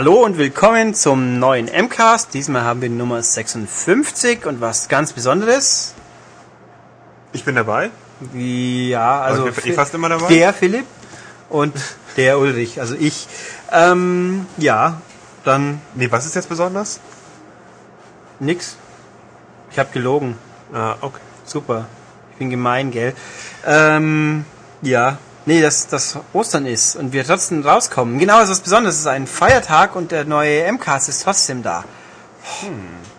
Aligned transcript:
Hallo 0.00 0.24
und 0.24 0.38
willkommen 0.38 0.94
zum 0.94 1.38
neuen 1.38 1.66
MCAST. 1.66 2.32
Diesmal 2.32 2.62
haben 2.62 2.80
wir 2.80 2.88
Nummer 2.88 3.22
56 3.22 4.46
und 4.46 4.62
was 4.62 4.88
ganz 4.88 5.12
Besonderes. 5.12 5.92
Ich 7.34 7.44
bin 7.44 7.54
dabei. 7.54 7.90
Ja, 8.32 9.20
also 9.20 9.48
ich 9.48 9.56
bin 9.56 9.74
fast 9.74 9.92
immer 9.92 10.08
dabei. 10.08 10.26
der 10.28 10.54
Philipp 10.54 10.86
und 11.50 11.76
der 12.16 12.38
Ulrich, 12.38 12.80
also 12.80 12.94
ich. 12.98 13.28
Ähm, 13.70 14.46
ja, 14.56 15.02
dann 15.44 15.82
Nee, 15.94 16.10
was 16.10 16.24
ist 16.24 16.34
jetzt 16.34 16.48
besonders? 16.48 16.98
nix. 18.38 18.78
Ich 19.70 19.78
habe 19.78 19.90
gelogen. 19.92 20.38
Ah, 20.72 20.94
okay. 21.02 21.20
Super. 21.44 21.88
Ich 22.32 22.38
bin 22.38 22.48
gemein, 22.48 22.90
gell? 22.90 23.12
Ähm, 23.66 24.46
ja. 24.80 25.18
Nee, 25.50 25.62
dass 25.62 25.88
das 25.88 26.16
Ostern 26.32 26.64
ist 26.64 26.94
und 26.94 27.12
wir 27.12 27.24
trotzdem 27.24 27.66
rauskommen. 27.66 28.20
Genau, 28.20 28.34
das 28.34 28.44
ist 28.44 28.50
was 28.50 28.60
Besonderes. 28.60 28.94
Es 28.94 29.00
ist 29.00 29.06
ein 29.08 29.26
Feiertag 29.26 29.96
und 29.96 30.12
der 30.12 30.24
neue 30.24 30.70
MCAST 30.70 31.08
ist 31.08 31.24
trotzdem 31.24 31.64
da. 31.64 31.82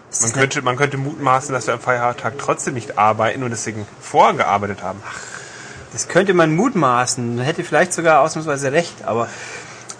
Das 0.10 0.22
Man 0.22 0.32
könnte, 0.32 0.62
man 0.62 0.78
könnte 0.78 0.96
mutmaßen, 0.96 1.52
dass 1.52 1.68
wir 1.68 1.74
am 1.74 1.82
Feiertag 1.82 2.36
trotzdem 2.38 2.76
nicht 2.76 2.98
arbeiten 2.98 3.44
und 3.44 3.50
deswegen 3.50 3.86
vorgearbeitet 4.00 4.82
haben. 4.82 5.04
Das 5.92 6.08
könnte 6.08 6.34
man 6.34 6.56
mutmaßen. 6.56 7.36
Man 7.36 7.44
hätte 7.44 7.66
vielleicht 7.66 7.92
sogar 7.92 8.22
ausnahmsweise 8.22 8.72
recht, 8.72 9.04
aber 9.04 9.28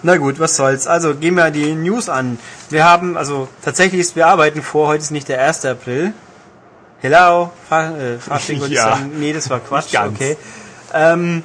na 0.02 0.16
gut, 0.16 0.40
was 0.40 0.56
soll's. 0.56 0.86
Also 0.86 1.14
gehen 1.14 1.34
wir 1.34 1.50
die 1.50 1.74
News 1.74 2.08
an. 2.08 2.38
Wir 2.70 2.86
haben, 2.86 3.18
also 3.18 3.46
tatsächlich 3.60 4.00
ist, 4.00 4.16
wir 4.16 4.26
arbeiten 4.26 4.62
vor, 4.62 4.88
heute 4.88 5.02
ist 5.02 5.10
nicht 5.10 5.28
der 5.28 5.42
1. 5.42 5.66
April. 5.66 6.14
Hello, 7.02 7.52
Fa 7.68 7.90
äh, 7.90 8.18
Fasching 8.18 8.64
Ja. 8.68 8.98
Nee, 9.18 9.34
das 9.34 9.50
war 9.50 9.60
Quatsch, 9.60 9.94
okay. 9.94 10.38
Ähm, 10.94 11.42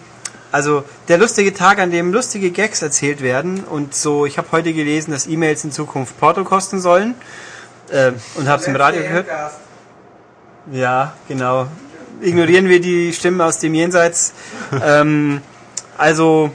also 0.58 0.84
der 1.08 1.20
lustige 1.20 1.54
Tag, 1.54 1.78
an 1.78 1.92
dem 1.92 2.12
lustige 2.12 2.50
Gags 2.50 2.82
erzählt 2.82 3.22
werden 3.22 3.64
und 3.64 3.94
so, 3.94 4.26
ich 4.26 4.40
habe 4.40 4.48
heute 4.52 4.74
gelesen, 4.74 5.12
dass 5.12 5.28
E-Mails 5.28 5.64
in 5.64 5.72
Zukunft 5.72 6.20
Porto 6.20 6.44
kosten 6.44 6.80
sollen 6.80 7.14
äh, 7.92 8.14
und 8.34 8.48
habe 8.48 8.60
es 8.60 8.68
im 8.68 8.76
Radio 8.76 9.04
gehört. 9.04 9.28
Ja, 10.72 11.14
genau. 11.28 11.68
Ignorieren 12.22 12.68
wir 12.70 12.82
die 12.82 13.14
Stimmen 13.14 13.40
aus 13.40 13.60
dem 13.60 13.76
Jenseits. 13.76 14.34
ähm, 14.84 15.42
also, 15.96 16.50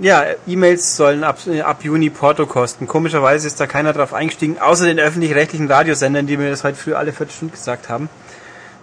ja, 0.00 0.22
E-Mails 0.46 0.94
sollen 0.94 1.24
ab, 1.24 1.38
ab 1.64 1.82
Juni 1.82 2.10
Porto 2.10 2.46
kosten. 2.46 2.86
Komischerweise 2.86 3.48
ist 3.48 3.58
da 3.58 3.66
keiner 3.66 3.92
drauf 3.92 4.14
eingestiegen, 4.14 4.58
außer 4.60 4.86
den 4.86 5.00
öffentlich-rechtlichen 5.00 5.66
Radiosendern, 5.66 6.28
die 6.28 6.36
mir 6.36 6.50
das 6.50 6.62
heute 6.62 6.76
früh 6.76 6.94
alle 6.94 7.12
Viertelstunde 7.12 7.52
gesagt 7.52 7.88
haben. 7.88 8.08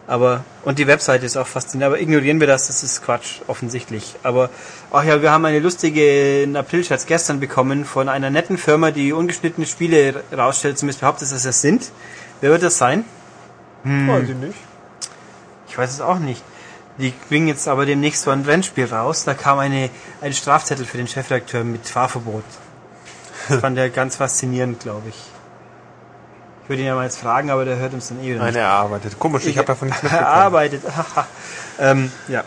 Aber, 0.07 0.43
und 0.63 0.77
die 0.77 0.85
Webseite 0.85 1.25
ist 1.25 1.35
auch 1.35 1.47
faszinierend, 1.47 1.95
aber 1.95 2.01
ignorieren 2.01 2.39
wir 2.39 2.45
das, 2.45 2.67
das 2.67 2.83
ist 2.83 3.03
Quatsch, 3.03 3.41
offensichtlich. 3.47 4.15
Aber, 4.21 4.51
ach 4.91 5.03
ja, 5.03 5.21
wir 5.21 5.31
haben 5.31 5.45
eine 5.45 5.59
lustige 5.59 6.47
Aprilscherz 6.53 7.07
gestern 7.07 7.39
bekommen 7.39 7.85
von 7.85 8.07
einer 8.07 8.29
netten 8.29 8.59
Firma, 8.59 8.91
die 8.91 9.13
ungeschnittene 9.13 9.65
Spiele 9.65 10.23
rausstellt, 10.31 10.77
zumindest 10.77 11.01
behauptet, 11.01 11.31
dass 11.31 11.43
das 11.43 11.61
sind. 11.61 11.91
Wer 12.41 12.51
wird 12.51 12.61
das 12.61 12.77
sein? 12.77 13.03
Weiß 14.07 14.29
ich 14.29 14.35
nicht. 14.35 14.57
Ich 15.69 15.77
weiß 15.77 15.91
es 15.91 16.01
auch 16.01 16.19
nicht. 16.19 16.43
Die 16.97 17.11
bringen 17.27 17.47
jetzt 17.47 17.67
aber 17.67 17.85
demnächst 17.85 18.23
so 18.23 18.31
ein 18.31 18.43
Rennspiel 18.43 18.85
raus. 18.85 19.25
Da 19.25 19.33
kam 19.33 19.59
eine, 19.59 19.89
ein 20.21 20.33
Strafzettel 20.33 20.85
für 20.85 20.97
den 20.97 21.07
Chefredakteur 21.07 21.63
mit 21.63 21.85
Fahrverbot. 21.87 22.43
Das 23.49 23.59
fand 23.59 23.77
er 23.77 23.89
ganz 23.89 24.15
faszinierend, 24.15 24.79
glaube 24.79 25.09
ich. 25.09 25.34
Ich 26.65 26.69
würde 26.69 26.81
ihn 26.81 26.87
ja 26.87 26.95
mal 26.95 27.03
jetzt 27.03 27.19
fragen, 27.19 27.51
aber 27.51 27.63
der 27.63 27.77
hört 27.77 27.93
uns 27.93 28.07
dann 28.07 28.19
eh 28.23 28.29
wieder 28.31 28.39
Nein, 28.39 28.55
er 28.55 28.69
arbeitet. 28.69 29.19
Komisch, 29.19 29.45
ich 29.45 29.55
habe 29.59 29.67
davon 29.67 29.87
nichts 29.87 30.01
mitbekommen. 30.03 30.27
arbeitet. 30.27 30.81
haha. 30.83 31.27
ähm, 31.79 32.11
ja. 32.27 32.43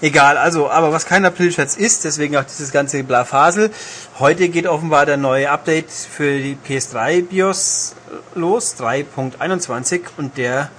Egal, 0.00 0.36
also, 0.36 0.68
aber 0.68 0.92
was 0.92 1.06
kein 1.06 1.24
Aprilscherz 1.24 1.76
ist, 1.76 2.02
deswegen 2.02 2.36
auch 2.36 2.42
dieses 2.42 2.72
ganze 2.72 3.04
Blafasel. 3.04 3.70
Heute 4.18 4.48
geht 4.48 4.66
offenbar 4.66 5.06
der 5.06 5.18
neue 5.18 5.50
Update 5.50 5.92
für 5.92 6.36
die 6.38 6.58
PS3 6.66 7.28
BIOS 7.28 7.94
los, 8.34 8.74
3.21 8.80 10.00
und 10.16 10.36
der 10.36 10.70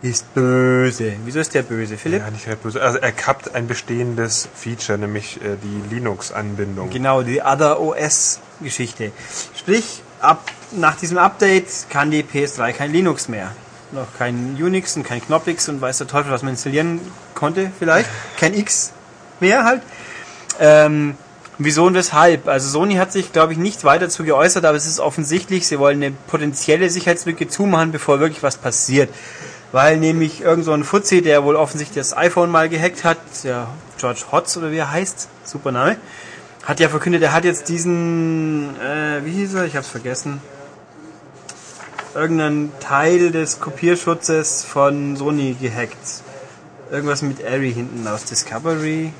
ist 0.00 0.32
böse. 0.32 1.12
Wieso 1.26 1.40
ist 1.40 1.54
der 1.54 1.62
böse, 1.62 1.98
Philipp? 1.98 2.22
Ja, 2.22 2.30
nicht 2.30 2.46
recht 2.46 2.62
böse. 2.62 2.80
Also 2.80 2.98
er 2.98 3.12
kappt 3.12 3.54
ein 3.54 3.66
bestehendes 3.66 4.48
Feature, 4.54 4.96
nämlich 4.96 5.38
äh, 5.42 5.56
die 5.62 5.94
Linux-Anbindung. 5.94 6.88
Genau, 6.88 7.20
die 7.22 7.42
Other 7.42 7.80
OS 7.80 8.40
Geschichte. 8.60 9.12
Sprich, 9.58 10.02
ab 10.20 10.50
nach 10.72 10.96
diesem 10.96 11.18
Update 11.18 11.66
kann 11.90 12.10
die 12.10 12.22
PS3 12.22 12.72
kein 12.72 12.92
Linux 12.92 13.28
mehr. 13.28 13.52
Noch 13.92 14.06
kein 14.18 14.56
Unix 14.60 14.96
und 14.96 15.04
kein 15.04 15.20
Knoppix 15.20 15.68
und 15.68 15.80
weiß 15.80 15.98
der 15.98 16.06
Teufel, 16.08 16.32
was 16.32 16.42
man 16.42 16.52
installieren 16.52 17.00
konnte 17.34 17.70
vielleicht. 17.78 18.08
Kein 18.38 18.54
X 18.54 18.92
mehr 19.40 19.64
halt. 19.64 19.82
Ähm, 20.58 21.16
wieso 21.58 21.84
und 21.84 21.94
weshalb? 21.94 22.48
Also 22.48 22.68
Sony 22.68 22.96
hat 22.96 23.12
sich, 23.12 23.32
glaube 23.32 23.52
ich, 23.52 23.58
nicht 23.58 23.84
weiter 23.84 24.06
dazu 24.06 24.24
geäußert, 24.24 24.64
aber 24.64 24.76
es 24.76 24.86
ist 24.86 24.98
offensichtlich, 24.98 25.66
sie 25.66 25.78
wollen 25.78 26.02
eine 26.02 26.14
potenzielle 26.26 26.90
Sicherheitslücke 26.90 27.48
zumachen, 27.48 27.92
bevor 27.92 28.18
wirklich 28.18 28.42
was 28.42 28.56
passiert. 28.56 29.10
Weil 29.72 29.98
nämlich 29.98 30.40
irgend 30.40 30.64
so 30.64 30.72
ein 30.72 30.84
Fuzzi, 30.84 31.22
der 31.22 31.44
wohl 31.44 31.56
offensichtlich 31.56 31.98
das 31.98 32.16
iPhone 32.16 32.50
mal 32.50 32.68
gehackt 32.68 33.04
hat, 33.04 33.18
der 33.44 33.68
George 33.98 34.24
Hotz 34.32 34.56
oder 34.56 34.70
wie 34.70 34.78
er 34.78 34.90
heißt, 34.90 35.28
super 35.44 35.72
Name, 35.72 35.96
hat 36.66 36.80
ja 36.80 36.88
verkündet, 36.88 37.22
er 37.22 37.32
hat 37.32 37.44
jetzt 37.44 37.68
diesen, 37.68 38.78
äh, 38.80 39.24
wie 39.24 39.30
hieß 39.30 39.54
er, 39.54 39.64
ich 39.64 39.76
hab's 39.76 39.88
vergessen, 39.88 40.42
irgendeinen 42.14 42.72
Teil 42.80 43.30
des 43.30 43.60
Kopierschutzes 43.60 44.64
von 44.64 45.16
Sony 45.16 45.56
gehackt. 45.60 46.22
Irgendwas 46.90 47.22
mit 47.22 47.40
Airy 47.40 47.72
hinten 47.72 48.06
aus 48.08 48.24
Discovery. 48.24 49.12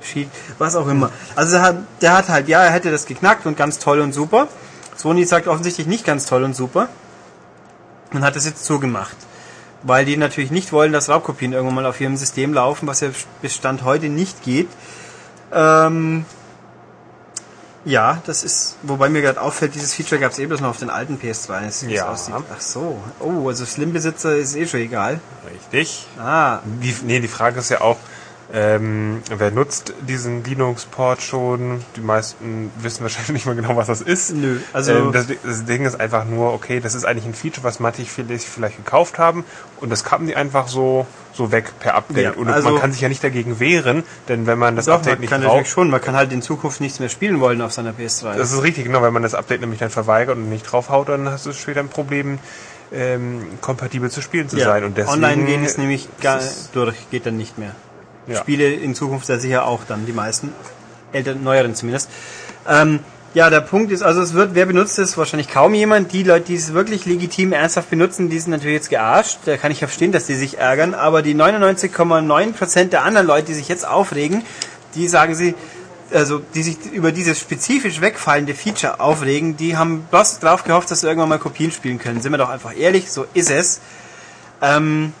Sheet, 0.00 0.28
was 0.58 0.76
auch 0.76 0.86
immer. 0.86 1.10
Also 1.34 1.58
der 2.00 2.16
hat, 2.16 2.28
halt, 2.28 2.48
ja, 2.48 2.62
er 2.62 2.70
hätte 2.70 2.92
das 2.92 3.06
geknackt 3.06 3.46
und 3.46 3.56
ganz 3.56 3.78
toll 3.78 4.00
und 4.00 4.12
super. 4.12 4.46
Sony 4.96 5.24
sagt 5.24 5.48
offensichtlich 5.48 5.86
nicht 5.86 6.04
ganz 6.04 6.26
toll 6.26 6.44
und 6.44 6.54
super. 6.54 6.88
Und 8.12 8.24
hat 8.24 8.36
das 8.36 8.44
jetzt 8.44 8.64
zugemacht. 8.64 9.16
Weil 9.82 10.04
die 10.04 10.16
natürlich 10.16 10.50
nicht 10.50 10.72
wollen, 10.72 10.92
dass 10.92 11.08
Raubkopien 11.08 11.52
irgendwann 11.52 11.74
mal 11.74 11.86
auf 11.86 12.00
ihrem 12.00 12.16
System 12.16 12.54
laufen, 12.54 12.86
was 12.86 13.00
ja 13.00 13.08
bis 13.42 13.54
Stand 13.54 13.84
heute 13.84 14.08
nicht 14.08 14.44
geht. 14.44 14.68
Ähm, 15.52 16.24
ja, 17.86 18.20
das 18.26 18.42
ist, 18.44 18.76
wobei 18.82 19.08
mir 19.08 19.22
gerade 19.22 19.40
auffällt, 19.40 19.74
dieses 19.74 19.94
Feature 19.94 20.20
gab 20.20 20.32
es 20.32 20.38
eh 20.38 20.46
bloß 20.46 20.60
noch 20.60 20.70
auf 20.70 20.78
den 20.78 20.90
alten 20.90 21.18
PS2. 21.18 21.60
Das 21.64 21.80
sieht, 21.80 21.88
wie 21.88 21.94
es 21.94 22.00
Ja. 22.00 22.08
aussieht. 22.12 22.34
Ach 22.54 22.60
so. 22.60 23.00
Oh, 23.20 23.48
also 23.48 23.64
Slim-Besitzer 23.64 24.36
ist 24.36 24.54
eh 24.56 24.66
schon 24.66 24.80
egal. 24.80 25.20
Richtig. 25.50 26.06
Ah, 26.18 26.58
Die, 26.82 26.94
nee, 27.04 27.20
die 27.20 27.28
Frage 27.28 27.60
ist 27.60 27.70
ja 27.70 27.80
auch, 27.80 27.96
ähm, 28.52 29.22
wer 29.36 29.50
nutzt 29.50 29.92
diesen 30.08 30.44
Linux-Port 30.44 31.20
schon? 31.20 31.82
Die 31.96 32.00
meisten 32.00 32.70
wissen 32.80 33.02
wahrscheinlich 33.02 33.28
nicht 33.34 33.46
mehr 33.46 33.54
genau, 33.56 33.76
was 33.76 33.88
das 33.88 34.00
ist. 34.00 34.34
Nö, 34.34 34.58
also- 34.72 34.92
ähm, 34.92 35.12
das, 35.12 35.26
das 35.42 35.64
Ding 35.64 35.84
ist 35.84 35.98
einfach 35.98 36.24
nur, 36.24 36.52
okay, 36.52 36.80
das 36.80 36.94
ist 36.94 37.04
eigentlich 37.04 37.26
ein 37.26 37.34
Feature, 37.34 37.64
was 37.64 37.80
manche 37.80 38.04
vielleicht, 38.04 38.44
vielleicht 38.44 38.76
gekauft 38.76 39.18
haben 39.18 39.44
und 39.80 39.90
das 39.90 40.04
kappen 40.04 40.26
die 40.26 40.36
einfach 40.36 40.68
so 40.68 41.06
so 41.34 41.52
weg 41.52 41.72
per 41.80 41.94
Update. 41.96 42.24
Ja, 42.24 42.30
und 42.32 42.48
also- 42.48 42.70
man 42.70 42.80
kann 42.80 42.92
sich 42.92 43.00
ja 43.02 43.08
nicht 43.10 43.22
dagegen 43.22 43.60
wehren, 43.60 44.04
denn 44.28 44.46
wenn 44.46 44.58
man 44.58 44.74
das 44.74 44.86
doch, 44.86 44.94
Update 44.94 45.14
man 45.14 45.20
nicht 45.20 45.30
kann 45.30 45.42
braucht, 45.42 45.66
schon. 45.66 45.90
Man 45.90 46.00
kann 46.00 46.16
halt 46.16 46.32
in 46.32 46.40
Zukunft 46.40 46.80
nichts 46.80 46.98
mehr 46.98 47.10
spielen 47.10 47.40
wollen 47.40 47.60
auf 47.60 47.72
seiner 47.72 47.92
PS3. 47.92 48.36
das 48.38 48.52
ist 48.52 48.62
richtig, 48.62 48.84
genau, 48.84 49.02
wenn 49.02 49.12
man 49.12 49.22
das 49.22 49.34
Update 49.34 49.60
nämlich 49.60 49.80
dann 49.80 49.90
verweigert 49.90 50.36
und 50.36 50.48
nicht 50.48 50.62
draufhaut, 50.70 51.08
dann 51.10 51.28
hast 51.28 51.44
du 51.44 51.52
später 51.52 51.80
ein 51.80 51.88
Problem, 51.88 52.38
ähm, 52.92 53.42
kompatibel 53.60 54.10
zu 54.10 54.22
spielen 54.22 54.48
zu 54.48 54.58
sein. 54.58 54.84
Und 54.84 54.96
deswegen 54.96 55.24
Online 55.24 55.44
gehen 55.44 55.64
ist 55.64 55.76
nämlich 55.76 56.08
gar 56.22 56.40
durch, 56.72 56.96
geht 57.10 57.26
dann 57.26 57.36
nicht 57.36 57.58
mehr. 57.58 57.72
Ja. 58.26 58.38
Spiele 58.38 58.72
in 58.72 58.94
Zukunft 58.94 59.26
sehr 59.26 59.38
sicher 59.38 59.66
auch 59.66 59.84
dann, 59.86 60.06
die 60.06 60.12
meisten. 60.12 60.52
Älteren, 61.12 61.44
neueren 61.44 61.74
zumindest. 61.74 62.10
Ähm, 62.68 63.00
ja, 63.34 63.50
der 63.50 63.60
Punkt 63.60 63.92
ist, 63.92 64.02
also 64.02 64.22
es 64.22 64.32
wird, 64.32 64.54
wer 64.54 64.64
benutzt 64.64 64.98
es? 64.98 65.18
Wahrscheinlich 65.18 65.50
kaum 65.50 65.74
jemand. 65.74 66.12
Die 66.12 66.22
Leute, 66.22 66.46
die 66.46 66.54
es 66.54 66.72
wirklich 66.72 67.04
legitim 67.04 67.52
ernsthaft 67.52 67.90
benutzen, 67.90 68.30
die 68.30 68.38
sind 68.38 68.50
natürlich 68.50 68.76
jetzt 68.76 68.88
gearscht. 68.88 69.40
Da 69.44 69.58
kann 69.58 69.70
ich 69.70 69.78
verstehen, 69.78 70.10
dass 70.10 70.26
die 70.26 70.34
sich 70.34 70.58
ärgern. 70.58 70.94
Aber 70.94 71.20
die 71.20 71.34
99,9% 71.34 72.84
der 72.84 73.04
anderen 73.04 73.26
Leute, 73.26 73.48
die 73.48 73.54
sich 73.54 73.68
jetzt 73.68 73.86
aufregen, 73.86 74.42
die 74.94 75.06
sagen 75.06 75.34
sie, 75.34 75.54
also 76.14 76.40
die 76.54 76.62
sich 76.62 76.78
über 76.92 77.12
dieses 77.12 77.38
spezifisch 77.38 78.00
wegfallende 78.00 78.54
Feature 78.54 79.00
aufregen, 79.00 79.56
die 79.56 79.76
haben 79.76 80.06
bloß 80.10 80.38
drauf 80.38 80.64
gehofft, 80.64 80.90
dass 80.90 81.02
sie 81.02 81.06
irgendwann 81.06 81.28
mal 81.28 81.38
Kopien 81.38 81.70
spielen 81.70 81.98
können. 81.98 82.22
Sind 82.22 82.32
wir 82.32 82.38
doch 82.38 82.48
einfach 82.48 82.74
ehrlich, 82.74 83.10
so 83.10 83.26
ist 83.34 83.50
es. 83.50 83.80
Ähm, 84.62 85.12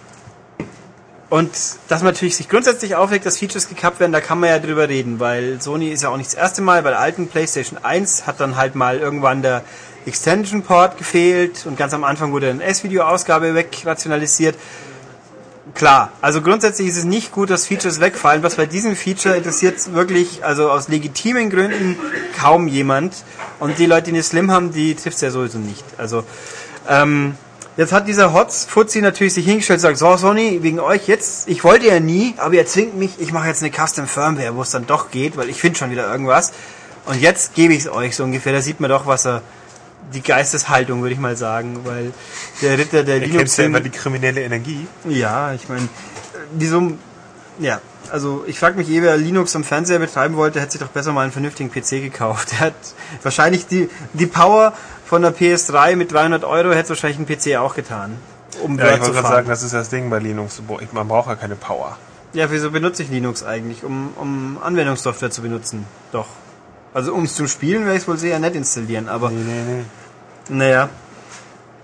und 1.28 1.50
dass 1.88 2.02
man 2.02 2.12
natürlich 2.12 2.36
sich 2.36 2.48
grundsätzlich 2.48 2.94
aufregt, 2.94 3.26
dass 3.26 3.38
Features 3.38 3.68
gekappt 3.68 3.98
werden, 3.98 4.12
da 4.12 4.20
kann 4.20 4.38
man 4.38 4.48
ja 4.48 4.58
drüber 4.60 4.88
reden, 4.88 5.18
weil 5.18 5.60
Sony 5.60 5.88
ist 5.90 6.02
ja 6.02 6.10
auch 6.10 6.16
nicht 6.16 6.28
das 6.28 6.38
erste 6.38 6.62
Mal. 6.62 6.82
Bei 6.82 6.90
der 6.90 7.00
alten 7.00 7.26
PlayStation 7.26 7.78
1 7.82 8.26
hat 8.26 8.38
dann 8.38 8.56
halt 8.56 8.76
mal 8.76 8.98
irgendwann 8.98 9.42
der 9.42 9.64
Extension 10.06 10.62
Port 10.62 10.98
gefehlt 10.98 11.66
und 11.66 11.76
ganz 11.76 11.92
am 11.94 12.04
Anfang 12.04 12.30
wurde 12.30 12.50
eine 12.50 12.62
S-Video-Ausgabe 12.62 13.54
wegrationalisiert. 13.54 14.54
Klar, 15.74 16.12
also 16.20 16.42
grundsätzlich 16.42 16.86
ist 16.86 16.96
es 16.96 17.04
nicht 17.04 17.32
gut, 17.32 17.50
dass 17.50 17.66
Features 17.66 17.98
wegfallen. 17.98 18.44
Was 18.44 18.54
bei 18.54 18.66
diesem 18.66 18.94
Feature 18.94 19.36
interessiert 19.36 19.92
wirklich, 19.92 20.44
also 20.44 20.70
aus 20.70 20.86
legitimen 20.86 21.50
Gründen, 21.50 21.98
kaum 22.40 22.68
jemand. 22.68 23.14
Und 23.58 23.78
die 23.78 23.86
Leute, 23.86 24.04
die 24.04 24.10
eine 24.12 24.22
Slim 24.22 24.52
haben, 24.52 24.72
die 24.72 24.94
trifft 24.94 25.16
es 25.16 25.22
ja 25.22 25.30
sowieso 25.32 25.58
nicht. 25.58 25.84
Also, 25.98 26.22
ähm, 26.88 27.34
jetzt 27.76 27.92
hat 27.92 28.08
dieser 28.08 28.32
Hotz 28.32 28.64
Fuzzi 28.64 29.00
natürlich 29.00 29.34
sich 29.34 29.46
hingestellt 29.46 29.78
und 29.78 29.82
sagt, 29.82 29.98
so 29.98 30.16
Sony, 30.16 30.62
wegen 30.62 30.80
euch 30.80 31.08
jetzt, 31.08 31.48
ich 31.48 31.64
wollte 31.64 31.86
ja 31.86 32.00
nie, 32.00 32.34
aber 32.38 32.54
ihr 32.54 32.66
zwingt 32.66 32.96
mich, 32.96 33.12
ich 33.18 33.32
mache 33.32 33.48
jetzt 33.48 33.62
eine 33.62 33.72
Custom 33.72 34.06
Firmware, 34.06 34.56
wo 34.56 34.62
es 34.62 34.70
dann 34.70 34.86
doch 34.86 35.10
geht, 35.10 35.36
weil 35.36 35.48
ich 35.48 35.60
finde 35.60 35.78
schon 35.78 35.90
wieder 35.90 36.10
irgendwas. 36.10 36.52
Und 37.06 37.20
jetzt 37.20 37.54
gebe 37.54 37.72
ich 37.72 37.80
es 37.80 37.88
euch 37.88 38.16
so 38.16 38.24
ungefähr. 38.24 38.52
Da 38.52 38.60
sieht 38.60 38.80
man 38.80 38.90
doch, 38.90 39.06
was 39.06 39.26
er 39.26 39.42
die 40.12 40.22
Geisteshaltung, 40.22 41.02
würde 41.02 41.14
ich 41.14 41.20
mal 41.20 41.36
sagen, 41.36 41.80
weil 41.84 42.12
der 42.62 42.78
Ritter 42.78 43.02
der 43.02 43.18
Linux 43.18 43.56
ja 43.56 43.64
immer 43.64 43.80
die 43.80 43.90
kriminelle 43.90 44.42
Energie. 44.42 44.86
ja, 45.08 45.52
ich 45.52 45.68
meine, 45.68 45.88
wieso, 46.52 46.92
ja, 47.58 47.80
also 48.10 48.44
ich 48.46 48.58
frage 48.58 48.76
mich 48.76 48.88
eh, 48.88 49.02
wer 49.02 49.16
Linux 49.16 49.56
am 49.56 49.64
Fernseher 49.64 49.98
betreiben 49.98 50.36
wollte, 50.36 50.60
hätte 50.60 50.72
sich 50.72 50.80
doch 50.80 50.88
besser 50.88 51.12
mal 51.12 51.22
einen 51.22 51.32
vernünftigen 51.32 51.70
PC 51.70 52.02
gekauft. 52.02 52.52
Der 52.52 52.60
hat 52.60 52.74
wahrscheinlich 53.22 53.66
die, 53.66 53.88
die 54.12 54.26
Power 54.26 54.72
von 55.06 55.22
der 55.22 55.34
PS3 55.34 55.96
mit 55.96 56.12
300 56.12 56.44
Euro 56.44 56.72
hätte 56.72 56.90
wahrscheinlich 56.90 57.18
ein 57.18 57.26
PC 57.26 57.56
auch 57.58 57.74
getan. 57.74 58.18
Um 58.62 58.76
Ja, 58.78 58.84
Word 58.84 58.94
ich 58.94 59.00
wollte 59.00 59.12
gerade 59.14 59.28
sagen, 59.28 59.48
das 59.48 59.62
ist 59.62 59.72
das 59.72 59.88
Ding 59.88 60.10
bei 60.10 60.18
Linux. 60.18 60.60
Man 60.92 61.08
braucht 61.08 61.28
ja 61.28 61.36
keine 61.36 61.54
Power. 61.56 61.96
Ja, 62.32 62.50
wieso 62.50 62.70
benutze 62.70 63.04
ich 63.04 63.08
Linux 63.08 63.44
eigentlich? 63.44 63.84
Um, 63.84 64.12
um 64.16 64.58
Anwendungssoftware 64.62 65.30
zu 65.30 65.42
benutzen. 65.42 65.86
Doch. 66.12 66.26
Also 66.92 67.14
um 67.14 67.24
es 67.24 67.34
zu 67.34 67.46
spielen, 67.46 67.84
werde 67.84 67.96
ich 67.96 68.02
es 68.02 68.08
wohl 68.08 68.18
sehr 68.18 68.38
nett 68.38 68.54
installieren, 68.54 69.08
aber 69.08 69.30
Nee, 69.30 69.42
nee, 69.44 69.84
nee. 70.48 70.56
naja. 70.56 70.88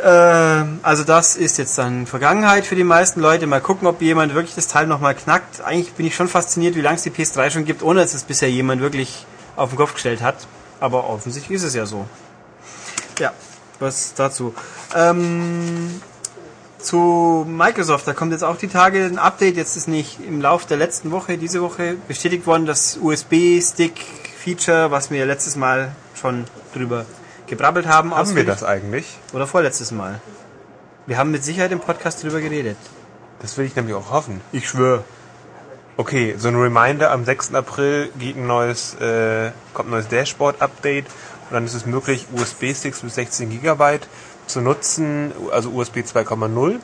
Ähm, 0.02 0.80
also 0.82 1.04
das 1.04 1.36
ist 1.36 1.58
jetzt 1.58 1.78
dann 1.78 2.06
Vergangenheit 2.06 2.66
für 2.66 2.74
die 2.74 2.84
meisten 2.84 3.20
Leute. 3.20 3.46
Mal 3.46 3.60
gucken, 3.60 3.86
ob 3.86 4.02
jemand 4.02 4.34
wirklich 4.34 4.54
das 4.54 4.66
Teil 4.66 4.86
nochmal 4.86 5.14
knackt. 5.14 5.60
Eigentlich 5.60 5.92
bin 5.92 6.06
ich 6.06 6.16
schon 6.16 6.28
fasziniert, 6.28 6.74
wie 6.74 6.80
lange 6.80 6.96
es 6.96 7.02
die 7.02 7.10
PS3 7.10 7.50
schon 7.50 7.64
gibt, 7.64 7.82
ohne 7.82 8.00
dass 8.00 8.14
es 8.14 8.24
bisher 8.24 8.50
jemand 8.50 8.80
wirklich 8.80 9.26
auf 9.54 9.70
den 9.70 9.76
Kopf 9.78 9.94
gestellt 9.94 10.22
hat. 10.22 10.48
Aber 10.80 11.08
offensichtlich 11.08 11.56
ist 11.56 11.62
es 11.62 11.74
ja 11.74 11.86
so. 11.86 12.06
Ja, 13.18 13.32
was 13.78 14.14
dazu. 14.14 14.54
Ähm, 14.94 16.00
zu 16.78 17.46
Microsoft, 17.48 18.06
da 18.06 18.12
kommt 18.12 18.32
jetzt 18.32 18.44
auch 18.44 18.56
die 18.56 18.68
Tage 18.68 19.04
ein 19.04 19.18
Update. 19.18 19.56
Jetzt 19.56 19.76
ist 19.76 19.88
nicht 19.88 20.18
im 20.26 20.40
Lauf 20.40 20.66
der 20.66 20.76
letzten 20.76 21.10
Woche, 21.10 21.38
diese 21.38 21.62
Woche, 21.62 21.96
bestätigt 22.08 22.46
worden, 22.46 22.66
das 22.66 22.98
USB-Stick-Feature, 23.00 24.90
was 24.90 25.10
wir 25.10 25.24
letztes 25.26 25.56
Mal 25.56 25.92
schon 26.14 26.44
drüber 26.74 27.06
gebrabbelt 27.46 27.86
haben. 27.86 28.14
Haben 28.14 28.34
wir 28.34 28.44
das 28.44 28.64
eigentlich? 28.64 29.18
Oder 29.32 29.46
vorletztes 29.46 29.90
Mal. 29.90 30.20
Wir 31.06 31.18
haben 31.18 31.30
mit 31.30 31.44
Sicherheit 31.44 31.72
im 31.72 31.80
Podcast 31.80 32.22
drüber 32.22 32.40
geredet. 32.40 32.76
Das 33.40 33.58
will 33.58 33.66
ich 33.66 33.74
nämlich 33.74 33.94
auch 33.94 34.10
hoffen. 34.10 34.40
Ich 34.52 34.68
schwöre. 34.68 35.04
Okay, 35.96 36.36
so 36.38 36.48
ein 36.48 36.56
Reminder, 36.56 37.10
am 37.10 37.24
6. 37.24 37.54
April 37.54 38.10
geht 38.18 38.36
ein 38.36 38.46
neues, 38.46 38.94
äh, 38.94 39.50
kommt 39.74 39.88
ein 39.88 39.92
neues 39.92 40.08
Dashboard-Update 40.08 41.04
und 41.52 41.56
dann 41.56 41.66
ist 41.66 41.74
es 41.74 41.84
möglich, 41.84 42.26
USB-Sticks 42.34 43.00
bis 43.02 43.14
16 43.16 43.60
GB 43.60 43.98
zu 44.46 44.62
nutzen, 44.62 45.32
also 45.50 45.68
USB 45.70 45.98
2.0. 45.98 46.76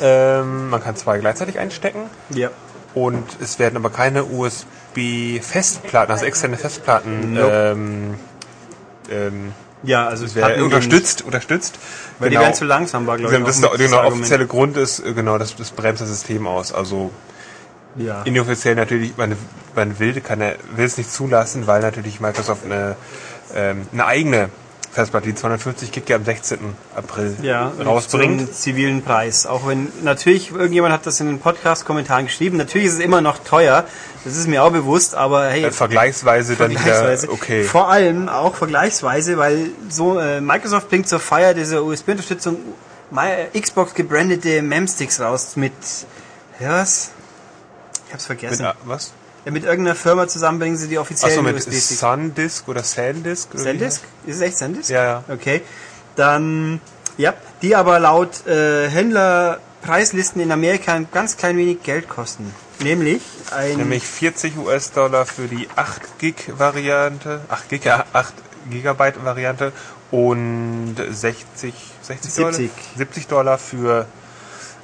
Ähm, 0.00 0.70
man 0.70 0.82
kann 0.82 0.96
zwei 0.96 1.18
gleichzeitig 1.18 1.58
einstecken 1.58 2.00
Ja. 2.30 2.48
und 2.94 3.24
es 3.42 3.58
werden 3.58 3.76
aber 3.76 3.90
keine 3.90 4.24
USB-Festplatten, 4.24 6.10
also 6.10 6.24
externe 6.24 6.56
Festplatten, 6.56 7.34
Nope. 7.34 7.52
ähm, 7.52 8.14
ähm, 9.10 9.52
Ja, 9.82 10.08
also 10.08 10.24
es 10.24 10.34
wer 10.34 10.64
unterstützt, 10.64 11.22
unterstützt. 11.22 11.78
Weil 12.18 12.30
die 12.30 12.38
werden 12.38 12.54
zu 12.54 12.64
langsam 12.64 13.06
war, 13.06 13.18
glaube 13.18 13.36
ich. 13.36 13.44
Das, 13.44 13.60
mit 13.60 13.70
genau, 13.76 13.98
Argument. 13.98 14.20
offizielle 14.20 14.46
Grund 14.46 14.76
ist, 14.78 15.00
äh, 15.00 15.12
genau, 15.12 15.36
das, 15.36 15.56
das 15.56 15.72
bremst 15.72 16.00
das 16.00 16.08
System 16.08 16.46
aus. 16.46 16.72
Also 16.72 17.10
Ja. 17.96 18.22
inoffiziell 18.22 18.76
natürlich, 18.76 19.16
man, 19.18 19.36
man 19.76 19.98
will, 19.98 20.18
kann 20.22 20.40
er, 20.40 20.56
will 20.74 20.86
es 20.86 20.96
nicht 20.96 21.12
zulassen, 21.12 21.66
weil 21.66 21.82
natürlich 21.82 22.18
Microsoft 22.20 22.64
eine, 22.64 22.96
ähm, 23.54 23.86
eine 23.92 24.04
eigene 24.06 24.48
Festplatte, 24.90 25.26
die 25.26 25.34
250 25.34 25.92
Gig 25.92 26.12
am 26.14 26.24
16. 26.24 26.58
April 26.96 27.36
Ja, 27.42 27.72
rausbringt. 27.84 28.10
Zu 28.40 28.42
einem 28.44 28.52
zivilen 28.52 29.02
Preis. 29.02 29.46
Auch 29.46 29.66
wenn 29.68 29.88
natürlich 30.02 30.50
irgendjemand 30.50 30.94
hat 30.94 31.06
das 31.06 31.20
in 31.20 31.26
den 31.26 31.38
Podcast-Kommentaren 31.40 32.26
geschrieben. 32.26 32.56
Natürlich 32.56 32.88
ist 32.88 32.94
es 32.94 33.00
immer 33.00 33.20
noch 33.20 33.38
teuer. 33.38 33.84
Das 34.24 34.36
ist 34.36 34.48
mir 34.48 34.62
auch 34.64 34.70
bewusst, 34.72 35.14
aber 35.14 35.46
hey. 35.48 35.64
Äh, 35.64 35.70
vergleichsweise, 35.72 36.56
dann 36.56 36.72
Vergleichsweise. 36.72 37.24
wieder 37.24 37.32
okay. 37.34 37.64
Vor 37.64 37.88
allem 37.88 38.28
auch 38.28 38.54
vergleichsweise, 38.56 39.36
weil 39.36 39.66
so 39.88 40.18
äh, 40.18 40.40
Microsoft 40.40 40.88
bringt 40.88 41.08
zur 41.08 41.20
Feier 41.20 41.54
dieser 41.54 41.82
USB-Unterstützung 41.84 42.56
My- 43.10 43.46
Xbox 43.58 43.94
gebrandete 43.94 44.62
Memsticks 44.62 45.20
raus 45.20 45.56
mit 45.56 45.72
was? 46.60 47.10
Ich 48.08 48.12
hab's 48.14 48.28
Mit, 48.28 48.40
vergessen. 48.40 48.64
äh, 48.66 48.72
was? 48.84 49.12
Ja, 49.48 49.52
mit 49.52 49.64
irgendeiner 49.64 49.96
Firma 49.96 50.28
zusammen 50.28 50.58
bringen 50.58 50.76
sie 50.76 50.88
die 50.88 50.98
offiziellen 50.98 51.42
mit 51.42 51.56
USB-Sticks. 51.56 52.00
SanDisk 52.00 52.68
oder 52.68 52.82
SanDisk? 52.82 53.54
oder 53.54 53.62
Sandisk? 53.62 54.02
Ist 54.26 54.36
es 54.36 54.42
echt 54.42 54.58
Sandisk? 54.58 54.90
Ja, 54.90 55.04
ja. 55.04 55.24
Okay. 55.26 55.62
Dann, 56.16 56.82
ja, 57.16 57.32
die 57.62 57.74
aber 57.74 57.98
laut 57.98 58.46
äh, 58.46 58.90
Händlerpreislisten 58.90 60.42
in 60.42 60.52
Amerika 60.52 60.92
ein 60.92 61.08
ganz 61.10 61.38
klein 61.38 61.56
wenig 61.56 61.82
Geld 61.82 62.10
kosten. 62.10 62.54
Nämlich 62.80 63.22
ein 63.50 63.78
Nämlich 63.78 64.06
40 64.06 64.58
US-Dollar 64.58 65.24
für 65.24 65.48
die 65.48 65.66
8 65.74 66.18
Gig 66.18 66.34
Variante, 66.58 67.40
8 67.48 67.68
Gig, 67.70 67.84
ja, 67.84 68.04
8 68.12 68.34
Gigabyte 68.70 69.24
Variante 69.24 69.72
und 70.10 70.96
60, 71.10 71.72
60 72.02 72.34
Dollar? 72.34 72.52
70. 72.52 72.70
70 72.98 73.26
Dollar 73.28 73.56
für 73.56 74.06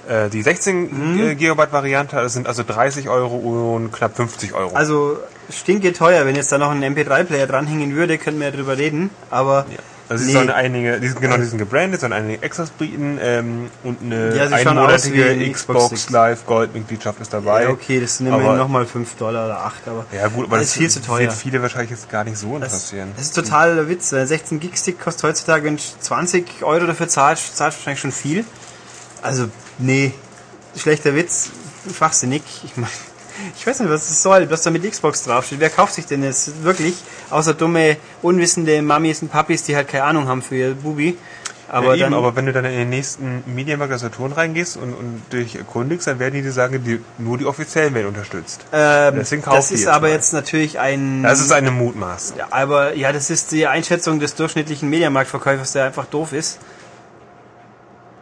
äh, 0.09 0.29
die 0.31 0.43
16 0.43 1.15
Mhm. 1.33 1.37
Gigabyte 1.39 1.73
Variante. 1.73 2.17
Das 2.17 2.33
sind 2.33 2.47
also 2.47 2.63
30 2.67 3.09
Euro 3.09 3.75
und 3.75 3.93
knapp 3.93 4.17
50 4.17 4.55
Euro. 4.55 4.75
Also 4.75 5.19
stinke 5.51 5.93
teuer, 5.93 6.25
wenn 6.27 6.37
jetzt 6.37 6.51
da 6.53 6.59
noch 6.59 6.71
ein 6.71 6.83
MP3-Player 6.83 7.47
dranhängen 7.47 7.95
würde, 7.95 8.19
könnten 8.19 8.41
wir 8.41 8.49
ja 8.49 8.55
drüber 8.57 8.77
reden. 8.79 9.11
Aber 9.31 9.67
ja. 9.71 9.79
Also 10.07 10.27
nee. 10.27 10.33
sollen 10.33 10.51
einige, 10.51 11.01
die 11.01 11.09
sind, 11.09 11.23
genau, 11.23 11.39
die 11.39 11.45
sind 11.45 11.57
gebrandet, 11.57 12.03
sollen 12.03 12.13
einige 12.13 12.43
Extras 12.43 12.69
bieten 12.69 13.19
ähm, 13.23 13.71
und 13.85 14.03
eine 14.03 14.37
Ja, 14.37 14.49
einmonatige 14.49 15.31
ein 15.31 15.51
Xbox 15.51 15.85
Xbox 15.87 16.11
Live 16.11 16.45
Gold 16.45 16.75
Mitgliedschaft 16.75 17.23
ist 17.23 17.33
dabei. 17.33 17.63
ja, 17.63 17.71
okay, 17.71 18.01
das 18.01 18.19
sind 18.19 18.29
Aber- 18.29 18.37
immerhin 18.37 18.59
nochmal 18.59 18.85
5 18.85 19.15
Dollar 19.17 19.47
oder 19.47 19.61
8, 19.65 19.89
aber 19.89 20.05
Ja 20.13 20.29
gut, 20.29 20.45
aber 20.49 20.59
das 20.59 20.67
ist 20.67 20.73
viel 20.75 20.91
zu 20.91 21.01
teuer. 21.01 21.21
wird 21.21 21.33
viele 21.33 21.63
wahrscheinlich 21.63 21.91
jetzt 21.91 22.11
gar 22.11 22.23
nicht 22.25 22.37
so 22.37 22.59
Das, 22.59 22.75
interessieren. 22.75 23.13
das 23.17 23.25
ist 23.25 23.35
total 23.35 23.77
der 23.77 23.89
Witz. 23.89 24.13
Ein 24.13 24.27
16 24.27 24.61
Gig 24.61 24.77
Stick 24.77 25.01
kostet 25.03 25.25
heutzutage, 25.25 25.65
wenn 25.65 25.77
du 25.79 25.83
20 26.01 26.63
Euro 26.65 26.85
dafür 26.85 27.09
zahlst, 27.09 27.57
zahlst 27.57 27.79
du 27.79 27.81
wahrscheinlich 27.81 28.01
schon 28.01 28.13
viel. 28.13 28.45
Also, 29.23 29.47
nee, 29.79 30.13
schlechter 30.77 31.15
Witz, 31.15 31.51
schwachsinnig. 31.95 32.43
Ich 32.65 32.77
meine, 32.77 32.93
ich 33.57 33.67
weiß 33.67 33.81
nicht, 33.81 33.91
was 33.91 34.09
das 34.09 34.23
soll, 34.23 34.51
was 34.51 34.63
da 34.63 34.71
mit 34.71 34.89
Xbox 34.89 35.25
draufsteht. 35.25 35.61
Wer 35.61 35.71
kauft 35.71 35.95
sich 35.95 36.07
denn 36.07 36.23
jetzt 36.23 36.63
wirklich, 36.63 36.95
außer 37.31 37.55
dumme, 37.55 37.97
unwissende 38.23 38.83
Mamis 38.83 39.23
und 39.23 39.31
Papis, 39.31 39.65
die 39.65 39.77
halt 39.77 39.89
keine 39.89 40.05
Ahnung 40.05 40.29
haben 40.29 40.43
für 40.43 40.57
ihr 40.57 40.75
Bubi. 40.75 41.17
Aber 41.69 41.95
ja, 41.95 42.07
eben, 42.07 42.15
aber 42.15 42.37
wenn 42.37 42.47
du 42.47 42.53
dann 42.53 42.65
in 42.67 42.73
den 42.73 42.91
nächsten 42.91 43.43
Medienmarkt 43.47 43.91
oder 43.91 43.99
Saturn 43.99 44.33
reingehst 44.33 44.77
und, 44.77 44.93
und 44.93 45.23
dich 45.33 45.57
erkundigst, 45.57 46.07
dann 46.07 46.19
werden 46.19 46.35
die 46.35 46.43
dir 46.43 46.53
sagen, 46.53 46.85
die, 46.85 47.01
nur 47.19 47.39
die 47.39 47.47
offiziellen 47.47 47.95
werden 47.95 48.09
unterstützt. 48.09 48.65
ähm, 48.73 49.15
deswegen 49.17 49.43
kauft 49.43 49.59
das 49.59 49.71
ist 49.73 49.81
jetzt 49.81 49.89
aber 49.89 50.09
mal. 50.09 50.13
jetzt 50.13 50.33
natürlich 50.33 50.79
ein... 50.79 51.23
Das 51.23 51.41
ist 51.41 51.51
eine 51.53 51.71
Mutmaß. 51.71 52.35
Ja, 52.39 52.49
aber 52.51 52.95
ja, 52.95 53.13
das 53.13 53.31
ist 53.31 53.51
die 53.51 53.67
Einschätzung 53.67 54.21
des 54.21 54.35
durchschnittlichen 54.35 54.89
Mediamarktverkäufers, 54.91 55.73
der 55.73 55.87
einfach 55.87 56.05
doof 56.07 56.33
ist. 56.33 56.59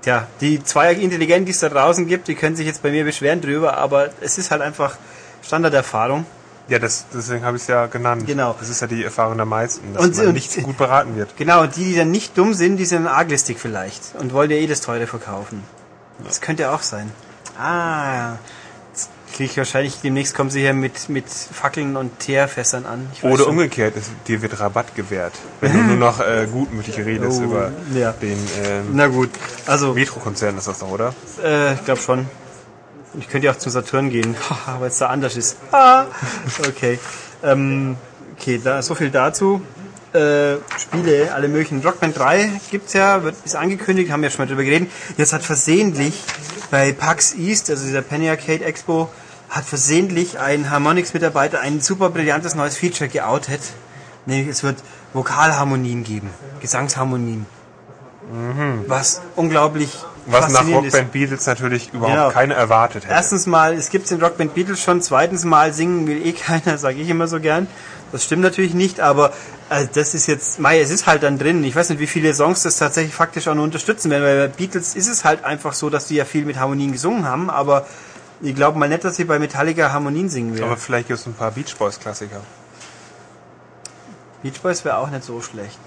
Tja, 0.03 0.27
die 0.41 0.63
zwei 0.65 0.93
Intelligenten, 0.95 1.47
die 1.47 1.53
es 1.53 1.61
da 1.61 1.69
draußen 1.69 2.07
gibt, 2.07 2.27
die 2.29 2.35
können 2.35 2.57
sich 2.57 2.67
jetzt 2.67 2.83
bei 2.83 2.91
mir 2.91 3.05
beschweren 3.05 3.41
drüber, 3.41 3.77
aber 3.79 4.11
es 4.21 4.37
ist 4.39 4.51
halt 4.51 4.61
einfach 4.63 4.97
Standarderfahrung. 5.43 6.27
Ja, 6.69 6.79
das, 6.79 7.07
deswegen 7.13 7.45
habe 7.45 7.57
ich 7.57 7.63
es 7.63 7.69
ja 7.69 7.87
genannt. 7.87 8.25
Genau. 8.27 8.55
Das 8.59 8.69
ist 8.69 8.81
ja 8.81 8.87
die 8.87 9.05
Erfahrung 9.05 9.37
der 9.37 9.47
meisten, 9.47 9.95
dass 9.95 10.05
Und- 10.05 10.17
man 10.17 10.27
und- 10.29 10.33
nicht 10.35 10.63
gut 10.63 10.77
beraten 10.79 11.17
wird. 11.17 11.37
Genau, 11.37 11.63
und 11.63 11.77
die, 11.77 11.85
die 11.85 11.97
dann 11.97 12.11
nicht 12.11 12.37
dumm 12.39 12.55
sind, 12.55 12.77
die 12.79 12.85
sind 12.85 13.07
arglistig 13.07 13.59
vielleicht 13.59 14.15
und 14.19 14.33
wollen 14.33 14.51
ja 14.51 14.57
eh 14.57 14.67
das 14.67 14.81
teure 14.81 15.07
verkaufen. 15.07 15.63
Das 16.25 16.41
könnte 16.41 16.71
auch 16.71 16.83
sein. 16.83 17.11
Ah, 17.59 18.33
jetzt 18.33 18.39
kriege 19.33 19.51
ich 19.51 19.57
wahrscheinlich, 19.57 20.01
demnächst 20.03 20.35
kommen 20.35 20.51
sie 20.51 20.61
hier 20.61 20.75
mit, 20.75 21.09
mit 21.09 21.29
Fackeln 21.29 21.97
und 21.97 22.19
Teerfässern 22.19 22.87
an. 22.87 23.11
Oder 23.23 23.39
schon. 23.39 23.49
umgekehrt, 23.49 23.95
es, 23.97 24.11
dir 24.29 24.43
wird 24.43 24.61
Rabatt 24.61 24.95
gewährt, 24.95 25.33
wenn 25.61 25.73
du 25.73 25.79
nur 25.79 25.97
noch 25.97 26.21
äh, 26.21 26.47
gutmütig 26.51 26.99
redest 26.99 27.41
Oh, 27.41 27.45
über 27.45 27.73
ja. 27.95 28.13
den 28.13 28.39
ähm, 28.65 28.89
Na 28.93 29.07
gut, 29.07 29.31
also 29.67 29.95
Metro-Konzern 29.95 30.57
ist 30.59 30.69
das 30.69 30.81
doch, 30.81 30.91
oder? 30.91 31.15
Äh, 31.43 31.75
ich 31.75 31.85
glaube 31.85 32.01
schon. 32.01 32.27
Ich 33.19 33.29
könnte 33.29 33.47
ja 33.47 33.53
auch 33.53 33.59
zum 33.59 33.73
Saturn 33.73 34.11
gehen, 34.11 34.37
weil 34.79 34.89
es 34.89 34.99
da 34.99 35.09
anders 35.09 35.37
ist. 35.37 35.57
Ah, 35.71 36.07
okay. 36.69 36.99
Ähm, 37.43 37.97
okay, 38.39 38.61
da 38.63 38.83
so 38.83 38.95
viel 38.95 39.11
dazu. 39.11 39.63
Äh, 40.13 40.57
Spiele, 40.79 41.33
alle 41.33 41.49
möglichen. 41.49 41.81
Rockband 41.81 42.19
3 42.19 42.61
gibt's 42.71 42.93
ja, 42.93 43.23
wird, 43.23 43.35
ist 43.45 43.57
angekündigt, 43.57 44.11
haben 44.11 44.23
wir 44.23 44.29
schon 44.29 44.45
mal 44.45 44.49
drüber 44.49 44.63
geredet. 44.63 44.91
Jetzt 45.17 45.33
hat 45.33 45.43
versehentlich 45.43 46.15
bei 46.71 46.93
PAX 46.93 47.35
East, 47.35 47.71
also 47.71 47.87
dieser 47.87 48.03
Penny 48.03 48.29
Arcade 48.29 48.63
Expo, 48.63 49.11
hat 49.53 49.65
versehentlich 49.65 50.39
ein 50.39 50.71
Harmonix-Mitarbeiter 50.71 51.61
ein 51.61 51.81
super 51.81 52.11
brillantes 52.11 52.55
neues 52.55 52.77
Feature 52.77 53.09
geoutet. 53.09 53.61
Nämlich 54.27 54.49
es 54.49 54.63
wird 54.63 54.77
Vokalharmonien 55.13 56.05
geben, 56.05 56.31
Gesangsharmonien. 56.61 57.47
Was 58.89 59.21
unglaublich 59.37 59.91
Mhm. 60.25 60.33
Was 60.33 60.41
nach 60.41 60.51
faszinierend 60.61 60.87
ist. 60.87 60.95
Rockband 60.95 61.13
Beatles 61.13 61.47
natürlich 61.47 61.93
überhaupt 61.93 62.15
Genau. 62.17 62.31
keiner 62.31 62.55
erwartet 62.55 63.05
hätte. 63.05 63.13
Erstens 63.13 63.47
mal, 63.47 63.75
es 63.75 63.91
gibt's 63.91 64.13
in 64.13 64.23
Rockband 64.23 64.55
Beatles 64.55 64.81
schon. 64.81 65.03
Zweitens 65.03 65.45
mal, 65.45 65.73
singen 65.73 66.07
will 66.07 66.25
eh 66.25 66.33
keiner, 66.47 66.79
sage 66.79 67.01
ich 67.01 67.09
immer 67.09 67.27
so 67.27 67.41
gern. 67.41 67.67
Das 68.13 68.23
stimmt 68.25 68.43
natürlich 68.43 68.73
nicht, 68.73 69.01
aber 69.01 69.33
äh, 69.69 69.87
das 69.93 70.15
ist 70.15 70.29
jetzt, 70.29 70.61
mei, 70.61 70.81
es 70.81 70.91
ist 70.91 71.07
halt 71.07 71.25
dann 71.25 71.39
drin. 71.39 71.65
Ich 71.65 71.75
weiß 71.75 71.89
nicht, 71.89 71.99
wie 71.99 72.07
viele 72.07 72.33
Songs 72.35 72.63
das 72.63 72.77
tatsächlich 72.77 73.15
faktisch 73.15 73.49
auch 73.49 73.55
nur 73.57 73.65
unterstützen 73.65 74.11
werden, 74.13 74.23
weil 74.23 74.49
bei 74.49 74.55
Beatles 74.55 74.95
ist 74.95 75.09
es 75.09 75.25
halt 75.25 75.45
einfach 75.45 75.73
so, 75.73 75.91
dass 75.91 76.07
die 76.07 76.15
ja 76.15 76.25
viel 76.25 76.45
mit 76.45 76.57
Harmonien 76.57 76.93
gesungen 76.93 77.25
haben, 77.27 77.51
aber 77.51 77.87
ich 78.43 78.55
glaube 78.55 78.79
mal 78.79 78.89
nicht, 78.89 79.05
dass 79.05 79.17
sie 79.17 79.25
bei 79.25 79.39
Metallica 79.39 79.93
Harmonien 79.93 80.29
singen 80.29 80.55
werden. 80.55 80.65
Aber 80.65 80.77
vielleicht 80.77 81.09
gibt 81.09 81.21
es 81.21 81.27
ein 81.27 81.35
paar 81.35 81.53
Beach 81.53 81.77
Boys 81.77 81.99
Klassiker. 82.01 82.41
Beach 84.43 84.61
Boys 84.61 84.85
wäre 84.85 84.99
auch 84.99 85.11
nicht 85.11 85.25
so 85.25 85.41
schlecht. 85.41 85.79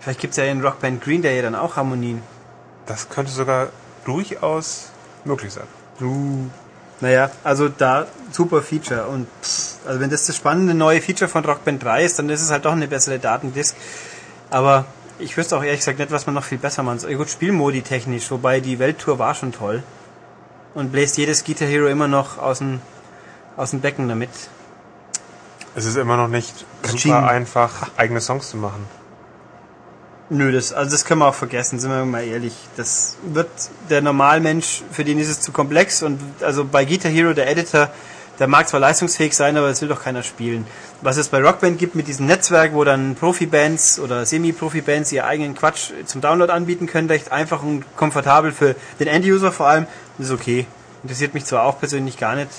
Vielleicht 0.00 0.20
gibt's 0.20 0.36
ja 0.36 0.44
in 0.44 0.60
Rockband 0.60 1.02
Green 1.02 1.22
Day 1.22 1.40
dann 1.40 1.54
auch 1.54 1.76
Harmonien. 1.76 2.22
Das 2.84 3.08
könnte 3.08 3.32
sogar 3.32 3.68
durchaus 4.04 4.90
möglich 5.24 5.54
sein. 5.54 5.64
Uh. 6.00 6.50
Naja, 7.00 7.30
also 7.42 7.68
da 7.68 8.06
super 8.30 8.60
Feature. 8.60 9.06
Und 9.06 9.26
pff, 9.42 9.76
also 9.86 10.00
wenn 10.00 10.10
das 10.10 10.26
das 10.26 10.36
spannende 10.36 10.74
neue 10.74 11.00
Feature 11.00 11.28
von 11.28 11.44
Rockband 11.44 11.82
3 11.82 12.04
ist, 12.04 12.18
dann 12.18 12.28
ist 12.28 12.42
es 12.42 12.50
halt 12.50 12.66
doch 12.66 12.72
eine 12.72 12.86
bessere 12.86 13.18
Datendisk. 13.18 13.74
Aber 14.50 14.84
ich 15.18 15.36
wüsste 15.36 15.56
auch 15.56 15.64
ehrlich 15.64 15.80
gesagt 15.80 15.98
nicht, 15.98 16.10
was 16.10 16.26
man 16.26 16.34
noch 16.34 16.44
viel 16.44 16.58
besser 16.58 16.82
machen 16.82 16.98
soll. 16.98 17.14
Gut, 17.14 17.30
Spielmodi 17.30 17.82
technisch, 17.82 18.30
wobei 18.30 18.60
die 18.60 18.78
Welttour 18.78 19.18
war 19.18 19.34
schon 19.34 19.52
toll. 19.52 19.82
Und 20.74 20.90
bläst 20.90 21.16
jedes 21.16 21.44
Guitar 21.44 21.68
Hero 21.68 21.86
immer 21.86 22.08
noch 22.08 22.38
aus 22.38 22.58
dem, 22.58 22.80
aus 23.56 23.70
dem 23.70 23.80
Becken 23.80 24.08
damit. 24.08 24.30
Es 25.76 25.84
ist 25.84 25.96
immer 25.96 26.16
noch 26.16 26.28
nicht 26.28 26.66
Kaching. 26.82 26.98
super 26.98 27.28
einfach, 27.28 27.90
eigene 27.96 28.20
Songs 28.20 28.50
zu 28.50 28.56
machen. 28.56 28.86
Nö, 30.30 30.52
das, 30.52 30.72
also 30.72 30.90
das 30.90 31.04
können 31.04 31.20
wir 31.20 31.26
auch 31.26 31.34
vergessen, 31.34 31.78
sind 31.78 31.90
wir 31.90 32.04
mal 32.04 32.24
ehrlich. 32.24 32.54
Das 32.76 33.18
wird 33.24 33.50
der 33.90 34.00
Normalmensch, 34.00 34.82
für 34.90 35.04
den 35.04 35.18
ist 35.18 35.28
es 35.28 35.40
zu 35.40 35.52
komplex 35.52 36.02
und 36.02 36.18
also 36.40 36.64
bei 36.64 36.84
Guitar 36.84 37.10
Hero, 37.10 37.34
der 37.34 37.48
Editor, 37.48 37.90
der 38.38 38.46
mag 38.46 38.68
zwar 38.68 38.80
leistungsfähig 38.80 39.34
sein, 39.34 39.56
aber 39.56 39.68
das 39.68 39.80
will 39.80 39.88
doch 39.88 40.02
keiner 40.02 40.22
spielen. 40.22 40.66
Was 41.02 41.16
es 41.16 41.28
bei 41.28 41.40
Rockband 41.40 41.78
gibt 41.78 41.94
mit 41.94 42.08
diesem 42.08 42.26
Netzwerk, 42.26 42.74
wo 42.74 42.84
dann 42.84 43.14
Profi-Bands 43.14 43.98
oder 43.98 44.26
Semi-Profi-Bands 44.26 45.12
ihr 45.12 45.26
eigenen 45.26 45.54
Quatsch 45.54 45.90
zum 46.06 46.20
Download 46.20 46.52
anbieten 46.52 46.86
können, 46.86 47.08
recht 47.08 47.32
einfach 47.32 47.62
und 47.62 47.84
komfortabel 47.96 48.52
für 48.52 48.74
den 48.98 49.06
End-User 49.06 49.52
vor 49.52 49.68
allem, 49.68 49.86
ist 50.18 50.30
okay. 50.30 50.66
Interessiert 51.02 51.34
mich 51.34 51.44
zwar 51.44 51.64
auch 51.64 51.78
persönlich 51.78 52.16
gar 52.16 52.34
nicht, 52.34 52.50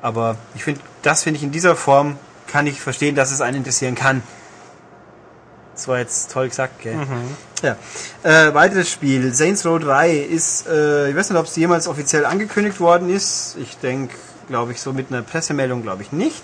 aber 0.00 0.36
ich 0.54 0.64
finde, 0.64 0.80
das 1.02 1.22
finde 1.22 1.38
ich 1.38 1.44
in 1.44 1.52
dieser 1.52 1.76
Form, 1.76 2.16
kann 2.46 2.66
ich 2.66 2.80
verstehen, 2.80 3.14
dass 3.14 3.30
es 3.30 3.40
einen 3.40 3.58
interessieren 3.58 3.94
kann. 3.94 4.22
Das 5.74 5.86
war 5.86 5.98
jetzt 5.98 6.32
toll 6.32 6.48
gesagt, 6.48 6.82
gell? 6.82 6.96
Ja. 7.62 7.76
Äh, 8.22 8.54
weiteres 8.54 8.90
Spiel, 8.90 9.32
Saints 9.34 9.64
Row 9.64 9.78
3 9.78 10.12
ist, 10.12 10.66
äh, 10.66 11.10
ich 11.10 11.16
weiß 11.16 11.30
nicht, 11.30 11.38
ob 11.38 11.46
es 11.46 11.54
jemals 11.56 11.86
offiziell 11.86 12.24
angekündigt 12.24 12.80
worden 12.80 13.08
ist. 13.08 13.56
Ich 13.60 13.76
denke, 13.78 14.14
glaube 14.48 14.72
ich, 14.72 14.80
so 14.80 14.92
mit 14.92 15.12
einer 15.12 15.22
Pressemeldung, 15.22 15.82
glaube 15.82 16.02
ich 16.02 16.12
nicht. 16.12 16.42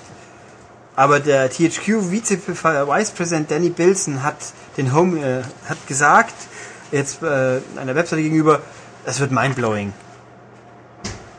Aber 0.97 1.19
der 1.19 1.51
THQ 1.51 2.11
Vice 2.11 2.39
Vice 2.47 3.11
President 3.11 3.51
Danny 3.51 3.71
Bilson 3.71 4.23
hat 4.23 4.37
den 4.77 4.95
Home 4.95 5.21
äh, 5.21 5.43
hat 5.69 5.87
gesagt, 5.89 6.35
jetzt 6.93 7.23
äh, 7.23 7.61
einer 7.77 7.95
Webseite 7.95 8.23
gegenüber, 8.23 8.61
es 9.05 9.19
wird 9.19 9.33
mindblowing. 9.33 9.93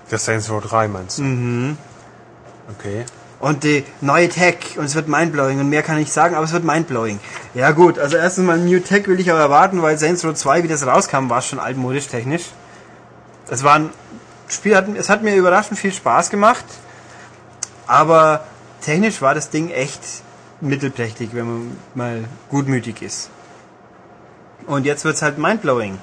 Das 0.10 0.26
Saints 0.26 0.50
Row 0.50 0.62
3 0.62 0.88
meinst 0.90 1.18
du? 1.18 1.24
Mhm. 1.24 1.78
Okay. 2.78 3.06
Und 3.40 3.64
die 3.64 3.84
neue 4.02 4.30
Tech 4.30 4.78
und 4.78 4.86
es 4.86 4.96
wird 4.96 5.08
mindblowing 5.08 5.60
und 5.60 5.70
mehr 5.70 5.84
kann 5.84 6.00
ich 6.00 6.12
sagen, 6.12 6.36
aber 6.36 6.46
es 6.46 6.54
wird 6.54 6.64
mindblowing. 6.64 7.20
Ja 7.54 7.72
gut, 7.72 8.00
also 8.00 8.18
erstens 8.18 8.46
mal 8.46 8.58
New 8.58 8.80
Tech 8.80 9.08
will 9.08 9.20
ich 9.20 9.30
aber 9.30 9.40
erwarten, 9.40 9.82
weil 9.82 9.98
Saints 9.98 10.26
Row 10.26 10.34
2, 10.34 10.64
wie 10.64 10.68
das 10.68 10.86
rauskam, 10.86 11.30
war 11.30 11.42
schon 11.42 11.60
altmodisch 11.60 12.08
technisch. 12.08 12.44
Es 13.50 13.64
war 13.64 13.76
ein 13.76 13.90
Spiel, 14.48 14.76
hat, 14.76 14.88
es 14.96 15.10
hat 15.10 15.24
mir 15.24 15.36
überraschend 15.36 15.80
viel 15.80 15.92
Spaß 15.92 16.30
gemacht, 16.30 16.66
aber 17.88 18.46
technisch 18.82 19.22
war 19.22 19.34
das 19.34 19.50
Ding 19.50 19.70
echt 19.72 20.02
mittelprächtig, 20.62 21.30
wenn 21.34 21.46
man 21.46 21.78
mal 21.94 22.24
gutmütig 22.50 23.02
ist. 23.02 23.30
Und 24.68 24.86
jetzt 24.86 25.06
wird's 25.06 25.22
halt 25.22 25.38
mindblowing. 25.38 25.98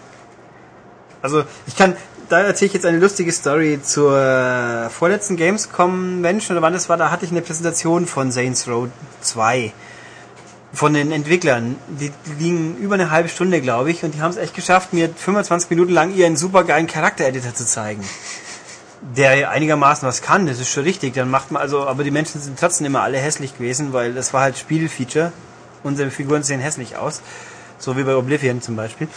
Also 1.21 1.45
ich 1.67 1.77
kann, 1.77 1.97
da 2.29 2.41
erzähle 2.41 2.69
ich 2.69 2.75
jetzt 2.75 2.87
eine 2.87 2.99
lustige 2.99 3.33
Story 3.33 3.81
zur 3.83 4.91
vorletzten 4.91 5.37
Gamescom 5.37 5.91
Convention 6.23 6.57
oder 6.57 6.67
wann 6.67 6.73
das 6.73 6.89
war, 6.89 6.97
da 6.97 7.11
hatte 7.11 7.25
ich 7.25 7.31
eine 7.31 7.43
Präsentation 7.43 8.07
von 8.07 8.33
Saints 8.33 8.67
Row 8.69 8.89
2 9.21 9.73
von 10.73 10.95
den 10.95 11.13
Entwicklern. 11.13 11.77
Die 11.89 12.13
liegen 12.39 12.77
über 12.77 12.95
eine 12.95 13.11
halbe 13.11 13.29
Stunde, 13.29 13.61
glaube 13.61 13.91
ich, 13.91 14.05
und 14.05 14.15
die 14.15 14.21
haben 14.21 14.31
es 14.31 14.37
echt 14.37 14.55
geschafft, 14.55 14.93
mir 14.93 15.11
25 15.11 15.71
Minuten 15.71 15.93
lang 15.93 16.15
ihren 16.15 16.37
supergeilen 16.37 16.87
Charaktereditor 16.87 17.55
zu 17.55 17.67
zeigen. 17.67 18.03
Der 19.17 19.51
einigermaßen 19.51 20.07
was 20.07 20.23
kann, 20.23 20.47
das 20.47 20.61
ist 20.61 20.71
schon 20.71 20.85
richtig. 20.85 21.15
Dann 21.15 21.31
macht 21.31 21.51
man 21.51 21.61
also, 21.61 21.87
aber 21.87 22.05
die 22.05 22.11
Menschen 22.11 22.41
sind 22.41 22.59
trotzdem 22.59 22.87
immer 22.87 23.03
alle 23.03 23.19
hässlich 23.19 23.59
gewesen, 23.59 23.93
weil 23.93 24.15
das 24.15 24.33
war 24.33 24.43
halt 24.43 24.57
Spielfeature. 24.57 25.33
Unsere 25.83 26.11
Figuren 26.11 26.45
sehen 26.45 26.61
hässlich 26.61 26.97
aus. 26.97 27.21
So 27.79 27.97
wie 27.97 28.05
bei 28.05 28.15
Oblivion 28.15 28.63
zum 28.63 28.77
Beispiel. 28.77 29.09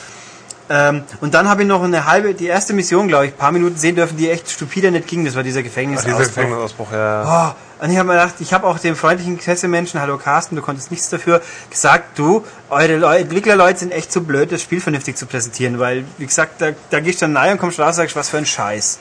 Ähm, 0.67 1.03
und 1.21 1.33
dann 1.33 1.47
habe 1.47 1.61
ich 1.61 1.67
noch 1.67 1.83
eine 1.83 2.05
halbe, 2.05 2.33
die 2.33 2.47
erste 2.47 2.73
Mission, 2.73 3.07
glaube 3.07 3.27
ich, 3.27 3.33
ein 3.33 3.37
paar 3.37 3.51
Minuten 3.51 3.77
sehen 3.77 3.95
dürfen, 3.95 4.17
die 4.17 4.29
echt 4.29 4.49
stupider 4.49 4.89
nicht 4.89 5.07
ging. 5.07 5.23
Das 5.23 5.35
war 5.35 5.43
dieser 5.43 5.59
Ach, 5.59 5.63
Gefängnisausbruch. 5.63 6.17
dieser 6.17 6.27
Gefängnisausbruch, 6.27 6.91
ja. 6.91 7.55
Oh, 7.55 7.83
und 7.83 7.91
ich 7.91 7.97
habe 7.97 8.07
mir 8.07 8.13
gedacht, 8.13 8.35
ich 8.39 8.53
habe 8.53 8.65
auch 8.65 8.79
dem 8.79 8.95
freundlichen 8.95 9.37
Pressemenschen, 9.37 9.99
hallo 9.99 10.17
Carsten, 10.17 10.55
du 10.55 10.61
konntest 10.61 10.91
nichts 10.91 11.09
dafür, 11.09 11.41
gesagt, 11.69 12.17
du, 12.17 12.43
eure 12.69 12.95
Leu 12.95 13.17
Entwicklerleute 13.17 13.79
sind 13.79 13.91
echt 13.91 14.11
zu 14.11 14.23
blöd, 14.23 14.51
das 14.51 14.61
Spiel 14.61 14.81
vernünftig 14.81 15.17
zu 15.17 15.25
präsentieren, 15.25 15.77
weil, 15.77 16.05
wie 16.17 16.25
gesagt, 16.25 16.61
da, 16.61 16.71
da 16.89 16.99
gehst 16.99 17.21
du 17.21 17.25
dann 17.25 17.33
nahe 17.33 17.51
und 17.51 17.57
kommst 17.59 17.79
raus 17.79 17.89
und 17.89 17.95
sagst, 17.95 18.15
was 18.15 18.29
für 18.29 18.37
ein 18.37 18.45
Scheiß. 18.45 18.97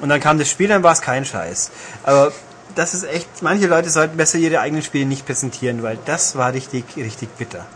Und 0.00 0.08
dann 0.08 0.20
kam 0.20 0.38
das 0.38 0.48
Spiel, 0.48 0.68
dann 0.68 0.82
war 0.82 0.92
es 0.92 1.02
kein 1.02 1.24
Scheiß. 1.24 1.70
Aber 2.04 2.32
das 2.74 2.94
ist 2.94 3.04
echt, 3.04 3.28
manche 3.42 3.66
Leute 3.66 3.90
sollten 3.90 4.16
besser 4.16 4.38
ihre 4.38 4.60
eigenen 4.60 4.82
Spiele 4.82 5.06
nicht 5.06 5.26
präsentieren, 5.26 5.82
weil 5.82 5.98
das 6.04 6.36
war 6.36 6.52
richtig, 6.52 6.84
richtig 6.96 7.30
bitter. 7.36 7.66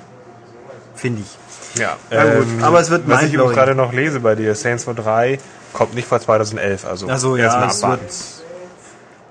Finde 0.95 1.23
ich. 1.23 1.39
Ja, 1.75 1.97
Ja, 2.11 2.35
gut, 2.35 2.47
aber 2.63 2.81
es 2.81 2.91
wird 2.91 3.03
Was 3.07 3.23
ich 3.23 3.33
übrigens 3.33 3.55
gerade 3.55 3.75
noch 3.75 3.93
lese 3.93 4.21
bei 4.21 4.35
dir, 4.35 4.55
Saints 4.55 4.87
Row 4.87 4.95
3 4.95 5.39
kommt 5.73 5.95
nicht 5.95 6.09
vor 6.09 6.21
2011, 6.21 6.85
also 6.85 7.09
Ach 7.09 7.19
so, 7.19 7.37
ja, 7.37 7.67
es 7.67 7.83
abwarten. 7.83 8.07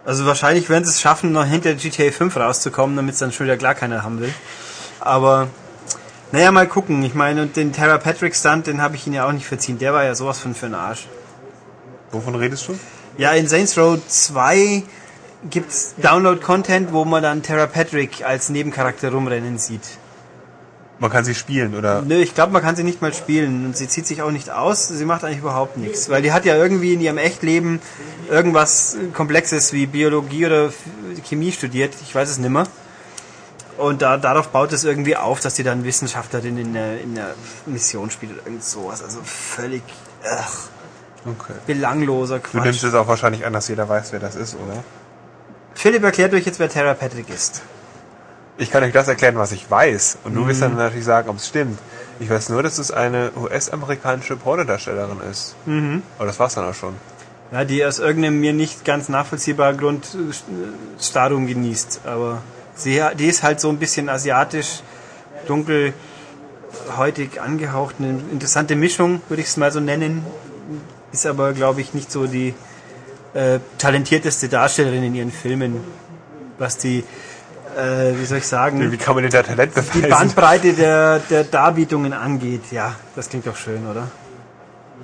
Also 0.06 0.26
wahrscheinlich 0.26 0.70
werden 0.70 0.86
sie 0.86 0.92
es 0.92 1.02
schaffen, 1.02 1.32
noch 1.32 1.46
hinter 1.46 1.74
GTA 1.74 2.12
5 2.12 2.36
rauszukommen, 2.36 2.96
damit 2.96 3.14
es 3.14 3.20
dann 3.20 3.32
schon 3.32 3.46
wieder 3.46 3.58
klar 3.58 3.76
keiner 3.76 4.04
haben 4.04 4.22
will. 4.22 4.34
Aber 5.00 5.48
naja, 6.32 6.52
mal 6.52 6.68
gucken. 6.68 7.04
Ich 7.04 7.14
meine, 7.16 7.44
und 7.44 7.56
den 7.56 7.74
Terra 7.74 7.98
Patrick 7.98 8.36
Stunt, 8.36 8.68
den 8.68 8.82
habe 8.82 8.96
ich 8.96 9.06
ihnen 9.08 9.16
ja 9.16 9.28
auch 9.28 9.32
nicht 9.32 9.46
verziehen. 9.46 9.80
Der 9.80 9.94
war 9.94 10.04
ja 10.04 10.16
sowas 10.16 10.40
von 10.40 10.54
für 10.54 10.68
den 10.68 10.76
Arsch. 10.76 11.08
Wovon 12.12 12.36
redest 12.36 12.68
du? 12.68 12.80
Ja, 13.18 13.34
in 13.34 13.48
Saints 13.48 13.78
Row 13.78 14.00
2 14.08 14.84
gibt's 15.50 15.96
Download-Content, 15.98 16.94
wo 16.94 17.06
man 17.06 17.24
dann 17.24 17.44
Terra 17.44 17.68
Patrick 17.68 18.24
als 18.26 18.50
Nebencharakter 18.50 19.12
rumrennen 19.12 19.58
sieht. 19.58 19.82
Man 21.00 21.10
kann 21.10 21.24
sie 21.24 21.34
spielen, 21.34 21.76
oder? 21.76 22.02
Nö, 22.02 22.16
ich 22.16 22.36
glaube, 22.36 22.52
man 22.52 22.62
kann 22.62 22.76
sie 22.76 22.84
nicht 22.84 23.02
mal 23.02 23.14
spielen 23.14 23.66
und 23.66 23.78
sie 23.78 23.88
zieht 23.88 24.06
sich 24.06 24.22
auch 24.22 24.32
nicht 24.32 24.50
aus. 24.50 24.90
Sie 24.90 25.06
macht 25.06 25.24
eigentlich 25.24 25.40
überhaupt 25.40 25.78
nichts, 25.78 26.10
weil 26.10 26.22
die 26.22 26.34
hat 26.34 26.44
ja 26.46 26.56
irgendwie 26.56 26.94
in 26.94 27.00
ihrem 27.00 27.18
Echtleben 27.18 27.82
irgendwas 28.30 28.98
Komplexes 29.14 29.72
wie 29.72 29.86
Biologie 29.86 30.46
oder 30.46 30.74
Chemie 31.24 31.52
studiert. 31.54 31.94
Ich 32.04 32.14
weiß 32.14 32.30
es 32.30 32.38
nimmer. 32.38 32.66
Und 33.78 34.02
da, 34.02 34.18
darauf 34.18 34.50
baut 34.50 34.74
es 34.74 34.84
irgendwie 34.84 35.16
auf, 35.16 35.40
dass 35.40 35.56
sie 35.56 35.64
dann 35.64 35.86
Wissenschaftlerin 35.86 36.58
in 36.58 36.74
der, 36.74 37.00
in 37.00 37.16
der 37.16 37.34
Mission 37.66 38.12
spielt 38.12 38.34
oder 38.34 38.42
irgend 38.46 38.64
sowas. 38.66 39.02
Also 39.02 39.20
völlig 39.24 39.84
ach, 40.30 40.68
Okay. 41.26 41.54
belangloser 41.68 42.40
Du 42.40 42.60
nimmst 42.62 42.80
Quatsch. 42.80 42.90
es 42.90 42.94
auch 42.94 43.08
wahrscheinlich 43.08 43.46
an, 43.46 43.52
dass 43.52 43.68
jeder 43.68 43.90
weiß, 43.90 44.14
wer 44.14 44.20
das 44.22 44.36
ist, 44.36 44.56
oder? 44.56 44.84
Philipp 45.76 46.04
erklärt 46.04 46.34
euch 46.34 46.46
jetzt, 46.46 46.60
wer 46.60 46.70
Terra 46.70 46.94
Patrick 46.94 47.30
ist. 47.30 47.62
Ich 48.60 48.70
kann 48.72 48.84
euch 48.84 48.92
das 48.94 49.08
erklären, 49.08 49.38
was 49.38 49.52
ich 49.54 49.70
weiß. 49.72 50.20
Und 50.26 50.36
du 50.36 50.42
Mhm. 50.42 50.48
wirst 50.50 50.62
dann 50.62 50.76
natürlich 50.76 51.06
sagen, 51.06 51.30
ob 51.30 51.38
es 51.38 51.48
stimmt. 51.48 51.80
Ich 52.20 52.30
weiß 52.30 52.50
nur, 52.50 52.62
dass 52.62 52.78
es 52.78 52.92
eine 52.92 53.32
US-amerikanische 53.36 54.36
Pornodarstellerin 54.36 55.22
ist. 55.32 55.56
Mhm. 55.66 56.04
Aber 56.18 56.28
das 56.28 56.38
war's 56.40 56.56
dann 56.56 56.66
auch 56.66 56.74
schon. 56.74 56.94
Ja, 57.52 57.64
die 57.64 57.84
aus 57.86 57.98
irgendeinem 58.00 58.40
mir 58.42 58.54
nicht 58.54 58.84
ganz 58.86 59.08
nachvollziehbaren 59.10 59.78
Grund 59.78 60.06
äh, 60.14 60.34
Stardom 61.02 61.48
genießt. 61.48 62.02
Aber 62.06 62.42
sie, 62.76 63.02
die 63.18 63.28
ist 63.28 63.42
halt 63.44 63.60
so 63.62 63.70
ein 63.70 63.78
bisschen 63.78 64.10
asiatisch, 64.10 64.82
dunkelhäutig 65.48 67.42
angehaucht. 67.42 67.96
Eine 68.00 68.20
interessante 68.32 68.76
Mischung, 68.76 69.22
würde 69.30 69.42
ich 69.42 69.48
es 69.48 69.58
mal 69.58 69.72
so 69.72 69.80
nennen. 69.80 70.26
Ist 71.12 71.26
aber, 71.26 71.54
glaube 71.54 71.82
ich, 71.82 71.94
nicht 71.94 72.12
so 72.12 72.28
die 72.28 72.54
äh, 73.34 73.60
talentierteste 73.78 74.50
Darstellerin 74.50 75.04
in 75.04 75.16
ihren 75.16 75.32
Filmen. 75.32 75.84
Was 76.58 76.78
die, 76.78 77.04
äh, 77.80 78.20
wie 78.20 78.26
soll 78.26 78.38
ich 78.40 78.48
sagen, 78.48 78.92
Wie 78.92 78.98
kann 78.98 79.16
man 79.16 79.24
denn 79.24 79.32
da 79.32 79.44
Talent 79.44 79.74
die 79.76 79.82
beweisen? 79.82 80.10
Bandbreite 80.10 80.74
der, 80.74 81.20
der 81.20 81.44
Darbietungen 81.44 82.14
angeht. 82.14 82.72
Ja, 82.72 82.96
das 83.16 83.30
klingt 83.30 83.48
doch 83.48 83.56
schön, 83.56 83.88
oder? 83.88 84.08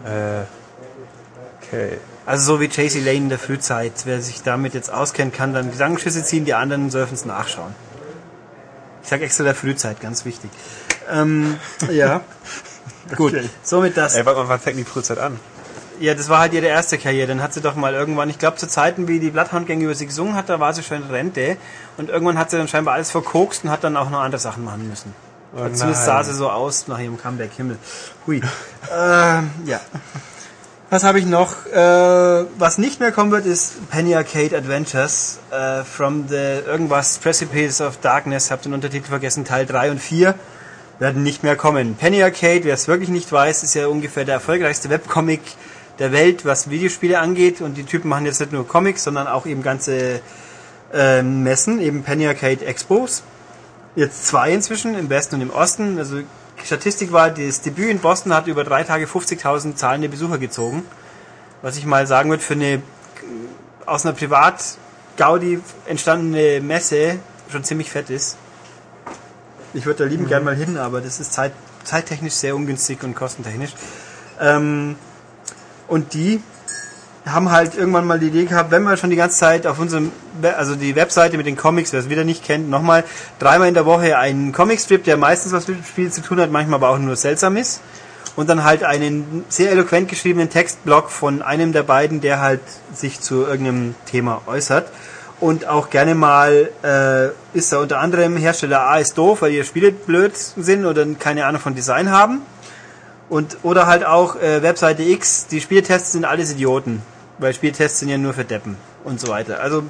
Äh, 0.06 0.44
okay. 1.62 1.98
Also 2.26 2.54
so 2.54 2.60
wie 2.60 2.66
JC 2.66 2.96
Lane 3.04 3.18
in 3.18 3.30
der 3.30 3.40
Frühzeit. 3.40 3.94
Wer 4.06 4.22
sich 4.22 4.42
damit 4.44 4.74
jetzt 4.74 4.92
auskennt, 4.92 5.34
kann 5.34 5.54
dann 5.54 5.72
Gedankenschüsse 5.72 6.24
ziehen, 6.24 6.46
die 6.46 6.54
anderen 6.54 6.90
dürfen 6.90 7.14
es 7.14 7.26
nachschauen. 7.26 7.74
Ich 9.04 9.10
sage 9.10 9.24
extra 9.26 9.44
der 9.44 9.56
Frühzeit, 9.56 10.02
ganz 10.02 10.26
wichtig. 10.26 10.50
Ähm, 11.12 11.58
ja. 11.92 12.22
Gut, 13.16 13.34
Okay. 13.36 13.50
somit 13.62 13.96
das. 13.98 14.16
Ey, 14.16 14.26
warte 14.26 14.40
mal, 14.42 14.50
wann 14.50 14.60
fängt 14.60 14.80
die 14.80 14.84
Frühzeit 14.84 15.20
an? 15.20 15.40
Ja, 16.00 16.14
das 16.14 16.30
war 16.30 16.40
halt 16.40 16.54
ihre 16.54 16.66
erste 16.68 16.98
Karriere. 16.98 17.28
Dann 17.28 17.42
hat 17.42 17.54
sie 17.54 17.62
doch 17.62 17.76
mal 17.76 17.94
irgendwann, 17.94 18.30
ich 18.30 18.40
glaube 18.40 18.58
zu 18.58 18.68
Zeiten, 18.68 19.08
wie 19.08 19.20
die 19.20 19.32
Bloodhound-Gang 19.32 19.82
über 19.82 19.96
sie 19.96 20.06
gesungen 20.06 20.36
hat, 20.36 20.50
da 20.50 20.60
war 20.60 20.74
sie 20.74 20.84
schon 20.84 21.04
in 21.04 21.10
Rente. 21.10 21.58
Und 21.98 22.10
irgendwann 22.10 22.38
hat 22.38 22.52
sie 22.52 22.58
dann 22.58 22.68
scheinbar 22.68 22.96
alles 22.96 23.12
verkokst 23.12 23.64
und 23.64 23.70
hat 23.70 23.84
dann 23.84 23.98
auch 23.98 24.10
noch 24.10 24.22
andere 24.22 24.40
Sachen 24.40 24.64
machen 24.64 24.88
müssen. 24.88 25.14
Oh 25.54 25.70
Zumindest 25.70 26.06
sah 26.06 26.24
sie 26.24 26.34
so 26.34 26.50
aus 26.50 26.88
nach 26.88 27.00
ihrem 27.00 27.18
Comeback. 27.18 27.52
Himmel. 27.56 27.78
Hui. 28.28 28.42
ähm, 28.94 29.52
ja. 29.66 29.80
Was 30.90 31.04
habe 31.04 31.20
ich 31.20 31.26
noch? 31.26 31.66
Äh, 31.66 32.46
was 32.58 32.78
nicht 32.78 33.00
mehr 33.00 33.12
kommen 33.12 33.32
wird, 33.32 33.46
ist 33.46 33.90
Penny 33.90 34.16
Arcade 34.16 34.56
Adventures 34.56 35.40
äh, 35.52 35.84
from 35.84 36.28
the 36.28 36.36
irgendwas 36.36 37.18
Precipice 37.18 37.82
of 37.82 37.98
Darkness. 38.02 38.52
Hab 38.52 38.62
den 38.62 38.74
Untertitel 38.74 39.08
vergessen. 39.08 39.46
Teil 39.46 39.66
3 39.66 39.92
und 39.92 40.00
4 40.00 40.36
werden 41.00 41.24
nicht 41.24 41.44
mehr 41.44 41.56
kommen. 41.56 41.96
Penny 41.96 42.22
Arcade, 42.22 42.64
wer 42.64 42.74
es 42.74 42.88
wirklich 42.88 43.10
nicht 43.10 43.32
weiß, 43.32 43.64
ist 43.64 43.76
ja 43.76 43.88
ungefähr 43.88 44.26
der 44.26 44.36
erfolgreichste 44.36 44.90
Webcomic 44.90 45.42
der 46.00 46.12
Welt, 46.12 46.46
was 46.46 46.70
Videospiele 46.70 47.20
angeht. 47.20 47.62
Und 47.62 47.76
die 47.76 47.84
Typen 47.84 48.10
machen 48.10 48.26
jetzt 48.26 48.40
nicht 48.40 48.52
nur 48.52 48.68
Comics, 48.68 49.04
sondern 49.04 49.28
auch 49.28 49.46
eben 49.46 49.64
ganze 49.64 50.22
äh, 50.94 51.22
Messen, 51.22 51.80
eben 51.80 52.04
Penny 52.04 52.28
Arcade 52.28 52.66
Expos. 52.66 53.24
Jetzt 53.96 54.28
zwei 54.28 54.52
inzwischen, 54.52 54.96
im 54.96 55.10
Westen 55.10 55.36
und 55.36 55.42
im 55.42 55.50
Osten. 55.52 55.98
Also 55.98 56.22
Statistik 56.64 57.12
war, 57.12 57.30
das 57.30 57.62
Debüt 57.62 57.90
in 57.90 58.00
Boston 58.00 58.34
hat 58.34 58.48
über 58.48 58.64
drei 58.64 58.84
Tage 58.84 59.06
50.000 59.06 59.76
zahlende 59.76 60.10
Besucher 60.10 60.38
gezogen. 60.38 60.84
Was 61.62 61.78
ich 61.78 61.86
mal 61.86 62.08
sagen 62.08 62.30
würde, 62.30 62.44
für 62.44 62.54
eine 62.54 62.82
aus 63.86 64.06
einer 64.06 64.16
Privat-Gaudi 64.16 65.60
entstandene 65.86 66.62
Messe 66.62 67.20
schon 67.52 67.64
ziemlich 67.64 67.92
fett 67.92 68.10
ist. 68.10 68.38
Ich 69.74 69.86
würde 69.86 70.04
da 70.04 70.10
lieben 70.10 70.24
mhm. 70.24 70.30
gern 70.30 70.44
mal 70.44 70.56
hin, 70.56 70.78
aber 70.78 71.02
das 71.02 71.20
ist 71.20 71.34
zeit, 71.34 71.54
zeittechnisch 71.84 72.34
sehr 72.34 72.56
ungünstig 72.56 73.04
und 73.04 73.16
kostentechnisch. 73.16 73.74
Ähm, 74.40 74.96
und 75.88 76.14
die 76.14 76.42
haben 77.26 77.52
halt 77.52 77.76
irgendwann 77.76 78.06
mal 78.06 78.20
die 78.20 78.28
Idee 78.28 78.46
gehabt, 78.46 78.72
wenn 78.72 78.84
wir 78.84 78.98
schon 78.98 79.10
die 79.10 79.16
ganze 79.16 79.38
Zeit 79.38 79.66
auf 79.66 79.80
unserem, 79.80 80.12
also 80.58 80.76
die 80.76 80.96
Webseite 80.96 81.38
mit 81.38 81.48
den 81.48 81.58
Comics, 81.58 81.92
wer 81.92 82.00
es 82.00 82.10
wieder 82.10 82.24
nicht 82.24 82.44
kennt, 82.44 82.70
nochmal 82.70 83.04
dreimal 83.40 83.68
in 83.68 83.74
der 83.74 83.86
Woche 83.86 84.18
einen 84.18 84.52
Comicstrip, 84.52 85.04
der 85.04 85.18
meistens 85.18 85.52
was 85.52 85.68
mit 85.68 85.78
dem 85.78 85.86
Spiel 85.86 86.12
zu 86.12 86.22
tun 86.22 86.40
hat, 86.40 86.52
manchmal 86.52 86.76
aber 86.76 86.90
auch 86.90 87.00
nur 87.00 87.16
seltsam 87.16 87.58
ist. 87.58 87.82
Und 88.36 88.50
dann 88.50 88.64
halt 88.64 88.84
einen 88.84 89.46
sehr 89.48 89.72
eloquent 89.72 90.10
geschriebenen 90.10 90.50
Textblock 90.50 91.10
von 91.10 91.42
einem 91.42 91.72
der 91.72 91.84
beiden, 91.84 92.20
der 92.20 92.42
halt 92.42 92.60
sich 92.94 93.22
zu 93.22 93.46
irgendeinem 93.46 93.96
Thema 94.06 94.42
äußert. 94.46 94.92
Und 95.40 95.68
auch 95.68 95.90
gerne 95.90 96.16
mal 96.16 96.70
äh, 96.84 97.58
ist 97.58 97.72
da 97.72 97.80
unter 97.80 98.00
anderem 98.00 98.36
Hersteller 98.38 98.82
A 98.82 98.98
ist 98.98 99.18
doof, 99.18 99.42
weil 99.42 99.54
ihre 99.54 99.64
Spiele 99.64 99.92
blöd 99.92 100.34
sind 100.36 100.86
oder 100.86 101.06
keine 101.18 101.46
Ahnung 101.46 101.62
von 101.62 101.76
Design 101.76 102.12
haben. 102.12 102.42
Und 103.28 103.58
oder 103.64 103.88
halt 103.88 104.06
auch 104.06 104.36
äh, 104.36 104.62
Webseite 104.62 105.04
X, 105.04 105.48
die 105.48 105.62
Spieltests 105.62 106.12
sind 106.12 106.26
alles 106.26 106.52
Idioten 106.52 107.02
weil 107.38 107.54
Spieltests 107.54 108.00
sind 108.00 108.10
ja 108.10 108.18
nur 108.18 108.34
für 108.34 108.46
Deppen 108.46 108.78
und 109.04 109.20
so 109.20 109.28
weiter. 109.28 109.60
Also 109.60 109.84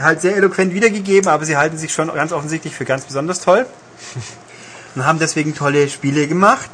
halt 0.00 0.20
sehr 0.20 0.36
eloquent 0.36 0.74
wiedergegeben, 0.74 1.30
aber 1.30 1.44
sie 1.44 1.56
halten 1.56 1.78
sich 1.78 1.92
schon 1.92 2.12
ganz 2.12 2.32
offensichtlich 2.32 2.74
für 2.74 2.84
ganz 2.84 3.04
besonders 3.04 3.40
toll 3.40 3.66
und 4.94 5.04
haben 5.04 5.18
deswegen 5.18 5.54
tolle 5.54 5.88
Spiele 5.88 6.28
gemacht. 6.28 6.70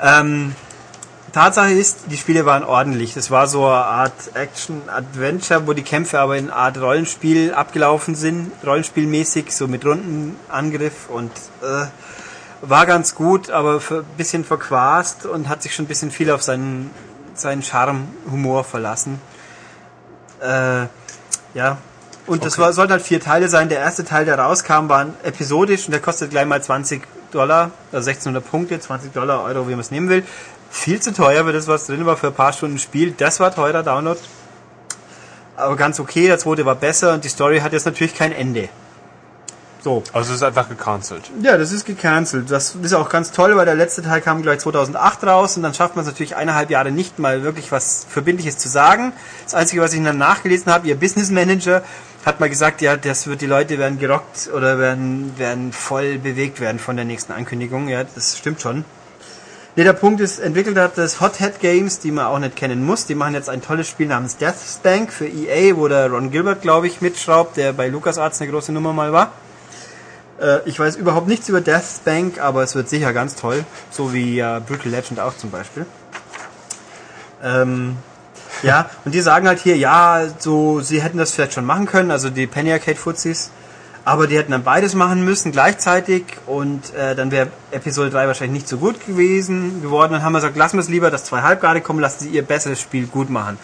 Ähm, 0.00 0.54
Tatsache 1.32 1.72
ist, 1.72 2.04
die 2.10 2.16
Spiele 2.16 2.46
waren 2.46 2.62
ordentlich. 2.62 3.14
Das 3.14 3.30
war 3.32 3.48
so 3.48 3.66
eine 3.66 3.84
Art 3.84 4.12
Action-Adventure, 4.34 5.66
wo 5.66 5.72
die 5.72 5.82
Kämpfe 5.82 6.20
aber 6.20 6.36
in 6.36 6.44
eine 6.44 6.54
Art 6.54 6.80
Rollenspiel 6.80 7.52
abgelaufen 7.52 8.14
sind, 8.14 8.52
rollenspielmäßig, 8.64 9.50
so 9.50 9.66
mit 9.66 9.84
Rundenangriff 9.84 11.08
und 11.08 11.32
äh, 11.62 11.86
war 12.68 12.86
ganz 12.86 13.14
gut, 13.14 13.50
aber 13.50 13.80
ein 13.90 14.04
bisschen 14.16 14.44
verquast 14.44 15.26
und 15.26 15.48
hat 15.48 15.62
sich 15.62 15.74
schon 15.74 15.84
ein 15.84 15.88
bisschen 15.88 16.10
viel 16.10 16.30
auf 16.30 16.42
seinen, 16.42 16.90
seinen 17.34 17.62
Charme, 17.62 18.08
Humor 18.30 18.64
verlassen. 18.64 19.20
Äh, 20.40 20.86
ja. 21.54 21.78
Und 22.26 22.38
okay. 22.38 22.44
das 22.44 22.58
war, 22.58 22.72
sollten 22.72 22.92
halt 22.92 23.02
vier 23.02 23.20
Teile 23.20 23.48
sein. 23.48 23.68
Der 23.68 23.80
erste 23.80 24.04
Teil, 24.04 24.24
der 24.24 24.38
rauskam, 24.38 24.88
war 24.88 25.06
episodisch 25.22 25.86
und 25.86 25.92
der 25.92 26.00
kostet 26.00 26.30
gleich 26.30 26.46
mal 26.46 26.62
20 26.62 27.02
Dollar, 27.30 27.70
also 27.92 28.08
1600 28.08 28.50
Punkte, 28.50 28.80
20 28.80 29.12
Dollar, 29.12 29.42
Euro, 29.44 29.66
wie 29.68 29.72
man 29.72 29.80
es 29.80 29.90
nehmen 29.90 30.08
will. 30.08 30.24
Viel 30.70 31.00
zu 31.00 31.12
teuer 31.12 31.44
für 31.44 31.52
das, 31.52 31.68
was 31.68 31.86
drin 31.86 32.06
war 32.06 32.16
für 32.16 32.28
ein 32.28 32.34
paar 32.34 32.52
Stunden 32.52 32.78
Spiel. 32.78 33.12
Das 33.12 33.40
war 33.40 33.54
teurer 33.54 33.82
Download. 33.82 34.18
Aber 35.56 35.76
ganz 35.76 36.00
okay, 36.00 36.26
der 36.26 36.38
zweite 36.38 36.64
war 36.64 36.74
besser 36.74 37.12
und 37.12 37.24
die 37.24 37.28
Story 37.28 37.60
hat 37.60 37.72
jetzt 37.72 37.84
natürlich 37.84 38.14
kein 38.14 38.32
Ende. 38.32 38.68
So. 39.84 40.02
Also 40.14 40.30
es 40.30 40.36
ist 40.36 40.42
einfach 40.42 40.70
gecancelt. 40.70 41.30
Ja, 41.42 41.58
das 41.58 41.70
ist 41.70 41.84
gecancelt. 41.84 42.50
Das 42.50 42.74
ist 42.74 42.94
auch 42.94 43.10
ganz 43.10 43.32
toll, 43.32 43.54
weil 43.54 43.66
der 43.66 43.74
letzte 43.74 44.00
Teil 44.00 44.22
kam 44.22 44.40
gleich 44.40 44.60
2008 44.60 45.24
raus 45.24 45.58
und 45.58 45.62
dann 45.62 45.74
schafft 45.74 45.94
man 45.94 46.06
es 46.06 46.10
natürlich 46.10 46.36
eineinhalb 46.36 46.70
Jahre 46.70 46.90
nicht 46.90 47.18
mal 47.18 47.42
wirklich 47.42 47.70
was 47.70 48.06
Verbindliches 48.08 48.56
zu 48.56 48.70
sagen. 48.70 49.12
Das 49.44 49.52
Einzige, 49.52 49.82
was 49.82 49.92
ich 49.92 50.02
dann 50.02 50.16
nachgelesen 50.16 50.72
habe, 50.72 50.88
ihr 50.88 50.98
Business 50.98 51.30
Manager 51.30 51.82
hat 52.24 52.40
mal 52.40 52.48
gesagt, 52.48 52.80
ja, 52.80 52.96
das 52.96 53.26
wird, 53.26 53.42
die 53.42 53.46
Leute 53.46 53.78
werden 53.78 53.98
gerockt 53.98 54.48
oder 54.56 54.78
werden, 54.78 55.34
werden 55.36 55.70
voll 55.74 56.16
bewegt 56.16 56.60
werden 56.60 56.78
von 56.78 56.96
der 56.96 57.04
nächsten 57.04 57.32
Ankündigung. 57.32 57.88
Ja, 57.88 58.04
das 58.04 58.38
stimmt 58.38 58.62
schon. 58.62 58.86
Nee, 59.76 59.84
der 59.84 59.92
Punkt 59.92 60.22
ist, 60.22 60.38
entwickelt 60.38 60.78
hat 60.78 60.96
das 60.96 61.20
Hothead 61.20 61.60
Games, 61.60 61.98
die 61.98 62.10
man 62.10 62.24
auch 62.24 62.38
nicht 62.38 62.56
kennen 62.56 62.86
muss. 62.86 63.04
Die 63.04 63.14
machen 63.14 63.34
jetzt 63.34 63.50
ein 63.50 63.60
tolles 63.60 63.86
Spiel 63.86 64.06
namens 64.06 64.38
Deathspank 64.38 65.12
für 65.12 65.26
EA, 65.26 65.76
wo 65.76 65.88
der 65.88 66.10
Ron 66.10 66.30
Gilbert, 66.30 66.62
glaube 66.62 66.86
ich, 66.86 67.02
mitschraubt, 67.02 67.58
der 67.58 67.74
bei 67.74 67.88
LucasArts 67.88 68.40
eine 68.40 68.50
große 68.50 68.72
Nummer 68.72 68.94
mal 68.94 69.12
war. 69.12 69.32
Äh, 70.44 70.60
ich 70.66 70.78
weiß 70.78 70.96
überhaupt 70.96 71.26
nichts 71.26 71.48
über 71.48 71.60
Deathspank, 71.60 72.40
aber 72.40 72.62
es 72.62 72.74
wird 72.74 72.88
sicher 72.88 73.12
ganz 73.12 73.34
toll. 73.34 73.64
So 73.90 74.12
wie 74.12 74.38
äh, 74.38 74.60
Brutal 74.66 74.90
Legend 74.90 75.20
auch 75.20 75.36
zum 75.36 75.50
Beispiel. 75.50 75.86
Ähm, 77.42 77.96
ja, 78.62 78.90
und 79.04 79.14
die 79.14 79.20
sagen 79.20 79.48
halt 79.48 79.60
hier, 79.60 79.76
ja, 79.76 80.22
so, 80.38 80.80
sie 80.80 81.02
hätten 81.02 81.18
das 81.18 81.32
vielleicht 81.32 81.54
schon 81.54 81.64
machen 81.64 81.86
können, 81.86 82.10
also 82.10 82.30
die 82.30 82.46
Penny 82.46 82.72
Arcade 82.72 82.96
Fuzis. 82.96 83.50
Aber 84.06 84.26
die 84.26 84.36
hätten 84.36 84.52
dann 84.52 84.64
beides 84.64 84.94
machen 84.94 85.24
müssen 85.24 85.50
gleichzeitig 85.50 86.24
und 86.44 86.92
äh, 86.92 87.14
dann 87.14 87.30
wäre 87.30 87.48
Episode 87.70 88.10
3 88.10 88.26
wahrscheinlich 88.26 88.60
nicht 88.60 88.68
so 88.68 88.76
gut 88.76 89.06
gewesen 89.06 89.80
geworden. 89.80 90.12
Dann 90.12 90.22
haben 90.22 90.34
wir 90.34 90.40
gesagt, 90.40 90.58
lassen 90.58 90.76
wir 90.76 90.82
es 90.82 90.90
lieber, 90.90 91.10
dass 91.10 91.24
zwei 91.24 91.40
Halbgrade 91.40 91.80
kommen, 91.80 92.00
lassen 92.00 92.24
sie 92.24 92.28
ihr 92.28 92.42
besseres 92.42 92.82
Spiel 92.82 93.06
gut 93.06 93.30
machen. 93.30 93.58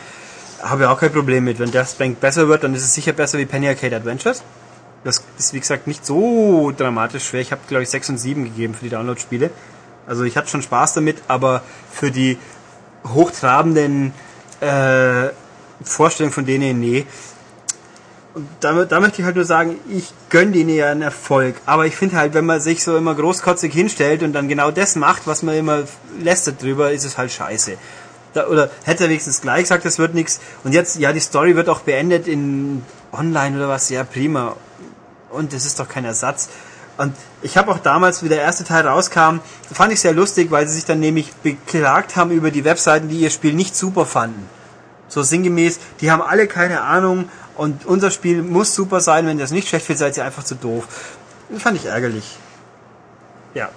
Habe 0.62 0.84
ich 0.84 0.88
auch 0.88 0.98
kein 0.98 1.12
Problem 1.12 1.44
mit. 1.44 1.58
Wenn 1.58 1.70
Deathspank 1.70 2.20
besser 2.20 2.48
wird, 2.48 2.64
dann 2.64 2.74
ist 2.74 2.84
es 2.84 2.94
sicher 2.94 3.12
besser 3.12 3.36
wie 3.36 3.44
Penny 3.44 3.68
Arcade 3.68 3.94
Adventures. 3.94 4.42
Das 5.04 5.24
ist 5.38 5.54
wie 5.54 5.60
gesagt 5.60 5.86
nicht 5.86 6.04
so 6.04 6.72
dramatisch 6.76 7.28
schwer. 7.28 7.40
Ich 7.40 7.52
habe 7.52 7.62
glaube 7.68 7.82
ich 7.82 7.90
6 7.90 8.10
und 8.10 8.18
7 8.18 8.44
gegeben 8.44 8.74
für 8.74 8.84
die 8.84 8.90
Download-Spiele. 8.90 9.50
Also 10.06 10.24
ich 10.24 10.36
hatte 10.36 10.48
schon 10.48 10.62
Spaß 10.62 10.94
damit, 10.94 11.22
aber 11.28 11.62
für 11.90 12.10
die 12.10 12.38
hochtrabenden 13.06 14.12
äh, 14.60 15.28
Vorstellungen 15.82 16.32
von 16.32 16.44
denen, 16.44 16.80
nee. 16.80 17.06
Und 18.34 18.46
da, 18.60 18.84
da 18.84 19.00
möchte 19.00 19.20
ich 19.20 19.24
halt 19.24 19.36
nur 19.36 19.44
sagen, 19.44 19.76
ich 19.88 20.12
gönne 20.28 20.52
denen 20.52 20.70
ja 20.70 20.90
einen 20.90 21.02
Erfolg. 21.02 21.56
Aber 21.66 21.86
ich 21.86 21.96
finde 21.96 22.16
halt, 22.16 22.34
wenn 22.34 22.46
man 22.46 22.60
sich 22.60 22.84
so 22.84 22.96
immer 22.96 23.14
großkotzig 23.14 23.72
hinstellt 23.72 24.22
und 24.22 24.32
dann 24.32 24.48
genau 24.48 24.70
das 24.70 24.96
macht, 24.96 25.26
was 25.26 25.42
man 25.42 25.56
immer 25.56 25.84
lästert 26.20 26.62
drüber, 26.62 26.92
ist 26.92 27.04
es 27.04 27.18
halt 27.18 27.32
scheiße. 27.32 27.76
Da, 28.34 28.46
oder 28.46 28.70
hätte 28.84 29.04
er 29.04 29.10
wenigstens 29.10 29.40
gleich 29.40 29.62
gesagt, 29.62 29.84
das 29.84 29.98
wird 29.98 30.14
nichts. 30.14 30.40
Und 30.62 30.72
jetzt, 30.72 30.96
ja, 30.98 31.12
die 31.12 31.20
Story 31.20 31.56
wird 31.56 31.68
auch 31.68 31.80
beendet 31.80 32.28
in 32.28 32.82
online 33.10 33.56
oder 33.56 33.68
was, 33.68 33.88
ja, 33.90 34.04
prima 34.04 34.56
und 35.30 35.52
das 35.52 35.64
ist 35.64 35.80
doch 35.80 35.88
kein 35.88 36.04
Ersatz. 36.04 36.48
Und 36.98 37.14
ich 37.40 37.56
habe 37.56 37.70
auch 37.70 37.78
damals, 37.78 38.22
wie 38.22 38.28
der 38.28 38.42
erste 38.42 38.64
Teil 38.64 38.86
rauskam, 38.86 39.38
fand 39.72 39.92
ich 39.92 40.00
sehr 40.00 40.12
lustig, 40.12 40.50
weil 40.50 40.68
sie 40.68 40.74
sich 40.74 40.84
dann 40.84 41.00
nämlich 41.00 41.32
beklagt 41.36 42.16
haben 42.16 42.30
über 42.30 42.50
die 42.50 42.64
Webseiten, 42.64 43.08
die 43.08 43.20
ihr 43.20 43.30
Spiel 43.30 43.54
nicht 43.54 43.74
super 43.74 44.04
fanden. 44.04 44.48
So 45.08 45.22
sinngemäß, 45.22 45.80
die 46.00 46.10
haben 46.10 46.22
alle 46.22 46.46
keine 46.46 46.82
Ahnung 46.82 47.28
und 47.56 47.86
unser 47.86 48.10
Spiel 48.10 48.42
muss 48.42 48.74
super 48.74 49.00
sein, 49.00 49.26
wenn 49.26 49.38
ihr 49.38 49.44
das 49.44 49.50
nicht 49.50 49.68
schlecht 49.68 49.86
findet, 49.86 50.00
seid 50.00 50.16
ihr 50.16 50.24
einfach 50.24 50.44
zu 50.44 50.54
doof. 50.54 50.86
Das 51.48 51.62
fand 51.62 51.76
ich 51.76 51.86
ärgerlich. 51.86 52.38
Ja. 53.54 53.70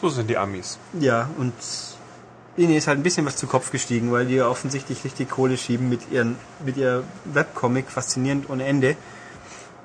So 0.00 0.08
sind 0.08 0.30
die 0.30 0.38
Amis. 0.38 0.78
Ja, 0.98 1.28
und 1.38 1.52
ihnen 2.56 2.74
ist 2.74 2.86
halt 2.86 2.98
ein 2.98 3.02
bisschen 3.02 3.26
was 3.26 3.36
zu 3.36 3.46
Kopf 3.46 3.70
gestiegen, 3.70 4.12
weil 4.12 4.26
die 4.26 4.40
offensichtlich 4.40 5.04
richtig 5.04 5.30
Kohle 5.30 5.56
schieben 5.56 5.88
mit 5.88 6.10
ihren, 6.10 6.36
mit 6.64 6.76
ihr 6.76 7.04
Webcomic, 7.24 7.90
faszinierend 7.90 8.48
ohne 8.48 8.64
Ende. 8.64 8.96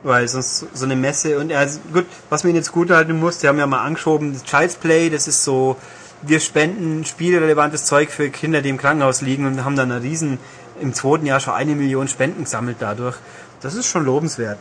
Weil 0.05 0.27
sonst 0.27 0.67
so 0.73 0.85
eine 0.85 0.95
Messe 0.95 1.39
und 1.39 1.49
ja, 1.49 1.65
gut, 1.91 2.05
was 2.29 2.43
man 2.43 2.53
jetzt 2.53 2.71
gut 2.71 2.91
halten 2.91 3.19
muss, 3.19 3.39
die 3.39 3.47
haben 3.47 3.57
ja 3.57 3.65
mal 3.65 3.81
angeschoben, 3.81 4.33
das 4.33 4.43
Child's 4.43 4.75
Play, 4.75 5.09
das 5.09 5.27
ist 5.27 5.43
so, 5.43 5.77
wir 6.21 6.39
spenden 6.39 7.05
spielrelevantes 7.05 7.85
Zeug 7.85 8.11
für 8.11 8.29
Kinder, 8.29 8.61
die 8.61 8.69
im 8.69 8.77
Krankenhaus 8.77 9.21
liegen 9.21 9.47
und 9.47 9.65
haben 9.65 9.75
dann 9.75 9.91
eine 9.91 10.03
riesen, 10.03 10.37
im 10.79 10.93
zweiten 10.93 11.25
Jahr 11.25 11.39
schon 11.39 11.55
eine 11.55 11.73
Million 11.73 12.07
Spenden 12.07 12.43
gesammelt 12.43 12.77
dadurch. 12.81 13.15
Das 13.61 13.73
ist 13.73 13.87
schon 13.87 14.05
lobenswert. 14.05 14.59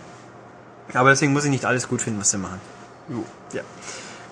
Aber 0.94 1.11
deswegen 1.11 1.35
muss 1.35 1.44
ich 1.44 1.50
nicht 1.50 1.66
alles 1.66 1.88
gut 1.88 2.00
finden, 2.00 2.20
was 2.20 2.30
sie 2.30 2.38
machen. 2.38 2.61
Jo. 3.11 3.22
Ja. 3.52 3.62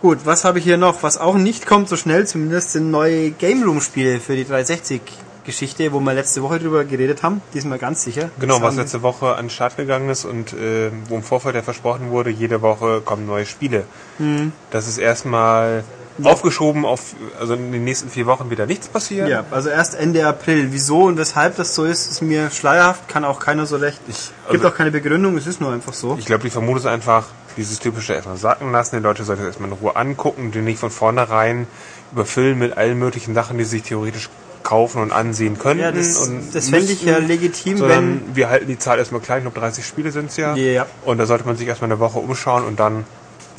Gut, 0.00 0.20
was 0.24 0.46
habe 0.46 0.60
ich 0.60 0.64
hier 0.64 0.78
noch? 0.78 1.02
Was 1.02 1.18
auch 1.18 1.34
nicht 1.34 1.66
kommt 1.66 1.90
so 1.90 1.96
schnell 1.96 2.26
zumindest, 2.26 2.72
sind 2.72 2.90
neue 2.90 3.32
Game 3.32 3.62
Room 3.64 3.82
Spiele 3.82 4.18
für 4.18 4.34
die 4.34 4.44
360 4.44 5.02
Geschichte, 5.44 5.92
wo 5.92 6.00
wir 6.00 6.14
letzte 6.14 6.42
Woche 6.42 6.58
drüber 6.58 6.84
geredet 6.84 7.22
haben, 7.22 7.42
diesmal 7.54 7.78
ganz 7.78 8.02
sicher. 8.04 8.30
Genau, 8.38 8.60
was 8.62 8.76
letzte 8.76 9.02
Woche 9.02 9.34
an 9.34 9.46
den 9.46 9.50
Start 9.50 9.76
gegangen 9.76 10.08
ist 10.08 10.24
und 10.24 10.52
äh, 10.52 10.90
wo 11.08 11.16
im 11.16 11.22
Vorfeld 11.22 11.54
ja 11.54 11.62
versprochen 11.62 12.10
wurde, 12.10 12.30
jede 12.30 12.62
Woche 12.62 13.00
kommen 13.00 13.26
neue 13.26 13.46
Spiele. 13.46 13.84
Mhm. 14.18 14.52
Das 14.70 14.88
ist 14.88 14.98
erstmal 14.98 15.84
ja. 16.18 16.30
aufgeschoben 16.30 16.84
auf, 16.84 17.14
also 17.38 17.54
in 17.54 17.72
den 17.72 17.84
nächsten 17.84 18.08
vier 18.08 18.26
Wochen 18.26 18.50
wieder 18.50 18.66
nichts 18.66 18.88
passieren. 18.88 19.28
Ja, 19.28 19.44
also 19.50 19.68
erst 19.68 19.94
Ende 19.94 20.26
April. 20.26 20.68
Wieso 20.70 21.04
und 21.04 21.18
weshalb 21.18 21.56
das 21.56 21.74
so 21.74 21.84
ist, 21.84 22.10
ist 22.10 22.22
mir 22.22 22.50
schleierhaft, 22.50 23.08
kann 23.08 23.24
auch 23.24 23.40
keiner 23.40 23.66
so 23.66 23.76
recht. 23.76 24.00
Ich, 24.08 24.30
also 24.44 24.52
gibt 24.52 24.64
auch 24.64 24.74
keine 24.74 24.90
Begründung, 24.90 25.36
es 25.36 25.46
ist 25.46 25.60
nur 25.60 25.72
einfach 25.72 25.94
so. 25.94 26.16
Ich 26.18 26.26
glaube, 26.26 26.44
die 26.44 26.50
Vermutung 26.50 26.78
ist 26.78 26.86
einfach, 26.86 27.26
dieses 27.56 27.78
typische 27.78 28.14
erstmal 28.14 28.36
sacken 28.36 28.72
lassen, 28.72 28.96
die 28.96 29.02
Leute 29.02 29.24
sollten 29.24 29.44
erstmal 29.44 29.70
in 29.70 29.76
Ruhe 29.76 29.96
angucken, 29.96 30.52
die 30.52 30.60
nicht 30.60 30.78
von 30.78 30.90
vornherein 30.90 31.66
überfüllen 32.12 32.58
mit 32.58 32.76
allen 32.76 32.98
möglichen 32.98 33.34
Sachen, 33.34 33.58
die 33.58 33.64
sie 33.64 33.78
sich 33.78 33.82
theoretisch 33.82 34.28
kaufen 34.62 35.02
und 35.02 35.12
ansehen 35.12 35.58
könnten. 35.58 35.82
Ja, 35.82 35.92
das, 35.92 36.16
und 36.16 36.54
das 36.54 36.68
fände 36.68 36.92
ich 36.92 37.02
ja 37.02 37.18
legitim, 37.18 37.80
wenn. 37.80 38.22
wir 38.34 38.48
halten 38.50 38.66
die 38.66 38.78
Zahl 38.78 38.98
erstmal 38.98 39.20
klein, 39.20 39.38
ich 39.38 39.44
glaube 39.44 39.60
30 39.60 39.84
Spiele 39.86 40.10
sind 40.12 40.30
es 40.30 40.36
ja. 40.36 40.54
Ja. 40.54 40.86
Und 41.04 41.18
da 41.18 41.26
sollte 41.26 41.44
man 41.44 41.56
sich 41.56 41.66
erstmal 41.66 41.90
eine 41.90 42.00
Woche 42.00 42.18
umschauen 42.18 42.64
und 42.64 42.78
dann, 42.80 43.04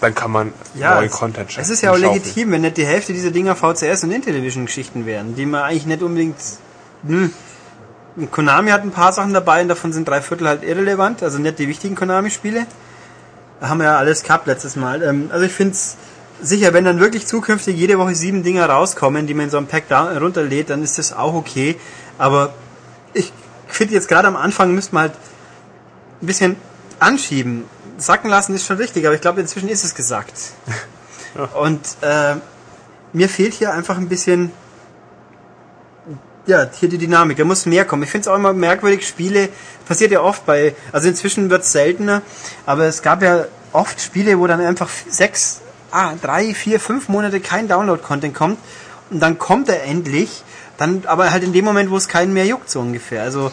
dann 0.01 0.15
kann 0.15 0.31
man 0.31 0.53
Ja, 0.75 0.95
neuen 0.95 1.09
Content 1.09 1.55
Es 1.57 1.69
ist 1.69 1.81
ja 1.81 1.91
auch 1.91 1.95
schaufeln. 1.97 2.13
legitim, 2.13 2.51
wenn 2.51 2.61
nicht 2.61 2.77
die 2.77 2.85
Hälfte 2.85 3.13
dieser 3.13 3.31
Dinger 3.31 3.55
VCS 3.55 4.03
und 4.03 4.11
Intellivision-Geschichten 4.11 5.05
wären, 5.05 5.35
die 5.35 5.45
man 5.45 5.63
eigentlich 5.63 5.85
nicht 5.85 6.01
unbedingt. 6.01 6.37
Hm. 7.05 7.33
Konami 8.31 8.69
hat 8.69 8.83
ein 8.83 8.91
paar 8.91 9.11
Sachen 9.11 9.33
dabei 9.33 9.61
und 9.63 9.69
davon 9.69 9.91
sind 9.91 10.07
drei 10.07 10.21
Viertel 10.21 10.47
halt 10.47 10.63
irrelevant, 10.63 11.23
also 11.23 11.39
nicht 11.39 11.57
die 11.57 11.67
wichtigen 11.67 11.95
Konami-Spiele. 11.95 12.67
Da 13.59 13.69
haben 13.69 13.79
wir 13.79 13.85
ja 13.85 13.97
alles 13.97 14.23
gehabt 14.23 14.45
letztes 14.45 14.75
Mal. 14.75 15.01
Ähm, 15.01 15.29
also 15.31 15.45
ich 15.45 15.51
finde 15.51 15.73
es 15.73 15.95
sicher, 16.43 16.73
wenn 16.73 16.85
dann 16.85 16.99
wirklich 16.99 17.25
zukünftig 17.25 17.75
jede 17.75 17.97
Woche 17.97 18.15
sieben 18.15 18.43
Dinger 18.43 18.69
rauskommen, 18.69 19.27
die 19.27 19.33
man 19.33 19.45
in 19.45 19.49
so 19.51 19.57
einem 19.57 19.67
Pack 19.67 19.87
da 19.89 20.17
runterlädt, 20.17 20.69
dann 20.69 20.83
ist 20.83 20.97
das 20.97 21.13
auch 21.13 21.33
okay. 21.33 21.75
Aber 22.17 22.53
ich 23.13 23.31
finde 23.67 23.93
jetzt 23.93 24.07
gerade 24.07 24.27
am 24.27 24.35
Anfang 24.35 24.73
müsste 24.73 24.93
man 24.93 25.03
halt 25.03 25.13
ein 26.21 26.25
bisschen 26.25 26.55
anschieben. 26.99 27.65
Sacken 27.97 28.29
lassen 28.29 28.55
ist 28.55 28.65
schon 28.65 28.77
richtig, 28.77 29.05
aber 29.05 29.15
ich 29.15 29.21
glaube 29.21 29.41
inzwischen 29.41 29.69
ist 29.69 29.83
es 29.83 29.95
gesagt. 29.95 30.33
Und 31.55 31.81
äh, 32.01 32.35
mir 33.13 33.29
fehlt 33.29 33.53
hier 33.53 33.73
einfach 33.73 33.97
ein 33.97 34.09
bisschen 34.09 34.51
ja, 36.45 36.69
hier 36.77 36.89
die 36.89 36.97
Dynamik, 36.97 37.37
da 37.37 37.45
muss 37.45 37.65
mehr 37.65 37.85
kommen. 37.85 38.03
Ich 38.03 38.09
finde 38.09 38.23
es 38.23 38.27
auch 38.27 38.35
immer 38.35 38.53
merkwürdig, 38.53 39.07
Spiele, 39.07 39.49
passiert 39.87 40.11
ja 40.11 40.21
oft 40.21 40.45
bei, 40.45 40.75
also 40.91 41.07
inzwischen 41.07 41.49
wird 41.49 41.63
es 41.63 41.71
seltener, 41.71 42.21
aber 42.65 42.85
es 42.85 43.01
gab 43.01 43.21
ja 43.21 43.45
oft 43.71 44.01
Spiele, 44.01 44.37
wo 44.39 44.47
dann 44.47 44.61
einfach 44.61 44.89
sechs, 45.09 45.61
ah, 45.93 46.13
drei, 46.21 46.53
vier, 46.53 46.79
fünf 46.79 47.07
Monate 47.07 47.39
kein 47.39 47.67
Download-Content 47.67 48.33
kommt 48.33 48.57
und 49.09 49.19
dann 49.19 49.37
kommt 49.37 49.69
er 49.69 49.83
endlich, 49.83 50.43
dann 50.77 51.03
aber 51.05 51.31
halt 51.31 51.43
in 51.43 51.53
dem 51.53 51.65
Moment, 51.65 51.91
wo 51.91 51.97
es 51.97 52.07
keinen 52.07 52.33
mehr 52.33 52.45
juckt, 52.45 52.69
so 52.69 52.79
ungefähr. 52.79 53.23
Also 53.23 53.51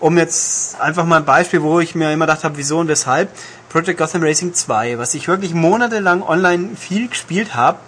um 0.00 0.18
jetzt 0.18 0.80
einfach 0.80 1.04
mal 1.04 1.18
ein 1.18 1.24
Beispiel, 1.24 1.62
wo 1.62 1.78
ich 1.78 1.94
mir 1.94 2.12
immer 2.12 2.26
gedacht 2.26 2.44
habe, 2.44 2.56
wieso 2.56 2.78
und 2.78 2.88
weshalb, 2.88 3.30
Project 3.68 3.98
Gotham 3.98 4.22
Racing 4.22 4.52
2, 4.52 4.98
was 4.98 5.14
ich 5.14 5.28
wirklich 5.28 5.54
monatelang 5.54 6.22
online 6.22 6.70
viel 6.76 7.08
gespielt 7.08 7.54
habe, 7.54 7.78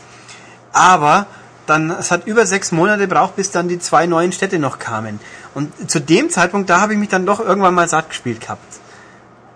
aber 0.72 1.26
dann, 1.66 1.90
es 1.90 2.10
hat 2.10 2.26
über 2.26 2.46
sechs 2.46 2.72
Monate 2.72 3.08
gebraucht, 3.08 3.36
bis 3.36 3.50
dann 3.50 3.68
die 3.68 3.78
zwei 3.78 4.06
neuen 4.06 4.32
Städte 4.32 4.58
noch 4.58 4.78
kamen. 4.78 5.18
Und 5.54 5.90
zu 5.90 6.00
dem 6.00 6.30
Zeitpunkt, 6.30 6.68
da 6.68 6.80
habe 6.80 6.92
ich 6.92 6.98
mich 6.98 7.08
dann 7.08 7.26
doch 7.26 7.40
irgendwann 7.40 7.74
mal 7.74 7.88
satt 7.88 8.10
gespielt 8.10 8.40
gehabt. 8.40 8.80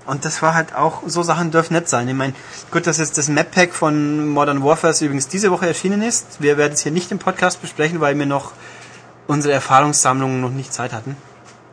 Und 0.08 0.24
das 0.24 0.40
war 0.40 0.54
halt 0.54 0.74
auch, 0.74 1.02
so 1.06 1.22
Sachen 1.22 1.50
dürfen 1.50 1.74
nicht 1.74 1.86
sein. 1.86 2.08
Ich 2.08 2.14
meine, 2.14 2.32
gut, 2.70 2.86
dass 2.86 2.96
jetzt 2.96 3.18
das 3.18 3.28
Map 3.28 3.50
Pack 3.50 3.74
von 3.74 4.26
Modern 4.26 4.64
Warfare 4.64 4.94
übrigens 5.04 5.28
diese 5.28 5.50
Woche 5.50 5.66
erschienen 5.66 6.00
ist. 6.00 6.40
Wir 6.40 6.56
werden 6.56 6.72
es 6.72 6.80
hier 6.80 6.92
nicht 6.92 7.12
im 7.12 7.18
Podcast 7.18 7.60
besprechen, 7.60 8.00
weil 8.00 8.18
wir 8.18 8.24
noch 8.24 8.52
unsere 9.26 9.52
Erfahrungssammlungen 9.52 10.40
noch 10.40 10.48
nicht 10.48 10.72
Zeit 10.72 10.94
hatten. 10.94 11.14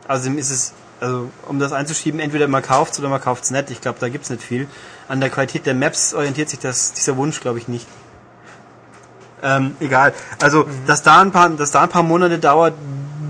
Also 0.06 0.30
ist 0.32 0.50
es, 0.50 0.74
also 1.00 1.30
um 1.48 1.58
das 1.58 1.72
einzuschieben, 1.72 2.20
entweder 2.20 2.46
man 2.46 2.62
kauft 2.62 2.98
oder 2.98 3.08
man 3.08 3.22
kauft 3.22 3.44
es 3.44 3.52
nicht. 3.52 3.70
Ich 3.70 3.80
glaube, 3.80 4.00
da 4.00 4.10
gibt's 4.10 4.28
nicht 4.28 4.42
viel. 4.42 4.68
An 5.08 5.20
der 5.20 5.30
Qualität 5.30 5.64
der 5.64 5.74
Maps 5.74 6.12
orientiert 6.12 6.50
sich 6.50 6.58
das, 6.58 6.92
dieser 6.92 7.16
Wunsch, 7.16 7.40
glaube 7.40 7.56
ich, 7.56 7.68
nicht. 7.68 7.86
Ähm, 9.42 9.78
egal. 9.80 10.12
Also, 10.42 10.66
dass 10.86 11.02
da 11.02 11.22
ein 11.22 11.32
paar, 11.32 11.48
dass 11.48 11.70
da 11.70 11.84
ein 11.84 11.88
paar 11.88 12.02
Monate 12.02 12.38
dauert, 12.38 12.74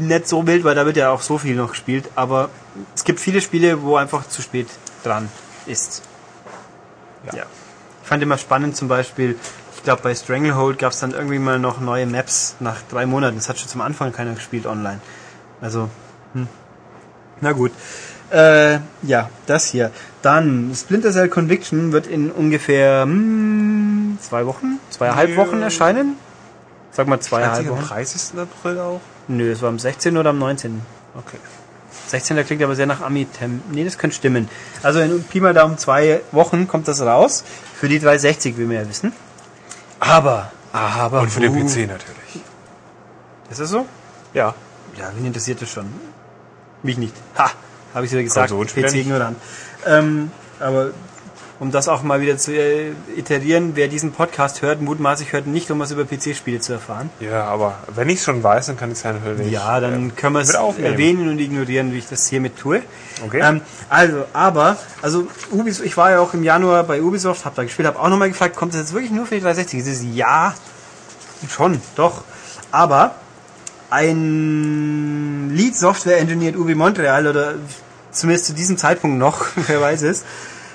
nicht 0.01 0.27
so 0.27 0.45
wild, 0.49 0.65
weil 0.65 0.75
da 0.75 0.85
wird 0.85 0.97
ja 0.97 1.11
auch 1.11 1.23
so 1.23 1.39
viel 1.39 1.55
noch 1.55 1.71
gespielt. 1.71 2.11
Aber 2.17 2.51
es 2.97 3.05
gibt 3.05 3.21
viele 3.21 3.41
Spiele, 3.41 3.83
wo 3.83 3.95
einfach 3.95 4.27
zu 4.27 4.43
spät 4.43 4.67
dran 5.07 5.29
ist. 5.67 6.03
Ja. 7.33 7.45
Ich 8.03 8.09
fand 8.09 8.23
immer 8.23 8.39
spannend 8.39 8.77
zum 8.77 8.89
Beispiel, 8.89 9.37
ich 9.75 9.83
glaube 9.83 10.03
bei 10.03 10.15
Stranglehold 10.15 10.79
gab 10.79 10.93
es 10.93 11.01
dann 11.01 11.13
irgendwie 11.13 11.39
mal 11.39 11.59
noch 11.59 11.81
neue 11.81 12.07
Maps 12.07 12.57
nach 12.61 12.83
drei 12.91 13.07
Monaten. 13.07 13.37
Das 13.37 13.49
hat 13.49 13.59
schon 13.59 13.69
zum 13.69 13.81
Anfang 13.81 14.13
keiner 14.13 14.35
gespielt 14.35 14.67
online. 14.67 15.01
Also, 15.61 15.89
hm. 16.35 16.49
na 17.41 17.53
gut. 17.53 17.73
Äh, 18.31 18.81
ja, 19.03 19.31
das 19.47 19.67
hier. 19.67 19.93
Dann 20.23 20.73
Splinter 20.75 21.13
Cell 21.13 21.29
Conviction 21.29 21.93
wird 21.93 22.09
in 22.09 22.31
ungefähr 22.33 23.03
hm, 23.03 24.19
zwei 24.21 24.47
Wochen, 24.47 24.81
zweieinhalb 24.91 25.31
Nö. 25.31 25.37
Wochen 25.37 25.63
erscheinen. 25.63 26.17
Sag 26.91 27.07
mal 27.07 27.21
zweieinhalb 27.21 27.69
am 27.69 27.77
Wochen. 27.77 27.87
30. 27.87 28.39
April 28.39 28.81
auch? 28.81 29.01
Nö, 29.29 29.53
es 29.53 29.63
war 29.63 29.69
am 29.69 29.79
16. 29.79 30.17
oder 30.17 30.31
am 30.31 30.39
19. 30.39 30.81
Okay. 31.15 31.39
16. 32.09 32.45
klingt 32.47 32.63
aber 32.63 32.77
sehr 32.77 32.87
nach 32.87 33.01
Amitem. 33.01 33.63
Nee, 33.71 33.85
das 33.85 33.99
könnte 33.99 34.17
stimmen. 34.17 34.49
Also 34.83 35.01
in 35.01 35.23
Pi 35.25 35.41
mal 35.41 35.55
Daumen 35.55 35.79
zwei 35.79 36.21
Wochen 36.33 36.69
kommt 36.69 36.89
das 36.89 37.01
raus. 37.01 37.45
Für 37.79 37.89
die 37.89 37.99
360, 37.99 38.57
wie 38.59 38.69
wir 38.69 38.81
ja 38.81 38.89
wissen. 38.89 39.13
Aber, 40.01 40.53
aber. 40.73 41.21
Und 41.21 41.31
für 41.31 41.41
den 41.41 41.53
PC 41.53 41.89
natürlich. 41.89 42.41
Ist 43.51 43.61
das 43.61 43.71
so? 43.71 43.87
Ja. 44.35 44.55
Ja, 44.99 45.11
wen 45.15 45.27
interessiert 45.27 45.61
das 45.61 45.71
schon? 45.71 45.87
Mich 46.83 46.99
nicht. 46.99 47.15
Ha! 47.39 47.51
Habe 47.95 48.07
ich 48.07 48.13
wieder 48.13 48.23
gesagt. 48.23 48.51
Konsolenspieler 48.51 48.91
nicht. 48.91 49.07
PC-ignorant. 49.07 49.37
Ähm, 49.87 50.31
aber 50.61 50.91
um 51.59 51.71
das 51.71 51.89
auch 51.89 52.03
mal 52.03 52.21
wieder 52.21 52.37
zu 52.37 52.53
äh, 52.53 52.93
iterieren, 53.17 53.73
wer 53.75 53.89
diesen 53.89 54.13
Podcast 54.13 54.63
hört, 54.63 54.83
mutmaßlich 54.83 55.33
hört 55.33 55.47
nicht, 55.47 55.71
um 55.71 55.79
was 55.79 55.91
über 55.91 56.05
PC-Spiele 56.05 56.61
zu 56.61 56.75
erfahren. 56.75 57.11
Ja, 57.21 57.45
aber 57.45 57.79
wenn 57.95 58.09
ich 58.09 58.23
schon 58.23 58.43
weiß, 58.43 58.67
dann 58.67 58.77
kann 58.77 58.91
ich 58.91 58.99
es 58.99 59.05
ja 59.05 59.13
natürlich. 59.15 59.51
Ja, 59.51 59.81
dann 59.81 60.15
können 60.17 60.35
wir 60.35 60.41
es 60.41 60.51
erwähnen 60.51 61.29
und 61.29 61.39
ignorieren, 61.39 61.93
wie 61.93 61.99
ich 61.99 62.09
das 62.09 62.27
hiermit 62.27 62.59
tue. 62.59 62.83
Okay. 63.25 63.41
Ähm, 63.43 63.63
also, 63.89 64.25
aber, 64.35 64.77
also 65.01 65.27
Ubisoft, 65.51 65.87
ich 65.87 65.97
war 65.97 66.11
ja 66.11 66.21
auch 66.21 66.35
im 66.35 66.43
Januar 66.43 66.85
bei 66.85 67.01
Ubisoft, 67.01 67.45
habe 67.47 67.57
da 67.57 67.63
gespielt, 67.63 67.89
habe 67.89 67.99
auch 67.99 68.09
nochmal 68.09 68.29
gefragt, 68.29 68.55
kommt 68.57 68.75
das 68.75 68.81
jetzt 68.81 68.93
wirklich 68.93 69.11
nur 69.11 69.27
für 69.27 69.37
die 69.37 69.41
360? 69.41 69.81
Es 69.81 69.87
ist 69.87 70.05
ja, 70.15 70.55
schon, 71.49 71.81
doch. 71.95 72.25
Aber 72.71 73.15
ein 73.89 75.51
Lead 75.55 75.77
Software 75.77 76.19
Engineer 76.19 76.59
Ubi 76.59 76.75
Montreal 76.75 77.27
oder 77.27 77.55
zumindest 78.11 78.47
zu 78.47 78.53
diesem 78.53 78.77
Zeitpunkt 78.77 79.19
noch, 79.19 79.47
wer 79.67 79.81
weiß 79.81 80.03
es, 80.03 80.25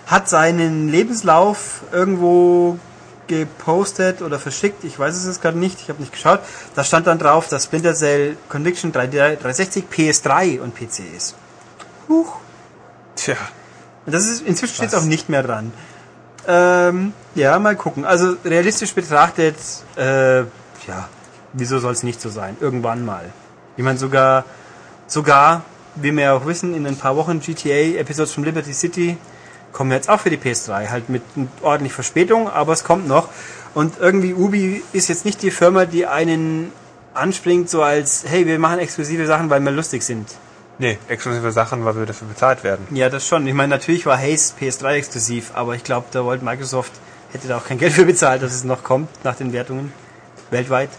hat 0.07 0.29
seinen 0.29 0.89
Lebenslauf 0.89 1.83
irgendwo 1.91 2.77
gepostet 3.27 4.21
oder 4.21 4.39
verschickt, 4.39 4.83
ich 4.83 4.99
weiß 4.99 5.15
es 5.15 5.25
jetzt 5.25 5.41
gerade 5.41 5.57
nicht, 5.57 5.79
ich 5.79 5.89
habe 5.89 6.01
nicht 6.01 6.11
geschaut. 6.11 6.41
Da 6.75 6.83
stand 6.83 7.07
dann 7.07 7.17
drauf, 7.17 7.47
dass 7.47 7.63
Splinter 7.63 7.93
Cell 7.93 8.35
Conviction 8.49 8.91
3, 8.91 9.07
360 9.07 9.85
PS3 9.89 10.59
und 10.59 10.75
PC 10.75 10.99
ist. 11.15 11.35
Huch. 12.09 12.39
Tja. 13.15 13.35
Und 14.05 14.13
Das 14.13 14.27
ist, 14.27 14.45
inzwischen 14.45 14.75
steht 14.75 14.89
es 14.89 14.95
auch 14.95 15.03
nicht 15.03 15.29
mehr 15.29 15.43
dran. 15.43 15.71
Ähm, 16.47 17.13
ja, 17.35 17.57
mal 17.59 17.75
gucken. 17.75 18.03
Also 18.03 18.35
realistisch 18.43 18.93
betrachtet, 18.93 19.55
äh, 19.95 20.39
ja, 20.39 21.07
wieso 21.53 21.79
soll 21.79 21.93
es 21.93 22.03
nicht 22.03 22.19
so 22.19 22.29
sein? 22.29 22.57
Irgendwann 22.59 23.05
mal. 23.05 23.29
Ich 23.77 23.83
meine, 23.83 23.97
sogar, 23.97 24.43
sogar, 25.07 25.63
wie 25.95 26.11
wir 26.11 26.23
ja 26.23 26.33
auch 26.33 26.45
wissen, 26.45 26.73
in 26.73 26.85
ein 26.85 26.97
paar 26.97 27.15
Wochen 27.15 27.39
GTA-Episodes 27.39 28.33
von 28.33 28.43
Liberty 28.43 28.73
City 28.73 29.17
kommen 29.71 29.91
jetzt 29.91 30.09
auch 30.09 30.19
für 30.19 30.29
die 30.29 30.37
PS3. 30.37 30.89
Halt 30.89 31.09
mit 31.09 31.21
ordentlich 31.61 31.93
Verspätung, 31.93 32.49
aber 32.49 32.73
es 32.73 32.83
kommt 32.83 33.07
noch. 33.07 33.29
Und 33.73 33.99
irgendwie 33.99 34.33
Ubi 34.33 34.83
ist 34.93 35.07
jetzt 35.09 35.25
nicht 35.25 35.41
die 35.41 35.51
Firma, 35.51 35.85
die 35.85 36.05
einen 36.05 36.71
anspringt, 37.13 37.69
so 37.69 37.83
als, 37.83 38.25
hey, 38.27 38.45
wir 38.45 38.59
machen 38.59 38.79
exklusive 38.79 39.25
Sachen, 39.25 39.49
weil 39.49 39.61
wir 39.61 39.71
lustig 39.71 40.03
sind. 40.03 40.27
Nee, 40.77 40.97
exklusive 41.07 41.51
Sachen, 41.51 41.85
weil 41.85 41.95
wir 41.95 42.05
dafür 42.05 42.27
bezahlt 42.27 42.63
werden. 42.63 42.87
Ja, 42.91 43.09
das 43.09 43.27
schon. 43.27 43.45
Ich 43.47 43.53
meine, 43.53 43.69
natürlich 43.69 44.05
war 44.05 44.17
Haze 44.17 44.53
PS3 44.59 44.93
exklusiv, 44.93 45.51
aber 45.53 45.75
ich 45.75 45.83
glaube, 45.83 46.07
da 46.11 46.25
wollte 46.25 46.43
Microsoft, 46.43 46.91
hätte 47.31 47.47
da 47.47 47.57
auch 47.57 47.65
kein 47.65 47.77
Geld 47.77 47.93
für 47.93 48.05
bezahlt, 48.05 48.41
dass 48.41 48.53
es 48.53 48.63
noch 48.63 48.83
kommt 48.83 49.09
nach 49.23 49.35
den 49.35 49.53
Wertungen. 49.53 49.93
Weltweit. 50.49 50.89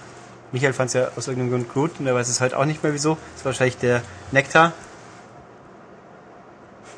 Michael 0.52 0.72
fand 0.72 0.88
es 0.88 0.94
ja 0.94 1.08
aus 1.16 1.28
irgendeinem 1.28 1.64
Grund 1.64 1.74
gut 1.74 1.90
und 1.98 2.06
er 2.06 2.14
weiß 2.14 2.28
es 2.28 2.40
halt 2.40 2.54
auch 2.54 2.64
nicht 2.64 2.82
mehr 2.82 2.92
wieso. 2.92 3.16
Das 3.34 3.44
war 3.44 3.52
wahrscheinlich 3.52 3.78
der 3.78 4.02
Nektar. 4.30 4.72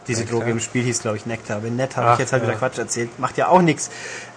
Diese 0.07 0.21
Nektar? 0.21 0.39
Droge 0.39 0.51
im 0.51 0.61
Spiel 0.61 0.83
hieß, 0.83 1.01
glaube 1.01 1.17
ich, 1.17 1.27
Nektar. 1.27 1.63
Wenn 1.63 1.77
nett, 1.77 1.97
habe 1.97 2.13
ich 2.15 2.19
jetzt 2.19 2.33
halt 2.33 2.43
ja. 2.43 2.49
wieder 2.49 2.59
Quatsch 2.59 2.79
erzählt. 2.79 3.19
Macht 3.19 3.37
ja 3.39 3.49
auch 3.49 3.63
nichts. 3.63 3.91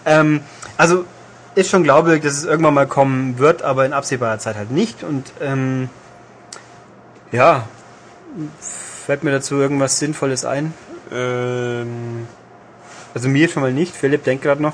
Ähm, 0.06 0.42
also 0.78 1.06
ist 1.56 1.70
schon 1.70 1.84
glaubwürdig, 1.84 2.24
dass 2.24 2.34
es 2.34 2.46
irgendwann 2.46 2.74
mal 2.74 2.88
kommen 2.88 3.40
wird, 3.40 3.64
aber 3.64 3.86
in 3.86 3.94
absehbarer 3.94 4.40
Zeit 4.40 4.56
halt 4.56 4.72
nicht. 4.72 5.04
Und 5.04 5.32
ähm, 5.42 5.90
ja, 7.32 7.68
fällt 9.06 9.24
mir 9.24 9.32
dazu 9.32 9.56
irgendwas 9.56 10.00
Sinnvolles 10.00 10.46
ein? 10.46 10.74
Ähm, 11.12 12.28
Also 13.14 13.30
mir 13.30 13.50
schon 13.50 13.64
mal 13.64 13.74
nicht. 13.74 13.96
Philipp 13.96 14.24
denkt 14.24 14.44
gerade 14.44 14.62
noch. 14.62 14.74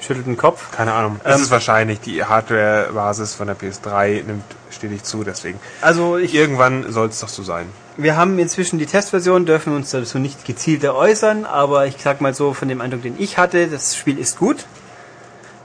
Schüttelt 0.00 0.26
den 0.26 0.36
Kopf. 0.36 0.70
keine 0.72 0.92
Ahnung. 0.92 1.20
Ähm, 1.24 1.32
es 1.32 1.42
ist 1.42 1.50
wahrscheinlich, 1.50 2.00
die 2.00 2.24
Hardware-Basis 2.24 3.34
von 3.34 3.46
der 3.46 3.56
PS3 3.56 4.24
nimmt 4.24 4.44
stetig 4.76 5.02
zu, 5.02 5.24
deswegen. 5.24 5.58
Also 5.80 6.16
ich, 6.18 6.34
Irgendwann 6.34 6.92
soll 6.92 7.08
es 7.08 7.20
doch 7.20 7.28
so 7.28 7.42
sein. 7.42 7.66
wir 7.96 8.16
haben 8.16 8.38
inzwischen 8.38 8.78
die 8.78 8.86
Testversion, 8.86 9.46
dürfen 9.46 9.74
uns 9.74 9.90
dazu 9.90 10.18
nicht 10.18 10.44
gezielter 10.44 10.94
äußern, 10.94 11.44
aber 11.44 11.86
ich 11.86 11.96
sag 11.98 12.20
mal 12.20 12.34
so 12.34 12.54
von 12.54 12.68
dem 12.68 12.80
Eindruck, 12.80 13.02
den 13.02 13.16
ich 13.18 13.38
hatte, 13.38 13.66
das 13.66 13.96
Spiel 13.96 14.18
ist 14.18 14.38
gut. 14.38 14.66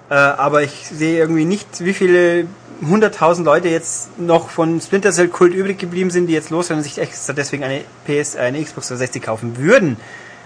Äh, 0.10 0.15
aber 0.15 0.63
ich 0.63 0.88
sehe 0.88 1.17
irgendwie 1.17 1.45
nicht, 1.45 1.86
wie 1.86 1.93
viele 1.93 2.47
hunderttausend 2.82 3.45
Leute 3.45 3.69
jetzt 3.69 4.17
noch 4.19 4.50
von 4.50 4.82
Splinter 4.82 5.12
Cell 5.12 5.28
Kult 5.28 5.54
übrig 5.54 5.78
geblieben 5.78 6.10
sind, 6.10 6.28
die 6.28 6.34
jetzt 6.34 6.50
losrennen 6.50 6.80
und 6.80 6.84
sich 6.84 6.97
extra 6.97 7.34
deswegen 7.34 7.63
eine 7.63 7.82
PS, 8.06 8.36
eine 8.36 8.62
Xbox 8.63 8.88
360 8.88 9.21
kaufen 9.21 9.58
würden. 9.58 9.97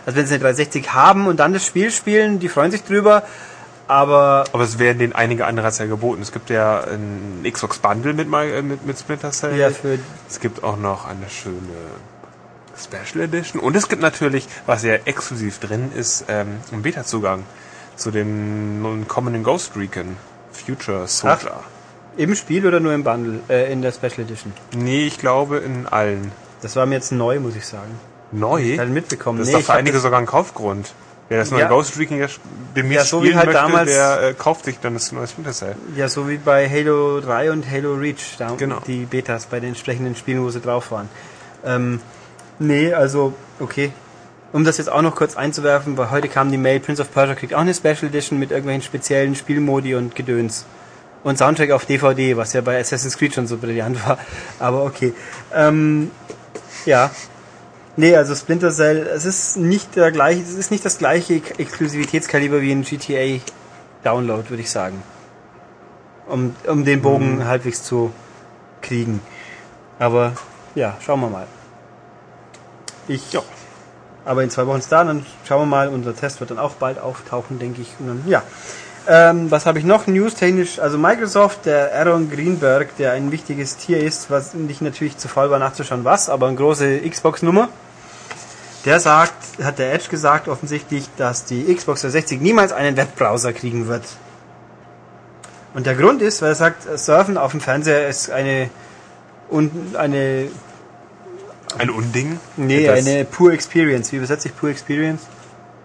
Also 0.05 0.17
wenn 0.17 0.27
sie 0.27 0.35
eine 0.35 0.43
360 0.43 0.93
haben 0.93 1.27
und 1.27 1.39
dann 1.39 1.53
das 1.53 1.65
Spiel 1.65 1.91
spielen, 1.91 2.39
die 2.39 2.49
freuen 2.49 2.71
sich 2.71 2.83
drüber. 2.83 3.23
Aber 3.87 4.45
Aber 4.51 4.63
es 4.63 4.79
werden 4.79 4.99
denen 4.99 5.13
einige 5.13 5.45
andere 5.45 5.67
als 5.67 5.77
ja 5.77 5.85
geboten. 5.85 6.21
Es 6.21 6.31
gibt 6.31 6.49
ja 6.49 6.81
ein 6.81 7.43
Xbox 7.49 7.79
Bundle 7.79 8.13
mit, 8.13 8.27
Mi- 8.29 8.51
äh, 8.51 8.61
mit, 8.61 8.85
mit 8.85 8.97
Splinter 8.97 9.31
Cell. 9.31 9.55
ja, 9.57 9.69
für 9.69 9.99
Es 10.29 10.39
gibt 10.39 10.63
auch 10.63 10.77
noch 10.77 11.05
eine 11.07 11.29
schöne 11.29 11.57
Special 12.77 13.23
Edition. 13.25 13.61
Und 13.61 13.75
es 13.75 13.87
gibt 13.87 14.01
natürlich, 14.01 14.47
was 14.65 14.83
ja 14.83 14.95
exklusiv 15.05 15.59
drin 15.59 15.91
ist, 15.95 16.25
ähm, 16.27 16.57
einen 16.71 16.81
Beta-Zugang 16.81 17.43
zu 17.95 18.11
dem 18.11 19.05
kommenden 19.07 19.43
Ghost 19.43 19.77
Recon 19.77 20.17
Future 20.51 21.07
Soldier. 21.07 21.59
im 22.17 22.35
Spiel 22.35 22.65
oder 22.67 22.79
nur 22.79 22.93
im 22.93 23.03
Bundle, 23.03 23.39
äh, 23.49 23.71
in 23.71 23.81
der 23.81 23.91
Special 23.93 24.19
Edition. 24.19 24.51
Nee, 24.75 25.05
ich 25.05 25.19
glaube 25.19 25.57
in 25.57 25.85
allen. 25.87 26.31
Das 26.61 26.75
war 26.75 26.85
mir 26.85 26.95
jetzt 26.95 27.11
neu, 27.11 27.39
muss 27.39 27.55
ich 27.55 27.65
sagen. 27.65 27.91
Neu? 28.31 28.61
Ich 28.61 28.81
mitbekommen. 28.89 29.39
Das 29.39 29.47
ist 29.47 29.53
Nee, 29.53 29.53
doch 29.53 29.59
ich 29.61 29.65
für 29.67 29.73
einige 29.73 29.99
sogar 29.99 30.19
ein 30.19 30.25
Kaufgrund. 30.25 30.93
Wer 31.29 31.39
das 31.39 31.49
neue 31.51 31.61
Ja. 31.61 31.67
Ghost 31.69 31.97
Recon 31.97 32.19
demnächst 32.75 33.03
Ja, 33.03 33.05
so 33.05 33.21
wie 33.23 33.27
spielen 33.27 33.37
halt 33.39 33.47
möchte, 33.47 33.61
damals- 33.61 33.89
der 33.91 34.21
äh, 34.29 34.33
kauft 34.33 34.65
sich 34.65 34.79
dann 34.79 34.93
das 34.93 35.11
neue 35.11 35.27
Splinter 35.27 35.53
Cell. 35.53 35.75
Ja, 35.95 36.07
so 36.07 36.29
wie 36.29 36.37
bei 36.37 36.69
Halo 36.69 37.19
3 37.21 37.51
und 37.51 37.69
Halo 37.69 37.95
Reach, 37.95 38.35
da 38.37 38.51
Genau. 38.57 38.79
die 38.85 39.05
Betas 39.05 39.47
bei 39.47 39.59
den 39.59 39.69
entsprechenden 39.69 40.15
Spielen, 40.15 40.43
wo 40.43 40.49
sie 40.51 40.61
drauf 40.61 40.91
waren. 40.91 41.09
Ähm, 41.65 41.99
nee, 42.59 42.93
also, 42.93 43.33
okay. 43.59 43.91
Um 44.53 44.63
das 44.63 44.77
jetzt 44.77 44.89
auch 44.89 45.01
noch 45.01 45.15
kurz 45.15 45.35
einzuwerfen, 45.35 45.97
weil 45.97 46.11
heute 46.11 46.29
kam 46.29 46.51
die 46.51 46.57
Mail, 46.57 46.79
Prince 46.79 47.01
of 47.01 47.11
Persia 47.11 47.33
kriegt 47.35 47.53
auch 47.55 47.59
eine 47.59 47.73
Special 47.73 48.03
Edition 48.05 48.37
mit 48.39 48.51
irgendwelchen 48.51 48.83
speziellen 48.83 49.35
Spielmodi 49.35 49.95
und 49.95 50.15
Gedöns. 50.15 50.65
Und 51.23 51.39
Soundtrack 51.39 51.71
auf 51.71 51.85
DVD, 51.85 52.37
was 52.37 52.53
ja 52.53 52.61
bei 52.61 52.79
Assassin's 52.79 53.17
Creed 53.17 53.33
schon 53.33 53.47
so 53.47 53.57
brillant 53.57 53.97
war. 54.07 54.19
Aber 54.59 54.83
okay. 54.83 55.13
Ähm, 55.53 56.11
ja. 56.85 57.09
Nee, 57.97 58.15
also 58.15 58.35
Splinter 58.35 58.71
Cell, 58.71 59.07
es 59.07 59.25
ist 59.25 59.55
nicht 59.57 59.95
der 59.95 60.11
gleiche, 60.11 60.41
es 60.41 60.53
ist 60.53 60.69
nicht 60.69 60.83
das 60.83 60.97
gleiche 60.97 61.35
Exklusivitätskaliber 61.57 62.61
wie 62.61 62.71
ein 62.71 62.81
GTA 62.83 63.41
Download, 64.03 64.49
würde 64.49 64.61
ich 64.61 64.69
sagen. 64.69 65.01
Um, 66.27 66.55
um 66.67 66.83
den 66.83 67.01
Bogen 67.01 67.45
halbwegs 67.45 67.83
zu 67.83 68.11
kriegen. 68.81 69.21
Aber 69.99 70.33
ja, 70.73 70.97
schauen 70.99 71.21
wir 71.21 71.29
mal. 71.29 71.47
Ich, 73.07 73.31
Ja. 73.31 73.41
aber 74.25 74.43
in 74.43 74.49
zwei 74.49 74.65
Wochen 74.67 74.79
ist 74.79 74.91
da, 74.91 75.03
dann 75.03 75.25
schauen 75.47 75.61
wir 75.61 75.65
mal. 75.67 75.87
Unser 75.87 76.15
Test 76.15 76.39
wird 76.39 76.49
dann 76.51 76.59
auch 76.59 76.73
bald 76.73 76.99
auftauchen, 76.99 77.59
denke 77.59 77.81
ich. 77.81 77.93
Und 77.99 78.07
dann, 78.07 78.23
ja. 78.27 78.43
Ähm, 79.07 79.51
was 79.51 79.67
habe 79.67 79.77
ich 79.77 79.85
noch 79.85 80.07
newstechnisch? 80.07 80.79
Also 80.79 80.97
Microsoft, 80.97 81.65
der 81.67 81.93
Aaron 81.95 82.29
Greenberg, 82.31 82.97
der 82.97 83.11
ein 83.11 83.31
wichtiges 83.31 83.77
Tier 83.77 83.99
ist, 83.99 84.31
was 84.31 84.55
nicht 84.55 84.81
natürlich 84.81 85.17
zu 85.17 85.27
faul 85.27 85.51
war 85.51 85.59
nachzuschauen, 85.59 86.03
was, 86.03 86.27
aber 86.27 86.47
eine 86.47 86.55
große 86.55 87.07
Xbox-Nummer. 87.07 87.69
Der 88.85 88.99
sagt, 88.99 89.33
hat 89.63 89.79
der 89.79 89.93
Edge 89.93 90.09
gesagt 90.09 90.47
offensichtlich, 90.47 91.09
dass 91.17 91.45
die 91.45 91.63
Xbox 91.73 92.01
360 92.01 92.39
niemals 92.39 92.71
einen 92.71 92.95
Webbrowser 92.97 93.51
kriegen 93.51 93.87
wird. 93.87 94.03
Und 95.73 95.85
der 95.87 95.95
Grund 95.95 96.21
ist, 96.21 96.41
weil 96.41 96.49
er 96.49 96.55
sagt, 96.55 96.83
Surfen 96.99 97.37
auf 97.37 97.51
dem 97.51 97.61
Fernseher 97.61 98.07
ist 98.07 98.29
eine 98.29 98.69
und 99.49 99.95
eine 99.95 100.47
Ein 101.77 101.89
Unding? 101.89 102.39
nee, 102.57 102.85
Das- 102.87 102.99
eine 103.05 103.25
Poor 103.25 103.51
Experience. 103.51 104.11
Wie 104.11 104.17
übersetze 104.17 104.47
ich 104.49 104.55
Poor 104.57 104.69
Experience? 104.69 105.23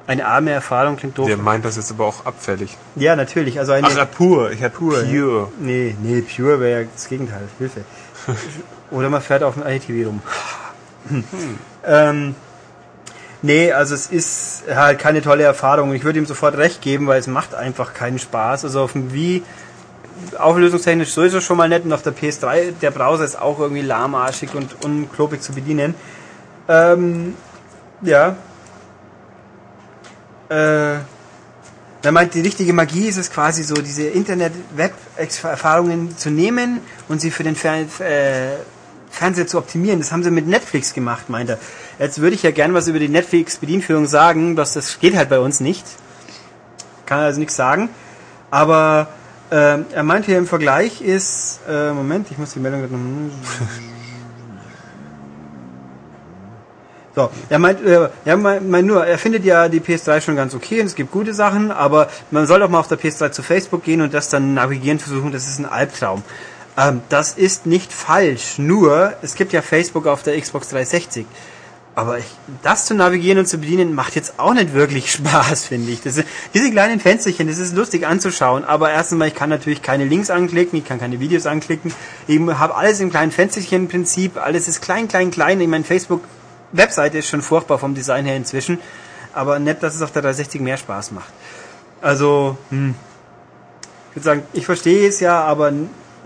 Eine 0.06 0.26
arme 0.26 0.50
Erfahrung 0.50 0.96
klingt 0.96 1.16
doof. 1.18 1.26
Der 1.26 1.36
meint 1.36 1.64
das 1.64 1.76
jetzt 1.76 1.90
aber 1.92 2.04
auch 2.06 2.26
abfällig. 2.26 2.76
Ja, 2.96 3.14
natürlich. 3.16 3.58
Also 3.60 3.72
eine 3.72 3.86
Ach, 3.86 3.96
ja, 3.96 4.04
pur. 4.04 4.50
Ich 4.50 4.62
hatte 4.62 4.76
Pur, 4.76 4.94
Pure. 5.04 5.48
Nee, 5.60 5.94
nee, 6.02 6.20
Pure 6.22 6.58
wäre 6.60 6.82
ja 6.82 6.88
das 6.92 7.08
Gegenteil. 7.08 7.42
Hilfe. 7.58 7.82
Oder 8.90 9.08
man 9.08 9.22
fährt 9.22 9.42
auf 9.44 9.54
dem 9.54 9.64
ITV 9.66 10.08
rum. 10.08 10.22
ähm, 11.86 12.34
nee, 13.42 13.72
also 13.72 13.94
es 13.94 14.06
ist 14.06 14.64
halt 14.72 14.98
keine 14.98 15.22
tolle 15.22 15.44
Erfahrung. 15.44 15.94
Ich 15.94 16.04
würde 16.04 16.18
ihm 16.18 16.26
sofort 16.26 16.56
recht 16.56 16.82
geben, 16.82 17.06
weil 17.06 17.20
es 17.20 17.26
macht 17.26 17.54
einfach 17.54 17.94
keinen 17.94 18.18
Spaß. 18.18 18.64
Also 18.64 18.82
auf 18.82 18.92
dem 18.92 19.12
Wii 19.12 19.42
auflösungstechnisch 20.38 21.12
sowieso 21.12 21.40
schon 21.40 21.56
mal 21.56 21.68
nett 21.68 21.84
und 21.84 21.92
auf 21.92 22.02
der 22.02 22.14
PS3 22.14 22.72
der 22.80 22.90
Browser 22.90 23.24
ist 23.24 23.40
auch 23.40 23.58
irgendwie 23.58 23.82
lahmarschig 23.82 24.54
und 24.54 24.84
unklopig 24.84 25.40
zu 25.40 25.52
bedienen. 25.52 25.94
Ähm, 26.68 27.34
ja. 28.02 28.36
Äh, 30.48 30.98
er 32.02 32.12
meint, 32.12 32.34
die 32.34 32.40
richtige 32.40 32.72
Magie 32.72 33.08
ist 33.08 33.18
es 33.18 33.30
quasi 33.30 33.62
so, 33.62 33.74
diese 33.74 34.04
Internet-Web-Erfahrungen 34.04 36.16
zu 36.16 36.30
nehmen 36.30 36.80
und 37.08 37.20
sie 37.20 37.30
für 37.30 37.42
den 37.42 37.56
Fer 37.56 37.80
äh, 38.00 38.56
Fernseher 39.10 39.46
zu 39.46 39.58
optimieren. 39.58 39.98
Das 39.98 40.12
haben 40.12 40.22
sie 40.22 40.30
mit 40.30 40.46
Netflix 40.46 40.94
gemacht, 40.94 41.28
meint 41.28 41.50
er. 41.50 41.58
Jetzt 41.98 42.20
würde 42.20 42.34
ich 42.34 42.42
ja 42.42 42.50
gern 42.50 42.74
was 42.74 42.88
über 42.88 42.98
die 42.98 43.08
Netflix-Bedienführung 43.08 44.06
sagen, 44.06 44.56
dass 44.56 44.74
das 44.74 44.98
geht 45.00 45.16
halt 45.16 45.28
bei 45.28 45.38
uns 45.38 45.60
nicht. 45.60 45.84
Kann 47.06 47.20
also 47.20 47.40
nichts 47.40 47.56
sagen. 47.56 47.90
Aber 48.50 49.08
äh, 49.50 49.78
er 49.92 50.02
meint 50.02 50.26
hier 50.26 50.38
im 50.38 50.46
Vergleich 50.46 51.02
ist, 51.02 51.60
äh, 51.68 51.92
Moment, 51.92 52.28
ich 52.30 52.38
muss 52.38 52.52
die 52.52 52.60
Meldung. 52.60 53.30
So, 57.12 57.28
er 57.48 57.58
meint, 57.58 57.84
äh, 57.84 58.08
er 58.24 58.36
meint, 58.36 58.70
meint 58.70 58.86
nur, 58.86 59.04
er 59.04 59.18
findet 59.18 59.44
ja 59.44 59.68
die 59.68 59.80
PS3 59.80 60.20
schon 60.20 60.36
ganz 60.36 60.54
okay 60.54 60.80
und 60.80 60.86
es 60.86 60.94
gibt 60.94 61.10
gute 61.10 61.34
Sachen, 61.34 61.72
aber 61.72 62.08
man 62.30 62.46
soll 62.46 62.60
doch 62.60 62.68
mal 62.68 62.78
auf 62.78 62.86
der 62.86 63.00
PS3 63.00 63.32
zu 63.32 63.42
Facebook 63.42 63.82
gehen 63.82 64.00
und 64.00 64.14
das 64.14 64.28
dann 64.28 64.54
navigieren 64.54 65.00
versuchen, 65.00 65.32
das 65.32 65.48
ist 65.48 65.58
ein 65.58 65.66
Albtraum. 65.66 66.22
Ähm, 66.76 67.02
das 67.08 67.34
ist 67.34 67.66
nicht 67.66 67.92
falsch, 67.92 68.58
nur 68.58 69.14
es 69.22 69.34
gibt 69.34 69.52
ja 69.52 69.62
Facebook 69.62 70.06
auf 70.06 70.22
der 70.22 70.40
Xbox 70.40 70.68
360. 70.68 71.26
Aber 71.96 72.18
ich, 72.18 72.24
das 72.62 72.86
zu 72.86 72.94
navigieren 72.94 73.38
und 73.40 73.46
zu 73.46 73.58
bedienen 73.58 73.94
macht 73.94 74.14
jetzt 74.14 74.34
auch 74.38 74.54
nicht 74.54 74.74
wirklich 74.74 75.10
Spaß, 75.12 75.66
finde 75.66 75.90
ich. 75.90 76.00
Sind, 76.02 76.26
diese 76.54 76.70
kleinen 76.70 77.00
Fensterchen, 77.00 77.48
das 77.48 77.58
ist 77.58 77.74
lustig 77.74 78.06
anzuschauen, 78.06 78.64
aber 78.64 78.90
erstens 78.90 79.18
mal, 79.18 79.28
ich 79.28 79.34
kann 79.34 79.50
natürlich 79.50 79.82
keine 79.82 80.04
Links 80.04 80.30
anklicken, 80.30 80.78
ich 80.78 80.84
kann 80.84 81.00
keine 81.00 81.20
Videos 81.20 81.46
anklicken. 81.46 81.92
Ich 82.26 82.40
habe 82.40 82.76
alles 82.76 83.00
im 83.00 83.10
kleinen 83.10 83.32
Fensterchen 83.32 83.88
Prinzip, 83.88 84.36
alles 84.36 84.68
ist 84.68 84.80
klein, 84.80 85.08
klein, 85.08 85.30
klein. 85.30 85.60
Ich 85.60 85.68
meine, 85.68 85.84
Facebook 85.84 86.22
Webseite 86.72 87.18
ist 87.18 87.28
schon 87.28 87.42
furchtbar 87.42 87.78
vom 87.78 87.94
Design 87.94 88.24
her 88.24 88.36
inzwischen, 88.36 88.78
aber 89.32 89.58
nett, 89.58 89.82
dass 89.82 89.94
es 89.94 90.02
auf 90.02 90.12
der 90.12 90.22
360 90.22 90.60
mehr 90.60 90.76
Spaß 90.76 91.10
macht. 91.10 91.32
Also, 92.00 92.56
hm. 92.70 92.94
ich 94.10 94.16
würde 94.16 94.24
sagen, 94.24 94.42
ich 94.52 94.64
verstehe 94.64 95.08
es 95.08 95.20
ja, 95.20 95.42
aber, 95.42 95.72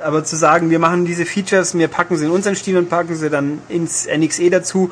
aber 0.02 0.24
zu 0.24 0.36
sagen, 0.36 0.70
wir 0.70 0.78
machen 0.78 1.04
diese 1.04 1.24
Features, 1.26 1.76
wir 1.76 1.88
packen 1.88 2.16
sie 2.16 2.24
in 2.26 2.30
unseren 2.30 2.56
Stil 2.56 2.76
und 2.76 2.88
packen 2.90 3.14
sie 3.16 3.30
dann 3.30 3.60
ins 3.68 4.06
NXE 4.06 4.50
dazu, 4.50 4.90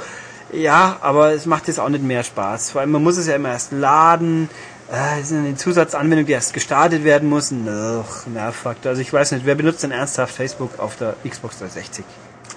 ja, 0.52 0.96
aber 1.00 1.32
es 1.32 1.46
macht 1.46 1.66
jetzt 1.68 1.80
auch 1.80 1.88
nicht 1.88 2.04
mehr 2.04 2.22
Spaß. 2.24 2.70
Vor 2.72 2.80
allem, 2.82 2.90
man 2.92 3.02
muss 3.02 3.16
es 3.16 3.26
ja 3.26 3.36
immer 3.36 3.50
erst 3.50 3.72
laden, 3.72 4.48
äh, 4.92 5.20
es 5.20 5.30
ist 5.30 5.36
eine 5.36 5.56
Zusatzanwendung, 5.56 6.26
die 6.26 6.32
erst 6.32 6.52
gestartet 6.52 7.04
werden 7.04 7.28
muss. 7.30 7.50
Ugh, 7.52 8.04
Nervfaktor. 8.32 8.90
Also 8.90 9.00
ich 9.00 9.10
weiß 9.12 9.32
nicht, 9.32 9.46
wer 9.46 9.54
benutzt 9.54 9.82
denn 9.82 9.90
ernsthaft 9.92 10.34
Facebook 10.34 10.78
auf 10.78 10.96
der 10.96 11.14
Xbox 11.26 11.58
360? 11.58 12.04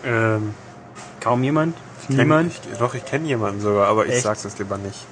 Ähm, 0.06 0.54
Kaum 1.22 1.42
jemand? 1.44 1.76
kenn- 2.10 2.18
Niemand? 2.18 2.52
Ich, 2.72 2.78
doch, 2.78 2.94
ich 2.94 3.06
kenne 3.06 3.28
jemanden 3.28 3.62
sogar, 3.62 3.88
aber 3.88 4.06
ich 4.06 4.14
Echt? 4.16 4.24
sag's 4.24 4.44
jetzt 4.44 4.60
lieber 4.60 4.78
nicht. 4.78 5.06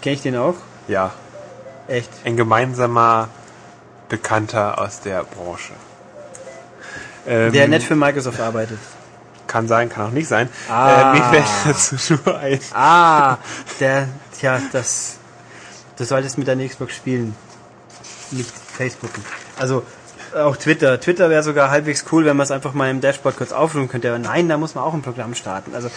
Kenne 0.00 0.14
ich 0.16 0.22
den 0.22 0.36
auch? 0.36 0.54
Ja, 0.88 1.12
Echt? 1.88 2.08
ein 2.24 2.36
gemeinsamer 2.38 3.28
Bekannter 4.08 4.80
aus 4.80 5.00
der 5.00 5.24
Branche. 5.24 5.72
Ähm, 7.26 7.52
Der 7.52 7.68
nett 7.68 7.82
für 7.82 7.96
Microsoft 7.96 8.40
arbeitet. 8.40 8.78
Kann 9.46 9.68
sein, 9.68 9.88
kann 9.88 10.06
auch 10.06 10.10
nicht 10.10 10.28
sein. 10.28 10.48
Ah. 10.68 11.12
Äh, 11.12 11.18
mir 11.18 11.24
fällt 11.24 11.46
dazu 11.66 12.14
nur 12.24 12.38
ein. 12.38 12.60
Ah, 12.74 13.38
der, 13.80 14.08
tja, 14.38 14.60
das, 14.72 15.18
du 15.96 16.04
solltest 16.04 16.38
mit 16.38 16.48
deiner 16.48 16.66
Xbox 16.66 16.94
spielen. 16.94 17.34
Nicht 18.32 18.50
Facebooken. 18.50 19.24
Also, 19.58 19.84
auch 20.34 20.56
Twitter. 20.56 21.00
Twitter 21.00 21.30
wäre 21.30 21.42
sogar 21.42 21.70
halbwegs 21.70 22.04
cool, 22.10 22.24
wenn 22.24 22.36
man 22.36 22.44
es 22.44 22.50
einfach 22.50 22.74
mal 22.74 22.90
im 22.90 23.00
Dashboard 23.00 23.36
kurz 23.36 23.52
aufrufen 23.52 23.88
könnte. 23.88 24.08
Aber 24.08 24.18
nein, 24.18 24.48
da 24.48 24.58
muss 24.58 24.74
man 24.74 24.84
auch 24.84 24.94
ein 24.94 25.02
Programm 25.02 25.34
starten. 25.34 25.74
Also, 25.74 25.90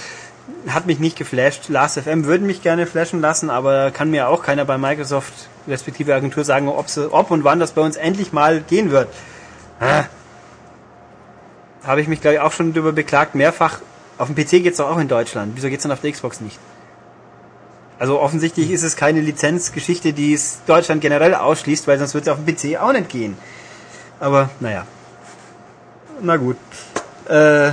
hat 0.68 0.86
mich 0.86 1.00
nicht 1.00 1.18
geflasht. 1.18 1.70
Last.fm 1.70 2.26
würden 2.26 2.46
mich 2.46 2.62
gerne 2.62 2.86
flashen 2.86 3.20
lassen, 3.20 3.50
aber 3.50 3.92
kann 3.92 4.12
mir 4.12 4.28
auch 4.28 4.44
keiner 4.44 4.66
bei 4.66 4.78
Microsoft, 4.78 5.34
respektive 5.68 6.14
Agentur, 6.14 6.44
sagen, 6.44 6.68
ob, 6.70 7.32
und 7.32 7.44
wann 7.44 7.60
das 7.60 7.72
bei 7.72 7.82
uns 7.82 7.98
endlich 7.98 8.32
mal 8.32 8.62
gehen 8.62 8.92
wird. 8.92 9.10
Ah. 9.80 10.06
Habe 11.84 12.02
ich 12.02 12.08
mich, 12.08 12.22
glaube 12.22 12.36
ich, 12.36 12.40
auch 12.42 12.52
schon 12.52 12.74
darüber 12.74 12.92
beklagt, 12.92 13.36
mehrfach. 13.36 13.80
Auf 14.18 14.28
dem 14.28 14.36
PC 14.36 14.64
geht's 14.64 14.78
doch 14.78 14.90
auch 14.90 14.98
in 14.98 15.08
Deutschland. 15.08 15.54
Wieso 15.56 15.70
geht's 15.70 15.84
dann 15.84 15.92
auf 15.92 16.02
der 16.02 16.12
Xbox 16.12 16.42
nicht? 16.42 16.60
Also 18.00 18.20
offensichtlich 18.20 18.72
ist 18.72 18.84
es 18.84 18.96
keine 18.96 19.22
Lizenzgeschichte, 19.22 20.14
die 20.14 20.34
es 20.34 20.60
Deutschland 20.68 21.02
generell 21.02 21.36
ausschließt, 21.36 21.88
weil 21.88 21.98
sonst 22.00 22.14
wird 22.14 22.28
es 22.28 22.30
auf 22.34 22.38
dem 22.44 22.54
PC 22.56 22.78
auch 22.82 22.92
nicht 22.94 23.10
gehen. 23.10 23.38
Aber 24.20 24.50
naja. 24.60 24.86
Na 26.22 26.38
gut. 26.38 26.58
Äh, 27.30 27.68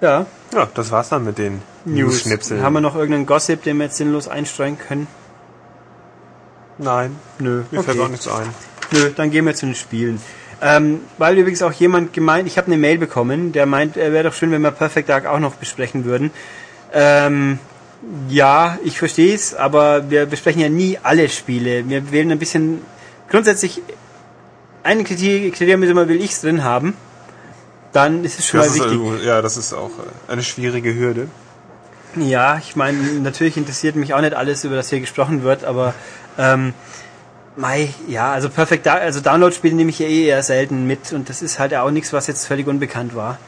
ja. 0.00 0.26
Ja, 0.54 0.68
das 0.74 0.90
war's 0.90 1.08
dann 1.10 1.24
mit 1.24 1.38
den 1.38 1.62
News-Schnipseln. 1.84 2.62
Haben 2.62 2.74
wir 2.74 2.80
noch 2.80 2.94
irgendeinen 2.94 3.26
Gossip, 3.26 3.62
den 3.62 3.76
wir 3.78 3.84
jetzt 3.86 3.96
sinnlos 3.96 4.28
einstreuen 4.28 4.78
können? 4.78 5.06
Nein, 6.78 7.16
Nö. 7.38 7.62
mir 7.70 7.82
fällt 7.82 7.98
Okay. 7.98 8.06
auch 8.06 8.10
nichts 8.10 8.28
ein. 8.28 8.48
Nö, 8.92 9.10
dann 9.16 9.30
gehen 9.30 9.46
wir 9.46 9.54
zu 9.54 9.66
den 9.66 9.74
Spielen. 9.74 10.20
Ähm, 10.62 11.00
weil 11.18 11.36
übrigens 11.38 11.62
auch 11.62 11.72
jemand 11.72 12.12
gemeint, 12.12 12.46
ich 12.46 12.56
habe 12.56 12.68
eine 12.68 12.78
Mail 12.78 12.98
bekommen, 12.98 13.52
der 13.52 13.66
meint, 13.66 13.96
er 13.96 14.12
wäre 14.12 14.24
doch 14.24 14.34
schön, 14.34 14.50
wenn 14.50 14.62
wir 14.62 14.70
Perfect 14.70 15.08
Dark 15.08 15.26
auch 15.26 15.38
noch 15.38 15.54
besprechen 15.56 16.04
würden. 16.04 16.30
Ähm, 16.92 17.58
ja, 18.28 18.78
ich 18.84 18.98
verstehe 18.98 19.34
es, 19.34 19.54
aber 19.54 20.08
wir 20.10 20.26
besprechen 20.26 20.60
ja 20.62 20.68
nie 20.68 20.98
alle 21.02 21.28
Spiele. 21.28 21.88
Wir 21.88 22.10
wählen 22.10 22.30
ein 22.32 22.38
bisschen 22.38 22.80
grundsätzlich 23.28 23.82
ein 24.82 25.02
Kriterium 25.04 25.82
ist 25.82 25.90
immer, 25.90 26.08
will 26.08 26.22
ich's 26.22 26.40
drin 26.40 26.62
haben, 26.62 26.94
dann 27.92 28.24
ist 28.24 28.38
es 28.38 28.46
schon 28.46 28.60
Das 28.60 28.68
mal 28.70 28.74
wichtig. 28.90 29.00
also- 29.00 29.16
ja, 29.26 29.42
das 29.42 29.56
ist 29.56 29.72
auch 29.72 29.90
äh, 29.90 30.32
eine 30.32 30.42
schwierige 30.42 30.94
Hürde. 30.94 31.28
Ja, 32.14 32.58
ich 32.58 32.76
meine, 32.76 32.96
natürlich 33.20 33.56
interessiert 33.56 33.96
mich 33.96 34.14
auch 34.14 34.20
nicht 34.20 34.34
alles, 34.34 34.64
über 34.64 34.76
das 34.76 34.88
hier 34.88 35.00
gesprochen 35.00 35.42
wird, 35.42 35.64
aber 35.64 35.92
ähm, 36.38 36.72
Mai, 37.56 37.94
ja, 38.06 38.32
also 38.32 38.50
Perfect 38.50 38.86
also 38.86 39.20
Download-Spiele 39.20 39.74
nehme 39.74 39.90
ich 39.90 39.98
ja 39.98 40.06
eh 40.06 40.26
eher 40.26 40.42
selten 40.42 40.86
mit 40.86 41.12
und 41.12 41.28
das 41.30 41.40
ist 41.40 41.58
halt 41.58 41.74
auch 41.74 41.90
nichts, 41.90 42.12
was 42.12 42.26
jetzt 42.26 42.46
völlig 42.46 42.66
unbekannt 42.66 43.14
war. 43.14 43.38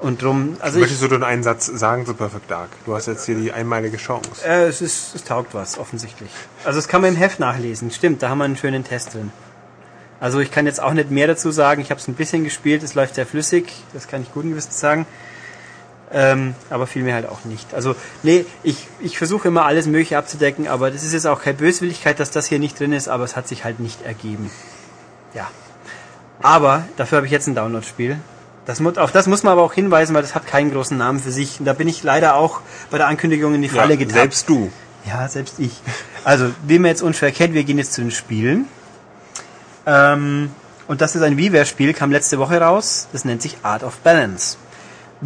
Und 0.00 0.20
drum, 0.20 0.58
also 0.60 0.76
ich, 0.76 0.82
Möchtest 0.82 1.02
du 1.02 1.08
denn 1.08 1.22
einen 1.22 1.42
Satz 1.42 1.64
sagen 1.64 2.04
zu 2.04 2.12
Perfect 2.12 2.50
Dark? 2.50 2.68
Du 2.84 2.94
hast 2.94 3.06
jetzt 3.06 3.24
hier 3.24 3.36
die 3.36 3.52
einmalige 3.52 3.96
Chance. 3.96 4.46
äh, 4.46 4.64
es 4.64 4.82
ist, 4.82 5.14
es 5.14 5.24
taugt 5.24 5.54
was, 5.54 5.78
offensichtlich. 5.78 6.30
Also 6.64 6.78
es 6.78 6.88
kann 6.88 7.00
man 7.00 7.12
im 7.12 7.16
Heft 7.16 7.40
nachlesen, 7.40 7.90
stimmt, 7.90 8.22
da 8.22 8.28
haben 8.28 8.38
wir 8.38 8.44
einen 8.44 8.58
schönen 8.58 8.84
Test 8.84 9.14
drin. 9.14 9.32
Also 10.20 10.40
ich 10.40 10.50
kann 10.50 10.66
jetzt 10.66 10.82
auch 10.82 10.92
nicht 10.92 11.10
mehr 11.10 11.26
dazu 11.26 11.50
sagen, 11.50 11.80
ich 11.80 11.90
habe 11.90 12.00
es 12.00 12.08
ein 12.08 12.14
bisschen 12.14 12.44
gespielt, 12.44 12.82
es 12.82 12.94
läuft 12.94 13.14
sehr 13.14 13.26
flüssig, 13.26 13.72
das 13.94 14.06
kann 14.06 14.20
ich 14.20 14.32
guten 14.32 14.50
Gewissens 14.50 14.78
sagen. 14.78 15.06
Ähm, 16.16 16.54
aber 16.70 16.86
viel 16.86 17.02
mehr 17.02 17.16
halt 17.16 17.28
auch 17.28 17.44
nicht. 17.44 17.74
Also, 17.74 17.96
nee, 18.22 18.46
ich, 18.62 18.86
ich 19.00 19.18
versuche 19.18 19.48
immer 19.48 19.66
alles 19.66 19.86
Mögliche 19.86 20.16
abzudecken, 20.16 20.68
aber 20.68 20.92
das 20.92 21.02
ist 21.02 21.12
jetzt 21.12 21.26
auch 21.26 21.42
keine 21.42 21.56
Böswilligkeit, 21.56 22.20
dass 22.20 22.30
das 22.30 22.46
hier 22.46 22.60
nicht 22.60 22.78
drin 22.78 22.92
ist, 22.92 23.08
aber 23.08 23.24
es 23.24 23.34
hat 23.34 23.48
sich 23.48 23.64
halt 23.64 23.80
nicht 23.80 24.02
ergeben. 24.02 24.48
Ja. 25.34 25.50
Aber 26.40 26.84
dafür 26.96 27.16
habe 27.16 27.26
ich 27.26 27.32
jetzt 27.32 27.48
ein 27.48 27.56
Download-Spiel. 27.56 28.18
Das, 28.64 28.80
auf 28.80 29.10
das 29.10 29.26
muss 29.26 29.42
man 29.42 29.52
aber 29.54 29.62
auch 29.62 29.72
hinweisen, 29.72 30.14
weil 30.14 30.22
das 30.22 30.36
hat 30.36 30.46
keinen 30.46 30.70
großen 30.70 30.96
Namen 30.96 31.18
für 31.18 31.32
sich. 31.32 31.58
Und 31.58 31.66
da 31.66 31.72
bin 31.72 31.88
ich 31.88 32.04
leider 32.04 32.36
auch 32.36 32.60
bei 32.90 32.98
der 32.98 33.08
Ankündigung 33.08 33.52
in 33.54 33.62
die 33.62 33.68
Falle 33.68 33.96
getappt. 33.96 34.14
selbst 34.14 34.48
du. 34.48 34.70
Ja, 35.06 35.28
selbst 35.28 35.58
ich. 35.58 35.82
Also, 36.22 36.50
wie 36.66 36.78
man 36.78 36.90
jetzt 36.90 37.02
unschwer 37.02 37.32
kennt, 37.32 37.54
wir 37.54 37.64
gehen 37.64 37.76
jetzt 37.76 37.92
zu 37.92 38.00
den 38.00 38.10
Spielen. 38.10 38.68
Ähm, 39.84 40.50
und 40.86 41.00
das 41.00 41.16
ist 41.16 41.22
ein 41.22 41.36
WiiWare-Spiel, 41.36 41.92
kam 41.92 42.12
letzte 42.12 42.38
Woche 42.38 42.60
raus. 42.60 43.08
Das 43.12 43.24
nennt 43.24 43.42
sich 43.42 43.58
Art 43.62 43.82
of 43.82 43.98
Balance. 43.98 44.56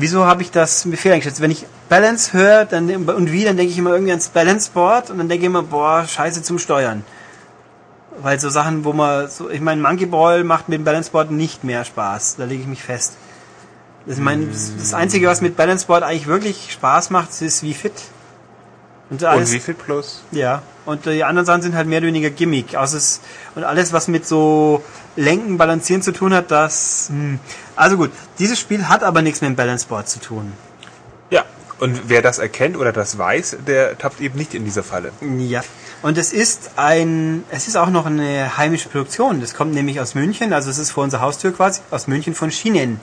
Wieso 0.01 0.27
habe 0.27 0.43
ich 0.43 0.53
das 0.53 0.85
mir 0.85 0.97
fehleingeschätzt? 0.97 1.41
Wenn 1.41 1.51
ich 1.51 1.67
Balance 1.89 2.33
höre 2.33 2.67
dann, 2.67 2.89
und 2.89 3.33
wie, 3.33 3.43
dann 3.43 3.57
denke 3.57 3.73
ich 3.73 3.79
immer 3.79 3.91
irgendwie 3.91 4.13
ans 4.13 4.29
Balance-Board 4.29 5.11
und 5.11 5.19
dann 5.19 5.29
denke 5.29 5.43
ich 5.43 5.47
immer, 5.47 5.65
boah, 5.65 6.07
scheiße 6.07 6.45
zum 6.45 6.61
Steuern. 6.61 7.05
Weil 8.21 8.39
so 8.39 8.49
Sachen, 8.49 8.85
wo 8.85 8.93
man, 8.93 9.29
so, 9.29 9.51
ich 9.51 9.61
meine, 9.61 9.83
Monkey 9.83 10.07
Ball 10.07 10.45
macht 10.45 10.69
mit 10.69 10.79
dem 10.79 10.85
Balanceboard 10.85 11.33
nicht 11.33 11.65
mehr 11.65 11.85
Spaß. 11.85 12.37
Da 12.37 12.45
lege 12.45 12.63
ich 12.63 12.69
mich 12.69 12.85
fest. 12.85 13.15
Das, 14.07 14.19
ich 14.19 14.23
meine, 14.23 14.47
das, 14.47 14.71
das 14.79 14.95
Einzige, 14.95 15.27
was 15.27 15.41
mit 15.41 15.57
Balanceboard 15.57 16.05
eigentlich 16.05 16.29
wirklich 16.29 16.69
Spaß 16.71 17.11
macht, 17.11 17.31
ist 17.43 17.65
wie 17.65 17.75
fit. 17.75 17.95
Und 19.11 19.25
alles, 19.25 19.49
Und 19.49 19.55
wie 19.55 19.61
viel 19.61 19.75
plus? 19.75 20.23
ja, 20.33 20.62
und 20.88 21.05
die 21.05 21.23
anderen 21.23 21.44
Sachen 21.44 21.61
sind 21.61 21.75
halt 21.75 21.87
mehr 21.87 21.99
oder 21.99 22.07
weniger 22.07 22.31
Gimmick. 22.31 22.75
Also 22.75 22.97
es, 22.97 23.21
und 23.55 23.62
alles, 23.62 23.92
was 23.92 24.09
mit 24.09 24.27
so 24.27 24.83
Lenken, 25.16 25.59
Balancieren 25.59 26.01
zu 26.01 26.12
tun 26.12 26.33
hat, 26.33 26.51
das... 26.51 27.09
Hm. 27.11 27.38
Also 27.77 27.99
gut, 27.99 28.11
dieses 28.38 28.59
Spiel 28.59 28.88
hat 28.88 29.03
aber 29.03 29.21
nichts 29.21 29.42
mit 29.42 29.51
dem 29.51 29.57
Balanceboard 29.57 30.09
zu 30.09 30.18
tun. 30.18 30.53
Ja. 31.31 31.44
Und 31.79 32.09
wer 32.09 32.23
das 32.23 32.38
erkennt 32.38 32.77
oder 32.77 32.92
das 32.92 33.18
weiß, 33.18 33.59
der 33.66 33.99
tappt 33.99 34.21
eben 34.21 34.38
nicht 34.38 34.55
in 34.55 34.64
dieser 34.64 34.83
Falle. 34.83 35.12
Ja. 35.38 35.62
Und 36.03 36.16
es 36.16 36.33
ist 36.33 36.71
ein, 36.77 37.44
es 37.51 37.68
ist 37.68 37.77
auch 37.77 37.90
noch 37.90 38.07
eine 38.07 38.57
heimische 38.57 38.88
Produktion. 38.88 39.40
Das 39.42 39.55
kommt 39.55 39.75
nämlich 39.75 40.01
aus 40.01 40.14
München, 40.14 40.53
also 40.53 40.71
es 40.71 40.79
ist 40.79 40.90
vor 40.90 41.05
unserer 41.05 41.21
Haustür 41.21 41.53
quasi, 41.53 41.83
aus 41.90 42.07
München 42.07 42.35
von 42.35 42.51
Shinen. 42.51 42.99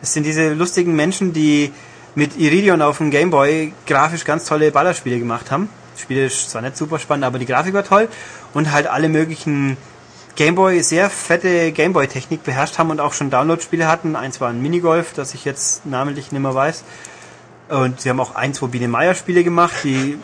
Das 0.00 0.14
sind 0.14 0.24
diese 0.24 0.52
lustigen 0.52 0.96
Menschen, 0.96 1.32
die 1.32 1.72
mit 2.14 2.36
Iridion 2.36 2.82
auf 2.82 2.98
dem 2.98 3.10
Gameboy 3.10 3.72
grafisch 3.86 4.24
ganz 4.24 4.44
tolle 4.44 4.70
Ballerspiele 4.70 5.18
gemacht 5.18 5.50
haben. 5.50 5.68
Das 5.92 6.02
Spiel 6.02 6.24
ist 6.24 6.50
zwar 6.50 6.62
nicht 6.62 6.76
super 6.76 6.98
spannend, 6.98 7.24
aber 7.24 7.38
die 7.38 7.46
Grafik 7.46 7.74
war 7.74 7.84
toll. 7.84 8.08
Und 8.52 8.72
halt 8.72 8.86
alle 8.86 9.08
möglichen 9.08 9.76
Gameboy, 10.36 10.80
sehr 10.82 11.10
fette 11.10 11.70
Gameboy-Technik 11.72 12.42
beherrscht 12.42 12.78
haben 12.78 12.90
und 12.90 13.00
auch 13.00 13.12
schon 13.12 13.30
Download-Spiele 13.30 13.86
hatten. 13.86 14.16
Eins 14.16 14.40
war 14.40 14.48
ein 14.48 14.60
Minigolf, 14.60 15.12
das 15.12 15.34
ich 15.34 15.44
jetzt 15.44 15.86
namentlich 15.86 16.32
nicht 16.32 16.40
mehr 16.40 16.54
weiß. 16.54 16.84
Und 17.68 18.00
sie 18.00 18.10
haben 18.10 18.20
auch 18.20 18.34
ein, 18.34 18.52
zwei 18.54 18.66
Biene 18.66 18.88
Meier 18.88 19.14
Spiele 19.14 19.44
gemacht, 19.44 19.74
die, 19.84 20.18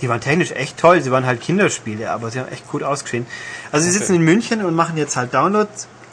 die 0.00 0.08
waren 0.08 0.20
technisch 0.20 0.52
echt 0.52 0.78
toll. 0.78 1.02
Sie 1.02 1.10
waren 1.10 1.26
halt 1.26 1.40
Kinderspiele, 1.40 2.10
aber 2.10 2.30
sie 2.30 2.40
haben 2.40 2.48
echt 2.48 2.66
gut 2.68 2.82
ausgesehen. 2.82 3.26
Also 3.72 3.84
sie 3.84 3.92
sitzen 3.92 4.14
in 4.16 4.22
München 4.22 4.64
und 4.64 4.74
machen 4.74 4.96
jetzt 4.96 5.16
halt 5.16 5.34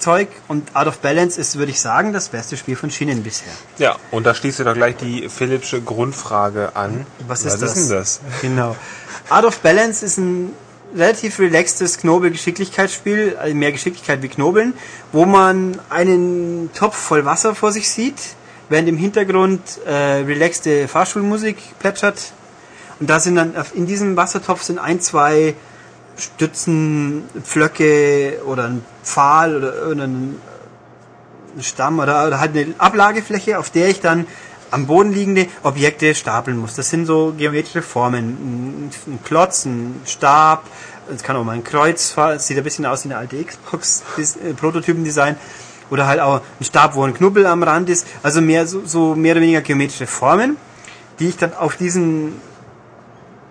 Download-Zeug 0.03 0.27
und 0.47 0.75
Out 0.75 0.87
of 0.87 0.99
Balance 0.99 1.39
ist, 1.39 1.57
würde 1.57 1.71
ich 1.71 1.79
sagen, 1.79 2.13
das 2.13 2.29
beste 2.29 2.57
Spiel 2.57 2.75
von 2.75 2.91
Schienen 2.91 3.23
bisher. 3.23 3.51
Ja, 3.77 3.95
und 4.11 4.25
da 4.25 4.33
schließt 4.35 4.59
du 4.59 4.63
doch 4.63 4.73
gleich 4.73 4.97
die 4.97 5.29
Philipsche 5.29 5.81
Grundfrage 5.81 6.75
an. 6.75 7.05
Was 7.27 7.45
ist 7.45 7.53
Was 7.53 7.59
das? 7.59 7.77
ist 7.77 7.89
denn 7.89 7.97
das? 7.97 8.19
Genau. 8.41 8.75
Out 9.29 9.45
of 9.45 9.59
Balance 9.59 10.05
ist 10.05 10.17
ein 10.17 10.51
relativ 10.95 11.39
relaxtes 11.39 11.97
Knobel-Geschicklichkeitsspiel, 11.97 13.37
also 13.39 13.55
mehr 13.55 13.71
Geschicklichkeit 13.71 14.21
wie 14.21 14.27
Knobeln, 14.27 14.73
wo 15.11 15.25
man 15.25 15.79
einen 15.89 16.69
Topf 16.73 16.97
voll 16.97 17.25
Wasser 17.25 17.55
vor 17.55 17.71
sich 17.71 17.89
sieht, 17.89 18.19
während 18.69 18.87
im 18.89 18.97
Hintergrund 18.97 19.61
äh, 19.85 19.91
relaxte 19.91 20.87
Fahrschulmusik 20.87 21.57
plätschert. 21.79 22.33
Und 22.99 23.09
da 23.09 23.19
sind 23.19 23.35
dann 23.35 23.53
in 23.73 23.87
diesem 23.87 24.15
Wassertopf 24.15 24.61
sind 24.61 24.77
ein, 24.77 25.01
zwei 25.01 25.55
Stützen, 26.17 27.23
Pflöcke 27.43 28.41
oder 28.45 28.65
ein 28.65 28.85
Pfahl 29.03 29.57
oder 29.57 29.75
irgendein 29.75 30.35
Stamm 31.59 31.99
oder, 31.99 32.27
oder 32.27 32.39
halt 32.39 32.55
eine 32.55 32.73
Ablagefläche, 32.77 33.59
auf 33.59 33.69
der 33.69 33.89
ich 33.89 33.99
dann 33.99 34.27
am 34.71 34.87
Boden 34.87 35.13
liegende 35.13 35.47
Objekte 35.61 36.15
stapeln 36.15 36.57
muss. 36.57 36.75
Das 36.75 36.89
sind 36.89 37.05
so 37.05 37.33
geometrische 37.37 37.83
Formen. 37.83 38.89
Ein, 39.05 39.19
Klotz, 39.23 39.65
ein 39.65 40.01
Stab, 40.05 40.63
es 41.13 41.21
kann 41.21 41.35
auch 41.35 41.43
mal 41.43 41.53
ein 41.53 41.63
Kreuz, 41.63 42.15
es 42.17 42.47
sieht 42.47 42.57
ein 42.57 42.63
bisschen 42.63 42.85
aus 42.85 43.05
wie 43.05 43.09
eine 43.09 43.17
alte 43.17 43.43
Xbox 43.43 44.03
äh. 44.17 45.35
Oder 45.89 46.07
halt 46.07 46.19
auch 46.21 46.41
ein 46.59 46.63
Stab, 46.63 46.95
wo 46.95 47.03
ein 47.03 47.13
Knubbel 47.13 47.45
am 47.45 47.61
Rand 47.61 47.89
ist. 47.89 48.07
Also 48.23 48.41
mehr 48.41 48.65
so, 48.65 48.81
so 48.83 49.13
mehr 49.13 49.33
oder 49.33 49.41
weniger 49.41 49.61
geometrische 49.61 50.07
Formen, 50.07 50.57
die 51.19 51.29
ich 51.29 51.37
dann 51.37 51.53
auf 51.53 51.75
diesen 51.75 52.33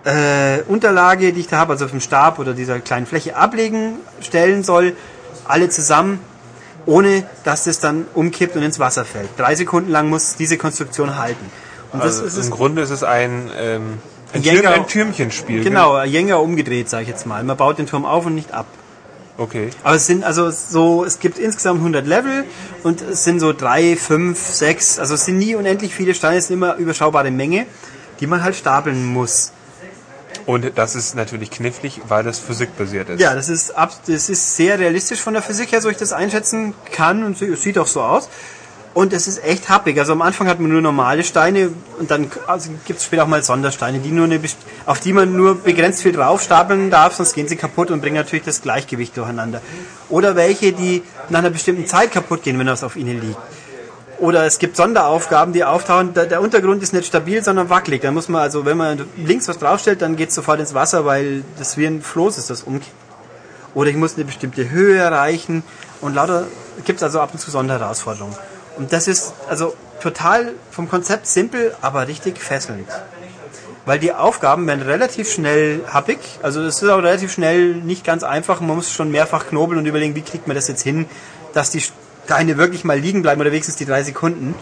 äh, 0.05 0.61
Unterlage, 0.67 1.31
die 1.33 1.41
ich 1.41 1.47
da 1.47 1.57
habe, 1.57 1.73
also 1.73 1.85
auf 1.85 1.91
dem 1.91 2.01
Stab 2.01 2.39
oder 2.39 2.53
dieser 2.53 2.79
kleinen 2.79 3.05
Fläche 3.05 3.35
ablegen 3.35 3.97
stellen 4.21 4.63
soll, 4.63 4.95
alle 5.47 5.69
zusammen, 5.69 6.19
ohne 6.85 7.23
dass 7.43 7.63
das 7.63 7.79
dann 7.79 8.05
umkippt 8.13 8.55
und 8.55 8.63
ins 8.63 8.79
Wasser 8.79 9.05
fällt. 9.05 9.29
Drei 9.37 9.55
Sekunden 9.55 9.91
lang 9.91 10.09
muss 10.09 10.35
diese 10.35 10.57
Konstruktion 10.57 11.17
halten. 11.17 11.45
Und 11.93 12.01
Also 12.01 12.23
das 12.23 12.35
ist 12.37 12.45
Im. 12.47 12.51
Grunde 12.51 12.81
ist 12.81 12.89
es 12.89 13.03
ein, 13.03 13.49
ähm, 13.57 13.99
ein, 14.33 14.41
Jenga- 14.41 14.61
Türm, 14.61 14.73
ein 14.73 14.87
Türmchenspiel. 14.87 15.63
Genau, 15.63 15.93
ein 15.93 16.09
Jenga 16.09 16.35
umgedreht, 16.35 16.89
sage 16.89 17.03
ich 17.03 17.09
jetzt 17.09 17.25
mal. 17.25 17.43
Man 17.43 17.55
baut 17.55 17.77
den 17.77 17.85
Turm 17.87 18.05
auf 18.05 18.25
und 18.25 18.35
nicht 18.35 18.51
ab. 18.53 18.65
Okay. 19.37 19.69
Aber 19.83 19.95
es 19.95 20.05
sind 20.05 20.23
also 20.23 20.51
so, 20.51 21.03
es 21.05 21.19
gibt 21.19 21.39
insgesamt 21.39 21.79
100 21.79 22.05
Level 22.05 22.43
und 22.83 23.01
es 23.01 23.23
sind 23.23 23.39
so 23.39 23.51
drei, 23.53 23.95
fünf, 23.95 24.39
sechs, 24.39 24.99
also 24.99 25.15
es 25.15 25.25
sind 25.25 25.37
nie 25.37 25.55
unendlich 25.55 25.95
viele 25.95 26.13
Steine, 26.13 26.37
es 26.37 26.45
ist 26.45 26.51
immer 26.51 26.75
überschaubare 26.75 27.31
Menge, 27.31 27.65
die 28.19 28.27
man 28.27 28.43
halt 28.43 28.55
stapeln 28.55 29.05
muss. 29.05 29.51
Und 30.45 30.73
das 30.75 30.95
ist 30.95 31.15
natürlich 31.15 31.51
knifflig, 31.51 32.01
weil 32.07 32.23
das 32.23 32.39
physikbasiert 32.39 33.09
ist. 33.09 33.21
Ja, 33.21 33.33
das 33.33 33.49
ist, 33.49 33.71
ab, 33.71 33.91
das 34.07 34.29
ist 34.29 34.55
sehr 34.55 34.77
realistisch 34.79 35.21
von 35.21 35.33
der 35.33 35.41
Physik 35.41 35.71
her, 35.71 35.81
so 35.81 35.89
ich 35.89 35.97
das 35.97 36.11
einschätzen 36.11 36.73
kann 36.91 37.23
und 37.23 37.41
es 37.41 37.61
sieht 37.61 37.77
auch 37.77 37.87
so 37.87 38.01
aus. 38.01 38.29
Und 38.93 39.11
es 39.11 39.27
ist 39.27 39.43
echt 39.43 39.69
happig. 39.69 39.97
Also 39.97 40.11
am 40.11 40.21
Anfang 40.21 40.47
hat 40.47 40.59
man 40.59 40.69
nur 40.69 40.81
normale 40.81 41.23
Steine 41.23 41.71
und 41.97 42.11
dann 42.11 42.29
also 42.45 42.69
gibt 42.85 42.99
es 42.99 43.05
später 43.05 43.23
auch 43.23 43.27
mal 43.27 43.41
Sondersteine, 43.41 43.99
die 43.99 44.11
nur 44.11 44.25
eine, 44.25 44.39
auf 44.85 44.99
die 44.99 45.13
man 45.13 45.35
nur 45.35 45.55
begrenzt 45.55 46.03
viel 46.03 46.11
draufstapeln 46.11 46.91
darf, 46.91 47.15
sonst 47.15 47.33
gehen 47.33 47.47
sie 47.47 47.55
kaputt 47.55 47.89
und 47.89 48.01
bringen 48.01 48.17
natürlich 48.17 48.45
das 48.45 48.61
Gleichgewicht 48.61 49.17
durcheinander. 49.17 49.61
Oder 50.09 50.35
welche, 50.35 50.73
die 50.73 51.01
nach 51.29 51.39
einer 51.39 51.49
bestimmten 51.49 51.87
Zeit 51.87 52.11
kaputt 52.11 52.43
gehen, 52.43 52.59
wenn 52.59 52.67
das 52.67 52.83
auf 52.83 52.95
ihnen 52.95 53.19
liegt. 53.19 53.39
Oder 54.23 54.45
es 54.45 54.57
gibt 54.57 54.77
Sonderaufgaben, 54.77 55.53
die 55.53 55.65
auftauchen. 55.65 56.13
Der, 56.13 56.25
der 56.25 56.39
Untergrund 56.39 56.81
ist 56.81 56.93
nicht 56.93 57.05
stabil, 57.05 57.43
sondern 57.43 57.69
wackelig. 57.69 58.03
Da 58.03 58.11
muss 58.11 58.29
man 58.29 58.41
also, 58.41 58.63
wenn 58.63 58.77
man 58.77 59.05
links 59.17 59.49
was 59.49 59.59
draufstellt, 59.59 60.01
dann 60.01 60.15
geht 60.15 60.29
es 60.29 60.35
sofort 60.35 60.61
ins 60.61 60.73
Wasser, 60.73 61.03
weil 61.03 61.43
das 61.57 61.75
wie 61.75 61.85
ein 61.85 62.01
Floß 62.01 62.37
ist, 62.37 62.49
das 62.49 62.63
umkippt. 62.63 62.95
Oder 63.73 63.89
ich 63.89 63.97
muss 63.97 64.15
eine 64.15 64.23
bestimmte 64.23 64.69
Höhe 64.69 64.97
erreichen. 64.97 65.61
Und 65.99 66.15
lauter 66.15 66.47
gibt 66.85 66.99
es 66.99 67.03
also 67.03 67.19
ab 67.19 67.31
und 67.33 67.39
zu 67.39 67.51
Sonderherausforderungen. 67.51 68.33
Und 68.77 68.93
das 68.93 69.09
ist 69.09 69.33
also 69.49 69.75
total 70.01 70.53
vom 70.71 70.87
Konzept 70.89 71.27
simpel, 71.27 71.75
aber 71.81 72.07
richtig 72.07 72.39
fesselnd. 72.39 72.87
Weil 73.85 73.99
die 73.99 74.13
Aufgaben 74.13 74.65
werden 74.67 74.83
relativ 74.83 75.29
schnell 75.33 75.81
happig. 75.85 76.19
Also 76.41 76.61
es 76.61 76.81
ist 76.81 76.87
auch 76.87 76.99
relativ 76.99 77.33
schnell 77.33 77.75
nicht 77.75 78.05
ganz 78.05 78.23
einfach. 78.23 78.61
Man 78.61 78.77
muss 78.77 78.89
schon 78.89 79.11
mehrfach 79.11 79.47
knobeln 79.47 79.79
und 79.79 79.85
überlegen, 79.85 80.15
wie 80.15 80.21
kriegt 80.21 80.47
man 80.47 80.55
das 80.55 80.69
jetzt 80.69 80.81
hin, 80.81 81.07
dass 81.53 81.71
die 81.71 81.83
Steine 82.25 82.57
wirklich 82.57 82.83
mal 82.83 82.97
liegen 82.97 83.21
bleiben 83.21 83.41
oder 83.41 83.51
wenigstens 83.51 83.75
die 83.75 83.85
drei 83.85 84.03
Sekunden. 84.03 84.55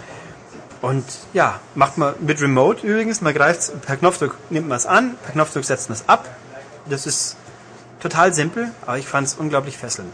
Und 0.81 1.05
ja, 1.33 1.59
macht 1.75 1.97
man 1.97 2.15
mit 2.19 2.41
Remote 2.41 2.85
übrigens. 2.85 3.21
Man 3.21 3.33
greift 3.33 3.85
per 3.85 3.97
Knopfdruck, 3.97 4.35
nimmt 4.49 4.67
man 4.67 4.77
es 4.77 4.85
an, 4.85 5.15
per 5.23 5.33
Knopfdruck 5.33 5.63
setzt 5.63 5.89
man 5.89 5.97
es 5.97 6.09
ab. 6.09 6.27
Das 6.89 7.05
ist 7.05 7.35
total 8.01 8.33
simpel, 8.33 8.71
aber 8.85 8.97
ich 8.97 9.07
fand 9.07 9.27
es 9.27 9.35
unglaublich 9.35 9.77
fesselnd. 9.77 10.13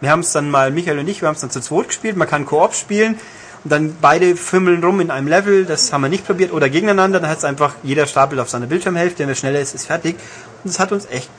Wir 0.00 0.10
haben 0.10 0.20
es 0.20 0.32
dann 0.32 0.50
mal, 0.50 0.70
Michael 0.70 0.98
und 0.98 1.08
ich, 1.08 1.22
wir 1.22 1.28
haben 1.28 1.36
es 1.36 1.40
dann 1.40 1.50
zu 1.50 1.60
zweit 1.60 1.88
gespielt. 1.88 2.16
Man 2.16 2.28
kann 2.28 2.44
Koop 2.44 2.74
spielen 2.74 3.18
und 3.64 3.72
dann 3.72 3.96
beide 4.00 4.36
fümmeln 4.36 4.84
rum 4.84 5.00
in 5.00 5.10
einem 5.10 5.26
Level. 5.26 5.64
Das 5.64 5.92
haben 5.92 6.02
wir 6.02 6.10
nicht 6.10 6.26
probiert. 6.26 6.52
Oder 6.52 6.68
gegeneinander. 6.68 7.18
Dann 7.18 7.30
hat 7.30 7.38
es 7.38 7.44
einfach 7.44 7.74
jeder 7.82 8.06
Stapel 8.06 8.38
auf 8.38 8.50
seiner 8.50 8.66
Bildschirmhälfte. 8.66 9.26
Wer 9.26 9.34
schneller 9.34 9.60
ist, 9.60 9.74
ist 9.74 9.86
fertig. 9.86 10.16
Und 10.62 10.70
das 10.72 10.78
hat 10.78 10.92
uns 10.92 11.06
echt 11.06 11.30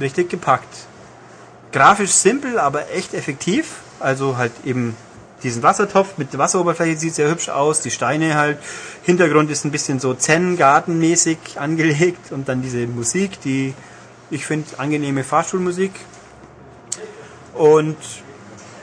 richtig 0.00 0.30
gepackt. 0.30 0.86
Grafisch 1.72 2.12
simpel, 2.12 2.58
aber 2.58 2.90
echt 2.90 3.14
effektiv. 3.14 3.76
Also 4.00 4.36
halt 4.36 4.52
eben 4.64 4.96
diesen 5.42 5.62
Wassertopf 5.62 6.18
mit 6.18 6.32
der 6.32 6.38
Wasseroberfläche 6.38 6.96
sieht 6.98 7.14
sehr 7.14 7.28
hübsch 7.28 7.48
aus. 7.48 7.80
Die 7.80 7.90
Steine 7.90 8.34
halt. 8.36 8.58
Hintergrund 9.02 9.50
ist 9.50 9.64
ein 9.64 9.70
bisschen 9.70 9.98
so 9.98 10.14
Zen-Gartenmäßig 10.14 11.38
angelegt 11.56 12.30
und 12.30 12.48
dann 12.48 12.62
diese 12.62 12.86
Musik, 12.86 13.40
die 13.40 13.74
ich 14.30 14.46
finde 14.46 14.78
angenehme 14.78 15.24
Fahrstuhlmusik. 15.24 15.92
Und 17.54 17.96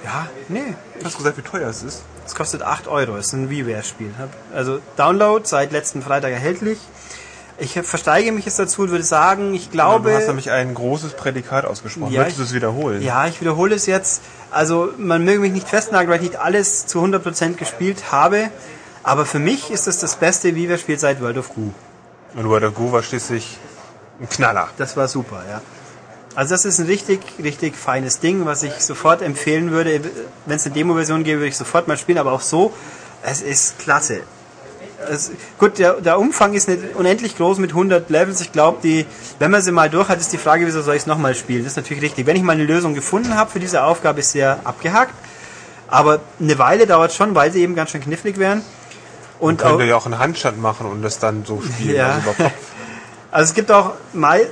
ja, 0.03 0.27
nee, 0.47 0.75
Hast 1.03 1.15
du 1.15 1.17
gesagt, 1.19 1.37
wie 1.37 1.41
teuer 1.41 1.69
es 1.69 1.83
ist? 1.83 2.03
es 2.29 2.35
kostet 2.35 2.61
8 2.61 2.87
Euro. 2.87 3.17
Es 3.17 3.27
ist 3.27 3.33
ein 3.33 3.49
WiiWare-Spiel. 3.49 4.13
Also 4.53 4.79
Download 4.97 5.45
seit 5.47 5.71
letzten 5.71 6.01
Freitag 6.03 6.31
erhältlich. 6.31 6.77
Ich 7.59 7.73
versteige 7.73 8.31
mich 8.31 8.45
jetzt 8.45 8.57
dazu 8.57 8.83
und 8.83 8.91
würde 8.91 9.03
sagen, 9.03 9.53
ich 9.53 9.69
glaube. 9.69 10.11
du 10.11 10.15
hast 10.15 10.27
nämlich 10.27 10.49
ein 10.49 10.73
großes 10.73 11.13
Prädikat 11.13 11.65
ausgesprochen. 11.65 12.13
Ja, 12.13 12.21
Möchtest 12.21 12.39
du 12.39 12.43
es 12.43 12.53
wiederholen? 12.53 13.01
Ja, 13.01 13.27
ich 13.27 13.41
wiederhole 13.41 13.75
es 13.75 13.85
jetzt. 13.85 14.21
Also 14.49 14.93
man 14.97 15.25
möge 15.25 15.39
mich 15.39 15.51
nicht 15.51 15.67
festnageln, 15.67 16.09
weil 16.09 16.23
ich 16.23 16.31
nicht 16.31 16.39
alles 16.39 16.87
zu 16.87 17.03
100% 17.03 17.55
gespielt 17.55 18.11
habe. 18.11 18.49
Aber 19.03 19.25
für 19.25 19.39
mich 19.39 19.71
ist 19.71 19.87
es 19.87 19.99
das 19.99 20.15
beste 20.15 20.55
WiiWare-Spiel 20.55 20.99
seit 20.99 21.21
World 21.21 21.37
of 21.37 21.53
Goo. 21.53 21.71
Und 22.35 22.49
World 22.49 22.63
of 22.63 22.75
Goo 22.75 22.91
war 22.91 23.03
schließlich 23.03 23.57
ein 24.21 24.29
Knaller. 24.29 24.69
Das 24.77 24.95
war 24.95 25.07
super, 25.07 25.43
ja. 25.49 25.61
Also 26.35 26.53
das 26.53 26.63
ist 26.63 26.79
ein 26.79 26.85
richtig, 26.85 27.19
richtig 27.43 27.75
feines 27.75 28.19
Ding, 28.19 28.45
was 28.45 28.63
ich 28.63 28.73
sofort 28.73 29.21
empfehlen 29.21 29.71
würde. 29.71 30.01
Wenn 30.45 30.55
es 30.55 30.65
eine 30.65 30.75
Demo-Version 30.75 31.23
gäbe, 31.23 31.39
würde 31.39 31.49
ich 31.49 31.57
sofort 31.57 31.87
mal 31.87 31.97
spielen, 31.97 32.17
aber 32.17 32.31
auch 32.31 32.41
so, 32.41 32.71
es 33.23 33.41
ist 33.41 33.79
klasse. 33.79 34.21
Es, 35.09 35.31
gut, 35.57 35.79
der, 35.79 36.01
der 36.01 36.19
Umfang 36.19 36.53
ist 36.53 36.67
nicht 36.67 36.95
unendlich 36.95 37.37
groß 37.37 37.59
mit 37.59 37.71
100 37.71 38.09
Levels. 38.09 38.41
Ich 38.41 38.51
glaube, 38.51 38.79
die, 38.83 39.05
wenn 39.39 39.51
man 39.51 39.61
sie 39.61 39.71
mal 39.71 39.89
durch 39.89 40.09
hat, 40.09 40.19
ist 40.19 40.33
die 40.33 40.37
Frage, 40.37 40.65
wieso 40.65 40.81
soll 40.81 40.95
ich 40.95 41.01
es 41.01 41.07
nochmal 41.07 41.35
spielen? 41.35 41.63
Das 41.63 41.73
ist 41.73 41.77
natürlich 41.77 42.03
richtig. 42.03 42.25
Wenn 42.25 42.35
ich 42.35 42.43
mal 42.43 42.53
eine 42.53 42.65
Lösung 42.65 42.93
gefunden 42.93 43.35
habe 43.35 43.49
für 43.49 43.59
diese 43.59 43.83
Aufgabe, 43.83 44.19
ist 44.19 44.31
sehr 44.31 44.59
abgehakt. 44.63 45.13
Aber 45.87 46.19
eine 46.39 46.57
Weile 46.59 46.85
dauert 46.85 47.13
schon, 47.13 47.33
weil 47.33 47.51
sie 47.51 47.61
eben 47.61 47.75
ganz 47.75 47.91
schön 47.91 48.01
knifflig 48.01 48.37
wären. 48.37 48.61
Und 49.39 49.59
Man 49.59 49.65
auch, 49.65 49.69
könnte 49.77 49.85
ja 49.85 49.95
auch 49.95 50.05
einen 50.05 50.19
Handstand 50.19 50.61
machen 50.61 50.85
und 50.85 51.01
das 51.01 51.19
dann 51.19 51.45
so 51.45 51.61
spielen. 51.61 51.95
Ja. 51.95 52.21
Also. 52.25 52.51
Also 53.31 53.49
es 53.49 53.53
gibt 53.53 53.71
auch 53.71 53.93
mal, 54.13 54.47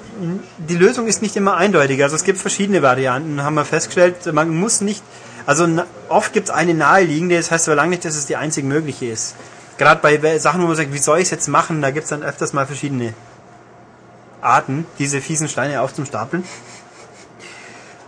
die 0.57 0.75
Lösung 0.75 1.07
ist 1.07 1.23
nicht 1.23 1.35
immer 1.35 1.57
eindeutig. 1.57 2.03
Also 2.03 2.15
es 2.15 2.23
gibt 2.23 2.37
verschiedene 2.37 2.83
Varianten, 2.83 3.41
haben 3.41 3.55
wir 3.55 3.65
festgestellt. 3.65 4.31
Man 4.31 4.55
muss 4.55 4.81
nicht, 4.81 5.01
also 5.47 5.67
oft 6.09 6.31
gibt 6.31 6.49
es 6.49 6.53
eine 6.53 6.75
naheliegende, 6.75 7.37
das 7.37 7.49
heißt 7.49 7.67
aber 7.67 7.75
lange 7.75 7.91
nicht, 7.91 8.05
dass 8.05 8.15
es 8.15 8.27
die 8.27 8.35
einzig 8.35 8.65
mögliche 8.65 9.07
ist. 9.07 9.35
Gerade 9.77 10.01
bei 10.01 10.39
Sachen, 10.39 10.61
wo 10.61 10.67
man 10.67 10.75
sagt, 10.75 10.93
wie 10.93 10.97
soll 10.97 11.19
ich 11.19 11.25
es 11.25 11.31
jetzt 11.31 11.47
machen, 11.47 11.81
da 11.81 11.91
gibt 11.91 12.05
es 12.05 12.09
dann 12.09 12.23
öfters 12.23 12.53
mal 12.53 12.65
verschiedene 12.65 13.13
Arten, 14.41 14.85
diese 14.97 15.21
fiesen 15.21 15.47
Steine 15.47 15.81
aufzustapeln. 15.81 16.43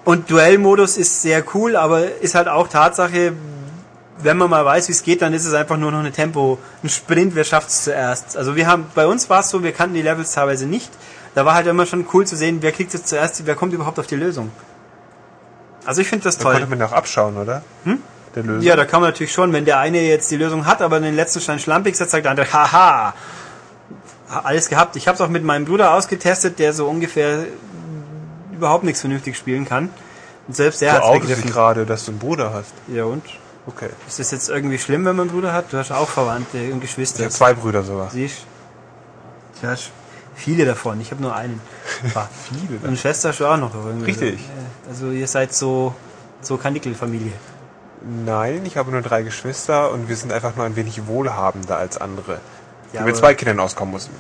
Und 0.06 0.32
Duellmodus 0.32 0.98
ist 0.98 1.22
sehr 1.22 1.44
cool, 1.54 1.76
aber 1.76 2.20
ist 2.22 2.34
halt 2.34 2.48
auch 2.48 2.68
Tatsache, 2.68 3.34
wenn 4.22 4.38
man 4.38 4.50
mal 4.50 4.66
weiß, 4.66 4.88
wie 4.88 4.92
es 4.92 5.04
geht, 5.04 5.22
dann 5.22 5.34
ist 5.34 5.46
es 5.46 5.54
einfach 5.54 5.78
nur 5.78 5.92
noch 5.92 6.00
eine 6.00 6.12
Tempo, 6.12 6.58
ein 6.84 6.90
Sprint, 6.90 7.36
wer 7.36 7.44
schafft 7.44 7.70
es 7.70 7.84
zuerst. 7.84 8.36
Also 8.36 8.56
wir 8.56 8.68
haben, 8.68 8.88
bei 8.96 9.06
uns 9.06 9.30
war 9.30 9.42
es 9.42 9.50
so, 9.50 9.64
wir 9.64 9.72
kannten 9.72 9.96
die 9.96 10.02
Levels 10.02 10.32
teilweise 10.32 10.66
nicht. 10.66 10.90
Da 11.36 11.46
war 11.46 11.54
halt 11.54 11.68
immer 11.68 11.86
schon 11.86 12.06
cool 12.14 12.26
zu 12.26 12.36
sehen, 12.36 12.58
wer 12.62 12.72
kriegt 12.72 12.94
jetzt 12.94 13.08
zuerst, 13.08 13.46
wer 13.46 13.56
kommt 13.56 13.74
überhaupt 13.74 14.00
auf 14.00 14.08
die 14.08 14.16
Lösung. 14.16 14.52
Also 15.86 16.02
ich 16.02 16.08
finde 16.08 16.24
das 16.24 16.38
Da 16.38 16.44
konnte 16.44 16.60
toll. 16.60 16.70
man 16.70 16.82
auch 16.82 16.92
abschauen, 16.92 17.38
oder? 17.38 17.62
Hm? 17.84 18.02
Der 18.44 18.54
Lösung. 18.54 18.64
Ja, 18.68 18.76
da 18.76 18.86
kann 18.86 19.02
man 19.02 19.10
natürlich 19.12 19.32
schon, 19.34 19.54
wenn 19.54 19.66
der 19.66 19.80
eine 19.80 20.02
jetzt 20.02 20.30
die 20.32 20.38
Lösung 20.38 20.66
hat, 20.66 20.82
aber 20.82 21.00
den 21.00 21.16
letzten 21.16 21.42
Stein 21.42 21.60
schlampig 21.60 21.96
setzt, 21.96 22.12
sagt 22.12 22.26
der 22.26 22.32
andere, 22.32 22.52
haha, 22.52 23.14
alles 24.44 24.70
gehabt. 24.70 24.96
Ich 24.96 25.08
habe 25.08 25.16
es 25.16 25.22
auch 25.22 25.30
mit 25.30 25.44
meinem 25.44 25.66
Bruder 25.66 25.94
ausgetestet, 25.94 26.60
der 26.60 26.74
so 26.74 26.88
ungefähr 26.88 27.46
überhaupt 28.54 28.84
nichts 28.84 29.02
vernünftig 29.02 29.38
spielen 29.38 29.66
kann. 29.66 29.90
Und 30.48 30.56
selbst 30.56 30.82
der 30.82 31.00
du 31.00 31.06
hat 31.06 31.14
begriffen. 31.22 31.50
gerade, 31.50 31.86
dass 31.86 32.06
du 32.06 32.12
einen 32.12 32.20
Bruder 32.20 32.54
hast. 32.54 32.74
Ja 32.88 33.06
und? 33.06 33.24
Okay. 33.68 33.90
Ist 34.08 34.20
das 34.20 34.32
jetzt 34.32 34.50
irgendwie 34.50 34.80
schlimm, 34.80 35.06
wenn 35.06 35.16
man 35.16 35.28
einen 35.28 35.36
Bruder 35.36 35.54
hat? 35.54 35.72
Du 35.72 35.78
hast 35.78 35.92
auch 35.92 36.10
Verwandte 36.10 36.58
und 36.72 36.76
Ich 36.76 36.82
Geschwister. 36.82 37.24
habe 37.24 37.32
zwei 37.32 37.54
Brüder 37.54 37.84
sogar. 37.84 38.10
Siehst 38.10 38.40
du? 39.62 39.68
hast 39.68 39.92
viele 40.36 40.66
davon. 40.66 41.00
Ich 41.02 41.12
habe 41.12 41.22
nur 41.22 41.36
einen. 41.36 41.62
Viele. 42.50 42.80
Und 42.88 42.98
Schwester 42.98 43.30
hast 43.30 43.40
du 43.42 43.46
auch 43.46 43.58
noch 43.58 43.74
irgendwie. 43.76 44.06
Richtig. 44.06 44.40
Also 44.90 45.12
ihr 45.12 45.28
seid 45.28 45.54
so 45.54 45.94
so 46.42 46.58
Kanickel-Familie. 46.58 47.34
Nein, 48.02 48.66
ich 48.66 48.78
habe 48.78 48.92
nur 48.92 49.02
drei 49.02 49.24
Geschwister 49.24 49.92
und 49.92 50.08
wir 50.08 50.16
sind 50.16 50.32
einfach 50.32 50.56
nur 50.56 50.66
ein 50.66 50.76
wenig 50.76 51.06
wohlhabender 51.08 51.78
als 51.78 51.98
andere. 52.00 52.40
Ja, 52.94 53.02
die 53.02 53.06
mit 53.08 53.18
zwei 53.18 53.34
Kindern 53.34 53.60
auskommen 53.60 53.92
mussten. 53.94 54.16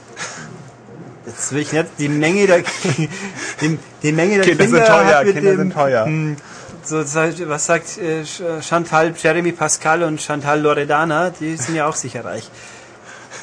Jetzt 1.25 1.51
will 1.53 1.61
ich 1.61 1.71
nicht 1.71 1.86
die 1.97 2.09
Menge 2.09 2.47
der 2.47 2.59
die, 3.61 3.80
die 4.03 4.11
Menge 4.11 4.36
der 4.36 4.45
Kinder 4.45 4.63
sind 4.67 4.73
Kinder 4.73 4.86
teuer, 4.88 5.15
hat 5.17 5.25
mit 5.25 5.36
Kinder 5.36 5.51
dem, 5.51 5.57
sind 5.57 5.73
teuer. 5.73 6.05
hm, 6.05 6.38
So, 6.84 6.97
was 6.99 7.65
sagt 7.65 7.97
äh, 7.97 8.21
Ch- 8.23 8.61
Chantal, 8.61 9.13
Jeremy 9.17 9.51
Pascal 9.51 10.03
und 10.03 10.21
Chantal 10.21 10.59
Loredana? 10.61 11.30
Die 11.30 11.55
sind 11.55 11.75
ja 11.75 11.88
auch 11.88 11.95
sicher 11.95 12.25
reich. 12.25 12.49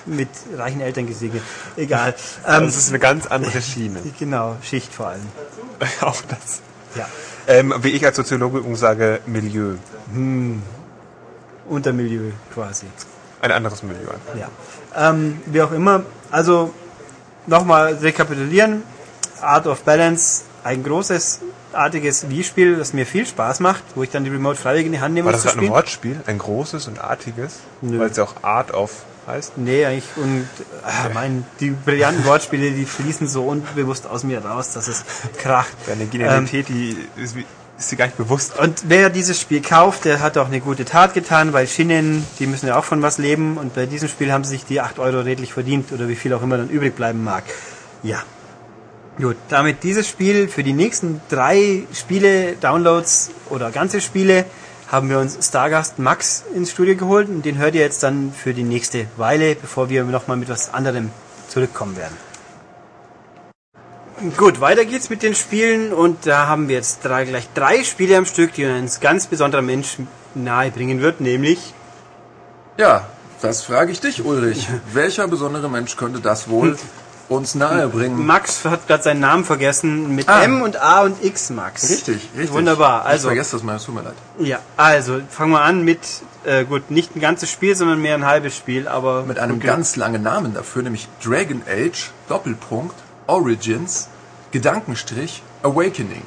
Mit 0.04 0.28
reichen 0.56 0.80
Eltern 0.80 1.06
gesegnet. 1.06 1.42
Egal. 1.76 2.14
Ähm, 2.46 2.64
Das 2.66 2.76
ist 2.76 2.90
eine 2.90 2.98
ganz 2.98 3.26
andere 3.26 3.60
Schiene. 3.62 4.00
genau, 4.18 4.56
Schicht 4.62 4.92
vor 4.92 5.08
allem. 5.08 5.26
Auch 6.00 6.20
das. 6.28 6.60
Ja. 6.94 7.06
Ähm, 7.48 7.74
wie 7.82 7.90
ich 7.90 8.04
als 8.04 8.16
Soziologe 8.16 8.58
übrigens 8.58 8.80
sage, 8.80 9.20
Milieu. 9.26 9.74
Untermilieu 11.68 12.32
quasi. 12.52 12.86
Ein 13.40 13.52
anderes 13.52 13.82
Milieu. 13.82 14.08
Ja. 14.38 14.48
Ähm, 15.10 15.40
wie 15.46 15.62
auch 15.62 15.72
immer. 15.72 16.02
Also 16.30 16.72
nochmal 17.46 17.94
rekapitulieren. 17.94 18.82
Art 19.40 19.66
of 19.66 19.82
Balance, 19.82 20.44
ein 20.64 20.82
großes, 20.82 21.40
artiges 21.72 22.28
Wii-Spiel, 22.28 22.76
das 22.76 22.92
mir 22.92 23.06
viel 23.06 23.26
Spaß 23.26 23.60
macht, 23.60 23.82
wo 23.94 24.02
ich 24.02 24.10
dann 24.10 24.24
die 24.24 24.30
Remote 24.30 24.58
freiwillig 24.58 24.86
in 24.86 24.92
die 24.92 25.00
Hand 25.00 25.14
nehme, 25.14 25.26
War 25.26 25.32
das 25.32 25.42
gerade 25.44 25.60
ein. 25.60 25.68
Wortspiel? 25.68 26.20
Ein 26.26 26.38
großes 26.38 26.88
und 26.88 26.98
artiges? 27.00 27.58
Nö. 27.82 27.98
Weil 27.98 28.10
es 28.10 28.16
ja 28.16 28.24
auch 28.24 28.42
Art 28.42 28.72
of 28.72 29.04
heißt? 29.26 29.58
Nee, 29.58 29.84
eigentlich 29.84 30.04
und 30.16 30.46
äh, 30.84 31.12
mein, 31.12 31.44
die 31.60 31.70
brillanten 31.70 32.24
Wortspiele, 32.24 32.70
die 32.70 32.84
fließen 32.84 33.28
so 33.28 33.44
unbewusst 33.44 34.06
aus 34.06 34.24
mir 34.24 34.44
raus, 34.44 34.72
dass 34.72 34.88
es 34.88 35.04
kracht. 35.38 35.76
Deine 35.86 36.06
Genialität, 36.06 36.68
die 36.68 36.96
ist, 37.16 37.36
ist 37.78 37.92
dir 37.92 37.96
gar 37.96 38.06
nicht 38.06 38.16
bewusst. 38.16 38.58
Und 38.58 38.84
wer 38.88 39.10
dieses 39.10 39.40
Spiel 39.40 39.62
kauft, 39.62 40.04
der 40.04 40.20
hat 40.20 40.38
auch 40.38 40.46
eine 40.46 40.60
gute 40.60 40.84
Tat 40.84 41.14
getan, 41.14 41.52
weil 41.52 41.66
Shinnen, 41.66 42.24
die 42.38 42.46
müssen 42.46 42.66
ja 42.66 42.78
auch 42.78 42.84
von 42.84 43.02
was 43.02 43.18
leben 43.18 43.58
und 43.58 43.74
bei 43.74 43.86
diesem 43.86 44.08
Spiel 44.08 44.32
haben 44.32 44.44
sie 44.44 44.50
sich 44.50 44.64
die 44.64 44.80
8 44.80 44.98
Euro 44.98 45.20
redlich 45.20 45.52
verdient 45.52 45.92
oder 45.92 46.08
wie 46.08 46.16
viel 46.16 46.32
auch 46.32 46.42
immer 46.42 46.56
dann 46.56 46.68
übrig 46.68 46.94
bleiben 46.94 47.22
mag. 47.24 47.44
Ja. 48.02 48.22
Gut, 49.18 49.36
damit 49.48 49.82
dieses 49.82 50.06
Spiel 50.06 50.46
für 50.46 50.62
die 50.62 50.74
nächsten 50.74 51.22
drei 51.30 51.84
Spiele, 51.94 52.52
Downloads 52.60 53.30
oder 53.48 53.70
ganze 53.70 54.02
Spiele, 54.02 54.44
haben 54.90 55.10
wir 55.10 55.18
uns 55.18 55.36
Stargast 55.46 55.98
Max 55.98 56.44
ins 56.54 56.70
Studio 56.70 56.96
geholt 56.96 57.28
und 57.28 57.44
den 57.44 57.58
hört 57.58 57.74
ihr 57.74 57.80
jetzt 57.80 58.02
dann 58.02 58.32
für 58.32 58.54
die 58.54 58.62
nächste 58.62 59.06
Weile, 59.16 59.54
bevor 59.54 59.88
wir 59.88 60.04
nochmal 60.04 60.36
mit 60.36 60.48
was 60.48 60.72
anderem 60.72 61.10
zurückkommen 61.48 61.96
werden. 61.96 62.16
Gut, 64.36 64.60
weiter 64.60 64.84
geht's 64.86 65.10
mit 65.10 65.22
den 65.22 65.34
Spielen 65.34 65.92
und 65.92 66.26
da 66.26 66.46
haben 66.46 66.68
wir 66.68 66.76
jetzt 66.76 67.04
drei, 67.04 67.24
gleich 67.26 67.48
drei 67.52 67.84
Spiele 67.84 68.16
am 68.16 68.24
Stück, 68.24 68.54
die 68.54 68.64
uns 68.64 68.96
ein 68.96 69.00
ganz 69.02 69.26
besonderer 69.26 69.62
Mensch 69.62 69.98
nahe 70.34 70.70
bringen 70.70 71.00
wird, 71.00 71.20
nämlich 71.20 71.74
Ja, 72.78 73.06
das 73.42 73.62
frage 73.62 73.92
ich 73.92 74.00
dich, 74.00 74.24
Ulrich. 74.24 74.68
Welcher 74.92 75.28
besondere 75.28 75.68
Mensch 75.68 75.96
könnte 75.96 76.20
das 76.20 76.48
wohl 76.48 76.78
uns 77.28 77.54
nahebringen? 77.54 78.24
Max 78.24 78.64
hat 78.64 78.86
gerade 78.86 79.02
seinen 79.02 79.20
Namen 79.20 79.44
vergessen 79.44 80.14
mit 80.14 80.28
Ah. 80.28 80.44
M 80.44 80.62
und 80.62 80.76
A 80.80 81.02
und 81.02 81.22
X 81.24 81.50
Max. 81.50 81.88
Richtig, 81.90 82.28
richtig. 82.36 82.52
Wunderbar. 82.52 83.02
Ich 83.02 83.08
Also 83.10 83.28
vergesse 83.28 83.56
das 83.56 83.62
mal, 83.62 83.76
es 83.76 83.84
tut 83.84 83.94
mir 83.94 84.02
leid. 84.02 84.14
ja, 84.38 84.58
also 84.76 85.20
fangen 85.28 85.52
wir 85.52 85.62
an 85.62 85.82
mit 85.82 86.00
äh, 86.44 86.64
gut 86.64 86.90
nicht 86.90 87.16
ein 87.16 87.20
ganzes 87.20 87.50
Spiel, 87.50 87.74
sondern 87.74 88.00
mehr 88.00 88.14
ein 88.14 88.24
halbes 88.26 88.56
Spiel, 88.56 88.86
aber 88.88 89.24
Mit 89.24 89.38
einem 89.38 89.56
okay. 89.56 89.66
ganz 89.66 89.96
langen 89.96 90.22
Namen 90.22 90.54
dafür, 90.54 90.82
nämlich 90.82 91.08
Dragon 91.24 91.62
Age, 91.68 92.10
Doppelpunkt, 92.28 92.94
Origins, 93.26 94.08
Gedankenstrich, 94.52 95.42
Awakening. 95.62 96.22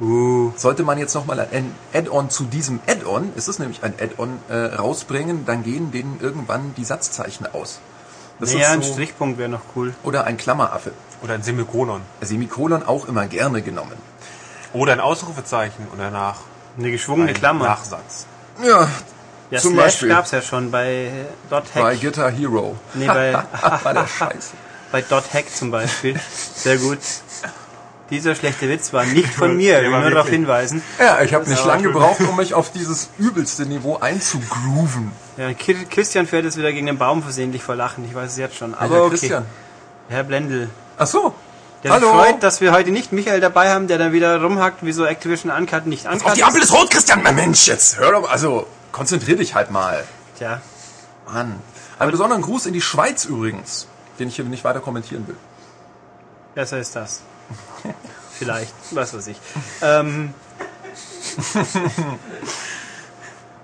Uh, 0.00 0.52
Sollte 0.56 0.84
man 0.84 0.96
jetzt 0.98 1.14
nochmal 1.14 1.40
ein 1.52 1.74
Add-on 1.92 2.30
zu 2.30 2.44
diesem 2.44 2.78
Add-on, 2.86 3.32
es 3.36 3.48
ist 3.48 3.58
nämlich 3.58 3.82
ein 3.82 3.94
Add-on, 4.00 4.38
äh, 4.48 4.76
rausbringen, 4.76 5.44
dann 5.44 5.64
gehen 5.64 5.90
denen 5.90 6.18
irgendwann 6.20 6.72
die 6.76 6.84
Satzzeichen 6.84 7.46
aus. 7.52 7.80
Das 8.40 8.52
naja, 8.52 8.70
ein 8.70 8.82
so, 8.82 8.92
Strichpunkt 8.92 9.38
wäre 9.38 9.48
noch 9.48 9.60
cool. 9.74 9.94
oder 10.04 10.24
ein 10.24 10.36
Klammeraffe. 10.36 10.92
Oder 11.22 11.34
ein 11.34 11.42
Semikolon. 11.42 12.02
Semikolon 12.20 12.84
auch 12.84 13.06
immer 13.08 13.26
gerne 13.26 13.62
genommen. 13.62 13.96
Oder 14.72 14.92
ein 14.92 15.00
Ausrufezeichen 15.00 15.86
und 15.92 15.98
danach 15.98 16.36
Eine 16.78 16.90
geschwungene 16.90 17.30
ein 17.30 17.34
Klammer. 17.34 17.64
Nachsatz. 17.64 18.26
Ja, 18.64 18.88
ja, 19.50 19.58
zum 19.60 19.72
Slash 19.74 19.84
Beispiel. 19.84 20.08
gab's 20.10 20.30
ja 20.30 20.42
schon 20.42 20.70
bei 20.70 20.86
äh, 21.06 21.10
Dot 21.50 21.64
bei 21.74 21.94
Hack. 21.94 22.00
Guitar 22.00 22.30
Hero. 22.30 22.76
Nee, 22.94 23.06
bei, 23.06 23.32
War 23.82 23.94
der 23.94 24.06
Scheiße. 24.06 24.50
bei 24.92 25.02
Dot 25.02 25.24
Hack 25.32 25.46
zum 25.52 25.70
Beispiel. 25.70 26.20
Sehr 26.54 26.76
gut. 26.78 26.98
Dieser 28.10 28.34
schlechte 28.34 28.68
Witz 28.68 28.92
war 28.92 29.04
nicht 29.18 29.28
von 29.28 29.56
mir, 29.56 29.82
ich 29.82 29.90
will 29.90 30.00
nur 30.00 30.10
darauf 30.10 30.28
hinweisen. 30.28 30.82
Ja, 30.98 31.20
ich 31.20 31.34
habe 31.34 31.48
nicht 31.48 31.64
lange 31.64 31.82
gebraucht, 31.92 32.20
um 32.20 32.36
mich 32.36 32.54
auf 32.54 32.72
dieses 32.72 33.10
übelste 33.18 33.66
Niveau 33.66 33.98
einzugrooven. 33.98 35.12
Ja, 35.36 35.52
Christian 35.52 36.26
fährt 36.26 36.44
jetzt 36.44 36.56
wieder 36.56 36.72
gegen 36.72 36.86
den 36.86 36.98
Baum 36.98 37.22
versehentlich 37.22 37.62
vor 37.62 37.76
Lachen, 37.76 38.04
ich 38.04 38.14
weiß 38.14 38.32
es 38.32 38.38
jetzt 38.38 38.56
schon. 38.56 38.74
Aber 38.74 39.02
okay. 39.02 39.10
Christian? 39.10 39.44
Herr 40.08 40.24
Blendl. 40.24 40.70
Ach 40.96 41.06
so. 41.06 41.34
Der 41.84 41.92
Hallo. 41.92 42.06
sich 42.06 42.16
freut, 42.16 42.42
dass 42.42 42.60
wir 42.60 42.72
heute 42.72 42.90
nicht 42.90 43.12
Michael 43.12 43.40
dabei 43.40 43.70
haben, 43.70 43.86
der 43.86 43.98
dann 43.98 44.12
wieder 44.12 44.42
rumhackt, 44.42 44.78
wieso 44.80 45.04
Activision 45.04 45.52
Uncut 45.52 45.86
nicht 45.86 46.06
Uncut 46.06 46.26
Auf 46.26 46.32
die 46.32 46.42
Ampel 46.42 46.62
ist 46.62 46.72
rot, 46.72 46.90
Christian, 46.90 47.22
mein 47.22 47.36
Mensch, 47.36 47.68
jetzt 47.68 47.98
hör 47.98 48.10
doch 48.10 48.22
mal, 48.22 48.30
also 48.30 48.66
konzentrier 48.90 49.36
dich 49.36 49.54
halt 49.54 49.70
mal. 49.70 50.02
Tja, 50.36 50.60
Mann. 51.32 51.60
Einen 52.00 52.10
besonderen 52.10 52.42
Gruß 52.42 52.66
in 52.66 52.72
die 52.72 52.80
Schweiz 52.80 53.26
übrigens, 53.26 53.86
den 54.18 54.28
ich 54.28 54.36
hier 54.36 54.44
nicht 54.44 54.64
weiter 54.64 54.80
kommentieren 54.80 55.28
will. 55.28 55.36
besser 56.54 56.78
ist 56.78 56.96
das. 56.96 57.22
Vielleicht, 58.38 58.74
was 58.92 59.14
weiß 59.14 59.26
ich. 59.28 59.40
Ähm, 59.82 60.34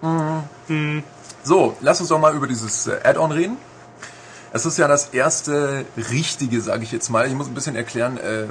So, 1.42 1.76
lass 1.80 2.00
uns 2.00 2.08
doch 2.08 2.18
mal 2.18 2.34
über 2.34 2.46
dieses 2.46 2.86
äh, 2.86 3.00
Add-on 3.02 3.32
reden. 3.32 3.56
Es 4.52 4.66
ist 4.66 4.78
ja 4.78 4.86
das 4.86 5.08
erste 5.08 5.84
richtige, 6.10 6.60
sage 6.60 6.84
ich 6.84 6.92
jetzt 6.92 7.10
mal. 7.10 7.26
Ich 7.26 7.34
muss 7.34 7.48
ein 7.48 7.54
bisschen 7.54 7.76
erklären, 7.76 8.18
äh, 8.18 8.46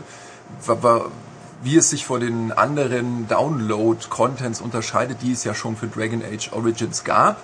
wie 1.64 1.78
es 1.78 1.90
sich 1.90 2.06
von 2.06 2.20
den 2.20 2.52
anderen 2.52 3.28
Download-Contents 3.28 4.62
unterscheidet, 4.62 5.22
die 5.22 5.32
es 5.32 5.44
ja 5.44 5.56
schon 5.56 5.78
für 5.78 5.88
Dragon 5.88 6.22
Age 6.24 6.52
Origins 6.52 7.04
gab. 7.04 7.38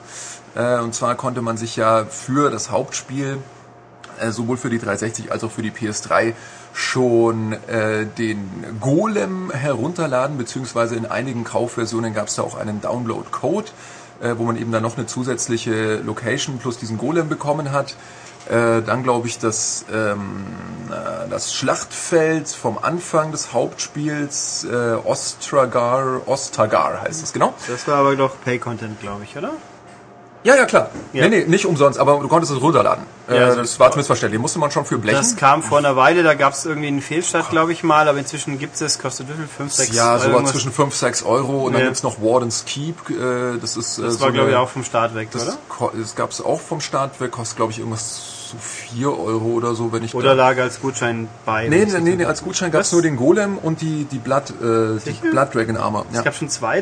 Äh, 0.56 0.80
und 0.80 0.94
zwar 0.94 1.16
konnte 1.16 1.42
man 1.42 1.58
sich 1.58 1.76
ja 1.76 2.06
für 2.06 2.52
das 2.52 2.70
Hauptspiel 2.70 3.38
sowohl 4.32 4.58
für 4.58 4.70
die 4.70 4.80
360 4.80 5.32
als 5.32 5.46
auch 5.46 5.52
für 5.52 5.62
die 5.62 5.72
PS3 5.72 6.34
schon 6.74 7.53
äh, 7.67 8.05
den 8.05 8.78
Golem 8.80 9.51
herunterladen, 9.51 10.38
beziehungsweise 10.38 10.95
in 10.95 11.05
einigen 11.05 11.43
Kaufversionen 11.43 12.13
gab 12.13 12.28
es 12.28 12.36
da 12.36 12.43
auch 12.43 12.57
einen 12.57 12.82
Download-Code, 12.82 13.67
äh, 14.22 14.36
wo 14.38 14.43
man 14.43 14.55
eben 14.57 14.72
dann 14.72 14.84
noch 14.84 14.97
eine 14.97 15.05
zusätzliche 15.05 15.97
Location 15.97 16.57
plus 16.59 16.78
diesen 16.78 16.97
Golem 16.97 17.30
bekommen 17.30 17.72
hat. 17.72 17.95
Äh, 18.47 18.82
dann 18.82 19.03
glaube 19.03 19.28
ich, 19.28 19.38
dass 19.38 19.86
ähm, 19.93 20.45
äh, 20.89 21.30
das 21.30 21.53
Schlachtfeld 21.53 22.47
vom 22.47 22.80
Anfang 22.82 23.32
des 23.32 23.53
Hauptspiels 23.53 24.65
äh, 24.65 24.93
Ostragar, 25.03 26.22
Ostagar 26.28 27.01
heißt 27.01 27.24
es, 27.24 27.34
genau. 27.34 27.53
das 27.67 27.88
war 27.88 27.97
aber 27.97 28.15
doch 28.15 28.41
Pay-Content, 28.43 28.99
glaube 29.01 29.24
ich, 29.24 29.38
oder? 29.38 29.51
Ja, 30.44 30.56
ja, 30.56 30.66
klar. 30.66 30.90
Ja. 31.12 31.28
Nee, 31.28 31.40
nee, 31.40 31.46
nicht 31.48 31.66
umsonst, 31.66 32.00
aber 32.00 32.18
du 32.20 32.28
konntest 32.30 32.52
es 32.54 32.62
runterladen. 32.62 33.04
Ja, 33.28 33.36
äh, 33.36 33.40
also- 33.44 33.62
das 33.62 33.80
war 33.80 33.94
missverständlich. 33.96 34.42
Musste 34.42 34.58
man 34.60 34.72
schon 34.72 34.86
für 34.86 34.98
blechen. 34.98 35.18
Das 35.18 35.36
kam 35.36 35.62
vor 35.62 35.80
einer 35.80 35.96
Weile, 35.98 36.24
da 36.24 36.34
gab 36.34 36.54
es 36.54 36.66
irgendwie 36.66 36.88
einen 36.88 37.02
Fehlstart, 37.02 37.50
glaube 37.50 37.74
ich 37.74 37.84
mal, 37.84 38.08
aber 38.08 38.18
inzwischen 38.20 38.58
gibt 38.58 38.80
es, 38.80 39.00
kostet 39.00 39.28
wie 39.28 39.34
viel? 39.34 39.48
5, 39.48 39.74
6 39.74 39.94
Ja, 39.96 40.12
Euro 40.12 40.18
sogar 40.20 40.34
irgendwas. 40.36 40.52
zwischen 40.54 40.72
5, 40.72 40.96
6 40.96 41.24
Euro 41.24 41.66
und 41.66 41.74
dann 41.74 41.82
Ja. 41.82 41.88
gibt's 41.88 42.04
noch 42.04 42.22
Warden's 42.22 42.64
Keep. 42.66 43.10
Äh, 43.10 43.58
das 43.60 43.76
ist 43.76 43.98
äh, 44.00 44.04
Das 44.04 44.14
so 44.16 44.22
war, 44.22 44.32
glaube 44.32 44.52
ich, 44.52 44.56
auch 44.56 44.70
vom 44.70 44.84
Start 44.86 45.14
weg, 45.14 45.30
Das, 45.32 45.44
oder? 45.44 45.92
das 46.00 46.16
gab's 46.16 46.40
auch 46.42 46.62
vom 46.62 46.80
Start 46.80 47.20
weg, 47.20 47.32
kostet 47.32 47.58
glaube 47.58 47.74
ich 47.74 47.80
irgendwas 47.80 48.48
zu 48.50 48.58
4 48.58 49.10
Euro 49.20 49.46
oder 49.48 49.76
so, 49.76 49.92
wenn 49.92 50.04
ich 50.04 50.16
Oder 50.16 50.34
lag 50.36 50.58
als 50.58 50.80
Gutschein 50.82 51.28
bei? 51.46 51.68
Nee, 51.68 51.86
nee, 51.86 52.00
nee, 52.00 52.16
nee, 52.16 52.26
als 52.26 52.42
Gutschein 52.44 52.72
gab's 52.72 52.88
Was? 52.88 52.94
nur 52.94 53.02
den 53.02 53.18
Golem 53.18 53.58
und 53.58 53.82
die, 53.82 54.06
die 54.06 54.18
Blood, 54.20 54.52
äh, 54.62 55.00
die? 55.06 55.30
Blood 55.30 55.54
Dragon 55.54 55.76
Armor. 55.78 56.06
Ja. 56.14 56.20
Es 56.20 56.24
gab 56.24 56.34
schon 56.36 56.50
zwei 56.50 56.82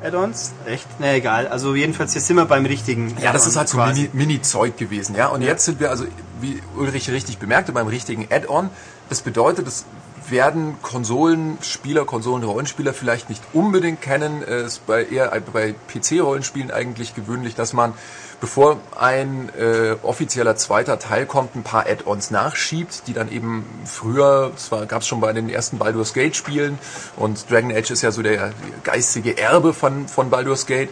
Zahl-Add-ons? 0.00 0.52
Echt? 0.66 0.86
Na 0.98 1.14
egal. 1.14 1.48
Also 1.48 1.74
jedenfalls, 1.74 2.14
jetzt 2.14 2.26
sind 2.26 2.36
wir 2.36 2.46
beim 2.46 2.66
richtigen 2.66 3.16
Ja, 3.20 3.32
das 3.32 3.46
ist 3.46 3.56
halt 3.56 3.68
so 3.68 3.78
Mini-Zeug 4.12 4.76
gewesen, 4.76 5.14
ja. 5.14 5.28
Und 5.28 5.42
jetzt 5.42 5.64
sind 5.64 5.80
wir 5.80 5.90
also, 5.90 6.04
wie 6.40 6.60
Ulrich 6.76 7.10
richtig 7.10 7.38
bemerkte, 7.38 7.72
beim 7.72 7.86
richtigen 7.86 8.26
Add-on. 8.30 8.70
Das 9.08 9.20
bedeutet, 9.20 9.66
es 9.66 9.84
werden 10.30 10.76
Konsolenspieler, 10.82 12.04
Konsolenrollenspieler 12.04 12.92
vielleicht 12.92 13.28
nicht 13.28 13.42
unbedingt 13.52 14.00
kennen. 14.00 14.42
Es 14.42 14.74
ist 14.74 14.86
bei 14.86 15.04
eher 15.04 15.30
bei 15.52 15.74
PC-Rollenspielen 15.88 16.70
eigentlich 16.70 17.14
gewöhnlich, 17.14 17.54
dass 17.54 17.72
man, 17.72 17.94
bevor 18.40 18.78
ein 18.98 19.50
äh, 19.58 19.96
offizieller 20.02 20.56
zweiter 20.56 20.98
Teil 20.98 21.26
kommt, 21.26 21.54
ein 21.56 21.62
paar 21.62 21.86
Add-ons 21.86 22.30
nachschiebt, 22.30 23.06
die 23.06 23.12
dann 23.12 23.30
eben 23.30 23.64
früher, 23.84 24.52
zwar 24.56 24.86
gab 24.86 25.02
es 25.02 25.08
schon 25.08 25.20
bei 25.20 25.32
den 25.32 25.48
ersten 25.48 25.78
Baldur's 25.78 26.14
Gate 26.14 26.36
Spielen 26.36 26.78
und 27.16 27.50
Dragon 27.50 27.72
Age 27.72 27.90
ist 27.90 28.02
ja 28.02 28.10
so 28.10 28.22
der 28.22 28.52
geistige 28.84 29.38
Erbe 29.38 29.72
von, 29.72 30.08
von 30.08 30.30
Baldur's 30.30 30.66
Gate, 30.66 30.90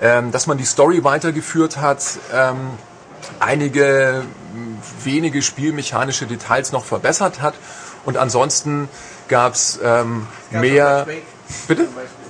ähm, 0.00 0.32
dass 0.32 0.46
man 0.46 0.58
die 0.58 0.64
Story 0.64 1.04
weitergeführt 1.04 1.78
hat, 1.78 2.02
ähm, 2.32 2.70
einige 3.40 4.24
wenige 5.02 5.42
spielmechanische 5.42 6.26
Details 6.26 6.72
noch 6.72 6.84
verbessert 6.84 7.40
hat 7.40 7.54
und 8.06 8.16
ansonsten 8.16 8.88
gab's 9.28 9.78
ähm, 9.82 10.26
mehr... 10.50 11.06
Bitte? 11.68 11.86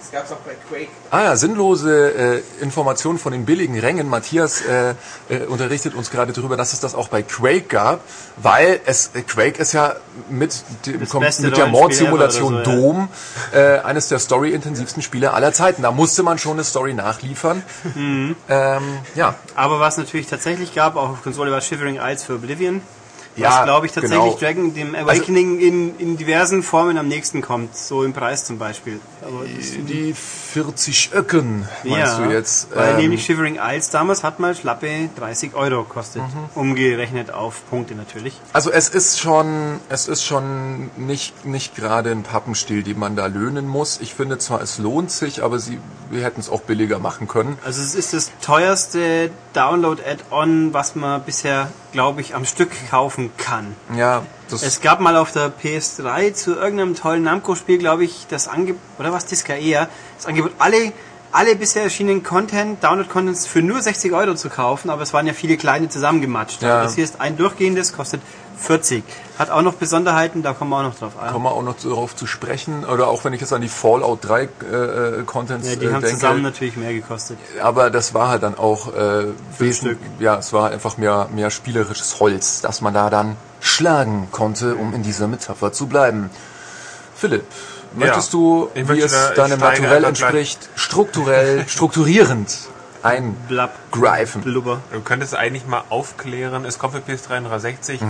Es 0.07 0.13
gab 0.13 0.25
es 0.25 0.31
auch 0.31 0.37
bei 0.37 0.53
Quake. 0.69 0.89
Ah 1.11 1.23
ja, 1.23 1.37
sinnlose 1.37 2.43
äh, 2.61 2.63
Informationen 2.63 3.19
von 3.19 3.33
den 3.33 3.45
billigen 3.45 3.77
Rängen. 3.77 4.09
Matthias 4.09 4.63
äh, 4.63 4.95
äh, 5.29 5.47
unterrichtet 5.47 5.95
uns 5.95 6.13
gerade 6.13 6.33
darüber, 6.33 6.57
dass 6.57 6.73
es 6.73 6.79
das 6.79 6.95
auch 6.95 7.09
bei 7.09 7.23
Quake 7.23 7.63
gab, 7.63 8.01
weil 8.37 8.79
es 8.87 9.11
äh, 9.15 9.23
Quake 9.23 9.61
ist 9.61 9.73
ja 9.73 9.97
mit, 10.31 10.63
dem, 10.87 11.01
mit 11.01 11.57
der 11.57 11.67
Mordsimulation 11.67 12.53
so, 12.53 12.59
ja. 12.59 12.63
Dom 12.63 13.09
äh, 13.53 13.79
eines 13.79 14.07
der 14.07 14.21
storyintensivsten 14.21 15.03
Spiele 15.03 15.33
aller 15.33 15.53
Zeiten. 15.53 15.83
Da 15.83 15.91
musste 15.91 16.23
man 16.23 16.39
schon 16.39 16.53
eine 16.53 16.65
Story 16.65 16.95
nachliefern. 16.95 17.65
Mhm. 17.95 18.37
Ähm, 18.49 18.83
ja, 19.17 19.35
Aber 19.57 19.81
was 19.81 19.97
natürlich 19.97 20.29
tatsächlich 20.29 20.73
gab, 20.73 20.95
auch 20.95 21.11
auf 21.11 21.23
Konsole, 21.25 21.51
war 21.51 21.61
Shivering 21.61 21.97
Isles 21.97 22.23
für 22.23 22.35
Oblivion. 22.35 22.81
Ja, 23.37 23.51
was, 23.51 23.65
glaube 23.65 23.87
ich, 23.87 23.93
tatsächlich 23.93 24.19
genau. 24.19 24.39
Dragon, 24.39 24.75
dem 24.75 24.95
Awakening 24.95 25.61
in, 25.61 25.99
in 25.99 26.17
diversen 26.17 26.63
Formen 26.63 26.97
am 26.99 27.09
nächsten 27.09 27.43
kommt. 27.43 27.77
So 27.77 28.03
im 28.03 28.13
Preis 28.13 28.45
zum 28.45 28.59
Beispiel. 28.59 29.01
Das, 29.21 29.31
die 29.87 30.15
40 30.15 31.11
Öcken 31.15 31.69
meinst 31.85 32.19
ja, 32.19 32.27
du 32.27 32.33
jetzt? 32.33 32.75
Weil 32.75 32.93
Ähm, 32.93 32.97
nämlich 32.97 33.25
Shivering 33.25 33.59
Isles 33.63 33.91
damals 33.91 34.25
hat 34.25 34.41
mal 34.41 34.55
schlappe 34.55 35.11
30 35.17 35.55
Euro 35.55 35.85
kostet. 35.85 36.23
Mhm. 36.23 36.61
Umgerechnet 36.61 37.31
auf 37.31 37.63
Punkte 37.69 37.95
natürlich. 37.95 38.41
Also 38.53 38.71
es 38.71 38.89
ist 38.89 39.21
schon, 39.21 39.81
es 39.89 40.09
ist 40.09 40.25
schon 40.25 40.91
nicht, 40.97 41.45
nicht 41.45 41.75
gerade 41.77 42.11
ein 42.11 42.23
Pappenstiel, 42.23 42.83
den 42.83 42.99
man 42.99 43.17
da 43.17 43.27
löhnen 43.27 43.69
muss. 43.69 44.01
Ich 44.01 44.15
finde 44.15 44.39
zwar, 44.39 44.63
es 44.63 44.79
lohnt 44.79 45.11
sich, 45.11 45.43
aber 45.43 45.59
sie, 45.59 45.79
wir 46.11 46.25
hätten 46.25 46.41
es 46.41 46.49
auch 46.49 46.63
billiger 46.63 46.99
machen 46.99 47.29
können. 47.29 47.59
Also 47.65 47.83
es 47.83 47.95
ist 47.95 48.13
das 48.13 48.31
teuerste 48.41 49.31
Download-Add-on, 49.53 50.73
was 50.73 50.95
man 50.95 51.23
bisher, 51.23 51.69
glaube 51.97 52.21
ich, 52.21 52.35
am 52.35 52.45
Stück 52.45 52.73
kaufen 52.91 53.31
kann. 53.39 53.75
Ja, 53.97 54.23
das, 54.51 54.63
Es 54.63 54.83
gab 54.83 55.01
mal 55.01 55.17
auf 55.17 55.33
der 55.33 55.51
PS3 55.51 56.35
zu 56.35 56.55
irgendeinem 56.55 56.95
tollen 56.95 57.23
Namco-Spiel, 57.23 57.79
glaube 57.79 58.05
ich, 58.05 58.27
das 58.29 58.49
Angebot, 58.49 58.83
oder 58.99 59.15
was, 59.15 59.25
Disca 59.25 59.55
eher, 59.55 59.89
das 60.19 60.27
Angebot, 60.27 60.53
alle, 60.59 60.93
alle 61.33 61.57
bisher 61.57 61.85
erschienenen 61.85 62.23
Content, 62.23 62.85
Download-Contents 62.85 63.47
für 63.47 63.63
nur 63.63 63.81
60 63.81 64.13
Euro 64.13 64.35
zu 64.35 64.51
kaufen, 64.51 64.91
aber 64.91 65.01
es 65.05 65.15
waren 65.15 65.27
ja 65.27 65.33
viele 65.33 65.57
kleine 65.57 65.89
zusammengematscht. 65.89 66.61
Ja. 66.61 66.75
Also 66.75 66.85
das 66.85 66.95
hier 66.97 67.05
ist 67.05 67.19
ein 67.19 67.39
durchgehendes, 67.39 67.95
kostet 67.95 68.21
40. 68.59 69.05
Hat 69.39 69.51
auch 69.51 69.63
noch 69.63 69.75
Besonderheiten, 69.75 70.43
da 70.43 70.55
kommen 70.55 70.71
wir 70.71 70.79
auch 70.79 70.83
noch 70.83 70.99
drauf 70.99 71.13
ein. 71.21 71.31
kommen 71.33 71.45
wir 71.45 71.53
auch 71.53 71.63
noch 71.63 71.77
darauf 71.77 72.17
zu 72.17 72.27
sprechen. 72.27 72.85
Oder 72.85 73.09
auch 73.09 73.25
wenn 73.25 73.33
ich 73.33 73.41
jetzt 73.41 73.53
an 73.53 73.61
die 73.61 73.69
Fallout 73.69 74.21
3 74.27 74.43
äh, 74.43 74.47
äh, 75.21 75.23
Contents 75.25 75.69
Ja, 75.69 75.77
die 75.77 75.87
äh, 75.87 75.93
haben 75.93 76.01
denke. 76.01 76.17
zusammen 76.19 76.43
natürlich 76.43 76.77
mehr 76.77 76.93
gekostet. 76.95 77.39
aber 77.63 77.91
das 77.91 78.15
war 78.15 78.29
halt 78.29 78.43
dann 78.43 78.57
auch 78.57 78.95
äh, 78.95 79.27
wesentlich, 79.59 79.99
ja, 80.19 80.37
es 80.37 80.53
war 80.53 80.71
einfach 80.71 80.97
mehr, 80.97 81.29
mehr 81.35 81.51
spielerisches 81.51 82.19
Holz, 82.19 82.63
dass 82.63 82.81
man 82.81 82.95
da 82.95 83.11
dann 83.11 83.37
schlagen 83.61 84.29
konnte, 84.33 84.75
um 84.77 84.95
in 84.95 85.03
dieser 85.03 85.27
Metapher 85.29 85.73
zu 85.73 85.87
bleiben. 85.87 86.31
Philipp, 87.15 87.45
möchtest 87.95 88.33
du, 88.33 88.69
Ich 88.75 88.83
wie 88.85 88.93
möchte 88.93 89.07
es 89.07 89.35
deinem 89.35 89.59
Naturell 89.61 90.05
entspricht, 90.05 90.69
strukturell, 90.77 91.65
strukturierend 91.69 92.57
Blab, 93.49 93.75
eingreifen? 93.93 94.43
Blubber. 94.43 94.81
Du 94.93 95.01
könntest 95.01 95.35
eigentlich 95.35 95.67
mal 95.67 95.85
aufklären, 95.91 96.65
es 96.65 96.79
kommt 96.79 96.95
für 96.95 97.01
PS3 97.01 97.39
und 97.39 97.45
360 97.45 98.01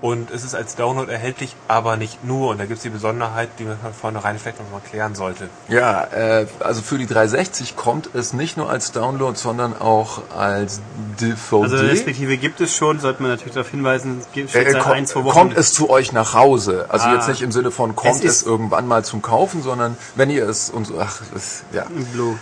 und 0.00 0.30
es 0.30 0.44
ist 0.44 0.54
als 0.54 0.76
Download 0.76 1.10
erhältlich, 1.12 1.54
aber 1.68 1.96
nicht 1.98 2.24
nur. 2.24 2.48
Und 2.50 2.58
da 2.58 2.64
gibt 2.64 2.78
es 2.78 2.82
die 2.82 2.88
Besonderheit, 2.88 3.50
die 3.58 3.64
man 3.64 3.78
von 3.78 3.92
vornherein 3.92 4.38
vielleicht 4.38 4.58
noch 4.58 4.70
mal 4.70 4.80
klären 4.80 5.14
sollte. 5.14 5.48
Ja, 5.68 6.04
äh, 6.04 6.46
also 6.60 6.80
für 6.80 6.96
die 6.96 7.06
360 7.06 7.76
kommt 7.76 8.08
es 8.14 8.32
nicht 8.32 8.56
nur 8.56 8.70
als 8.70 8.92
Download, 8.92 9.36
sondern 9.38 9.78
auch 9.78 10.22
als 10.36 10.80
DVD. 11.20 11.62
Also 11.62 11.76
respektive 11.76 12.36
gibt 12.38 12.60
es 12.62 12.74
schon, 12.74 12.98
sollte 13.00 13.20
man 13.22 13.30
natürlich 13.32 13.54
darauf 13.54 13.70
hinweisen, 13.70 14.20
es 14.20 14.32
gibt 14.32 14.54
Äh, 14.54 14.64
schon 14.64 14.72
seit 14.72 14.86
ein, 14.86 15.06
zwei 15.06 15.24
Wochen. 15.24 15.34
kommt 15.34 15.56
es 15.58 15.74
zu 15.74 15.90
euch 15.90 16.12
nach 16.12 16.32
Hause. 16.34 16.86
Also 16.88 17.06
Ah. 17.06 17.14
jetzt 17.16 17.28
nicht 17.28 17.42
im 17.42 17.52
Sinne 17.52 17.70
von 17.70 17.94
kommt 17.94 18.24
Es 18.24 18.40
es, 18.40 18.42
irgendwann 18.42 18.86
mal 18.88 19.04
zum 19.04 19.20
Kaufen, 19.22 19.62
sondern 19.62 19.96
wenn 20.14 20.30
ihr 20.30 20.48
es 20.48 20.70
und 20.70 20.86
so, 20.86 20.98
ach, 20.98 21.20
das, 21.34 21.62
ja. 21.72 21.84
Blue. 22.14 22.38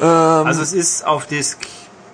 Ähm, 0.00 0.06
Also 0.08 0.62
es 0.62 0.72
ist 0.72 1.06
auf 1.06 1.26
Disk 1.26 1.58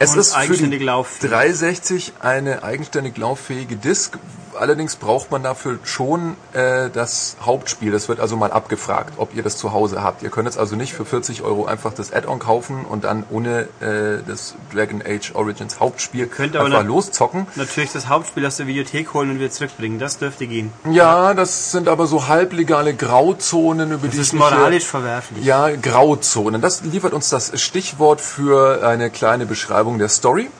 es 0.02 0.12
und 0.12 0.18
ist 0.18 0.32
für 0.34 0.40
die 0.40 0.46
eigenständig 0.46 0.82
lauffähig. 0.82 1.30
360 1.30 2.12
eine 2.20 2.62
eigenständig 2.62 3.16
lauffähige 3.18 3.76
Disk. 3.76 4.18
Allerdings 4.60 4.96
braucht 4.96 5.30
man 5.30 5.42
dafür 5.42 5.78
schon 5.84 6.36
äh, 6.52 6.90
das 6.90 7.36
Hauptspiel. 7.42 7.90
Das 7.92 8.08
wird 8.08 8.20
also 8.20 8.36
mal 8.36 8.52
abgefragt, 8.52 9.14
ob 9.16 9.34
ihr 9.34 9.42
das 9.42 9.56
zu 9.56 9.72
Hause 9.72 10.02
habt. 10.02 10.22
Ihr 10.22 10.28
könnt 10.30 10.46
jetzt 10.46 10.58
also 10.58 10.76
nicht 10.76 10.92
für 10.92 11.04
40 11.06 11.42
Euro 11.42 11.64
einfach 11.64 11.94
das 11.94 12.12
Add-on 12.12 12.38
kaufen 12.38 12.84
und 12.84 13.04
dann 13.04 13.24
ohne 13.30 13.68
äh, 13.80 14.22
das 14.28 14.54
Dragon 14.72 15.02
Age 15.04 15.32
Origins 15.34 15.80
Hauptspiel 15.80 16.26
Könnt 16.26 16.56
aber 16.56 16.66
einfach 16.66 16.84
loszocken. 16.84 17.46
Natürlich 17.56 17.92
das 17.92 18.08
Hauptspiel 18.08 18.44
aus 18.46 18.58
der 18.58 18.66
Videothek 18.66 19.14
holen 19.14 19.30
und 19.30 19.38
wieder 19.38 19.50
zurückbringen. 19.50 19.98
Das 19.98 20.18
dürfte 20.18 20.46
gehen. 20.46 20.72
Ja, 20.90 21.32
das 21.34 21.72
sind 21.72 21.88
aber 21.88 22.06
so 22.06 22.28
halblegale 22.28 22.92
Grauzonen, 22.94 23.92
über 23.92 24.06
Das 24.08 24.14
die 24.14 24.20
ist 24.20 24.26
ich 24.28 24.32
mich 24.34 24.42
hier- 24.46 24.56
moralisch 24.58 24.84
verwerflich. 24.84 25.44
Ja, 25.44 25.70
Grauzonen. 25.70 26.60
Das 26.60 26.82
liefert 26.82 27.12
uns 27.14 27.30
das 27.30 27.58
Stichwort 27.60 28.20
für 28.20 28.86
eine 28.86 29.08
kleine 29.10 29.46
Beschreibung 29.46 29.98
der 29.98 30.08
Story. 30.10 30.50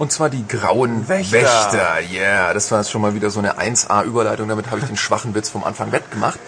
Und 0.00 0.10
zwar 0.10 0.30
die 0.30 0.48
grauen 0.48 1.10
Wächter. 1.10 1.42
Wächter. 1.42 2.00
Ja, 2.10 2.20
yeah, 2.20 2.54
das 2.54 2.70
war 2.70 2.78
jetzt 2.78 2.90
schon 2.90 3.02
mal 3.02 3.14
wieder 3.14 3.28
so 3.28 3.38
eine 3.38 3.58
eine 3.58 3.76
1A-Überleitung, 3.76 4.48
damit 4.48 4.70
habe 4.70 4.80
ich 4.80 4.86
den 4.86 4.96
schwachen 4.96 5.34
Witz 5.34 5.50
vom 5.50 5.62
Anfang 5.62 5.92
wettgemacht. 5.92 6.38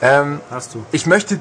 Ähm, 0.00 0.40
Hast 0.48 0.74
du. 0.74 0.86
ich 0.92 1.04
möchte 1.04 1.40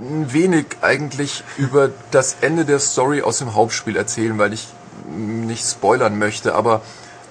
ein 0.00 0.32
wenig 0.32 0.66
eigentlich 0.80 1.44
über 1.56 1.90
das 2.10 2.38
Ende 2.40 2.64
der 2.64 2.80
Story 2.80 3.22
aus 3.22 3.38
dem 3.38 3.54
Hauptspiel 3.54 3.94
erzählen, 3.94 4.38
weil 4.38 4.52
ich 4.52 4.66
nicht 5.08 5.64
spoilern 5.64 6.18
möchte, 6.18 6.56
aber 6.56 6.82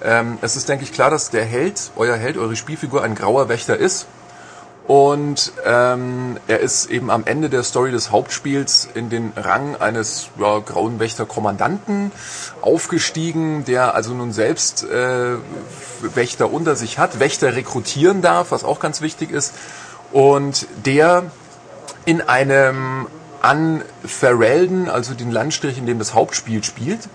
ähm, 0.02 0.38
es 0.40 0.56
ist, 0.56 0.70
denke 0.70 0.84
ich, 0.84 0.92
klar, 0.94 1.10
dass 1.10 1.28
der 1.28 1.44
Held, 1.44 1.90
euer 1.96 2.16
Held, 2.16 2.38
eure 2.38 2.56
Spielfigur 2.56 3.02
ein 3.02 3.14
grauer 3.14 3.50
Wächter 3.50 3.76
ist. 3.76 4.06
Und 4.88 5.52
ähm, 5.66 6.38
er 6.46 6.60
ist 6.60 6.86
eben 6.90 7.10
am 7.10 7.26
Ende 7.26 7.50
der 7.50 7.62
Story 7.62 7.90
des 7.90 8.10
Hauptspiels 8.10 8.88
in 8.94 9.10
den 9.10 9.34
Rang 9.36 9.76
eines 9.76 10.30
ja, 10.40 10.60
grauen 10.60 10.98
Wächter-Kommandanten 10.98 12.10
aufgestiegen, 12.62 13.66
der 13.66 13.94
also 13.94 14.14
nun 14.14 14.32
selbst 14.32 14.84
äh, 14.84 15.36
Wächter 16.14 16.50
unter 16.50 16.74
sich 16.74 16.98
hat, 16.98 17.20
Wächter 17.20 17.54
rekrutieren 17.54 18.22
darf, 18.22 18.50
was 18.50 18.64
auch 18.64 18.80
ganz 18.80 19.02
wichtig 19.02 19.30
ist. 19.30 19.52
Und 20.10 20.66
der 20.86 21.24
in 22.06 22.22
einem 22.22 23.08
an 23.42 23.82
Ferelden, 24.06 24.88
also 24.88 25.12
den 25.12 25.30
Landstrich, 25.30 25.76
in 25.76 25.84
dem 25.84 25.98
das 25.98 26.14
Hauptspiel 26.14 26.64
spielt, 26.64 27.10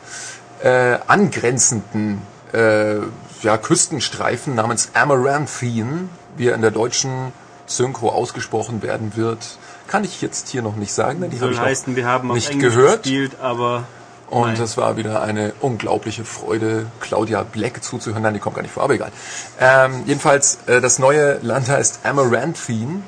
äh, 0.62 1.00
angrenzenden 1.08 2.22
äh, 2.54 2.98
ja, 3.42 3.58
Küstenstreifen 3.58 4.54
namens 4.54 4.92
Amaranthine, 4.94 6.08
wie 6.38 6.50
er 6.50 6.56
in 6.56 6.62
der 6.62 6.70
deutschen 6.70 7.34
Synchro 7.66 8.10
ausgesprochen 8.10 8.82
werden 8.82 9.16
wird, 9.16 9.58
kann 9.88 10.04
ich 10.04 10.22
jetzt 10.22 10.50
hier 10.50 10.62
noch 10.62 10.76
nicht 10.76 10.94
sagen, 10.94 11.22
denn 11.22 11.30
die 11.32 11.38
habe 11.38 11.54
Soll 11.54 11.54
ich 11.54 11.60
heißen, 11.60 11.96
wir 11.96 12.06
haben 12.06 12.30
nicht 12.34 12.50
Englisch 12.52 12.74
gehört. 12.74 13.04
gespielt, 13.04 13.34
aber 13.42 13.86
Und 14.30 14.48
Nein. 14.48 14.56
das 14.58 14.78
war 14.78 14.98
wieder 14.98 15.22
eine 15.22 15.54
unglaubliche 15.62 16.26
Freude, 16.26 16.88
Claudia 17.00 17.44
Black 17.44 17.84
zuzuhören. 17.84 18.24
Nein, 18.24 18.34
die 18.34 18.40
kommt 18.40 18.56
gar 18.56 18.64
nicht 18.64 18.74
vor, 18.74 18.84
aber 18.84 18.96
egal. 18.96 19.12
Ähm, 19.60 20.04
jedenfalls, 20.06 20.60
äh, 20.66 20.82
das 20.82 20.98
neue 20.98 21.38
Land 21.44 21.70
heißt 21.70 22.00
Amaranthine. 22.04 23.02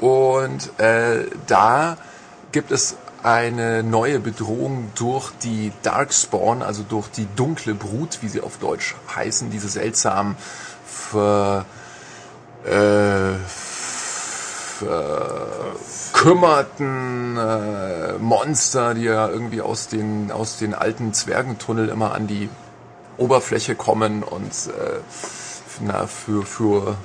Und 0.00 0.78
äh, 0.80 1.24
da 1.46 1.96
gibt 2.52 2.70
es 2.72 2.96
eine 3.22 3.82
neue 3.82 4.18
Bedrohung 4.20 4.90
durch 4.94 5.30
die 5.42 5.72
Darkspawn, 5.82 6.62
also 6.62 6.82
durch 6.82 7.08
die 7.08 7.26
dunkle 7.36 7.74
Brut, 7.74 8.18
wie 8.22 8.28
sie 8.28 8.40
auf 8.40 8.58
Deutsch 8.58 8.94
heißen, 9.14 9.50
diese 9.50 9.68
seltsamen 9.68 10.36
ver, 10.84 11.64
äh, 12.64 13.34
verkümmerten 14.78 17.36
äh, 17.36 18.12
Monster, 18.18 18.94
die 18.94 19.04
ja 19.04 19.28
irgendwie 19.28 19.60
aus 19.60 19.88
den, 19.88 20.30
aus 20.30 20.58
den 20.58 20.74
alten 20.74 21.12
Zwergentunnel 21.12 21.88
immer 21.88 22.14
an 22.14 22.26
die 22.26 22.48
Oberfläche 23.16 23.74
kommen 23.74 24.22
und 24.22 24.50
äh, 24.50 25.00
na, 25.80 26.06
für, 26.06 26.44
für 26.44 26.96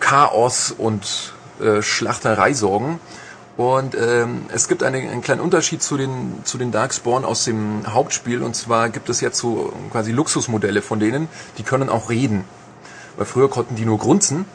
Chaos 0.00 0.74
und 0.76 1.34
äh, 1.60 1.82
Schlachterei 1.82 2.54
sorgen. 2.54 2.98
Und 3.56 3.94
ähm, 3.94 4.46
es 4.54 4.68
gibt 4.68 4.82
eine, 4.82 4.98
einen 4.98 5.20
kleinen 5.20 5.42
Unterschied 5.42 5.82
zu 5.82 5.98
den, 5.98 6.40
zu 6.44 6.56
den 6.56 6.72
Darkspawn 6.72 7.26
aus 7.26 7.44
dem 7.44 7.82
Hauptspiel. 7.86 8.42
Und 8.42 8.56
zwar 8.56 8.88
gibt 8.88 9.10
es 9.10 9.20
jetzt 9.20 9.38
so 9.38 9.72
quasi 9.92 10.12
Luxusmodelle 10.12 10.80
von 10.80 10.98
denen, 10.98 11.28
die 11.58 11.62
können 11.62 11.90
auch 11.90 12.08
reden. 12.08 12.44
Weil 13.18 13.26
früher 13.26 13.50
konnten 13.50 13.76
die 13.76 13.84
nur 13.84 13.98
grunzen. 13.98 14.46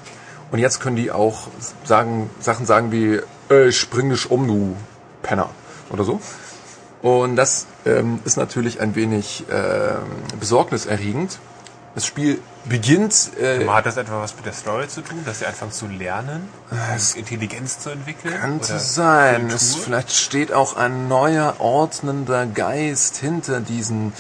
Und 0.52 0.60
jetzt 0.60 0.80
können 0.80 0.96
die 0.96 1.12
auch 1.12 1.48
sagen, 1.84 2.30
Sachen 2.40 2.66
sagen 2.66 2.92
wie, 2.92 3.20
äh, 3.54 3.72
spring 3.72 4.10
dich 4.10 4.30
um, 4.30 4.48
du 4.48 4.76
Penner. 5.22 5.50
Oder 5.90 6.04
so. 6.04 6.22
Und 7.02 7.36
das 7.36 7.68
ähm, 7.86 8.20
ist 8.26 8.38
natürlich 8.38 8.82
ein 8.82 8.96
wenig 8.96 9.46
ähm, 9.52 10.04
besorgniserregend. 10.40 11.40
Das 11.94 12.06
Spiel 12.06 12.40
beginnt 12.66 13.32
äh, 13.40 13.66
Hat 13.68 13.86
das 13.86 13.96
etwa 13.96 14.22
was 14.22 14.36
mit 14.36 14.46
der 14.46 14.54
Story 14.54 14.88
zu 14.88 15.02
tun, 15.02 15.20
dass 15.24 15.40
sie 15.40 15.46
anfangen 15.46 15.72
zu 15.72 15.88
lernen, 15.88 16.50
um 16.72 16.78
Intelligenz 17.16 17.80
zu 17.80 17.90
entwickeln? 17.90 18.34
Könnte 18.34 18.80
sein. 18.80 19.48
Es, 19.50 19.76
vielleicht 19.76 20.12
steht 20.12 20.52
auch 20.52 20.76
ein 20.76 21.08
neuer 21.08 21.56
ordnender 21.60 22.48
Geist 22.48 23.18
hinter 23.18 23.62
diesen 23.62 24.12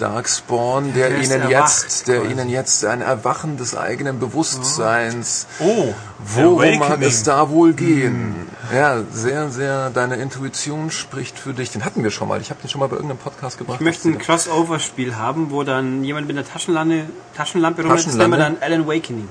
Darkspawn, 0.00 0.92
der 0.94 1.10
der 1.10 1.18
ihnen 1.22 1.42
erwacht, 1.42 1.50
jetzt, 1.84 2.08
der 2.08 2.20
quasi. 2.20 2.32
ihnen 2.32 2.48
jetzt 2.48 2.84
ein 2.84 3.00
Erwachen 3.02 3.56
des 3.56 3.76
eigenen 3.76 4.18
Bewusstseins. 4.18 5.46
Oh, 5.60 5.92
Worum 6.18 6.78
mag 6.78 7.02
es 7.02 7.22
da 7.22 7.50
wohl 7.50 7.72
gehen? 7.74 8.34
Ja, 8.74 9.02
sehr, 9.12 9.50
sehr. 9.50 9.90
Deine 9.90 10.16
Intuition 10.16 10.90
spricht 10.90 11.38
für 11.38 11.52
dich. 11.52 11.70
Den 11.70 11.84
hatten 11.84 12.02
wir 12.02 12.10
schon 12.10 12.28
mal. 12.28 12.40
Ich 12.40 12.50
habe 12.50 12.60
den 12.62 12.68
schon 12.70 12.80
mal 12.80 12.88
bei 12.88 12.96
irgendeinem 12.96 13.18
Podcast 13.18 13.58
gebracht. 13.58 13.76
ich 13.80 13.84
möchte 13.84 14.08
ein 14.08 14.18
Crossover-Spiel 14.18 15.16
haben, 15.16 15.50
wo 15.50 15.62
dann 15.64 16.02
jemand 16.04 16.26
mit 16.26 16.36
einer 16.38 16.46
Taschenlampe, 16.46 17.04
Taschenlampe 17.36 17.82
rumrennt, 17.82 18.06
das 18.06 18.14
nennen 18.14 18.30
wir 18.30 18.38
dann 18.38 18.56
Alan 18.60 18.86
Wakening. 18.86 19.28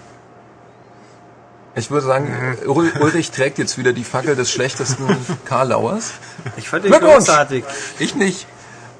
Ich 1.76 1.91
würde 1.91 2.05
sagen, 2.07 2.57
Ul- 2.65 2.91
Ulrich 2.99 3.32
trägt 3.32 3.57
jetzt 3.57 3.78
wieder 3.78 3.93
die 3.93 4.03
Fackel 4.03 4.36
des 4.36 4.51
schlechtesten 4.51 5.05
Karlauers. 5.45 6.11
Ich 6.57 6.67
fand 6.70 6.84
den 6.84 6.91
Glückwunsch! 6.91 7.13
großartig. 7.15 7.63
Ich 7.99 8.15
nicht. 8.15 8.47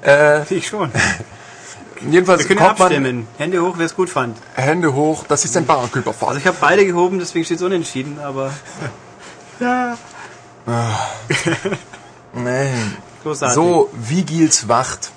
Äh, 0.02 0.42
Ich 0.54 0.68
schon. 0.68 0.90
jedenfalls 2.08 2.40
Wir 2.40 2.46
können 2.48 2.60
ja 2.60 2.66
kommt 2.66 2.78
man 2.78 2.86
abstimmen. 2.88 3.28
Hände 3.38 3.62
hoch, 3.62 3.74
wer 3.76 3.86
es 3.86 3.94
gut 3.96 4.10
fand. 4.10 4.36
Hände 4.54 4.94
hoch. 4.94 5.24
Das 5.28 5.44
ist 5.44 5.56
ein 5.56 5.68
Also 5.68 5.80
Barküberfall. 5.80 6.36
ich 6.38 6.46
habe 6.46 6.56
beide 6.60 6.86
gehoben, 6.86 7.18
deswegen 7.18 7.44
steht 7.44 7.58
es 7.58 7.62
unentschieden, 7.62 8.18
aber 8.20 8.52
Nee. 12.34 12.72
großartig. 13.22 13.54
So, 13.54 13.90
Vigils 13.92 14.68
Wacht. 14.68 15.10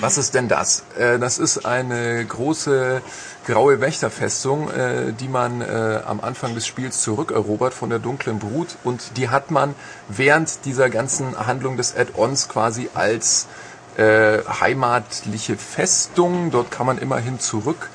Was 0.00 0.18
ist 0.18 0.34
denn 0.34 0.46
das? 0.46 0.84
Äh, 0.96 1.18
das 1.18 1.38
ist 1.38 1.66
eine 1.66 2.24
große 2.24 3.02
graue 3.46 3.80
Wächterfestung, 3.80 4.70
äh, 4.70 5.12
die 5.12 5.26
man 5.26 5.60
äh, 5.62 6.00
am 6.06 6.20
Anfang 6.20 6.54
des 6.54 6.64
Spiels 6.66 7.02
zurückerobert 7.02 7.74
von 7.74 7.90
der 7.90 7.98
dunklen 7.98 8.38
Brut 8.38 8.68
und 8.84 9.16
die 9.16 9.30
hat 9.30 9.50
man 9.50 9.74
während 10.08 10.64
dieser 10.64 10.90
ganzen 10.90 11.36
Handlung 11.44 11.76
des 11.76 11.96
Add-ons 11.96 12.48
quasi 12.48 12.88
als 12.94 13.48
äh, 13.96 14.38
heimatliche 14.60 15.56
Festung. 15.56 16.50
Dort 16.50 16.70
kann 16.70 16.86
man 16.86 16.98
immerhin 16.98 17.40
zurück 17.40 17.90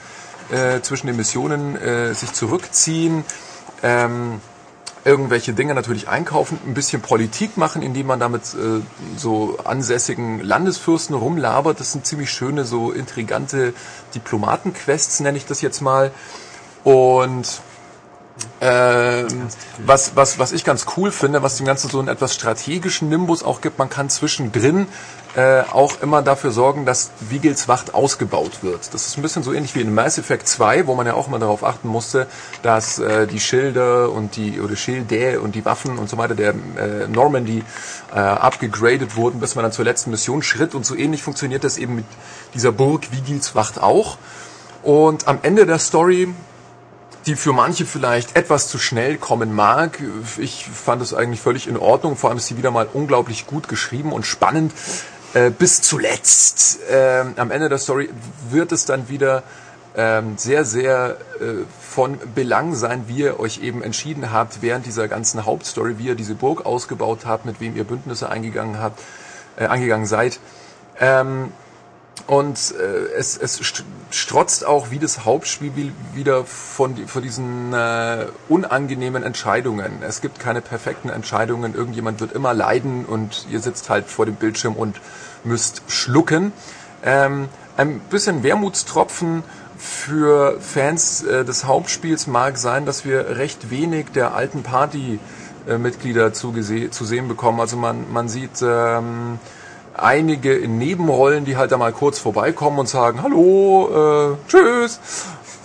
äh, 0.51 0.81
zwischen 0.81 1.07
den 1.07 1.15
Missionen 1.15 1.75
äh, 1.75 2.13
sich 2.13 2.33
zurückziehen. 2.33 3.23
Ähm, 3.83 4.41
irgendwelche 5.03 5.53
Dinge 5.53 5.75
natürlich 5.75 6.09
einkaufen, 6.09 6.59
ein 6.65 6.73
bisschen 6.73 7.01
Politik 7.01 7.57
machen, 7.57 7.83
indem 7.83 8.07
man 8.07 8.19
damit 8.19 8.41
äh, 8.55 8.81
so 9.17 9.57
ansässigen 9.63 10.41
Landesfürsten 10.41 11.15
rumlabert. 11.15 11.79
Das 11.79 11.91
sind 11.91 12.07
ziemlich 12.07 12.31
schöne, 12.31 12.65
so 12.65 12.91
intrigante 12.91 13.73
Diplomatenquests, 14.15 15.19
nenne 15.19 15.37
ich 15.37 15.45
das 15.45 15.61
jetzt 15.61 15.81
mal. 15.81 16.11
Und 16.83 17.61
ähm, 18.59 19.27
was, 19.86 20.15
was, 20.15 20.39
was 20.39 20.51
ich 20.51 20.63
ganz 20.63 20.86
cool 20.97 21.11
finde, 21.11 21.41
was 21.43 21.57
dem 21.57 21.65
Ganzen 21.65 21.89
so 21.89 21.99
einen 21.99 22.09
etwas 22.09 22.33
strategischen 22.33 23.07
Nimbus 23.09 23.43
auch 23.43 23.61
gibt, 23.61 23.79
man 23.79 23.89
kann 23.89 24.09
zwischendrin 24.09 24.88
äh, 25.36 25.61
auch 25.71 26.01
immer 26.01 26.21
dafür 26.21 26.51
sorgen, 26.51 26.86
dass 26.86 27.11
Vigils 27.19 27.67
Wacht 27.67 27.93
ausgebaut 27.93 28.63
wird. 28.63 28.93
Das 28.93 29.07
ist 29.07 29.17
ein 29.17 29.21
bisschen 29.21 29.43
so 29.43 29.53
ähnlich 29.53 29.75
wie 29.75 29.81
in 29.81 29.93
Mass 29.93 30.17
Effect 30.17 30.47
2, 30.47 30.88
wo 30.88 30.95
man 30.95 31.05
ja 31.05 31.13
auch 31.13 31.27
immer 31.27 31.39
darauf 31.39 31.63
achten 31.63 31.88
musste, 31.88 32.27
dass 32.61 32.99
äh, 32.99 33.27
die 33.27 33.39
Schilder 33.39 34.11
und 34.11 34.36
die 34.36 34.59
oder 34.59 34.75
Schilde 34.75 35.41
und 35.41 35.55
die 35.55 35.65
Waffen 35.65 35.97
und 35.97 36.09
so 36.09 36.17
weiter 36.17 36.36
der 36.36 36.49
äh, 36.51 37.07
Normandy 37.07 37.63
äh, 38.13 38.17
abgegradet 38.17 39.15
wurden, 39.15 39.39
bis 39.39 39.55
man 39.55 39.63
dann 39.63 39.71
zur 39.73 39.86
letzten 39.86 40.11
Mission 40.11 40.41
schritt 40.41 40.75
und 40.75 40.86
so 40.86 40.95
ähnlich 40.95 41.21
funktioniert 41.21 41.63
das 41.63 41.77
eben 41.77 41.95
mit 41.95 42.05
dieser 42.53 42.71
Burg 42.71 43.11
Vigils 43.11 43.55
Wacht 43.55 43.81
auch. 43.81 44.17
Und 44.83 45.27
am 45.27 45.39
Ende 45.41 45.65
der 45.65 45.79
Story 45.79 46.33
die 47.26 47.36
für 47.36 47.53
manche 47.53 47.86
vielleicht 47.86 48.36
etwas 48.36 48.67
zu 48.67 48.78
schnell 48.78 49.17
kommen 49.17 49.53
mag. 49.53 49.99
Ich 50.38 50.67
fand 50.67 51.01
es 51.01 51.13
eigentlich 51.13 51.41
völlig 51.41 51.67
in 51.67 51.78
Ordnung. 51.78 52.15
Vor 52.15 52.30
allem 52.30 52.38
ist 52.38 52.47
sie 52.47 52.57
wieder 52.57 52.71
mal 52.71 52.88
unglaublich 52.91 53.47
gut 53.47 53.67
geschrieben 53.67 54.11
und 54.11 54.26
spannend. 54.26 54.73
Äh, 55.34 55.49
bis 55.49 55.82
zuletzt. 55.82 56.80
Ähm, 56.89 57.34
am 57.36 57.51
Ende 57.51 57.67
der 57.67 57.78
Story 57.78 58.09
wird 58.51 58.71
es 58.71 58.86
dann 58.86 59.09
wieder 59.09 59.43
ähm, 59.97 60.38
sehr, 60.38 60.63
sehr 60.65 61.17
äh, 61.41 61.65
von 61.82 62.17
Belang 62.34 62.73
sein, 62.76 63.05
wie 63.07 63.17
ihr 63.17 63.39
euch 63.39 63.61
eben 63.61 63.82
entschieden 63.82 64.32
habt 64.32 64.61
während 64.61 64.86
dieser 64.86 65.07
ganzen 65.07 65.45
Hauptstory, 65.45 65.97
wie 65.97 66.07
ihr 66.07 66.15
diese 66.15 66.36
Burg 66.36 66.65
ausgebaut 66.65 67.26
habt, 67.26 67.45
mit 67.45 67.59
wem 67.59 67.76
ihr 67.76 67.84
Bündnisse 67.84 68.30
eingegangen 68.30 68.80
habt, 68.80 69.01
äh, 69.57 69.65
eingegangen 69.65 70.05
seid. 70.05 70.39
Ähm, 70.99 71.51
und 72.28 72.57
äh, 72.80 73.13
es, 73.17 73.38
es 73.38 73.59
st- 73.61 73.84
strotzt 74.09 74.65
auch 74.65 74.89
wie 74.89 74.97
das 74.99 75.26
Hauptspiel 75.26 75.71
wie- 75.76 75.91
wieder 76.13 76.43
von, 76.45 76.95
von 77.07 77.21
diesen 77.21 77.71
äh, 77.73 78.26
unangenehmen 78.49 79.21
Entscheidungen. 79.23 80.01
Es 80.01 80.21
gibt 80.21 80.39
keine 80.39 80.61
perfekten 80.61 81.09
Entscheidungen. 81.09 81.76
Irgendjemand 81.76 82.21
wird 82.21 82.32
immer 82.32 82.53
leiden 82.53 83.05
und 83.05 83.45
ihr 83.51 83.59
sitzt 83.59 83.89
halt 83.89 84.07
vor 84.07 84.26
dem 84.26 84.36
Bildschirm 84.36 84.73
und 84.76 84.99
müsst 85.43 85.84
schlucken. 85.88 86.51
Ähm, 87.03 87.49
ein 87.78 87.99
bisschen 87.99 88.41
Wermutstropfen 88.41 89.43
für 89.78 90.59
Fans 90.61 91.23
äh, 91.23 91.45
des 91.45 91.65
Hauptspiels 91.65 92.26
mag 92.26 92.57
sein, 92.57 92.86
dass 92.88 93.05
wir 93.05 93.38
recht 93.38 93.69
wenig 93.69 94.07
der 94.15 94.34
alten 94.34 94.63
Party-Mitglieder 94.63 96.34
zu, 96.34 96.51
gese- 96.53 96.89
zu 96.89 97.05
sehen 97.05 97.28
bekommen. 97.28 97.59
Also 97.59 97.78
man, 97.78 98.11
man 98.11 98.30
sieht 98.30 98.61
ähm, 98.63 99.38
einige 99.97 100.53
in 100.53 100.77
Nebenrollen, 100.77 101.45
die 101.45 101.57
halt 101.57 101.71
da 101.71 101.77
mal 101.77 101.91
kurz 101.91 102.19
vorbeikommen 102.19 102.79
und 102.79 102.89
sagen, 102.89 103.21
hallo, 103.21 104.33
äh, 104.33 104.49
tschüss. 104.49 104.99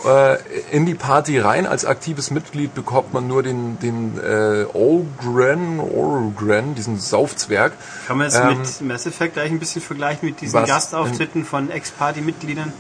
Äh, 0.05 0.39
in 0.71 0.87
die 0.87 0.95
Party 0.95 1.39
rein. 1.39 1.67
Als 1.67 1.85
aktives 1.85 2.31
Mitglied 2.31 2.75
bekommt 2.75 3.13
man 3.13 3.29
nur 3.29 3.43
den, 3.43 3.79
den 3.81 4.19
äh, 4.19 4.65
Ogren, 4.73 5.79
Ogren, 5.79 6.75
diesen 6.75 6.99
Saufzwerg. 6.99 7.75
Kann 8.07 8.17
man 8.17 8.29
es 8.29 8.35
Ähm, 8.35 8.59
mit 8.59 8.81
Mass 8.81 9.05
Effect 9.07 9.37
eigentlich 9.37 9.53
ein 9.53 9.59
bisschen 9.59 9.83
vergleichen 9.83 10.27
mit 10.27 10.41
diesen? 10.41 10.65
Gastauftritten 10.65 11.45
von 11.45 11.71
Ex-Party-Mitgliedern? 11.71 12.73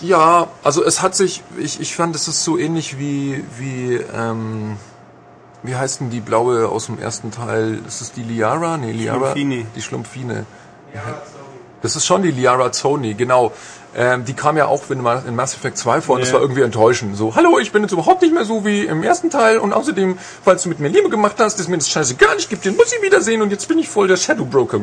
Ja, 0.00 0.48
also 0.64 0.82
es 0.82 1.02
hat 1.02 1.14
sich, 1.14 1.42
ich, 1.58 1.80
ich 1.80 1.94
fand, 1.94 2.16
es 2.16 2.26
ist 2.26 2.42
so 2.42 2.56
ähnlich 2.56 2.98
wie, 2.98 3.44
wie, 3.58 3.96
ähm, 3.96 4.78
wie 5.62 5.74
heißt 5.76 6.00
denn 6.00 6.10
die 6.10 6.20
blaue 6.20 6.68
aus 6.68 6.86
dem 6.86 6.98
ersten 6.98 7.30
Teil? 7.30 7.78
Ist 7.86 8.00
es 8.00 8.12
die 8.12 8.22
Liara? 8.22 8.76
Nee, 8.76 8.92
Liara. 8.92 9.18
Schlumpfine. 9.32 9.66
Die 9.76 9.82
Schlumpfine. 9.82 10.46
Das 11.82 11.96
ist 11.96 12.04
schon 12.04 12.22
die 12.22 12.30
Liara 12.30 12.72
Zoni, 12.72 13.14
genau. 13.14 13.52
Ähm, 13.96 14.24
die 14.24 14.34
kam 14.34 14.56
ja 14.56 14.66
auch 14.66 14.88
in, 14.90 15.02
Ma- 15.02 15.22
in 15.26 15.34
Mass 15.34 15.54
Effect 15.54 15.76
2 15.76 16.00
vor 16.00 16.14
und 16.16 16.20
das 16.20 16.28
Ja. 16.28 16.34
war 16.34 16.42
irgendwie 16.42 16.62
enttäuschend. 16.62 17.16
So, 17.16 17.34
hallo, 17.34 17.58
ich 17.58 17.72
bin 17.72 17.82
jetzt 17.82 17.90
überhaupt 17.90 18.22
nicht 18.22 18.32
mehr 18.32 18.44
so 18.44 18.64
wie 18.64 18.82
im 18.84 19.02
ersten 19.02 19.30
Teil 19.30 19.58
und 19.58 19.72
außerdem, 19.72 20.16
falls 20.44 20.62
du 20.62 20.68
mit 20.68 20.78
mir 20.78 20.88
Liebe 20.88 21.08
gemacht 21.08 21.34
hast, 21.38 21.58
ist 21.58 21.68
mir 21.68 21.76
das 21.78 21.88
scheißegal, 21.88 22.36
ich 22.38 22.48
geb 22.48 22.62
dir 22.62 22.70
muss 22.70 22.92
ich 22.92 23.02
wiedersehen 23.02 23.42
und 23.42 23.50
jetzt 23.50 23.66
bin 23.66 23.80
ich 23.80 23.88
voll 23.88 24.06
der 24.06 24.16
Shadow 24.16 24.44
Broker. 24.44 24.78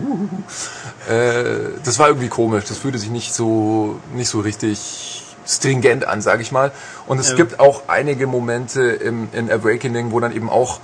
Äh, 1.10 1.70
das 1.86 2.00
war 2.00 2.10
irgendwie 2.10 2.28
komisch, 2.28 2.66
das 2.68 2.80
fühlte 2.80 2.98
sich 2.98 3.10
nicht 3.10 3.34
so, 3.34 3.96
nicht 4.14 4.28
so 4.28 4.42
richtig 4.42 5.17
stringent 5.48 6.06
an, 6.06 6.22
sage 6.22 6.42
ich 6.42 6.52
mal. 6.52 6.72
Und 7.08 7.20
es 7.20 7.30
Ja. 7.30 7.36
gibt 7.36 7.60
auch 7.60 7.84
einige 7.88 8.28
Momente 8.28 8.82
im, 8.82 9.30
in 9.32 9.50
Awakening, 9.52 10.12
wo 10.12 10.20
dann 10.20 10.36
eben 10.36 10.50
auch, 10.50 10.80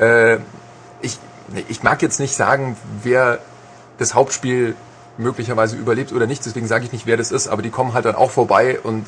äh, 0.00 0.36
ich, 1.02 1.18
ich 1.68 1.82
mag 1.82 2.02
jetzt 2.02 2.18
nicht 2.18 2.34
sagen, 2.34 2.76
wer 3.02 3.38
das 3.98 4.14
Hauptspiel 4.14 4.74
möglicherweise 5.18 5.76
überlebt 5.76 6.12
oder 6.12 6.26
nicht, 6.26 6.44
deswegen 6.44 6.66
sage 6.66 6.84
ich 6.84 6.92
nicht, 6.92 7.06
wer 7.06 7.16
das 7.16 7.30
ist, 7.30 7.48
aber 7.48 7.62
die 7.62 7.70
kommen 7.70 7.94
halt 7.94 8.04
dann 8.04 8.14
auch 8.14 8.30
vorbei 8.30 8.78
und 8.82 9.06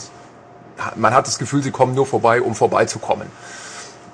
man 0.96 1.12
hat 1.12 1.26
das 1.26 1.38
Gefühl, 1.38 1.62
sie 1.62 1.70
kommen 1.70 1.94
nur 1.94 2.06
vorbei, 2.06 2.40
um 2.40 2.54
vorbeizukommen. 2.54 3.26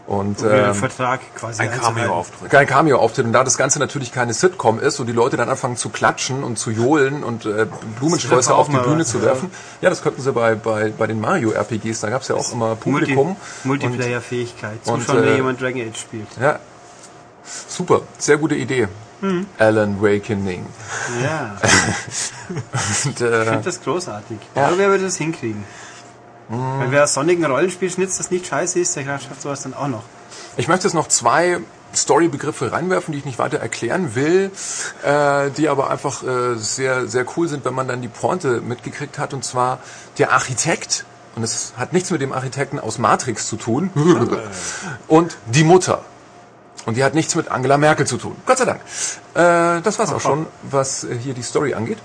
Und 0.07 0.43
ihren 0.43 0.67
ähm, 0.67 0.75
Vertrag 0.75 1.21
quasi 1.35 1.63
Ein. 1.63 1.71
Cameo-Auftritt. 1.71 2.51
kein 2.51 2.67
Cameo-Auftritt. 2.67 3.25
Und 3.25 3.33
da 3.33 3.43
das 3.43 3.57
Ganze 3.57 3.79
natürlich 3.79 4.13
keine 4.13 4.35
Sitcom 4.35 4.79
ist 4.79 5.01
und 5.01 5.07
die 5.07 5.13
Leute 5.13 5.39
dann 5.39 5.49
anfangen 5.49 5.77
zu 5.79 5.89
klatschen 5.89 6.45
und 6.45 6.59
zu 6.59 6.71
johlen 6.71 7.25
und 7.25 7.47
äh, 7.47 7.67
Blumensträuße 7.99 8.55
auf 8.55 8.69
die 8.69 8.77
Bühne 8.77 9.01
was, 9.01 9.09
zu 9.09 9.23
werfen. 9.23 9.51
Ja, 9.81 9.89
das 9.89 10.03
könnten 10.03 10.21
sie 10.21 10.33
bei, 10.33 10.57
bei, 10.57 10.91
bei 10.91 11.07
den 11.07 11.21
Mario-RPGs, 11.21 12.01
da 12.01 12.11
gab 12.11 12.21
es 12.21 12.29
ja 12.29 12.35
auch 12.35 12.53
immer 12.53 12.77
Publikum. 12.77 13.37
Multi 13.65 13.87
Multiplayer-Fähigkeit. 13.87 14.79
und, 14.85 15.01
Zuschauen, 15.01 15.25
äh, 15.25 15.27
wenn 15.27 15.37
jemand 15.37 15.61
Dragon 15.61 15.89
Age 15.89 15.99
spielt. 15.99 16.29
Ja, 16.39 16.59
super, 17.69 18.03
sehr 18.19 18.37
gute 18.37 18.57
Idee. 18.57 18.89
Mhm. 19.23 19.47
Alan 19.59 20.03
Wakening. 20.03 20.67
Ja, 21.23 21.57
Und, 23.05 23.21
ich 23.21 23.21
äh, 23.23 23.45
finde 23.45 23.63
das 23.65 23.83
großartig. 23.83 24.37
Ja. 24.55 24.67
Aber 24.67 24.79
wer 24.79 24.91
würde 24.91 25.05
das 25.05 25.17
hinkriegen? 25.17 25.65
Weil 26.49 26.90
wer 26.90 27.07
Sonic 27.07 27.38
ein 27.38 27.51
Rollenspiel 27.51 27.90
schnitzt, 27.90 28.20
das 28.20 28.30
nicht 28.30 28.47
scheiße 28.47 28.78
ist, 28.78 28.95
der 28.97 29.05
schafft 29.05 29.42
sowas 29.42 29.62
dann 29.62 29.74
auch 29.74 29.88
noch. 29.88 30.03
Ich 30.57 30.68
möchte 30.68 30.86
jetzt 30.86 30.95
noch 30.95 31.09
zwei 31.09 31.61
Story-Begriffe 31.95 32.72
reinwerfen, 32.72 33.12
die 33.12 33.18
ich 33.18 33.24
nicht 33.24 33.38
weiter 33.38 33.59
erklären 33.59 34.14
will, 34.14 34.51
äh, 35.03 35.51
die 35.51 35.68
aber 35.68 35.90
einfach 35.90 36.22
äh, 36.22 36.57
sehr, 36.57 37.07
sehr 37.07 37.24
cool 37.36 37.49
sind, 37.49 37.64
wenn 37.64 37.74
man 37.74 37.88
dann 37.88 38.03
die 38.03 38.09
Pointe 38.09 38.61
mitgekriegt 38.61 39.18
hat. 39.18 39.32
Und 39.32 39.45
zwar 39.45 39.78
der 40.18 40.32
Architekt, 40.32 41.05
und 41.36 41.42
es 41.42 41.72
hat 41.76 41.92
nichts 41.92 42.11
mit 42.11 42.20
dem 42.20 42.32
Architekten 42.32 42.78
aus 42.78 42.99
Matrix 42.99 43.49
zu 43.49 43.57
tun, 43.57 43.90
und 45.09 45.36
die 45.47 45.64
Mutter. 45.64 46.05
Und 46.86 46.97
die 46.97 47.05
hat 47.05 47.14
nichts 47.14 47.34
mit 47.34 47.51
Angela 47.51 47.78
Merkel 47.78 48.07
zu 48.07 48.18
tun. 48.18 48.36
Gott 48.45 48.59
sei 48.59 48.66
Dank. 48.66 48.80
Äh, 49.34 49.80
das 49.82 49.99
war's 49.99 50.12
auch 50.12 50.20
schon, 50.20 50.47
was 50.62 51.05
äh, 51.05 51.16
hier 51.16 51.32
die 51.32 51.42
Story 51.42 51.74
angeht. 51.74 51.99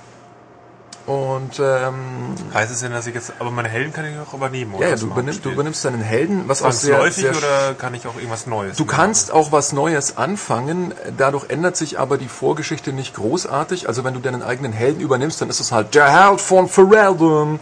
Und 1.10 1.60
ähm, 1.60 2.36
Heißt 2.54 2.72
es 2.72 2.82
denn, 2.82 2.92
dass 2.92 3.08
ich 3.08 3.16
jetzt, 3.16 3.34
aber 3.40 3.50
meine 3.50 3.68
Helden 3.68 3.92
kann 3.92 4.06
ich 4.06 4.16
auch 4.20 4.32
übernehmen, 4.36 4.76
oder? 4.76 4.90
ja, 4.90 4.96
du, 4.96 5.08
dem 5.08 5.12
übernimmst, 5.12 5.44
du 5.44 5.50
übernimmst 5.50 5.84
deinen 5.84 6.02
Helden, 6.02 6.44
was 6.46 6.62
auch 6.62 6.72
sehr, 6.72 7.12
sehr 7.12 7.36
oder 7.36 7.74
kann 7.74 7.96
ich 7.96 8.06
auch 8.06 8.14
irgendwas 8.14 8.46
Neues? 8.46 8.78
Du 8.78 8.86
machen? 8.86 8.96
kannst 8.96 9.32
auch 9.32 9.52
was 9.52 9.74
Neues 9.74 10.18
anfangen, 10.18 10.94
dadurch 11.18 11.50
ändert 11.50 11.78
sich 11.78 11.98
aber 11.98 12.20
die 12.20 12.28
Vorgeschichte 12.28 12.94
nicht 12.94 13.16
großartig. 13.16 13.88
Also 13.88 14.04
wenn 14.04 14.14
du 14.14 14.20
deinen 14.20 14.44
eigenen 14.44 14.72
Helden 14.72 15.02
übernimmst, 15.02 15.42
dann 15.42 15.50
ist 15.50 15.60
es 15.60 15.72
halt 15.72 15.96
der 15.96 16.12
Held 16.12 16.42
von 16.42 16.70
Ferelden. 16.70 17.60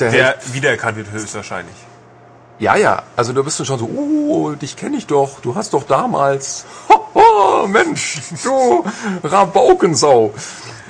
Der, 0.00 0.10
Der 0.10 0.24
Held, 0.24 0.54
wiedererkannt 0.54 0.96
wird 0.96 1.12
höchstwahrscheinlich. 1.12 1.76
Ja, 2.60 2.76
ja, 2.76 3.02
also 3.16 3.32
du 3.32 3.42
bist 3.42 3.58
dann 3.58 3.66
schon 3.66 3.78
so, 3.78 3.86
uh, 3.86 4.54
dich 4.54 4.76
kenne 4.76 4.96
ich 4.96 5.06
doch, 5.06 5.40
du 5.40 5.54
hast 5.54 5.72
doch 5.72 5.82
damals, 5.82 6.66
Hoho, 7.14 7.66
Mensch, 7.66 8.20
du 8.44 8.84
Rabaukensau. 9.24 10.32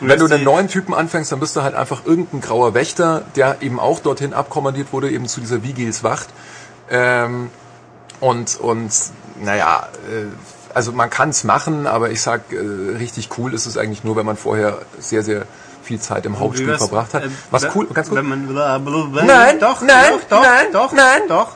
Wenn 0.01 0.19
du 0.19 0.27
einen 0.27 0.45
neuen 0.45 0.69
Typen 0.69 0.95
anfängst, 0.95 1.31
dann 1.31 1.41
bist 1.41 1.55
du 1.57 1.63
halt 1.63 1.75
einfach 1.75 2.07
irgendein 2.07 2.41
grauer 2.41 2.75
Wächter, 2.75 3.23
der 3.37 3.59
eben 3.61 3.79
auch 3.79 4.01
dorthin 4.01 4.33
abkommandiert 4.33 4.93
wurde, 4.93 5.11
eben 5.11 5.29
zu 5.29 5.41
dieser 5.41 5.63
Vigils 5.63 6.03
Wacht. 6.03 6.29
Ähm, 6.91 7.51
und, 8.19 8.59
und 8.61 8.91
naja, 9.41 9.89
äh, 10.11 10.25
also 10.75 10.93
man 10.93 11.11
kann 11.11 11.31
es 11.31 11.45
machen, 11.45 11.87
aber 11.87 12.11
ich 12.11 12.23
sag, 12.23 12.53
äh, 12.53 12.57
richtig 12.97 13.29
cool 13.39 13.53
ist 13.55 13.67
es 13.67 13.77
eigentlich 13.77 14.03
nur, 14.03 14.17
wenn 14.17 14.27
man 14.27 14.37
vorher 14.37 14.79
sehr, 14.99 15.23
sehr 15.23 15.45
viel 15.83 16.01
Zeit 16.01 16.27
im 16.27 16.39
Hauptspiel 16.39 16.77
verbracht 16.79 17.15
hat. 17.15 17.25
äh, 17.25 17.31
Was 17.51 17.75
cool, 17.75 17.87
ganz 17.93 18.09
bla, 18.09 18.23
bla, 18.23 18.79
Nein, 19.25 19.59
doch, 19.61 19.83
nein, 19.83 20.13
doch, 20.13 20.39
doch, 20.39 20.43
nein, 20.43 20.67
doch, 20.73 20.93
nein. 20.93 21.23
doch. 21.29 21.49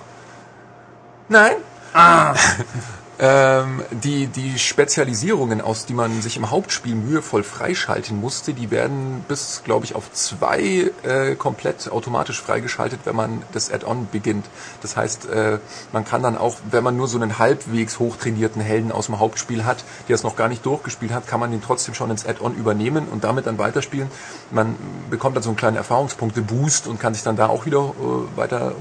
Nein. 1.28 1.56
Ah. 1.94 2.34
ähm, 3.18 3.82
die, 3.90 4.26
die 4.26 4.58
Spezialisierungen, 4.58 5.60
aus 5.60 5.86
die 5.86 5.94
man 5.94 6.20
sich 6.20 6.36
im 6.36 6.50
Hauptspiel 6.50 6.94
mühevoll 6.94 7.44
freischalten 7.44 8.20
musste, 8.20 8.52
die 8.52 8.70
werden 8.70 9.24
bis, 9.28 9.62
glaube 9.64 9.84
ich, 9.84 9.94
auf 9.94 10.12
zwei 10.12 10.90
äh, 11.04 11.34
komplett 11.36 11.90
automatisch 11.90 12.42
freigeschaltet, 12.42 13.00
wenn 13.04 13.16
man 13.16 13.42
das 13.52 13.70
Add-on 13.70 14.08
beginnt. 14.10 14.44
Das 14.82 14.96
heißt, 14.96 15.26
äh, 15.26 15.58
man 15.92 16.04
kann 16.04 16.22
dann 16.22 16.36
auch, 16.36 16.56
wenn 16.70 16.84
man 16.84 16.96
nur 16.96 17.08
so 17.08 17.16
einen 17.16 17.38
halbwegs 17.38 17.98
hochtrainierten 17.98 18.60
Helden 18.60 18.92
aus 18.92 19.06
dem 19.06 19.18
Hauptspiel 19.20 19.64
hat, 19.64 19.84
der 20.08 20.16
es 20.16 20.24
noch 20.24 20.36
gar 20.36 20.48
nicht 20.48 20.66
durchgespielt 20.66 21.12
hat, 21.12 21.26
kann 21.26 21.40
man 21.40 21.52
den 21.52 21.62
trotzdem 21.62 21.94
schon 21.94 22.10
ins 22.10 22.26
Add-on 22.26 22.56
übernehmen 22.56 23.06
und 23.08 23.24
damit 23.24 23.46
dann 23.46 23.58
weiterspielen. 23.58 24.10
Man 24.50 24.74
bekommt 25.08 25.36
dann 25.36 25.42
so 25.42 25.50
einen 25.50 25.56
kleinen 25.56 25.76
Erfahrungspunkte-Boost 25.76 26.88
und 26.88 26.98
kann 27.00 27.14
sich 27.14 27.22
dann 27.22 27.36
da 27.36 27.46
auch 27.46 27.64
wieder 27.64 27.94
äh, 28.00 28.36
weiter 28.36 28.72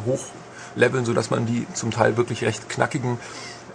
hochleveln, 0.74 1.06
sodass 1.06 1.30
man 1.30 1.46
die 1.46 1.68
zum 1.74 1.92
Teil 1.92 2.18
wirklich 2.18 2.44
recht 2.44 2.70
knackigen 2.70 3.20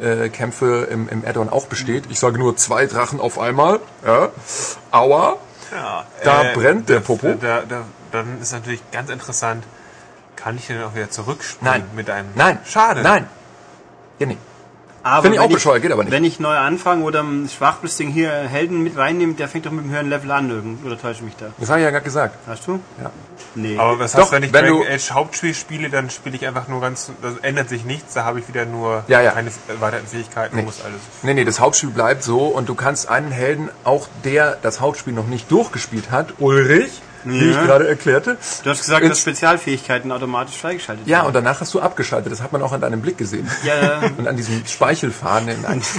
äh, 0.00 0.28
Kämpfe 0.28 0.88
im, 0.90 1.08
im 1.08 1.24
Add-on 1.24 1.48
auch 1.48 1.66
besteht. 1.66 2.04
Ich 2.10 2.18
sage 2.18 2.38
nur 2.38 2.56
zwei 2.56 2.86
Drachen 2.86 3.20
auf 3.20 3.38
einmal. 3.38 3.80
Ja. 4.04 4.30
Aua. 4.90 5.36
Ja, 5.72 6.06
Da 6.24 6.44
brennt 6.54 6.88
der 6.88 7.00
Popo. 7.00 7.34
Da, 7.34 7.62
da, 7.68 7.84
dann 8.10 8.40
ist 8.40 8.52
natürlich 8.52 8.80
ganz 8.90 9.10
interessant, 9.10 9.64
kann 10.36 10.56
ich 10.56 10.66
denn 10.66 10.82
auch 10.82 10.94
wieder 10.94 11.10
zurückspielen 11.10 11.72
Nein. 11.72 11.90
mit 11.94 12.08
einem... 12.08 12.30
Nein. 12.34 12.58
Schade. 12.64 13.02
Nein. 13.02 13.26
Ja, 14.18 14.26
nee. 14.26 14.38
Aber 15.08 15.22
Finde 15.22 15.36
ich 15.36 15.42
wenn 15.42 15.48
auch 15.48 15.52
bescheuert, 15.52 15.82
geht 15.82 15.92
aber 15.92 16.04
nicht. 16.04 16.12
Wenn 16.12 16.24
ich 16.24 16.38
neu 16.38 16.54
anfange 16.56 17.02
oder 17.04 17.22
ein 17.22 17.48
Schwachbrüstigen 17.48 18.12
hier 18.12 18.30
Helden 18.30 18.82
mit 18.82 18.96
reinnimmt, 18.96 19.38
der 19.38 19.48
fängt 19.48 19.66
doch 19.66 19.70
mit 19.70 19.84
dem 19.84 19.90
höheren 19.90 20.10
Level 20.10 20.30
an, 20.30 20.50
irgend- 20.50 20.84
oder 20.84 20.98
täusche 21.00 21.18
ich 21.20 21.22
mich 21.22 21.36
da? 21.36 21.46
Das 21.58 21.70
habe 21.70 21.80
ich 21.80 21.84
ja 21.84 21.90
gerade 21.90 22.04
gesagt. 22.04 22.36
Hast 22.46 22.66
du? 22.66 22.80
Ja. 23.02 23.10
Nee. 23.54 23.78
Aber 23.78 23.98
was 23.98 24.12
Doch, 24.12 24.20
heißt, 24.22 24.32
wenn 24.32 24.42
ich 24.42 24.52
wenn 24.52 24.64
Dragon 24.66 24.86
Age 24.86 25.10
Hauptspiel 25.12 25.54
spiele, 25.54 25.88
dann 25.90 26.10
spiele 26.10 26.36
ich 26.36 26.46
einfach 26.46 26.68
nur 26.68 26.80
ganz... 26.80 27.10
Da 27.22 27.30
ändert 27.42 27.68
sich 27.68 27.84
nichts, 27.84 28.14
da 28.14 28.24
habe 28.24 28.38
ich 28.40 28.48
wieder 28.48 28.66
nur 28.66 29.04
Ja, 29.08 29.20
ja. 29.20 29.30
keine 29.32 29.50
weiteren 29.80 30.06
Fähigkeiten 30.06 30.56
Nee. 30.56 30.62
muss 30.62 30.82
alles... 30.84 31.00
Nee, 31.22 31.34
nee, 31.34 31.44
das 31.44 31.60
Hauptspiel 31.60 31.90
bleibt 31.90 32.22
so 32.22 32.46
und 32.46 32.68
du 32.68 32.74
kannst 32.74 33.08
einen 33.08 33.30
Helden, 33.30 33.70
auch 33.84 34.08
der 34.24 34.58
das 34.62 34.80
Hauptspiel 34.80 35.12
noch 35.14 35.26
nicht 35.26 35.50
durchgespielt 35.50 36.10
hat, 36.10 36.34
Ulrich, 36.38 37.00
wie 37.24 37.50
ich 37.50 37.56
gerade 37.56 37.88
erklärte. 37.88 38.36
du 38.64 38.70
hast 38.70 38.80
gesagt, 38.80 39.04
dass 39.08 39.20
Spezialfähigkeiten 39.20 40.10
automatisch 40.12 40.56
freigeschaltet 40.56 41.06
Ja, 41.06 41.20
und 41.20 41.34
werden. 41.34 41.44
danach 41.44 41.60
hast 41.60 41.74
du 41.74 41.80
abgeschaltet. 41.80 42.30
Das 42.32 42.42
hat 42.42 42.52
man 42.52 42.62
auch 42.62 42.72
an 42.72 42.80
deinem 42.80 43.00
Blick 43.02 43.18
gesehen. 43.18 43.48
Ja, 43.64 43.74
ja. 43.76 44.00
Und 44.18 44.26
an 44.28 44.36
diesem 44.36 44.64
Speichelfaden 44.66 45.48
in 45.48 45.64
ein 45.64 45.82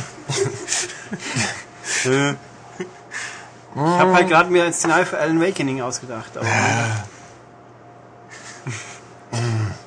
Äh. 2.05 2.32
Ich 2.32 3.82
habe 3.82 4.13
halt 4.13 4.30
gerade 4.30 4.49
mir 4.51 4.63
ein 4.63 4.74
Szenario 4.74 5.05
für 5.05 5.20
Alan 5.20 5.41
Wakening 5.41 5.82
ausgedacht. 5.82 6.32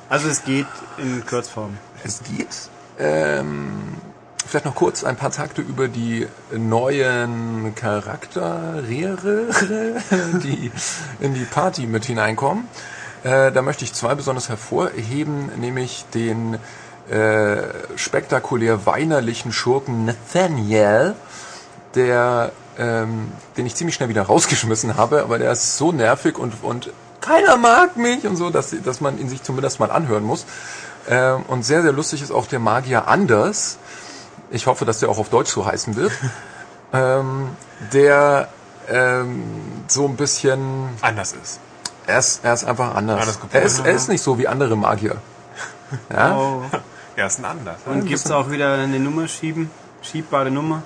Also 0.08 0.28
es 0.28 0.44
geht 0.44 0.66
in 0.98 1.24
Kurzform. 1.24 1.78
Es 2.04 2.20
geht. 2.22 2.48
Ähm, 2.98 3.94
vielleicht 4.52 4.66
noch 4.66 4.74
kurz 4.74 5.02
ein 5.02 5.16
paar 5.16 5.30
Takte 5.30 5.62
über 5.62 5.88
die 5.88 6.28
neuen 6.54 7.74
Charaktere, 7.74 9.46
die 10.42 10.70
in 11.20 11.32
die 11.32 11.46
Party 11.46 11.86
mit 11.86 12.04
hineinkommen. 12.04 12.68
Äh, 13.24 13.50
da 13.50 13.62
möchte 13.62 13.86
ich 13.86 13.94
zwei 13.94 14.14
besonders 14.14 14.50
hervorheben, 14.50 15.50
nämlich 15.58 16.04
den 16.12 16.58
äh, 17.08 17.62
spektakulär 17.96 18.84
weinerlichen 18.84 19.52
Schurken 19.52 20.04
Nathaniel, 20.04 21.14
der, 21.94 22.52
ähm, 22.76 23.32
den 23.56 23.64
ich 23.64 23.74
ziemlich 23.74 23.94
schnell 23.94 24.10
wieder 24.10 24.24
rausgeschmissen 24.24 24.98
habe, 24.98 25.22
aber 25.22 25.38
der 25.38 25.52
ist 25.52 25.78
so 25.78 25.92
nervig 25.92 26.36
und, 26.36 26.62
und 26.62 26.90
keiner 27.22 27.56
mag 27.56 27.96
mich 27.96 28.26
und 28.26 28.36
so, 28.36 28.50
dass, 28.50 28.76
dass 28.84 29.00
man 29.00 29.18
ihn 29.18 29.30
sich 29.30 29.42
zumindest 29.42 29.80
mal 29.80 29.90
anhören 29.90 30.24
muss. 30.24 30.44
Ähm, 31.08 31.42
und 31.48 31.64
sehr, 31.64 31.80
sehr 31.80 31.92
lustig 31.92 32.20
ist 32.20 32.32
auch 32.32 32.46
der 32.46 32.58
Magier 32.58 33.08
Anders. 33.08 33.78
Ich 34.52 34.66
hoffe, 34.66 34.84
dass 34.84 35.00
der 35.00 35.08
auch 35.08 35.18
auf 35.18 35.30
Deutsch 35.30 35.50
so 35.50 35.66
heißen 35.66 35.96
wird. 35.96 36.12
ähm, 36.92 37.48
der 37.92 38.48
ähm, 38.88 39.44
so 39.88 40.06
ein 40.06 40.16
bisschen 40.16 40.88
Anders 41.00 41.32
ist. 41.32 41.60
Er 42.06 42.18
ist, 42.18 42.44
er 42.44 42.54
ist 42.54 42.64
einfach 42.64 42.94
anders. 42.94 43.20
Anders 43.20 43.38
er, 43.52 43.62
ist, 43.62 43.78
er 43.80 43.92
ist 43.92 44.08
nicht 44.08 44.22
so 44.22 44.38
wie 44.38 44.46
andere 44.46 44.76
Magier. 44.76 45.16
Ja? 46.10 46.34
Oh. 46.34 46.62
Ja, 47.18 47.26
ist 47.32 47.38
ein 47.38 47.44
anders. 47.44 47.76
Und 47.84 48.06
gibt's 48.06 48.30
auch 48.30 48.50
wieder 48.50 48.74
eine 48.74 48.98
Nummer 48.98 49.28
schieben? 49.28 49.70
Schiebbare 50.00 50.50
Nummer? 50.50 50.82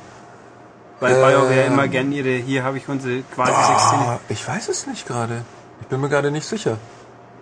Bei 0.99 1.11
Ähm. 1.11 1.17
BioWare 1.17 1.67
immer 1.67 1.87
gern 1.87 2.11
ihre, 2.11 2.31
hier 2.31 2.65
habe 2.65 2.79
ich 2.79 2.89
unsere 2.89 3.23
quasi 3.23 3.53
Szene. 3.53 4.03
Ah, 4.03 4.19
ich 4.29 4.47
weiß 4.47 4.69
es 4.69 4.89
nicht 4.89 5.07
gerade. 5.07 5.43
Ich 5.81 5.87
bin 5.87 6.01
mir 6.01 6.09
gerade 6.09 6.33
nicht 6.33 6.47
sicher. 6.47 6.79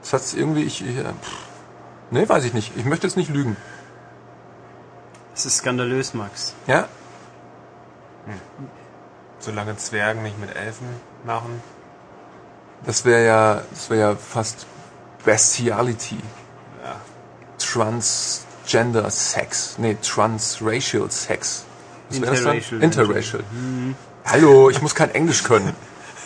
Das 0.02 0.12
hat's 0.12 0.34
irgendwie, 0.34 0.64
ich, 0.64 0.86
ich 0.86 0.98
äh, 0.98 1.04
pff. 1.04 1.32
nee, 2.10 2.28
weiß 2.28 2.44
ich 2.44 2.52
nicht. 2.52 2.72
Ich 2.76 2.84
möchte 2.84 3.06
jetzt 3.06 3.16
nicht 3.16 3.30
lügen. 3.30 3.56
Das 5.34 5.46
ist 5.46 5.56
skandalös, 5.56 6.14
Max. 6.14 6.54
Ja? 6.68 6.88
Solange 9.40 9.76
Zwergen 9.76 10.22
nicht 10.22 10.38
mit 10.38 10.54
Elfen 10.54 10.86
machen. 11.24 11.60
Das 12.86 13.04
wäre 13.04 13.26
ja, 13.26 13.62
das 13.70 13.90
wäre 13.90 14.00
ja 14.00 14.16
fast 14.16 14.66
Bestiality. 15.24 16.18
Ja. 16.84 16.96
Transgender 17.58 19.10
Sex. 19.10 19.74
Nee, 19.78 19.96
Transracial 20.00 21.10
Sex. 21.10 21.64
Was 22.10 22.20
wär 22.20 22.30
das 22.30 22.42
dann? 22.44 22.54
Interracial. 22.54 22.82
Interracial. 22.82 23.44
Hallo, 24.26 24.70
ich 24.70 24.80
muss 24.80 24.94
kein 24.94 25.10
Englisch 25.10 25.42
können. 25.42 25.74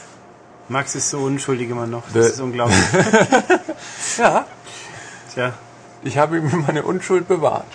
Max 0.69 0.95
ist 0.95 1.09
so 1.09 1.21
unschuldig 1.21 1.71
immer 1.71 1.87
noch. 1.87 2.03
Das 2.13 2.27
ist 2.27 2.41
unglaublich. 2.41 2.79
Ja, 4.19 4.47
Tja, 5.33 5.53
ich 6.03 6.19
habe 6.19 6.39
ihm 6.39 6.65
meine 6.67 6.83
Unschuld 6.83 7.29
bewahrt. 7.29 7.69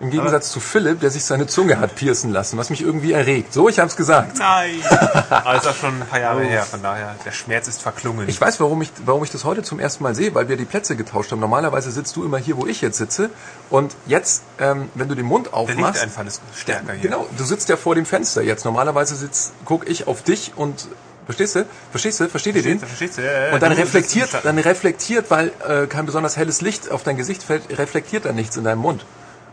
Im 0.00 0.10
Gegensatz 0.10 0.50
zu 0.50 0.60
Philipp, 0.60 1.00
der 1.00 1.10
sich 1.10 1.24
seine 1.24 1.48
Zunge 1.48 1.80
hat 1.80 1.96
piercen 1.96 2.30
lassen, 2.30 2.56
was 2.56 2.70
mich 2.70 2.82
irgendwie 2.82 3.12
erregt. 3.12 3.52
So, 3.52 3.68
ich 3.68 3.80
habe 3.80 3.88
es 3.88 3.96
gesagt. 3.96 4.38
Nein! 4.38 4.80
Aber 5.30 5.56
ist 5.56 5.66
auch 5.66 5.74
schon 5.74 6.00
ein 6.00 6.06
paar 6.06 6.20
Jahre 6.20 6.44
her, 6.44 6.62
von 6.62 6.82
daher, 6.82 7.16
der 7.24 7.32
Schmerz 7.32 7.66
ist 7.66 7.82
verklungen. 7.82 8.28
Ich 8.28 8.40
weiß, 8.40 8.60
warum 8.60 8.80
ich, 8.80 8.92
warum 9.04 9.24
ich 9.24 9.30
das 9.30 9.44
heute 9.44 9.64
zum 9.64 9.80
ersten 9.80 10.04
Mal 10.04 10.14
sehe, 10.14 10.34
weil 10.36 10.48
wir 10.48 10.56
die 10.56 10.66
Plätze 10.66 10.94
getauscht 10.94 11.32
haben. 11.32 11.40
Normalerweise 11.40 11.90
sitzt 11.90 12.14
du 12.14 12.24
immer 12.24 12.38
hier, 12.38 12.56
wo 12.56 12.66
ich 12.66 12.80
jetzt 12.80 12.98
sitze. 12.98 13.30
Und 13.70 13.96
jetzt, 14.06 14.42
ähm, 14.60 14.88
wenn 14.94 15.08
du 15.08 15.16
den 15.16 15.26
Mund 15.26 15.46
der 15.46 15.54
aufmachst, 15.54 15.94
Lichteinfall 15.94 16.28
ist 16.28 16.42
stärker 16.54 16.92
hier. 16.92 17.02
Genau, 17.02 17.26
du 17.36 17.42
sitzt 17.42 17.68
ja 17.68 17.76
vor 17.76 17.96
dem 17.96 18.06
Fenster 18.06 18.42
jetzt. 18.42 18.64
Normalerweise 18.64 19.16
sitz, 19.16 19.50
guck 19.64 19.88
ich 19.88 20.06
auf 20.06 20.22
dich 20.22 20.52
und 20.54 20.86
verstehst 21.26 21.56
du? 21.56 21.66
Verstehst 21.90 22.20
du? 22.20 22.28
Versteht 22.28 22.54
ihr 22.54 22.62
den? 22.62 22.78
Verstehst 22.78 23.18
du? 23.18 23.22
Ja, 23.22 23.48
ja, 23.48 23.52
Und 23.52 23.60
dann 23.62 23.74
sitzt 23.74 23.86
reflektiert, 23.86 24.30
dann 24.44 24.58
reflektiert, 24.58 25.28
weil 25.30 25.50
äh, 25.68 25.88
kein 25.88 26.06
besonders 26.06 26.36
helles 26.36 26.60
Licht 26.60 26.88
auf 26.88 27.02
dein 27.02 27.16
Gesicht 27.16 27.42
fällt, 27.42 27.76
reflektiert 27.76 28.26
dann 28.26 28.36
nichts 28.36 28.56
in 28.56 28.62
deinem 28.62 28.78
Mund. 28.80 29.04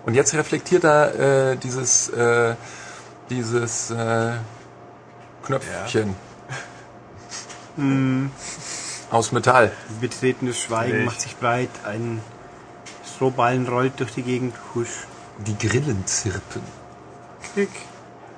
Und 0.05 0.13
jetzt 0.13 0.33
reflektiert 0.33 0.83
da 0.83 1.51
äh, 1.51 1.57
dieses 1.57 2.09
äh, 2.09 2.55
dieses 3.29 3.91
äh, 3.91 4.33
Knöpfchen 5.43 6.15
aus 9.11 9.31
Metall. 9.31 9.71
betretenes 9.99 10.59
Schweigen 10.59 10.91
Richtig. 10.91 11.05
macht 11.05 11.21
sich 11.21 11.35
breit. 11.37 11.69
Ein 11.83 12.21
Strohballen 13.15 13.67
rollt 13.67 13.99
durch 13.99 14.13
die 14.13 14.23
Gegend. 14.23 14.55
Husch. 14.73 15.07
Die 15.39 15.57
Grillen 15.57 16.05
zirpen. 16.05 16.61
Klick. 17.53 17.69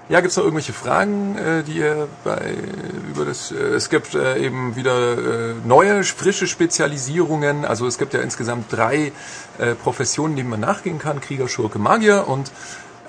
Ja, 0.09 0.21
gibt's 0.21 0.37
noch 0.37 0.45
irgendwelche 0.45 0.71
Fragen, 0.71 1.37
äh, 1.37 1.63
die 1.63 1.79
ihr 1.79 2.07
bei 2.23 2.55
über 3.09 3.25
das? 3.25 3.51
Äh, 3.51 3.55
es 3.55 3.89
gibt 3.89 4.15
äh, 4.15 4.37
eben 4.37 4.77
wieder 4.77 5.49
äh, 5.49 5.53
neue, 5.65 6.01
frische 6.05 6.47
Spezialisierungen. 6.47 7.65
Also 7.65 7.85
es 7.87 7.97
gibt 7.97 8.13
ja 8.13 8.21
insgesamt 8.21 8.71
drei 8.71 9.11
äh, 9.57 9.75
Professionen, 9.75 10.37
denen 10.37 10.49
man 10.49 10.61
nachgehen 10.61 10.97
kann: 10.97 11.19
Krieger, 11.19 11.49
Schurke, 11.49 11.77
Magier. 11.77 12.25
Und 12.29 12.53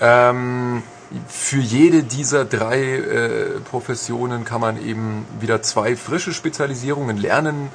ähm, 0.01 0.83
für 1.29 1.59
jede 1.61 2.03
dieser 2.03 2.45
drei 2.45 2.97
äh, 2.97 3.61
Professionen 3.71 4.45
kann 4.45 4.61
man 4.61 4.85
eben 4.85 5.25
wieder 5.39 5.63
zwei 5.63 5.95
frische 5.95 6.35
Spezialisierungen 6.35 7.17
lernen. 7.17 7.69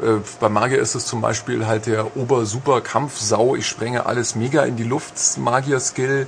Äh, 0.00 0.20
Bei 0.40 0.48
Magier 0.48 0.78
ist 0.78 0.94
es 0.94 1.04
zum 1.04 1.20
Beispiel 1.20 1.66
halt 1.66 1.84
der 1.84 2.16
Ober-Super-Kampfsau, 2.16 3.56
ich 3.56 3.66
sprenge 3.66 4.06
alles 4.06 4.34
mega 4.36 4.64
in 4.64 4.76
die 4.76 4.84
Luft, 4.84 5.16
Magier-Skill. 5.36 6.26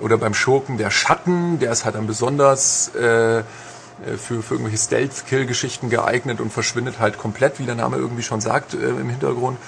Oder 0.00 0.16
beim 0.16 0.34
Schurken 0.34 0.78
der 0.78 0.90
Schatten, 0.90 1.58
der 1.58 1.72
ist 1.72 1.84
halt 1.84 1.94
dann 1.94 2.06
besonders 2.06 2.92
äh, 2.94 3.42
äh, 4.06 4.16
für, 4.16 4.42
für 4.42 4.54
irgendwelche 4.54 4.78
Stealth-Kill-Geschichten 4.78 5.90
geeignet 5.90 6.40
und 6.40 6.52
verschwindet 6.52 6.98
halt 6.98 7.18
komplett, 7.18 7.58
wie 7.58 7.64
der 7.64 7.74
Name 7.74 7.96
irgendwie 7.96 8.22
schon 8.22 8.40
sagt, 8.40 8.74
äh, 8.74 8.76
im 8.76 9.10
Hintergrund. 9.10 9.58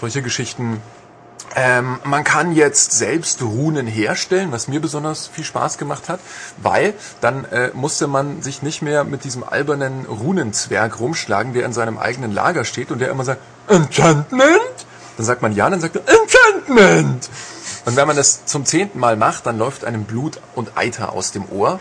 Solche 0.00 0.22
Geschichten. 0.22 0.80
Ähm, 1.56 1.98
man 2.04 2.22
kann 2.22 2.52
jetzt 2.52 2.92
selbst 2.92 3.42
Runen 3.42 3.86
herstellen, 3.86 4.52
was 4.52 4.68
mir 4.68 4.80
besonders 4.80 5.26
viel 5.26 5.44
Spaß 5.44 5.78
gemacht 5.78 6.08
hat, 6.08 6.20
weil 6.58 6.94
dann 7.20 7.44
äh, 7.46 7.70
musste 7.74 8.06
man 8.06 8.40
sich 8.40 8.62
nicht 8.62 8.82
mehr 8.82 9.02
mit 9.02 9.24
diesem 9.24 9.42
albernen 9.42 10.06
Runenzwerg 10.06 11.00
rumschlagen, 11.00 11.52
der 11.52 11.66
in 11.66 11.72
seinem 11.72 11.98
eigenen 11.98 12.32
Lager 12.32 12.64
steht 12.64 12.92
und 12.92 13.00
der 13.00 13.10
immer 13.10 13.24
sagt, 13.24 13.40
Enchantment? 13.68 14.86
Dann 15.16 15.26
sagt 15.26 15.42
man 15.42 15.54
ja, 15.54 15.68
dann 15.68 15.80
sagt 15.80 15.96
er, 15.96 16.02
Enchantment! 16.02 17.28
Und 17.90 17.96
wenn 17.96 18.06
man 18.06 18.14
das 18.16 18.44
zum 18.46 18.64
zehnten 18.64 19.00
Mal 19.00 19.16
macht, 19.16 19.46
dann 19.46 19.58
läuft 19.58 19.84
einem 19.84 20.04
Blut 20.04 20.40
und 20.54 20.76
Eiter 20.78 21.12
aus 21.12 21.32
dem 21.32 21.50
Ohr. 21.50 21.80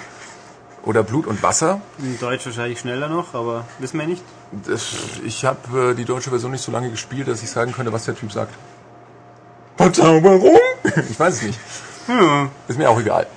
Oder 0.83 1.03
Blut 1.03 1.27
und 1.27 1.43
Wasser. 1.43 1.81
In 1.99 2.17
Deutsch 2.19 2.47
wahrscheinlich 2.47 2.79
schneller 2.79 3.09
noch, 3.09 3.35
aber 3.35 3.65
wissen 3.77 3.99
wir 3.99 4.07
nicht. 4.07 4.23
Das, 4.65 4.95
ich 5.23 5.45
habe 5.45 5.91
äh, 5.91 5.93
die 5.93 6.05
deutsche 6.05 6.31
Version 6.31 6.51
nicht 6.51 6.63
so 6.63 6.71
lange 6.71 6.89
gespielt, 6.89 7.27
dass 7.27 7.43
ich 7.43 7.49
sagen 7.51 7.73
könnte, 7.73 7.93
was 7.93 8.05
der 8.05 8.15
Typ 8.15 8.31
sagt. 8.31 8.55
Verzauberung? 9.77 10.57
Ich 11.09 11.19
weiß 11.19 11.35
es 11.35 11.41
nicht. 11.43 11.59
Hm. 12.07 12.49
Ist 12.67 12.79
mir 12.79 12.89
auch 12.89 12.99
egal. 12.99 13.27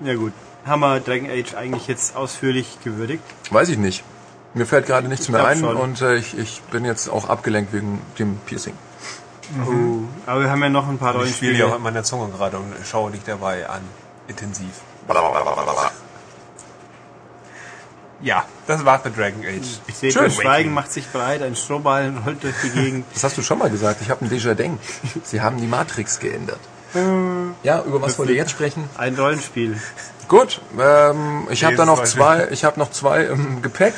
Ja 0.00 0.14
gut. 0.14 0.34
Haben 0.66 0.80
wir 0.80 1.00
Dragon 1.00 1.30
Age 1.30 1.54
eigentlich 1.54 1.86
jetzt 1.86 2.16
ausführlich 2.16 2.78
gewürdigt? 2.84 3.22
Weiß 3.50 3.70
ich 3.70 3.78
nicht. 3.78 4.04
Mir 4.52 4.66
fällt 4.66 4.84
gerade 4.86 5.08
nichts 5.08 5.26
Ich 5.26 5.32
mehr 5.32 5.46
ein 5.46 5.60
schon. 5.60 5.76
und 5.76 6.02
äh, 6.02 6.16
ich, 6.16 6.36
ich 6.36 6.60
bin 6.70 6.84
jetzt 6.84 7.08
auch 7.08 7.30
abgelenkt 7.30 7.72
wegen 7.72 8.02
dem 8.18 8.36
Piercing. 8.44 8.74
Oh. 9.66 10.04
Aber 10.26 10.40
wir 10.40 10.50
haben 10.50 10.62
ja 10.62 10.68
noch 10.68 10.88
ein 10.88 10.98
paar 10.98 11.22
Ich 11.22 11.36
spiele 11.36 11.54
ja 11.54 11.66
auch 11.66 11.74
mit 11.74 11.82
meiner 11.82 12.02
Zunge 12.02 12.28
gerade 12.30 12.58
und 12.58 12.74
schaue 12.84 13.10
dich 13.10 13.22
dabei 13.24 13.68
an. 13.68 13.82
Intensiv. 14.28 14.70
Ja, 18.22 18.44
das 18.66 18.84
war's 18.84 19.04
mit 19.04 19.16
Dragon 19.16 19.40
Age. 19.40 19.80
Ich 19.86 19.94
sehe, 19.94 20.12
das 20.12 20.34
Schweigen 20.34 20.72
macht 20.72 20.90
sich 20.90 21.06
breit, 21.12 21.42
ein 21.42 21.54
Strohballen 21.54 22.18
rollt 22.24 22.42
durch 22.42 22.54
die 22.64 22.70
Gegend. 22.70 23.04
Das 23.12 23.24
hast 23.24 23.36
du 23.36 23.42
schon 23.42 23.58
mal 23.58 23.70
gesagt. 23.70 24.00
Ich 24.00 24.10
habe 24.10 24.24
ein 24.24 24.30
Déjà-Denk. 24.30 24.80
Sie 25.22 25.40
haben 25.42 25.58
die 25.58 25.66
Matrix 25.66 26.18
geändert. 26.18 26.60
Ja, 27.62 27.82
über 27.82 28.00
was 28.00 28.18
wollt 28.18 28.30
ihr 28.30 28.36
jetzt 28.36 28.52
sprechen? 28.52 28.88
Ein 28.96 29.16
Rollenspiel. 29.16 29.78
Gut, 30.28 30.60
ähm, 30.80 31.46
ich 31.50 31.62
habe 31.64 31.76
da 31.76 31.84
noch 31.84 32.02
zwei, 32.04 32.48
ich 32.50 32.64
habe 32.64 32.80
noch 32.80 32.90
zwei 32.90 33.24
im 33.24 33.60
Gepäck. 33.62 33.94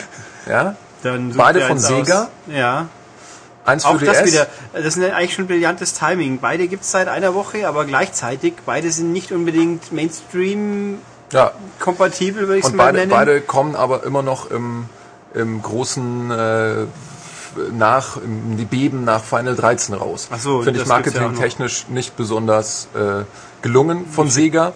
Ja, 0.49 0.75
Beide 1.03 1.61
von 1.63 1.79
Sega? 1.79 2.25
Aus. 2.25 2.29
Ja. 2.49 2.89
Eins 3.69 3.85
für 3.85 3.91
Auch 3.91 4.01
das 4.01 4.19
DS. 4.23 4.27
wieder. 4.33 4.47
Das 4.73 4.97
ist 4.97 5.03
eigentlich 5.03 5.35
schon 5.35 5.47
brillantes 5.47 5.95
Timing. 5.95 6.39
Beide 6.41 6.67
gibt's 6.69 6.91
seit 6.91 7.09
einer 7.09 7.35
Woche, 7.35 7.69
aber 7.69 7.85
gleichzeitig. 7.85 8.55
Beide 8.67 8.91
sind 8.91 9.13
nicht 9.13 9.31
unbedingt 9.33 9.93
Mainstream 9.93 10.99
Ja, 11.33 11.53
kompatibel, 11.79 12.49
würde 12.49 12.59
ich 12.59 12.65
es 12.65 12.73
mal 12.73 12.87
beide, 12.87 12.99
nennen. 12.99 13.11
beide 13.11 13.41
kommen 13.41 13.77
aber 13.77 14.05
immer 14.05 14.23
noch 14.23 14.51
im, 14.51 14.87
im 15.35 15.63
großen 15.63 16.31
äh, 16.31 16.75
nach 17.73 18.17
im 18.17 18.57
die 18.57 18.65
Beben 18.65 19.05
nach 19.05 19.23
Final 19.25 19.57
13 19.57 19.95
raus. 19.95 20.29
Ach 20.31 20.39
so, 20.39 20.63
Finde 20.63 20.81
ich 20.81 20.87
das 20.87 20.97
gibt's 20.97 21.15
ja 21.15 21.21
marketingtechnisch 21.23 21.87
nicht 21.89 22.17
besonders 22.17 22.89
äh, 22.95 23.25
gelungen 23.63 24.07
von 24.11 24.31
Sega, 24.31 24.73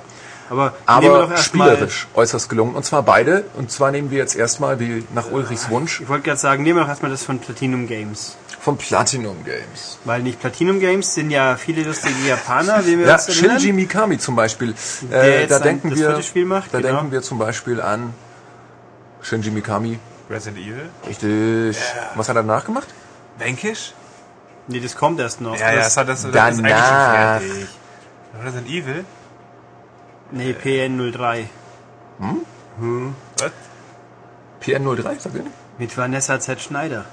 aber 0.53 0.75
aber 0.87 1.37
spielerisch 1.37 2.07
äußerst 2.15 2.49
gelungen. 2.49 2.75
Und 2.75 2.85
zwar 2.85 3.03
beide. 3.03 3.45
Und 3.55 3.71
zwar 3.71 3.91
nehmen 3.91 4.11
wir 4.11 4.19
jetzt 4.19 4.37
erstmal, 4.37 4.79
wie 4.79 5.05
nach 5.15 5.31
Ulrichs 5.33 5.69
Wunsch, 5.71 6.01
Ich 6.01 6.09
wollte 6.09 6.25
gerade 6.25 6.39
sagen, 6.41 6.63
nehmen 6.63 6.79
wir 6.79 6.83
doch 6.83 6.89
erstmal 6.91 7.11
das 7.11 7.25
von 7.25 7.39
Platinum 7.39 7.87
Games. 7.87 8.37
von 8.61 8.77
Platinum 8.79 9.45
Games. 9.45 9.99
Weil 10.05 10.23
nicht 10.23 10.39
Platinum 10.41 10.79
Games 10.79 11.15
sind 11.15 11.31
ja 11.31 11.57
viele 11.57 11.83
lustige 11.83 12.15
Japaner, 12.29 12.87
wie 12.87 12.97
wir 12.99 13.07
Ja, 13.07 13.15
uns 13.15 13.29
erinnern. 13.29 13.59
Shinji 13.59 13.73
Mikami 13.73 14.19
zum 14.19 14.37
Beispiel. 14.37 14.73
Der 15.11 15.23
Äh, 15.23 15.41
jetzt 15.41 15.51
da 15.51 15.57
ein- 15.57 15.63
denken 15.65 15.91
das 15.91 15.99
wir, 16.35 16.47
macht, 16.47 16.73
da 16.73 16.79
genau. 16.81 16.93
denken 16.95 17.11
wir 17.13 17.23
zum 17.23 17.39
Beispiel 17.39 17.81
an 17.81 18.15
Shinji 19.23 19.51
Mikami. 19.51 19.99
Resident 20.31 20.59
Evil? 20.59 20.89
Richtig. 21.09 21.77
Was 22.15 22.29
hat 22.29 22.37
er 22.37 22.43
danach 22.45 22.65
gemacht? 22.65 22.87
Vanquish? 23.39 23.95
Nee, 24.69 24.79
das 24.81 24.95
kommt 24.97 25.19
erst 25.19 25.41
noch. 25.41 25.57
Ja, 25.59 25.71
ja, 25.71 25.77
das, 25.79 25.87
das 25.87 25.97
hat 25.97 26.09
das, 26.09 26.23
das 26.23 26.31
ist 26.31 26.35
Danach. 26.63 27.41
eigentlich 27.41 27.49
schon 27.51 27.57
fertig. 27.59 27.69
Resident 28.45 28.69
Evil? 28.69 29.05
Nee, 30.33 30.53
PN03. 30.53 31.45
Was? 33.39 33.53
PN03, 34.63 35.19
sagt 35.21 35.35
ihr? 35.37 35.45
Mit 35.79 35.97
Vanessa 35.97 36.39
Z. 36.41 36.61
Schneider. 36.61 37.05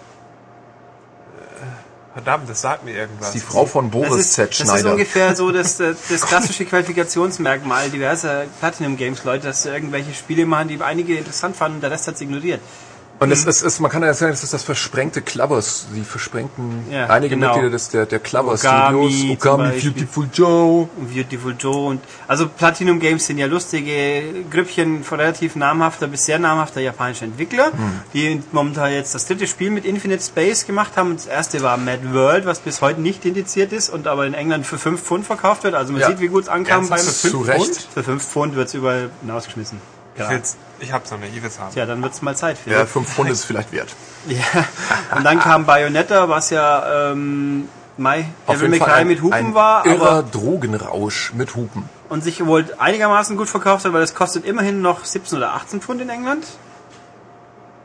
Verdammt, 2.13 2.49
das 2.49 2.61
sagt 2.61 2.83
mir 2.85 2.91
irgendwas. 2.93 3.31
Die 3.31 3.39
Frau 3.39 3.65
von 3.65 3.85
Das 3.85 3.91
Boris 3.91 4.21
ist, 4.21 4.33
Z. 4.33 4.49
das 4.49 4.59
ist 4.59 4.65
Schneider. 4.65 4.91
ungefähr 4.91 5.35
so 5.35 5.51
das, 5.51 5.79
äh, 5.79 5.93
das 6.09 6.21
klassische 6.21 6.65
Qualifikationsmerkmal 6.65 7.89
diverser 7.91 8.45
Platinum 8.59 8.97
Games 8.97 9.23
Leute, 9.23 9.47
dass 9.47 9.63
sie 9.63 9.69
irgendwelche 9.69 10.13
Spiele 10.13 10.45
machen, 10.45 10.69
die 10.69 10.81
einige 10.81 11.15
interessant 11.17 11.55
fanden 11.55 11.75
und 11.75 11.81
der 11.81 11.91
Rest 11.91 12.07
hat 12.07 12.15
es 12.15 12.21
ignoriert. 12.21 12.61
Und 13.21 13.31
es 13.31 13.43
ist, 13.45 13.63
ist, 13.63 13.81
man 13.81 13.91
kann 13.91 14.01
ja 14.01 14.13
sagen, 14.13 14.31
es 14.31 14.43
ist 14.43 14.53
das 14.53 14.63
versprengte 14.63 15.21
Clubbers, 15.21 15.87
die 15.93 16.03
versprengten 16.03 16.85
Ja, 16.89 17.07
einige 17.07 17.35
genau. 17.35 17.47
Mitglieder 17.47 17.69
des 17.69 17.89
der, 17.89 18.05
der 18.05 18.19
Clubber 18.19 18.53
Ogami 18.53 19.11
Studios. 19.11 19.37
Ogami. 19.43 19.79
Beautiful 19.81 20.29
Joe. 20.33 20.87
und 20.97 21.13
Beautiful 21.13 21.55
Joe 21.59 21.87
und 21.89 22.01
also 22.29 22.47
Platinum 22.47 22.99
Games 22.99 23.25
sind 23.25 23.37
ja 23.37 23.45
lustige 23.47 24.23
Grüppchen 24.49 25.03
von 25.03 25.19
relativ 25.19 25.57
namhafter 25.57 26.07
bis 26.07 26.25
sehr 26.25 26.39
namhafter 26.39 26.79
japanischer 26.79 27.25
Entwickler, 27.25 27.71
die 28.13 28.41
momentan 28.53 28.93
jetzt 28.93 29.13
das 29.13 29.25
dritte 29.27 29.47
Spiel 29.47 29.69
mit 29.69 29.83
Infinite 29.83 30.23
Space 30.23 30.65
gemacht 30.65 30.93
haben. 30.95 31.15
Das 31.17 31.25
erste 31.27 31.61
war 31.61 31.75
Mad 31.75 32.13
World, 32.13 32.45
was 32.45 32.59
bis 32.59 32.81
heute 32.81 33.01
nicht 33.01 33.25
indiziert 33.25 33.73
ist 33.73 33.89
und 33.89 34.07
aber 34.07 34.25
in 34.27 34.33
England 34.33 34.65
für 34.65 34.77
5 34.77 35.01
Pfund 35.01 35.25
verkauft 35.25 35.65
wird. 35.65 35.75
Also 35.75 35.91
man 35.91 36.01
Ja. 36.01 36.07
sieht, 36.07 36.21
wie 36.21 36.27
gut 36.29 36.43
es 36.43 36.49
ankam 36.49 36.87
beim 36.87 36.99
Ernsthaft? 36.99 37.31
Zu 37.31 37.41
Recht. 37.41 37.87
Für 37.93 38.03
5 38.03 38.23
Pfund 38.25 38.55
wird 38.55 38.69
es 38.69 38.73
überall 38.75 39.09
hinausgeschmissen. 39.21 39.98
Ich, 40.25 40.29
will's, 40.31 40.57
ich 40.79 40.91
hab's 40.91 41.11
noch 41.11 41.19
nicht, 41.19 41.35
ich 41.35 41.43
will's 41.43 41.59
haben. 41.59 41.73
Tja, 41.73 41.85
dann 41.85 42.01
wird 42.01 42.13
es 42.13 42.21
mal 42.21 42.35
Zeit 42.35 42.57
für. 42.57 42.69
Ja, 42.71 42.85
fünf 42.85 43.09
Pfund 43.09 43.29
ist 43.31 43.39
es 43.39 43.45
vielleicht 43.45 43.71
wert. 43.71 43.89
Ja. 44.27 44.65
Und 45.15 45.23
dann 45.23 45.39
kam 45.39 45.65
Bayonetta, 45.65 46.29
was 46.29 46.49
ja 46.49 47.11
ähm, 47.11 47.69
Mai 47.97 48.25
Devil 48.47 48.69
May 48.69 48.79
Cry 48.79 49.05
mit 49.05 49.21
Hupen 49.21 49.33
ein 49.33 49.53
war, 49.53 49.85
irrer 49.85 50.09
aber 50.09 50.23
Drogenrausch 50.23 51.33
mit 51.33 51.55
Hupen. 51.55 51.89
und 52.09 52.23
sich 52.23 52.45
wohl 52.45 52.65
einigermaßen 52.77 53.35
gut 53.37 53.49
verkauft 53.49 53.85
hat, 53.85 53.93
weil 53.93 54.03
es 54.03 54.15
kostet 54.15 54.45
immerhin 54.45 54.81
noch 54.81 55.03
17 55.05 55.37
oder 55.37 55.53
18 55.53 55.81
Pfund 55.81 56.01
in 56.01 56.09
England. 56.09 56.45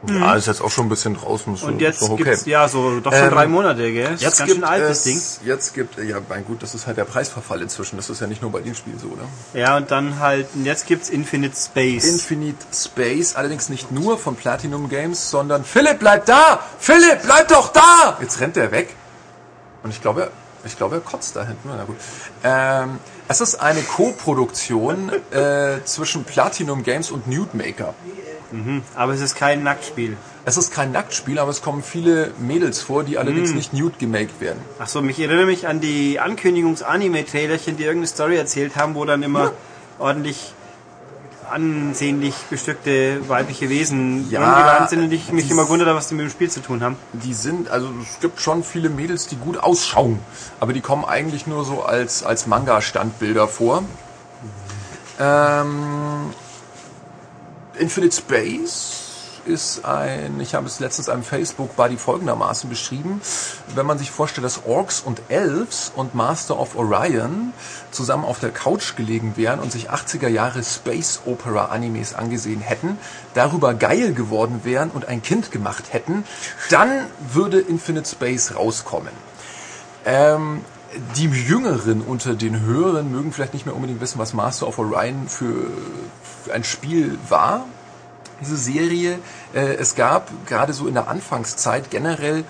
Ja, 0.09 0.35
ist 0.35 0.47
jetzt 0.47 0.61
auch 0.61 0.71
schon 0.71 0.87
ein 0.87 0.89
bisschen 0.89 1.15
draußen. 1.15 1.55
Ist 1.55 1.63
Und 1.63 1.81
jetzt 1.81 2.03
doch 2.03 2.11
okay. 2.11 2.25
gibt's 2.25 2.47
ja 2.47 2.69
so 2.69 3.01
doch 3.01 3.13
schon 3.13 3.25
Ähm, 3.25 3.31
drei 3.31 3.47
Monate, 3.47 3.93
gell? 3.93 4.05
Das 4.05 4.15
ist 4.15 4.23
Jetzt 4.23 4.39
ganz 4.39 4.49
gibt 4.51 4.61
schön 4.61 4.69
alt, 4.69 4.83
es, 4.83 5.03
Ding. 5.03 5.21
Jetzt 5.45 5.75
gibt, 5.75 5.99
ja, 5.99 6.19
mein 6.29 6.45
gut, 6.45 6.63
das 6.63 6.75
ist 6.75 6.87
halt 6.87 6.97
der 6.97 7.05
Preisverfall 7.05 7.63
inzwischen. 7.63 7.97
Das 7.97 8.11
ist 8.11 8.21
ja 8.21 8.27
nicht 8.27 8.43
nur 8.43 8.53
bei 8.53 8.61
dem 8.61 8.75
Spiel 8.75 8.95
so, 8.99 9.09
oder? 9.09 9.25
Ja, 9.53 9.77
und 9.77 9.91
dann 9.91 10.19
halt, 10.21 10.49
jetzt 10.63 10.87
gibt's 10.87 11.09
Infinite 11.09 11.57
Space. 11.57 12.05
Infinite 12.05 12.65
Space, 12.73 13.35
allerdings 13.37 13.69
nicht 13.69 13.93
nur 13.93 14.19
von 14.19 14.37
Platinum 14.37 14.89
Games, 14.89 15.31
sondern 15.31 15.65
Philipp, 15.65 16.01
bleib 16.01 16.27
da! 16.27 16.61
Philipp, 16.79 17.23
bleib 17.23 17.49
doch 17.49 17.73
da! 17.73 18.19
Jetzt 18.21 18.41
rennt 18.41 18.57
er 18.57 18.71
weg. 18.71 18.95
Und 19.83 19.91
ich 19.91 20.01
glaube, 20.01 20.31
ich 20.65 20.77
glaube, 20.77 20.97
er 20.97 21.01
kotzt 21.01 21.37
da 21.37 21.45
hinten. 21.47 21.69
Na 21.69 21.85
gut. 21.85 21.97
Ähm, 22.43 22.99
es 23.29 23.41
ist 23.41 23.57
eine 23.57 23.83
Co-Produktion 23.83 25.13
äh, 25.31 25.85
zwischen 25.85 26.25
Platinum 26.25 26.83
Games 26.83 27.11
und 27.11 27.27
Nude 27.27 27.57
Maker. 27.57 27.95
Aber 28.95 29.13
es 29.13 29.21
ist 29.21 29.37
kein 29.37 29.63
Nacktspiel. 29.63 30.17
Es 30.45 30.57
ist 30.57 30.73
kein 30.73 30.93
Nacktspiel, 30.93 31.39
aber 31.39 31.51
es 31.51 31.63
kommen 31.63 31.83
viele 31.83 32.33
Mädels 32.39 32.83
vor, 32.83 33.03
die 33.03 33.17
allerdings 33.19 33.55
nicht 33.55 33.73
nude 33.73 33.97
gemaked 33.99 34.41
werden. 34.41 34.61
Ach 34.79 34.89
so, 34.89 35.01
mich 35.01 35.19
erinnere 35.19 35.47
mich 35.47 35.67
an 35.67 35.81
die 35.81 36.21
Ankündigungs-Anime-Trailerchen, 36.21 37.77
die 37.77 37.85
irgendeine 37.85 38.09
Story 38.09 38.37
erzählt 38.37 38.77
haben, 38.77 38.95
wo 38.95 39.05
dann 39.05 39.23
immer 39.23 39.53
ordentlich 39.99 40.53
ansehnlich 41.51 42.35
bestückte 42.51 43.29
weibliche 43.29 43.69
Wesen 43.69 44.31
Ja, 44.31 44.87
sind 44.89 45.03
und 45.03 45.13
ich 45.13 45.31
mich 45.31 45.51
immer 45.51 45.69
wundere, 45.69 45.95
was 45.95 46.09
die 46.09 46.15
mit 46.15 46.27
dem 46.27 46.31
Spiel 46.31 46.51
zu 46.51 46.61
tun 46.61 46.83
haben. 46.83 46.97
Die 47.13 47.35
sind, 47.35 47.69
also 47.69 47.89
es 48.03 48.21
gibt 48.21 48.41
schon 48.41 48.65
viele 48.65 48.89
Mädels, 48.89 49.27
die 49.27 49.37
gut 49.37 49.59
ausschauen, 49.59 50.19
aber 50.61 50.73
die 50.73 50.81
kommen 50.81 51.05
eigentlich 51.05 51.47
nur 51.47 51.65
so 51.65 51.83
als, 51.83 52.23
als 52.23 52.47
Manga-Standbilder 52.47 53.49
vor. 53.49 53.85
Ähm, 55.21 56.33
Infinite 57.79 58.17
Space 58.17 59.05
ist 59.47 59.85
ein, 59.85 60.41
ich 60.41 60.55
habe 60.55 60.67
es 60.67 60.81
letztens 60.81 61.09
einem 61.09 61.23
Facebook-Buddy 61.23 61.97
folgendermaßen 61.97 62.71
beschrieben, 62.71 63.21
wenn 63.75 63.87
man 63.87 63.99
sich 63.99 64.11
vorstellt, 64.11 64.45
dass 64.45 64.65
Orks 64.67 65.01
und 65.01 65.21
Elves 65.29 65.93
und 65.95 66.15
Master 66.15 66.59
of 66.59 66.77
Orion 66.77 67.53
zusammen 67.91 68.25
auf 68.25 68.41
der 68.41 68.51
Couch 68.51 68.97
gelegen 68.97 69.35
wären 69.37 69.61
und 69.61 69.73
sich 69.73 69.91
80er 69.91 70.29
Jahre 70.29 70.63
Space 70.63 71.21
Opera 71.27 71.67
Animes 71.67 72.15
angesehen 72.15 72.61
hätten, 72.61 72.99
darüber 73.35 73.75
geil 73.75 74.15
geworden 74.15 74.61
wären 74.65 74.91
und 74.91 75.09
ein 75.09 75.23
Kind 75.23 75.51
gemacht 75.51 75.93
hätten, 75.93 76.25
dann 76.71 77.07
würde 77.33 77.61
Infinite 77.61 78.09
Space 78.09 78.55
rauskommen. 78.57 79.13
Ähm, 80.07 80.63
die 81.17 81.25
Jüngeren 81.25 82.03
unter 82.03 82.35
den 82.35 82.61
Hörern 82.61 83.11
mögen 83.11 83.33
vielleicht 83.33 83.53
nicht 83.53 83.67
mehr 83.67 83.75
unbedingt 83.75 84.01
wissen, 84.01 84.19
was 84.19 84.33
Master 84.33 84.69
of 84.69 84.79
Orion 84.79 85.29
für 85.29 85.71
ein 86.53 86.65
Spiel 86.65 87.19
war 87.29 87.67
diese 88.41 88.57
Serie. 88.57 89.19
Äh, 89.55 89.75
es 89.75 89.95
gab 89.95 90.31
gerade 90.47 90.73
so 90.73 90.87
in 90.87 90.95
der 90.95 91.09
Anfangszeit 91.09 91.91
generell 91.91 92.45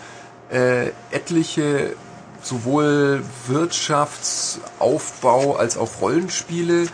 äh, 0.50 0.90
etliche 1.10 1.96
sowohl 2.42 3.24
Wirtschaftsaufbau 3.46 5.56
als 5.56 5.78
auch 5.78 6.00
Rollenspiele, 6.00 6.86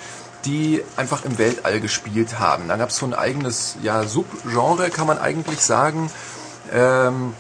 die 0.45 0.83
einfach 0.97 1.25
im 1.25 1.39
Weltall 1.39 1.81
gespielt 1.81 2.39
haben. 2.39 2.69
Da 2.69 2.77
gab 2.77 2.91
es 2.91 2.97
so 2.97 3.07
ein 3.07 3.15
eigenes 3.15 3.77
ja, 3.83 4.05
Subgenre, 4.05 4.91
kann 4.91 5.07
man 5.07 5.19
eigentlich 5.19 5.61
sagen. 5.61 6.11
Ähm, 6.73 7.35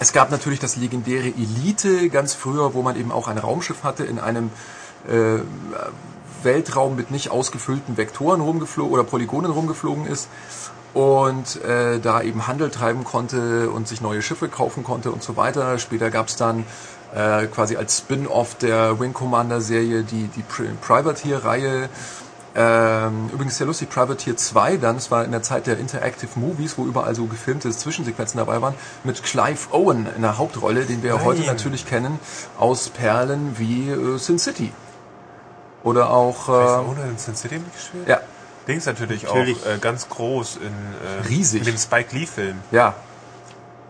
es 0.00 0.12
gab 0.12 0.30
natürlich 0.30 0.58
das 0.58 0.76
legendäre 0.76 1.28
Elite 1.28 2.08
ganz 2.08 2.34
früher, 2.34 2.74
wo 2.74 2.82
man 2.82 2.96
eben 2.96 3.12
auch 3.12 3.28
ein 3.28 3.38
Raumschiff 3.38 3.84
hatte 3.84 4.04
in 4.04 4.18
einem 4.18 4.50
äh, 5.06 5.38
Weltraum 6.44 6.96
mit 6.96 7.10
nicht 7.10 7.30
ausgefüllten 7.30 7.96
Vektoren 7.96 8.40
rumgeflogen 8.40 8.92
oder 8.92 9.04
Polygonen 9.04 9.50
rumgeflogen 9.50 10.06
ist 10.06 10.28
und 10.94 11.62
äh, 11.64 12.00
da 12.00 12.20
eben 12.22 12.46
Handel 12.46 12.70
treiben 12.70 13.04
konnte 13.04 13.70
und 13.70 13.88
sich 13.88 14.00
neue 14.00 14.20
Schiffe 14.22 14.48
kaufen 14.48 14.84
konnte 14.84 15.10
und 15.10 15.22
so 15.22 15.36
weiter. 15.36 15.78
Später 15.78 16.10
gab 16.10 16.28
es 16.28 16.36
dann 16.36 16.64
äh, 17.14 17.46
quasi 17.46 17.76
als 17.76 17.98
Spin-off 17.98 18.56
der 18.56 19.00
Wing 19.00 19.12
Commander 19.14 19.60
Serie 19.60 20.02
die, 20.02 20.28
die 20.28 20.42
Pri- 20.42 20.74
Privateer-Reihe. 20.80 21.88
Ähm, 22.54 23.30
übrigens 23.32 23.56
sehr 23.56 23.66
lustig, 23.66 23.88
Privateer 23.88 24.36
2 24.36 24.76
dann, 24.76 24.96
das 24.96 25.10
war 25.10 25.24
in 25.24 25.30
der 25.30 25.42
Zeit 25.42 25.66
der 25.66 25.78
Interactive 25.78 26.38
Movies, 26.38 26.76
wo 26.76 26.84
überall 26.84 27.14
so 27.14 27.24
gefilmte 27.24 27.70
Zwischensequenzen 27.70 28.36
dabei 28.36 28.60
waren, 28.60 28.74
mit 29.04 29.22
Clive 29.22 29.72
Owen 29.72 30.06
in 30.14 30.20
der 30.20 30.36
Hauptrolle, 30.36 30.84
den 30.84 31.02
wir 31.02 31.24
heute 31.24 31.40
natürlich 31.46 31.86
kennen 31.86 32.18
aus 32.58 32.90
Perlen 32.90 33.54
wie 33.58 33.88
äh, 33.88 34.18
Sin 34.18 34.38
City. 34.38 34.70
Oder 35.82 36.10
auch... 36.10 36.48
Äh, 36.48 36.52
Äh, 36.52 36.78
ohne 36.90 37.02
in 37.10 37.18
Sin 37.18 37.34
City 37.34 37.56
mitgespielt? 37.56 38.06
ja, 38.08 38.20
Dings 38.68 38.86
natürlich, 38.86 39.24
Natürlich. 39.24 39.58
auch 39.62 39.66
äh, 39.70 39.78
ganz 39.80 40.08
groß 40.08 40.56
in, 40.56 40.66
äh, 40.68 41.26
Riesig. 41.28 41.60
in 41.60 41.66
dem 41.66 41.76
Spike 41.78 42.14
Lee-Film, 42.16 42.58
ja, 42.70 42.94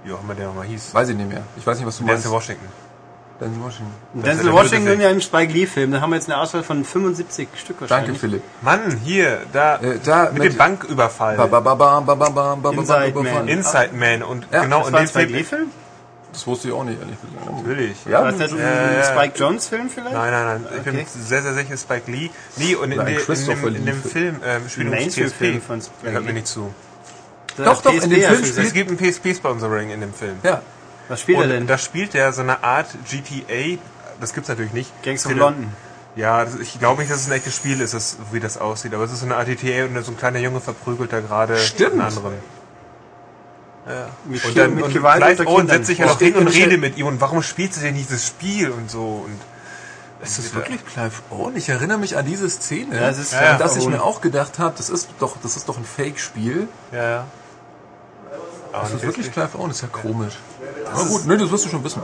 wie 0.05 0.13
auch 0.13 0.23
immer 0.23 0.35
der 0.35 0.47
nochmal 0.49 0.67
hieß. 0.67 0.95
weiß 0.95 1.11
ich 1.11 1.17
nicht 1.17 1.29
mehr. 1.31 1.43
Ich 1.57 1.67
weiß 1.67 1.77
nicht, 1.79 1.87
was 1.87 1.99
du 1.99 2.05
Denzel 2.05 2.31
meinst. 2.31 2.49
Washington. 2.49 2.67
Denzel 3.41 3.63
Washington. 3.63 3.93
Denzel 4.23 4.53
Washington 4.53 5.01
ja 5.01 5.11
im 5.11 5.21
Spike 5.21 5.53
Lee-Film. 5.53 5.91
Da 5.93 6.01
haben 6.01 6.11
wir 6.11 6.17
jetzt 6.17 6.31
eine 6.31 6.41
Auswahl 6.41 6.63
von 6.63 6.85
75 6.85 7.49
Stück 7.57 7.81
wahrscheinlich. 7.81 8.07
Danke, 8.07 8.21
Philipp. 8.21 8.43
Mann, 8.63 9.01
hier, 9.05 9.41
da, 9.53 9.77
Äh, 9.77 9.99
da 10.05 10.25
mit, 10.25 10.35
mit- 10.35 10.53
dem 10.53 10.57
Banküberfall. 10.59 11.37
Ba, 11.37 11.47
ba, 11.47 11.61
ba, 11.61 11.75
ba, 11.75 12.01
ba, 12.01 12.15
ba, 12.15 12.29
ba, 12.31 12.55
ba, 12.57 12.71
Inside 12.71 13.11
ba, 13.13 13.23
ba, 13.23 13.33
Man. 13.35 13.49
Inside 13.49 13.91
Man 13.95 14.23
und 14.23 14.47
Ja, 14.53 14.63
genau 14.63 14.79
Das 14.81 14.89
in 14.89 14.93
war 14.95 15.01
dem 15.01 15.05
ein 15.05 15.09
Spike 15.09 15.27
Film. 15.27 15.37
Lee-Film? 15.39 15.71
Das 16.33 16.47
wusste 16.47 16.69
ich 16.69 16.75
auch 16.75 16.85
nicht, 16.85 16.99
ehrlich 16.99 17.17
gesagt. 17.21 17.57
Natürlich. 17.63 17.97
Ja, 18.07 18.23
War 18.25 18.33
das 18.33 18.53
ein. 18.53 19.05
Spike 19.05 19.39
Jones-Film 19.39 19.91
vielleicht? 19.91 20.15
Nein, 20.15 20.33
nein, 20.33 20.63
nein. 20.65 20.73
Ich 20.79 20.83
bin 20.83 21.07
sehr, 21.07 21.43
sehr 21.43 21.55
sicher 21.55 21.77
Spike 21.77 22.11
Lee. 22.11 22.31
Nee, 22.57 22.75
und 22.75 22.91
in, 22.91 22.99
Oder 22.99 23.07
ein 23.09 23.17
de, 23.17 23.35
in, 23.35 23.47
dem, 23.47 23.77
in 23.77 23.87
dem. 23.87 24.03
Film 24.03 24.41
ähm, 24.45 24.69
spielt 24.69 24.91
Mainstream-Film 24.91 25.59
PSP. 25.61 25.67
von 25.67 25.83
Spike 25.83 26.13
Hört 26.13 26.25
mir 26.25 26.33
nicht 26.33 26.47
zu. 26.47 26.73
Der 27.59 27.67
Doch, 27.67 27.83
doch, 27.83 27.93
in 27.93 27.99
PSP 28.01 28.11
dem 28.11 28.21
ja 28.23 28.29
Film 28.31 28.45
spielt- 28.47 28.67
Es 28.67 28.73
gibt 28.73 28.91
ein 28.91 28.97
PSP-Sponsoring 28.97 29.91
in 29.91 30.01
dem 30.01 30.15
Film. 30.15 30.37
Ja. 30.43 30.63
Was 31.09 31.21
spielt 31.21 31.39
er 31.41 31.49
denn? 31.49 31.63
Und 31.63 31.67
da 31.69 31.77
spielt 31.77 32.15
er 32.15 32.33
so 32.33 32.41
eine 32.41 32.65
Art 32.65 32.87
GTA, 33.11 33.79
das 34.21 34.33
gibt's 34.33 34.49
natürlich 34.49 34.73
nicht. 34.73 34.91
Gangs 35.03 35.27
of 35.27 35.35
London. 35.35 35.69
Ja, 36.17 36.47
ich 36.61 36.79
glaube 36.79 37.01
nicht, 37.03 37.11
dass 37.13 37.21
es 37.21 37.27
ein 37.27 37.33
echtes 37.33 37.55
Spiel 37.57 37.81
ist, 37.81 38.17
wie 38.33 38.41
das 38.41 38.57
aussieht. 38.59 38.95
Aber 38.95 39.05
es 39.05 39.13
ist 39.13 39.21
so 39.21 39.27
eine 39.27 39.37
Art 39.37 39.47
GTA 39.49 39.85
und 39.85 40.03
so 40.05 40.13
ein 40.13 40.17
kleiner 40.17 40.39
Junge 40.39 40.61
verprügelt 40.61 41.13
da 41.13 41.21
gerade 41.21 41.59
Stimmt. 41.59 41.93
einen 41.93 42.01
anderen. 42.03 42.35
Mit, 44.27 44.45
Und 44.45 44.57
dann 44.57 44.75
mit 44.77 44.85
und 44.85 44.93
Gewalt 44.95 45.23
Clive 45.23 45.47
Owen 45.49 45.67
setzt 45.67 45.87
sich 45.87 45.99
ja 45.99 46.07
noch 46.07 46.19
hin 46.19 46.35
und 46.37 46.47
ja- 46.55 46.65
redet 46.65 46.81
mit 46.81 46.97
ihm. 46.99 47.07
Und 47.07 47.21
warum 47.21 47.43
spielt 47.43 47.75
sie 47.75 47.81
denn 47.81 47.95
dieses 47.97 48.25
Spiel 48.27 48.71
und 48.71 48.89
so? 48.91 49.25
Und 49.27 49.41
Ist 50.23 50.39
das 50.39 50.55
wirklich 50.55 50.85
Clive 50.87 51.11
Owen? 51.31 51.57
Ich 51.57 51.69
erinnere 51.69 51.99
mich 51.99 52.17
an 52.17 52.25
diese 52.25 52.49
Szene, 52.49 52.95
Ja, 52.95 53.09
es 53.09 53.19
ist 53.19 53.31
Clive 53.33 53.57
dass 53.59 53.77
ich 53.77 53.89
mir 53.89 54.03
auch 54.03 54.21
gedacht 54.21 54.61
habe, 54.61 54.75
das 54.77 54.89
ist 54.89 55.09
doch, 55.19 55.37
das 55.43 55.57
ist 55.57 55.69
doch 55.69 55.77
ein 55.79 55.85
Fake-Spiel. 55.85 56.69
ja, 56.93 57.03
ja. 57.11 57.25
Aber 58.73 58.83
Das 58.85 58.89
ist 58.91 58.95
nicht 58.95 59.05
wirklich 59.07 59.33
Clive 59.33 59.59
Owen, 59.59 59.69
das 59.69 59.79
ist 59.79 59.83
ja 59.83 59.89
komisch. 59.89 60.39
Aber 60.93 61.05
gut, 61.05 61.27
ne, 61.27 61.37
das 61.37 61.51
wirst 61.51 61.65
du 61.67 61.69
schon 61.69 61.85
wissen. 61.85 62.03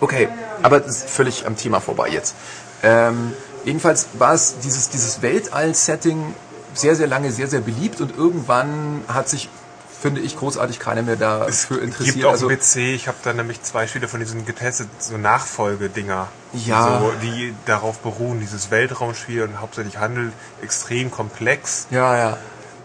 Okay, 0.00 0.28
aber 0.62 0.80
das 0.80 0.96
ist 0.96 1.10
völlig 1.10 1.46
am 1.46 1.56
Thema 1.56 1.80
vorbei 1.80 2.08
jetzt. 2.08 2.34
Ähm, 2.82 3.34
jedenfalls 3.64 4.06
war 4.14 4.32
es 4.34 4.56
dieses, 4.64 4.88
dieses 4.88 5.22
Weltall-Setting 5.22 6.34
sehr, 6.74 6.96
sehr 6.96 7.06
lange 7.06 7.30
sehr, 7.30 7.46
sehr 7.46 7.60
beliebt 7.60 8.00
und 8.00 8.16
irgendwann 8.16 9.04
hat 9.06 9.28
sich, 9.28 9.48
finde 10.02 10.20
ich, 10.20 10.36
großartig 10.36 10.80
keiner 10.80 11.02
mehr 11.02 11.16
dafür 11.16 11.76
gibt 11.80 12.00
interessiert. 12.00 12.26
auch 12.26 12.32
Also, 12.32 12.48
PC, 12.48 12.76
ich 12.94 13.06
habe 13.08 13.16
da 13.22 13.32
nämlich 13.32 13.62
zwei 13.62 13.86
Spiele 13.86 14.08
von 14.08 14.20
diesen 14.20 14.44
getestet, 14.44 14.88
so 14.98 15.16
Nachfolgedinger, 15.16 16.28
Ja. 16.52 16.98
so, 17.00 17.12
die 17.22 17.54
darauf 17.66 18.00
beruhen, 18.00 18.40
dieses 18.40 18.70
Weltraumspiel 18.70 19.42
und 19.44 19.60
hauptsächlich 19.60 19.98
Handel, 19.98 20.32
extrem 20.60 21.10
komplex 21.10 21.86
ja, 21.90 22.16
ja. 22.16 22.36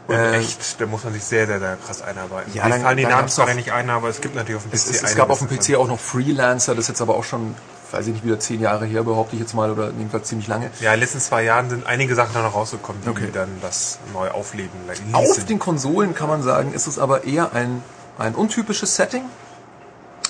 und 0.08 0.16
Äh, 0.16 0.38
echt, 0.40 0.80
da 0.80 0.86
muss 0.86 1.04
man 1.04 1.14
sich 1.14 1.24
sehr, 1.24 1.48
sehr, 1.48 1.60
sehr 1.60 1.76
krass 1.78 2.02
einarbeiten. 2.04 2.54
Ja, 2.54 2.68
Mir 2.68 2.80
fallen 2.80 2.98
die 2.98 3.06
Namen 3.06 3.28
zwar 3.30 3.52
nicht 3.56 3.72
ein, 3.72 3.90
aber 3.90 4.10
es 4.10 4.22
gibt 4.22 4.36
natürlich 4.36 4.58
auf 4.58 4.64
dem 4.64 4.72
PC 4.72 4.76
Es, 4.76 4.90
es, 4.90 5.02
es 5.04 5.16
gab 5.16 5.30
auf 5.32 5.40
dem. 5.40 5.50
PC 5.50 5.76
auch 5.76 5.88
noch 5.88 6.00
Freelancer, 6.00 6.76
das 6.76 6.84
ist 6.84 6.90
jetzt 6.90 7.02
aber 7.02 7.16
auch 7.16 7.24
schon, 7.24 7.56
weiß 7.98 8.08
ich 8.08 8.14
nicht, 8.14 8.26
wieder 8.26 8.40
zehn 8.40 8.62
Jahre 8.62 8.86
her, 8.86 9.04
behaupte 9.04 9.36
ich 9.36 9.42
jetzt 9.42 9.54
mal, 9.54 9.72
oder 9.72 9.88
jedenfalls 9.98 10.28
ziemlich 10.28 10.48
lange. 10.48 10.70
Ja, 10.82 10.94
in 10.94 10.98
den 10.98 11.02
letzten 11.02 11.20
zwei 11.20 11.44
Jahren 11.44 11.70
sind 11.70 11.86
einige 11.88 12.14
Sachen 12.16 12.42
noch 12.42 12.54
rausgekommen, 12.54 13.02
die 13.04 13.10
Okay. 13.10 13.30
dann 13.34 13.50
das 13.62 14.00
neu 14.14 14.30
aufleben 14.30 14.80
ließen. 14.88 15.14
Auf 15.16 15.46
den 15.46 15.60
Konsolen 15.60 16.14
kann 16.14 16.30
man 16.30 16.44
sagen, 16.44 16.74
ist 16.74 16.88
es 16.88 17.00
aber 17.00 17.24
eher 17.24 17.54
ein 17.54 17.84
ein 18.20 18.34
untypisches 18.34 18.96
Setting. 18.96 19.24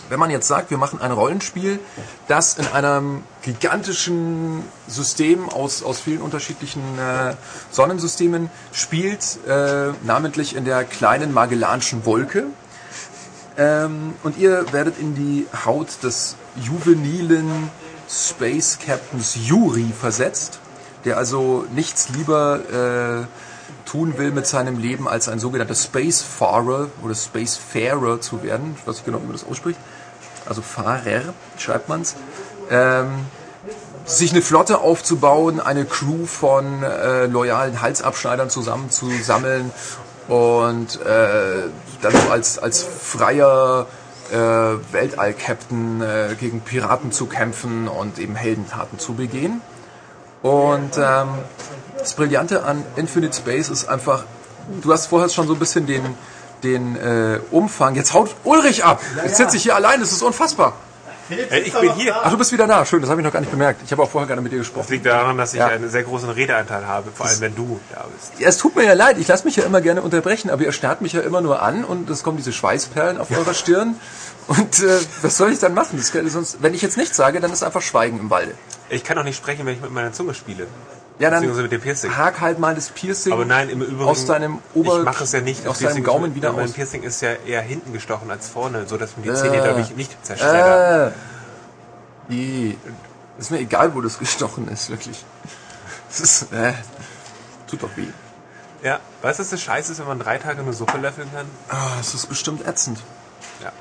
Wenn 0.10 0.20
man 0.20 0.30
jetzt 0.30 0.48
sagt, 0.48 0.72
wir 0.72 0.78
machen 0.78 1.02
ein 1.02 1.12
Rollenspiel, 1.12 1.80
das 2.28 2.58
in 2.58 2.68
einem 2.68 3.24
gigantischen 3.42 4.64
System 4.88 5.50
aus, 5.50 5.84
aus 5.84 6.00
vielen 6.00 6.22
unterschiedlichen 6.22 6.82
äh, 6.98 7.34
Sonnensystemen 7.72 8.50
spielt, 8.72 9.40
äh, 9.48 9.90
namentlich 10.04 10.56
in 10.56 10.64
der 10.66 10.84
kleinen 10.86 11.34
Magellanischen 11.34 12.06
Wolke, 12.06 12.46
ähm, 13.58 14.14
und 14.24 14.38
ihr 14.38 14.72
werdet 14.72 15.00
in 15.00 15.16
die 15.16 15.48
Haut 15.66 15.88
des 16.04 16.36
juvenilen 16.62 17.70
Space 18.10 18.80
Captains 18.84 19.36
Yuri 19.48 19.92
versetzt, 20.00 20.60
der 21.06 21.18
also 21.18 21.66
nichts 21.74 22.10
lieber 22.10 22.60
äh, 23.24 23.88
tun 23.88 24.18
will 24.18 24.32
mit 24.32 24.48
seinem 24.48 24.78
Leben, 24.78 25.08
als 25.08 25.30
ein 25.30 25.40
sogenannter 25.40 25.76
Spacefarer 25.76 26.90
oder 27.04 27.16
Spacefarer 27.16 28.22
zu 28.22 28.44
werden. 28.44 28.76
Ich 28.78 28.88
weiß 28.88 28.96
nicht 28.96 29.06
genau, 29.06 29.20
wie 29.20 29.26
man 29.26 29.34
das 29.34 29.46
ausspricht. 29.46 29.80
Also 30.46 30.62
Fahrer 30.62 31.34
schreibt 31.58 31.90
man's. 31.90 32.16
Ähm, 32.70 33.10
sich 34.06 34.32
eine 34.32 34.42
Flotte 34.42 34.80
aufzubauen, 34.80 35.60
eine 35.60 35.86
Crew 35.86 36.26
von 36.26 36.82
äh, 36.82 37.26
loyalen 37.26 37.82
Halsabschneidern 37.82 38.50
zusammenzusammeln 38.50 39.72
und 40.30 41.02
äh, 41.02 41.70
dann 42.02 42.12
so 42.14 42.32
als, 42.32 42.58
als 42.58 42.84
freier 42.84 43.86
äh, 44.32 44.94
Weltall-Captain 44.94 46.02
äh, 46.02 46.36
gegen 46.40 46.62
Piraten 46.62 47.12
zu 47.12 47.26
kämpfen 47.26 47.88
und 47.88 48.20
eben 48.20 48.36
Heldentaten 48.36 49.00
zu 49.00 49.14
begehen. 49.14 49.62
Und 50.42 50.98
ähm, 50.98 51.30
das 51.98 52.14
Brillante 52.14 52.64
an 52.64 52.84
Infinite 52.96 53.36
Space 53.36 53.70
ist 53.70 53.90
einfach, 53.90 54.24
du 54.82 54.92
hast 54.92 55.08
vorher 55.08 55.30
schon 55.30 55.48
so 55.48 55.54
ein 55.54 55.60
bisschen 55.60 55.88
den, 55.88 56.04
den 56.64 56.96
äh, 56.96 57.40
Umfang. 57.52 57.96
Jetzt 57.96 58.14
haut 58.14 58.36
Ulrich 58.44 58.84
ab. 58.84 59.02
Jetzt 59.24 59.38
sitze 59.38 59.58
ich 59.58 59.64
hier 59.64 59.76
allein, 59.76 60.00
das 60.00 60.12
ist 60.12 60.22
unfassbar. 60.22 60.74
Äh, 61.30 61.60
ich 61.60 61.74
bin 61.74 61.94
hier. 61.96 62.16
Ach, 62.24 62.32
du 62.32 62.38
bist 62.38 62.52
wieder 62.52 62.68
da. 62.68 62.86
Schön, 62.86 63.02
das 63.02 63.10
habe 63.10 63.20
ich 63.22 63.26
noch 63.26 63.34
gar 63.34 63.40
nicht 63.42 63.52
bemerkt. 63.52 63.82
Ich 63.86 63.92
habe 63.92 64.02
auch 64.04 64.10
vorher 64.10 64.28
gerne 64.28 64.42
mit 64.42 64.52
dir 64.52 64.60
Das 64.60 64.68
gesprochen. 64.68 64.92
liegt 64.92 65.06
daran, 65.06 65.38
dass 65.38 65.54
ich 65.54 65.60
Ja. 65.60 65.68
einen 65.68 65.90
sehr 65.90 66.04
großen 66.04 66.30
Redeanteil 66.30 66.88
habe, 66.88 67.10
vor 67.12 67.26
allem 67.26 67.40
wenn 67.42 67.56
du 67.56 67.80
da 67.94 68.06
bist. 68.16 68.40
Ja, 68.40 68.48
es 68.48 68.58
tut 68.58 68.76
mir 68.76 68.84
ja 68.86 68.94
leid, 68.94 69.18
ich 69.18 69.28
lasse 69.28 69.46
mich 69.46 69.56
ja 69.56 69.64
immer 69.64 69.82
gerne 69.82 70.02
unterbrechen, 70.02 70.50
aber 70.50 70.64
ihr 70.64 70.72
starrt 70.72 71.02
mich 71.02 71.14
ja 71.14 71.22
immer 71.22 71.42
nur 71.42 71.62
an 71.62 71.84
und 71.84 72.10
es 72.10 72.24
kommen 72.24 72.38
diese 72.38 72.54
Schweißperlen 72.54 73.18
auf 73.18 73.30
eurer 73.32 73.54
Stirn. 73.54 73.96
Und 74.48 74.80
äh, 74.82 75.00
was 75.22 75.36
soll 75.38 75.52
ich 75.52 75.60
dann 75.60 75.74
machen? 75.74 75.98
Das, 75.98 76.12
sonst, 76.32 76.62
wenn 76.62 76.74
ich 76.74 76.82
jetzt 76.82 76.96
nichts 76.98 77.18
sage, 77.18 77.40
dann 77.42 77.52
ist 77.52 77.64
einfach 77.64 77.82
Schweigen 77.82 78.20
im 78.20 78.30
Walde. 78.30 78.54
Ich 78.90 79.04
kann 79.04 79.18
auch 79.18 79.24
nicht 79.26 79.36
sprechen, 79.36 79.66
wenn 79.66 79.74
ich 79.76 79.82
mit 79.82 79.92
meiner 79.92 80.14
Zunge 80.14 80.34
spiele. 80.34 80.68
Ja, 81.20 81.32
dann 81.32 81.42
Piercing. 81.82 82.16
hak 82.16 82.42
halt 82.42 82.60
mal 82.60 82.76
das 82.76 82.90
Piercing 82.90 83.34
Aber 83.34 83.44
nein, 83.46 83.70
im 83.70 83.82
Übrigen. 83.82 84.04
aus 84.04 84.26
deinem 84.26 84.60
Ober... 84.76 85.00
Ich 85.00 85.04
mache 85.06 85.24
es 85.24 85.32
ja 85.32 85.42
nicht. 85.42 85.66
aus 85.68 85.80
das 85.80 85.94
deinem 85.94 86.04
Piercing- 86.04 86.04
Gaumen 86.04 86.36
wieder 86.36 86.54
Mein 86.54 86.66
aus. 86.66 86.74
Piercing 86.74 87.02
ist 87.02 87.22
ja 87.22 87.34
eher 87.46 87.62
hinten 87.62 87.92
gestochen 87.92 88.30
als 88.30 88.48
vorne, 88.50 88.86
so 88.86 88.98
dass 88.98 89.18
mir 89.18 89.24
die 89.24 89.34
Zähne 89.34 89.58
dadurch 89.58 89.96
nicht 89.96 90.16
zerschreddern. 90.24 91.14
Äh. 92.30 92.76
Ist 93.40 93.52
mir 93.52 93.60
egal, 93.60 93.96
wo 93.96 94.02
das 94.02 94.20
gestochen 94.20 94.68
ist, 94.68 94.90
wirklich. 94.90 95.24
Das 96.10 96.20
ist, 96.20 96.52
äh, 96.54 96.74
tut 97.70 97.82
doch 97.84 97.96
weh. 97.96 98.08
Ja, 98.84 99.00
weißt 99.22 99.40
du, 99.40 99.44
was 99.44 99.50
das 99.50 99.62
Scheiße 99.62 99.92
ist, 99.94 100.00
wenn 100.00 100.08
man 100.08 100.20
drei 100.20 100.38
Tage 100.38 100.62
eine 100.62 100.74
Suppe 100.74 100.98
löffeln 100.98 101.30
kann? 101.34 101.46
Ah, 101.70 101.98
das 101.98 102.14
ist 102.14 102.28
bestimmt 102.28 102.66
ätzend. 102.68 103.00
Ja. 103.64 103.72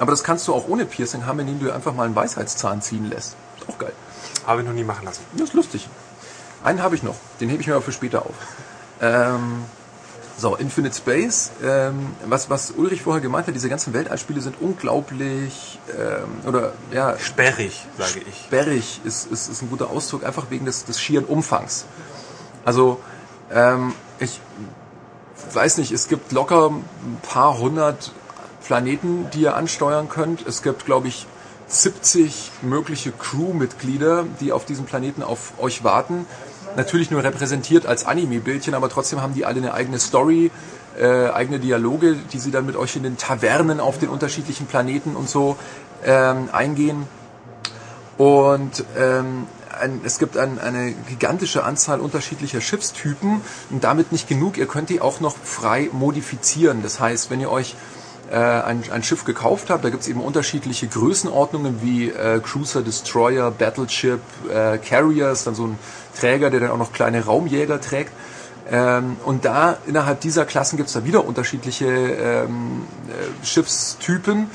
Aber 0.00 0.10
das 0.10 0.22
kannst 0.24 0.46
du 0.48 0.54
auch 0.54 0.68
ohne 0.68 0.84
Piercing 0.84 1.26
haben, 1.26 1.38
indem 1.40 1.60
du 1.60 1.72
einfach 1.72 1.94
mal 1.94 2.04
einen 2.06 2.14
Weisheitszahn 2.16 2.82
ziehen 2.82 3.08
lässt. 3.08 3.36
Ist 3.58 3.68
auch 3.68 3.78
geil. 3.78 3.92
Habe 4.46 4.60
ich 4.62 4.66
noch 4.66 4.74
nie 4.74 4.84
machen 4.84 5.04
lassen. 5.04 5.22
Das 5.32 5.48
ist 5.48 5.54
lustig. 5.54 5.88
Einen 6.62 6.82
habe 6.82 6.94
ich 6.94 7.02
noch. 7.02 7.16
Den 7.40 7.48
hebe 7.48 7.60
ich 7.60 7.66
mir 7.68 7.74
aber 7.74 7.82
für 7.82 7.92
später 7.92 8.22
auf. 8.26 8.34
Ähm, 9.00 9.64
so, 10.36 10.54
Infinite 10.56 10.96
Space. 10.96 11.50
Ähm, 11.64 12.14
was, 12.26 12.48
was 12.48 12.70
Ulrich 12.70 13.02
vorher 13.02 13.20
gemeint 13.20 13.46
hat, 13.46 13.54
diese 13.54 13.68
ganzen 13.68 13.92
Weltallspiele 13.92 14.40
sind 14.40 14.56
unglaublich, 14.60 15.78
ähm, 15.98 16.48
oder 16.48 16.72
ja, 16.92 17.18
Sperrig, 17.18 17.86
sage 17.98 18.20
ich. 18.28 18.44
sperrig 18.46 19.00
ist, 19.04 19.30
ist, 19.30 19.48
ist 19.48 19.62
ein 19.62 19.70
guter 19.70 19.90
Ausdruck, 19.90 20.24
einfach 20.24 20.46
wegen 20.50 20.64
des, 20.64 20.84
des 20.84 21.00
schieren 21.00 21.24
Umfangs. 21.24 21.86
Also, 22.64 23.00
ähm, 23.52 23.94
ich 24.20 24.40
weiß 25.52 25.78
nicht, 25.78 25.92
es 25.92 26.08
gibt 26.08 26.32
locker 26.32 26.70
ein 26.70 27.18
paar 27.22 27.58
hundert 27.58 28.12
Planeten, 28.64 29.28
die 29.32 29.40
ihr 29.42 29.56
ansteuern 29.56 30.08
könnt. 30.08 30.46
Es 30.46 30.62
gibt, 30.62 30.84
glaube 30.84 31.08
ich, 31.08 31.26
70 31.68 32.50
mögliche 32.62 33.12
Crewmitglieder, 33.12 34.24
die 34.40 34.52
auf 34.52 34.64
diesem 34.64 34.84
Planeten 34.84 35.22
auf 35.22 35.52
euch 35.58 35.84
warten. 35.84 36.26
Natürlich 36.76 37.10
nur 37.10 37.22
repräsentiert 37.24 37.86
als 37.86 38.06
Anime-Bildchen, 38.06 38.74
aber 38.74 38.88
trotzdem 38.88 39.20
haben 39.20 39.34
die 39.34 39.44
alle 39.44 39.58
eine 39.58 39.74
eigene 39.74 39.98
Story, 39.98 40.50
äh, 40.98 41.28
eigene 41.30 41.58
Dialoge, 41.58 42.16
die 42.32 42.38
sie 42.38 42.50
dann 42.50 42.66
mit 42.66 42.76
euch 42.76 42.96
in 42.96 43.02
den 43.02 43.16
Tavernen 43.16 43.80
auf 43.80 43.98
den 43.98 44.08
unterschiedlichen 44.08 44.66
Planeten 44.66 45.16
und 45.16 45.28
so 45.28 45.56
ähm, 46.04 46.48
eingehen. 46.52 47.06
Und 48.16 48.84
ähm, 48.96 49.46
ein, 49.80 50.00
es 50.04 50.18
gibt 50.18 50.36
ein, 50.36 50.58
eine 50.58 50.92
gigantische 51.08 51.64
Anzahl 51.64 52.00
unterschiedlicher 52.00 52.60
Schiffstypen 52.60 53.40
und 53.70 53.84
damit 53.84 54.12
nicht 54.12 54.28
genug. 54.28 54.58
Ihr 54.58 54.66
könnt 54.66 54.90
die 54.90 55.00
auch 55.00 55.20
noch 55.20 55.36
frei 55.36 55.88
modifizieren. 55.92 56.82
Das 56.82 57.00
heißt, 57.00 57.30
wenn 57.30 57.40
ihr 57.40 57.50
euch 57.50 57.76
äh, 58.30 58.36
ein, 58.36 58.82
ein 58.90 59.02
Schiff 59.02 59.24
gekauft 59.24 59.70
habt, 59.70 59.84
da 59.84 59.90
gibt 59.90 60.02
es 60.02 60.08
eben 60.08 60.20
unterschiedliche 60.20 60.86
Größenordnungen 60.88 61.80
wie 61.82 62.10
äh, 62.10 62.40
Cruiser, 62.40 62.82
Destroyer, 62.82 63.50
Battleship, 63.50 64.20
äh, 64.52 64.78
Carrier 64.78 65.30
ist 65.30 65.46
dann 65.46 65.54
so 65.54 65.66
ein 65.66 65.78
Träger, 66.18 66.50
der 66.50 66.60
dann 66.60 66.70
auch 66.70 66.78
noch 66.78 66.92
kleine 66.92 67.24
Raumjäger 67.24 67.80
trägt. 67.80 68.12
Ähm, 68.70 69.16
und 69.24 69.44
da 69.44 69.78
innerhalb 69.86 70.20
dieser 70.20 70.44
Klassen 70.44 70.76
gibt 70.76 70.88
es 70.88 70.92
da 70.94 71.04
wieder 71.04 71.24
unterschiedliche 71.24 71.86
ähm, 71.86 72.82
äh, 73.08 73.46
Schiffstypen, 73.46 74.50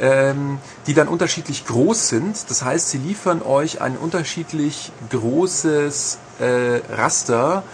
ähm, 0.00 0.58
die 0.86 0.94
dann 0.94 1.08
unterschiedlich 1.08 1.66
groß 1.66 2.08
sind. 2.08 2.48
Das 2.48 2.62
heißt, 2.62 2.90
sie 2.90 2.98
liefern 2.98 3.42
euch 3.42 3.80
ein 3.80 3.96
unterschiedlich 3.96 4.92
großes 5.10 6.18
äh, 6.38 6.94
Raster 6.94 7.64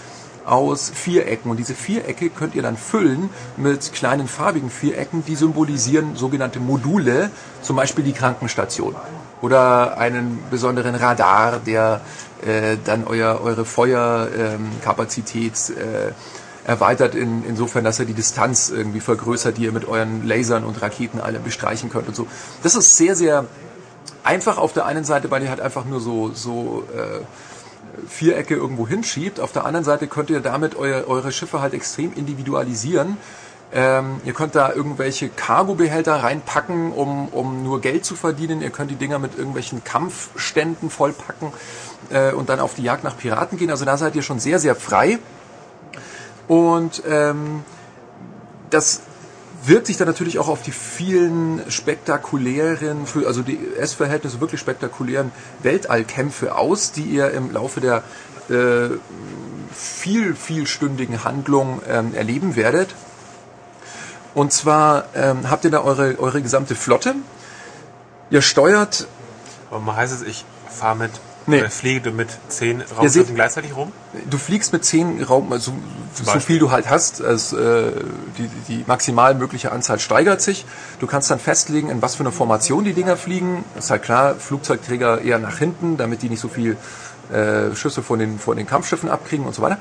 aus 0.46 0.90
Vierecken. 0.94 1.50
Und 1.50 1.58
diese 1.58 1.74
Vierecke 1.74 2.30
könnt 2.30 2.54
ihr 2.54 2.62
dann 2.62 2.76
füllen 2.76 3.28
mit 3.56 3.92
kleinen 3.92 4.28
farbigen 4.28 4.70
Vierecken, 4.70 5.24
die 5.26 5.36
symbolisieren 5.36 6.16
sogenannte 6.16 6.58
Module, 6.58 7.30
zum 7.60 7.76
Beispiel 7.76 8.04
die 8.04 8.12
Krankenstation 8.12 8.96
oder 9.42 9.98
einen 9.98 10.38
besonderen 10.50 10.94
Radar, 10.94 11.58
der 11.58 12.00
äh, 12.46 12.78
dann 12.82 13.04
euer, 13.06 13.40
eure 13.42 13.64
Feuerkapazität 13.64 15.52
äh, 15.70 16.12
erweitert 16.64 17.14
in, 17.14 17.44
insofern, 17.44 17.84
dass 17.84 17.98
er 17.98 18.06
die 18.06 18.14
Distanz 18.14 18.70
irgendwie 18.70 19.00
vergrößert, 19.00 19.58
die 19.58 19.64
ihr 19.64 19.72
mit 19.72 19.86
euren 19.86 20.26
Lasern 20.26 20.64
und 20.64 20.80
Raketen 20.80 21.20
alle 21.20 21.40
bestreichen 21.40 21.90
könnt 21.90 22.08
und 22.08 22.16
so. 22.16 22.26
Das 22.62 22.74
ist 22.76 22.96
sehr, 22.96 23.16
sehr 23.16 23.46
einfach 24.24 24.58
auf 24.58 24.72
der 24.72 24.86
einen 24.86 25.04
Seite, 25.04 25.30
weil 25.30 25.42
ihr 25.42 25.50
halt 25.50 25.60
einfach 25.60 25.84
nur 25.84 26.00
so, 26.00 26.30
so 26.32 26.84
äh, 26.96 27.20
Vierecke 28.08 28.54
irgendwo 28.54 28.86
hinschiebt. 28.86 29.40
Auf 29.40 29.52
der 29.52 29.64
anderen 29.64 29.84
Seite 29.84 30.06
könnt 30.06 30.30
ihr 30.30 30.40
damit 30.40 30.76
euer, 30.76 31.08
eure 31.08 31.32
Schiffe 31.32 31.60
halt 31.60 31.74
extrem 31.74 32.12
individualisieren. 32.14 33.16
Ähm, 33.74 34.20
ihr 34.24 34.34
könnt 34.34 34.54
da 34.54 34.72
irgendwelche 34.72 35.30
Cargobehälter 35.30 36.16
reinpacken, 36.16 36.92
um, 36.92 37.28
um 37.28 37.62
nur 37.62 37.80
Geld 37.80 38.04
zu 38.04 38.16
verdienen. 38.16 38.60
Ihr 38.60 38.70
könnt 38.70 38.90
die 38.90 38.96
Dinger 38.96 39.18
mit 39.18 39.36
irgendwelchen 39.36 39.82
Kampfständen 39.82 40.90
vollpacken 40.90 41.52
äh, 42.10 42.32
und 42.32 42.50
dann 42.50 42.60
auf 42.60 42.74
die 42.74 42.82
Jagd 42.82 43.02
nach 43.02 43.16
Piraten 43.16 43.56
gehen. 43.56 43.70
Also 43.70 43.84
da 43.84 43.96
seid 43.96 44.14
ihr 44.14 44.22
schon 44.22 44.40
sehr, 44.40 44.58
sehr 44.58 44.74
frei. 44.74 45.18
Und 46.48 47.02
ähm, 47.08 47.62
das 48.68 49.00
wirkt 49.64 49.86
sich 49.86 49.96
dann 49.96 50.08
natürlich 50.08 50.38
auch 50.38 50.48
auf 50.48 50.62
die 50.62 50.72
vielen 50.72 51.62
spektakulären, 51.70 53.06
also 53.26 53.42
die 53.42 53.58
S-Verhältnisse 53.78 54.40
wirklich 54.40 54.60
spektakulären 54.60 55.32
Weltallkämpfe 55.62 56.56
aus, 56.56 56.92
die 56.92 57.04
ihr 57.04 57.30
im 57.30 57.52
Laufe 57.52 57.80
der 57.80 58.02
äh, 58.50 58.96
viel, 59.72 60.34
vielstündigen 60.34 61.24
Handlung 61.24 61.80
ähm, 61.88 62.12
erleben 62.14 62.56
werdet. 62.56 62.94
Und 64.34 64.52
zwar 64.52 65.04
ähm, 65.14 65.50
habt 65.50 65.64
ihr 65.64 65.70
da 65.70 65.82
eure, 65.82 66.18
eure 66.18 66.42
gesamte 66.42 66.74
Flotte. 66.74 67.14
Ihr 68.30 68.42
steuert 68.42 69.06
Warum 69.72 69.96
heißt 69.96 70.12
es, 70.12 70.20
ich 70.20 70.44
fahre 70.68 70.96
mit, 70.96 71.10
Nee. 71.46 71.60
äh, 71.60 71.70
fliege 71.70 72.10
mit 72.10 72.28
zehn 72.48 72.82
Raumschiffen 72.82 73.34
gleichzeitig 73.34 73.74
rum? 73.74 73.90
Du 74.28 74.36
fliegst 74.36 74.74
mit 74.74 74.84
zehn 74.84 75.22
Raum, 75.22 75.50
also 75.50 75.72
so 76.14 76.40
viel 76.40 76.58
du 76.58 76.70
halt 76.70 76.90
hast, 76.90 77.22
also, 77.22 77.58
äh, 77.58 77.92
die, 78.36 78.48
die 78.68 78.84
maximal 78.86 79.34
mögliche 79.34 79.72
Anzahl 79.72 79.98
steigert 79.98 80.42
sich. 80.42 80.66
Du 81.00 81.06
kannst 81.06 81.30
dann 81.30 81.38
festlegen, 81.38 81.88
in 81.88 82.02
was 82.02 82.16
für 82.16 82.22
eine 82.22 82.32
Formation 82.32 82.84
die 82.84 82.92
Dinger 82.92 83.16
fliegen. 83.16 83.64
ist 83.78 83.90
halt 83.90 84.02
klar, 84.02 84.34
Flugzeugträger 84.34 85.22
eher 85.22 85.38
nach 85.38 85.56
hinten, 85.56 85.96
damit 85.96 86.20
die 86.20 86.28
nicht 86.28 86.40
so 86.40 86.48
viel 86.48 86.76
äh, 87.32 87.74
Schüsse 87.74 88.02
von 88.02 88.18
den, 88.18 88.38
von 88.38 88.58
den 88.58 88.66
Kampfschiffen 88.66 89.08
abkriegen 89.08 89.46
und 89.46 89.54
so 89.54 89.62
weiter. 89.62 89.78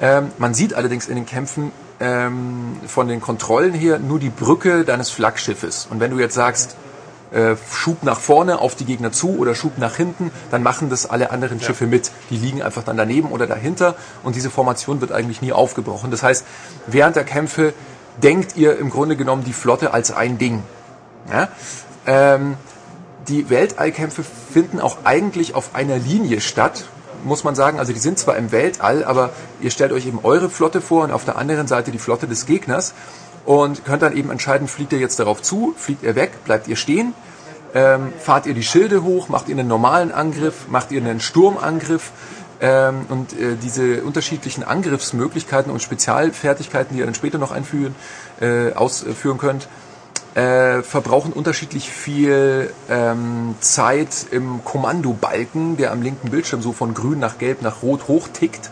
Ähm, 0.00 0.30
man 0.38 0.54
sieht 0.54 0.74
allerdings 0.74 1.08
in 1.08 1.16
den 1.16 1.26
Kämpfen 1.26 1.72
ähm, 2.02 2.80
von 2.86 3.06
den 3.06 3.20
Kontrollen 3.20 3.72
her 3.72 4.00
nur 4.00 4.18
die 4.18 4.28
Brücke 4.28 4.84
deines 4.84 5.10
Flaggschiffes. 5.10 5.86
Und 5.88 6.00
wenn 6.00 6.10
du 6.10 6.18
jetzt 6.18 6.34
sagst, 6.34 6.76
äh, 7.30 7.54
Schub 7.72 8.02
nach 8.02 8.18
vorne 8.18 8.58
auf 8.58 8.74
die 8.74 8.84
Gegner 8.84 9.12
zu 9.12 9.38
oder 9.38 9.54
Schub 9.54 9.78
nach 9.78 9.94
hinten, 9.94 10.32
dann 10.50 10.64
machen 10.64 10.90
das 10.90 11.08
alle 11.08 11.30
anderen 11.30 11.60
Schiffe 11.60 11.86
mit. 11.86 12.10
Die 12.30 12.36
liegen 12.36 12.60
einfach 12.60 12.82
dann 12.82 12.96
daneben 12.96 13.30
oder 13.30 13.46
dahinter 13.46 13.94
und 14.24 14.34
diese 14.34 14.50
Formation 14.50 15.00
wird 15.00 15.12
eigentlich 15.12 15.40
nie 15.42 15.52
aufgebrochen. 15.52 16.10
Das 16.10 16.24
heißt, 16.24 16.44
während 16.88 17.14
der 17.14 17.24
Kämpfe 17.24 17.72
denkt 18.20 18.56
ihr 18.56 18.76
im 18.78 18.90
Grunde 18.90 19.16
genommen 19.16 19.44
die 19.44 19.52
Flotte 19.52 19.94
als 19.94 20.10
ein 20.10 20.38
Ding. 20.38 20.64
Ja? 21.30 21.48
Ähm, 22.06 22.56
die 23.28 23.48
Weltallkämpfe 23.48 24.24
finden 24.24 24.80
auch 24.80 24.98
eigentlich 25.04 25.54
auf 25.54 25.76
einer 25.76 25.98
Linie 25.98 26.40
statt, 26.40 26.84
muss 27.24 27.44
man 27.44 27.54
sagen. 27.54 27.78
Also 27.78 27.92
die 27.92 27.98
sind 27.98 28.18
zwar 28.18 28.36
im 28.36 28.52
Weltall, 28.52 29.04
aber 29.04 29.30
ihr 29.60 29.70
stellt 29.70 29.92
euch 29.92 30.06
eben 30.06 30.20
eure 30.22 30.50
Flotte 30.50 30.80
vor 30.80 31.04
und 31.04 31.12
auf 31.12 31.24
der 31.24 31.36
anderen 31.36 31.66
Seite 31.66 31.90
die 31.90 31.98
Flotte 31.98 32.26
des 32.26 32.46
Gegners 32.46 32.94
und 33.44 33.84
könnt 33.84 34.02
dann 34.02 34.16
eben 34.16 34.30
entscheiden, 34.30 34.68
fliegt 34.68 34.92
ihr 34.92 34.98
jetzt 34.98 35.18
darauf 35.18 35.42
zu, 35.42 35.74
fliegt 35.76 36.02
ihr 36.02 36.14
weg, 36.14 36.44
bleibt 36.44 36.68
ihr 36.68 36.76
stehen, 36.76 37.14
ähm, 37.74 38.12
fahrt 38.18 38.46
ihr 38.46 38.54
die 38.54 38.62
Schilde 38.62 39.02
hoch, 39.02 39.28
macht 39.28 39.48
ihr 39.48 39.56
einen 39.56 39.68
normalen 39.68 40.12
Angriff, 40.12 40.68
macht 40.68 40.92
ihr 40.92 41.00
einen 41.00 41.20
Sturmangriff 41.20 42.10
ähm, 42.60 43.06
und 43.08 43.32
äh, 43.32 43.56
diese 43.60 44.02
unterschiedlichen 44.02 44.62
Angriffsmöglichkeiten 44.62 45.72
und 45.72 45.82
Spezialfertigkeiten, 45.82 46.94
die 46.94 47.00
ihr 47.00 47.06
dann 47.06 47.14
später 47.14 47.38
noch 47.38 47.50
einführen, 47.50 47.94
äh, 48.40 48.72
ausführen 48.72 49.38
könnt, 49.38 49.68
äh, 50.34 50.82
verbrauchen 50.82 51.32
unterschiedlich 51.32 51.90
viel 51.90 52.72
ähm, 52.88 53.54
Zeit 53.60 54.26
im 54.30 54.64
Kommandobalken, 54.64 55.76
der 55.76 55.92
am 55.92 56.02
linken 56.02 56.30
Bildschirm 56.30 56.62
so 56.62 56.72
von 56.72 56.94
grün 56.94 57.18
nach 57.18 57.38
gelb 57.38 57.62
nach 57.62 57.82
rot 57.82 58.08
hochtickt. 58.08 58.70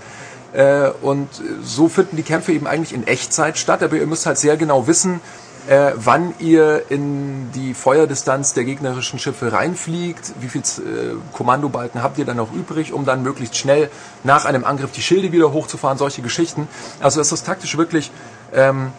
Äh, 0.53 0.91
und 1.03 1.29
so 1.63 1.89
finden 1.89 2.17
die 2.17 2.23
Kämpfe 2.23 2.53
eben 2.53 2.67
eigentlich 2.67 2.95
in 2.95 3.07
Echtzeit 3.07 3.59
statt, 3.59 3.83
aber 3.83 3.97
ihr 3.97 4.07
müsst 4.07 4.27
halt 4.27 4.39
sehr 4.39 4.57
genau 4.57 4.87
wissen, 4.87 5.21
äh, 5.69 5.93
wann 5.95 6.35
ihr 6.39 6.85
in 6.89 7.53
die 7.53 7.75
Feuerdistanz 7.75 8.55
der 8.55 8.65
gegnerischen 8.65 9.19
Schiffe 9.19 9.53
reinfliegt, 9.53 10.33
wie 10.41 10.49
viel 10.49 10.63
äh, 10.63 11.15
Kommandobalken 11.33 12.03
habt 12.03 12.19
ihr 12.19 12.25
dann 12.25 12.39
noch 12.39 12.53
übrig, 12.53 12.93
um 12.93 13.05
dann 13.05 13.23
möglichst 13.23 13.57
schnell 13.57 13.91
nach 14.25 14.47
einem 14.47 14.65
Angriff 14.65 14.93
die 14.93 15.03
Schilde 15.03 15.33
wieder 15.33 15.53
hochzufahren, 15.53 15.99
solche 15.99 16.23
Geschichten. 16.23 16.69
Also 17.01 17.21
das 17.21 17.33
ist 17.33 17.45
taktisch 17.45 17.77
wirklich 17.77 18.11
ähm, 18.55 18.93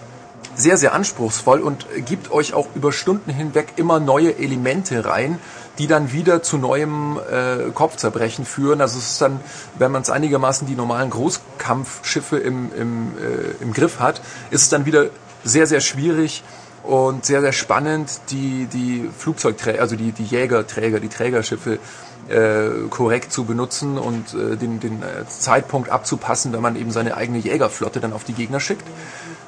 sehr, 0.61 0.77
sehr 0.77 0.93
anspruchsvoll 0.93 1.59
und 1.59 1.85
gibt 2.05 2.31
euch 2.31 2.53
auch 2.53 2.67
über 2.75 2.91
Stunden 2.91 3.31
hinweg 3.31 3.73
immer 3.75 3.99
neue 3.99 4.37
Elemente 4.37 5.05
rein, 5.05 5.39
die 5.77 5.87
dann 5.87 6.11
wieder 6.11 6.43
zu 6.43 6.57
neuem 6.57 7.17
äh, 7.17 7.71
Kopfzerbrechen 7.73 8.45
führen. 8.45 8.81
Also 8.81 8.99
es 8.99 9.11
ist 9.11 9.21
dann, 9.21 9.39
wenn 9.77 9.91
man 9.91 10.01
es 10.03 10.09
einigermaßen 10.09 10.67
die 10.67 10.75
normalen 10.75 11.09
Großkampfschiffe 11.09 12.37
im, 12.37 12.71
im, 12.75 13.11
äh, 13.17 13.63
im 13.63 13.73
Griff 13.73 13.99
hat, 13.99 14.21
ist 14.51 14.63
es 14.63 14.69
dann 14.69 14.85
wieder 14.85 15.07
sehr, 15.43 15.67
sehr 15.67 15.81
schwierig 15.81 16.43
und 16.83 17.25
sehr, 17.25 17.41
sehr 17.41 17.53
spannend, 17.53 18.21
die, 18.29 18.67
die 18.71 19.09
Flugzeugträger, 19.17 19.81
also 19.81 19.95
die, 19.95 20.11
die 20.11 20.23
Jägerträger, 20.23 20.99
die 20.99 21.09
Trägerschiffe 21.09 21.79
äh, 22.27 22.87
korrekt 22.89 23.31
zu 23.31 23.45
benutzen 23.45 23.97
und 23.97 24.33
äh, 24.33 24.57
den, 24.57 24.79
den 24.79 25.01
äh, 25.01 25.27
Zeitpunkt 25.27 25.89
abzupassen, 25.89 26.53
wenn 26.53 26.61
man 26.61 26.75
eben 26.75 26.91
seine 26.91 27.17
eigene 27.17 27.39
Jägerflotte 27.39 27.99
dann 27.99 28.13
auf 28.13 28.23
die 28.23 28.33
Gegner 28.33 28.59
schickt. 28.59 28.85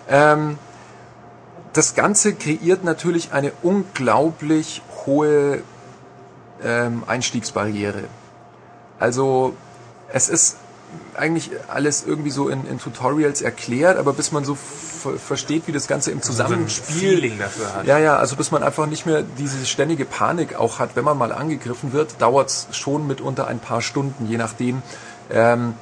Ähm, 0.10 0.58
das 1.74 1.96
Ganze 1.96 2.34
kreiert 2.34 2.84
natürlich 2.84 3.34
eine 3.34 3.52
unglaublich 3.62 4.82
hohe 5.06 5.62
ähm, 6.64 7.04
Einstiegsbarriere. 7.08 8.04
Also 9.00 9.56
es 10.10 10.30
ist 10.30 10.58
eigentlich 11.16 11.52
alles 11.68 12.06
irgendwie 12.06 12.30
so 12.30 12.50
in, 12.50 12.66
in 12.68 12.80
Tutorials 12.80 13.42
erklärt, 13.42 13.98
aber 13.98 14.14
bis 14.14 14.32
man 14.32 14.46
so 14.46 14.56
versteht, 14.56 15.64
wie 15.68 15.72
das 15.72 15.88
Ganze 15.88 16.12
im 16.12 16.22
Zusammenspiel. 16.22 17.32
So 17.32 17.38
dafür 17.38 17.74
hat. 17.74 17.88
Ja, 17.88 17.98
ja, 17.98 18.18
also 18.18 18.36
bis 18.36 18.52
man 18.52 18.64
einfach 18.64 18.86
nicht 18.86 19.06
mehr 19.06 19.24
diese 19.38 19.66
ständige 19.66 20.06
Panik 20.06 20.56
auch 20.56 20.80
hat, 20.80 20.96
wenn 20.96 21.04
man 21.04 21.18
mal 21.18 21.32
angegriffen 21.32 21.94
wird, 21.94 22.22
dauert 22.22 22.50
es 22.50 22.68
schon 22.72 23.08
mitunter 23.08 23.48
ein 23.48 23.60
paar 23.60 23.82
Stunden, 23.82 24.28
je 24.28 24.38
nachdem. 24.38 24.82
Ähm, 25.32 25.74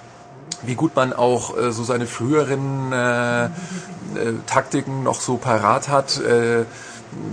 wie 0.64 0.76
gut 0.76 0.96
man 0.96 1.14
auch 1.14 1.58
äh, 1.58 1.72
so 1.72 1.84
seine 1.84 2.08
früheren 2.08 2.92
äh, 2.92 3.46
äh, 3.46 3.50
Taktiken 4.46 5.04
noch 5.04 5.22
so 5.22 5.38
parat 5.38 5.90
hat, 5.90 6.20
äh, 6.20 6.66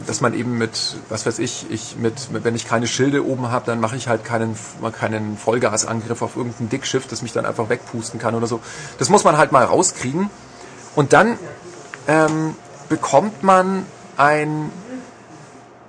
dass 0.06 0.20
man 0.20 0.34
eben 0.34 0.58
mit, 0.58 0.96
was 1.08 1.24
weiß 1.26 1.38
ich, 1.38 1.66
ich 1.70 1.96
mit, 1.96 2.32
mit 2.32 2.44
wenn 2.44 2.54
ich 2.54 2.66
keine 2.66 2.86
Schilde 2.86 3.24
oben 3.24 3.50
habe, 3.50 3.66
dann 3.66 3.80
mache 3.80 3.96
ich 3.96 4.08
halt 4.08 4.24
keinen, 4.24 4.56
keinen 4.98 5.36
Vollgasangriff 5.36 6.22
auf 6.22 6.36
irgendein 6.36 6.68
Dickschiff, 6.68 7.06
das 7.06 7.22
mich 7.22 7.32
dann 7.32 7.46
einfach 7.46 7.68
wegpusten 7.68 8.18
kann 8.18 8.34
oder 8.34 8.46
so. 8.46 8.60
Das 8.98 9.08
muss 9.08 9.24
man 9.24 9.36
halt 9.36 9.52
mal 9.52 9.64
rauskriegen. 9.64 10.30
Und 10.96 11.12
dann 11.12 11.38
ähm, 12.08 12.56
bekommt 12.88 13.44
man 13.44 13.86
ein 14.16 14.72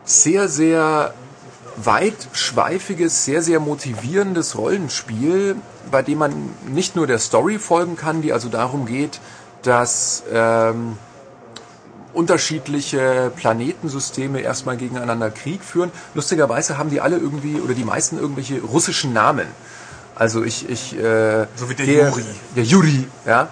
sehr, 0.04 0.48
sehr 0.50 1.14
weitschweifiges, 1.78 3.26
sehr, 3.26 3.42
sehr 3.42 3.60
motivierendes 3.60 4.58
Rollenspiel, 4.58 5.56
bei 5.92 6.02
dem 6.02 6.20
man 6.20 6.34
nicht 6.68 6.96
nur 6.96 7.08
der 7.08 7.20
Story 7.20 7.60
folgen 7.60 7.96
kann, 7.96 8.22
die 8.22 8.34
also 8.34 8.50
darum 8.50 8.86
geht, 8.86 9.20
dass 9.64 10.24
ähm, 10.32 10.98
unterschiedliche 12.14 13.32
Planetensysteme 13.36 14.42
erstmal 14.42 14.78
gegeneinander 14.78 15.30
Krieg 15.30 15.64
führen. 15.64 15.92
Lustigerweise 16.14 16.78
haben 16.78 16.90
die 16.90 17.02
alle 17.02 17.18
irgendwie 17.18 17.60
oder 17.60 17.74
die 17.74 17.84
meisten 17.84 18.18
irgendwelche 18.18 18.62
russischen 18.62 19.14
Namen. 19.14 19.48
Also 20.16 20.44
ich, 20.44 20.70
ich 20.70 20.98
äh, 20.98 21.46
so 21.56 21.70
wie 21.70 21.76
der, 21.76 21.86
der 21.86 22.10
Juri. 22.10 22.24
Der 22.56 22.64
Juri, 22.64 23.08
ja. 23.26 23.48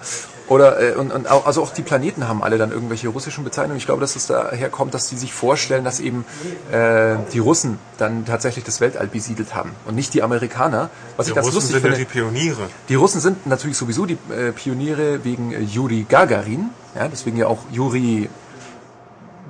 Oder 0.48 0.80
äh, 0.80 0.94
und, 0.94 1.12
und 1.12 1.30
auch, 1.30 1.46
also 1.46 1.62
auch 1.62 1.72
die 1.72 1.82
Planeten 1.82 2.26
haben 2.26 2.42
alle 2.42 2.58
dann 2.58 2.72
irgendwelche 2.72 3.08
russischen 3.08 3.44
Bezeichnungen. 3.44 3.76
Ich 3.76 3.86
glaube, 3.86 4.00
dass 4.00 4.16
es 4.16 4.26
daher 4.26 4.70
kommt, 4.70 4.94
dass 4.94 5.08
die 5.08 5.16
sich 5.16 5.32
vorstellen, 5.32 5.84
dass 5.84 6.00
eben 6.00 6.24
äh, 6.72 7.16
die 7.32 7.38
Russen 7.38 7.78
dann 7.98 8.24
tatsächlich 8.24 8.64
das 8.64 8.80
Weltall 8.80 9.08
besiedelt 9.08 9.54
haben 9.54 9.72
und 9.86 9.94
nicht 9.94 10.14
die 10.14 10.22
Amerikaner. 10.22 10.90
Was 11.16 11.26
die 11.26 11.32
ich 11.32 11.34
ganz 11.36 11.46
Russen 11.48 11.56
lustig 11.56 11.72
sind 11.72 11.82
finde. 11.82 11.98
Ja 11.98 12.04
die 12.04 12.10
Pioniere. 12.10 12.68
Die 12.88 12.94
Russen 12.94 13.20
sind 13.20 13.46
natürlich 13.46 13.76
sowieso 13.76 14.06
die 14.06 14.18
äh, 14.30 14.52
Pioniere 14.52 15.24
wegen 15.24 15.52
äh, 15.52 15.60
Juri 15.60 16.06
Gagarin. 16.08 16.70
Ja, 16.94 17.08
deswegen 17.08 17.36
ja 17.36 17.46
auch 17.46 17.60
Juri 17.70 18.30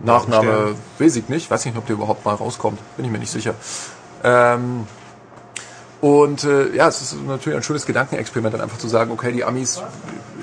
Nachname 0.04 0.74
weiß 0.98 1.16
ich 1.16 1.28
nicht. 1.28 1.50
Weiß 1.50 1.64
nicht, 1.64 1.76
ob 1.76 1.86
der 1.86 1.94
überhaupt 1.94 2.24
mal 2.24 2.34
rauskommt. 2.34 2.80
Bin 2.96 3.04
ich 3.04 3.10
mir 3.10 3.18
nicht 3.18 3.30
sicher. 3.30 3.54
Ähm, 4.24 4.86
und 6.00 6.44
äh, 6.44 6.74
ja, 6.74 6.88
es 6.88 7.02
ist 7.02 7.16
natürlich 7.26 7.56
ein 7.56 7.62
schönes 7.62 7.86
Gedankenexperiment, 7.86 8.54
dann 8.54 8.60
einfach 8.60 8.78
zu 8.78 8.88
sagen, 8.88 9.10
okay, 9.10 9.32
die 9.32 9.44
Amis 9.44 9.82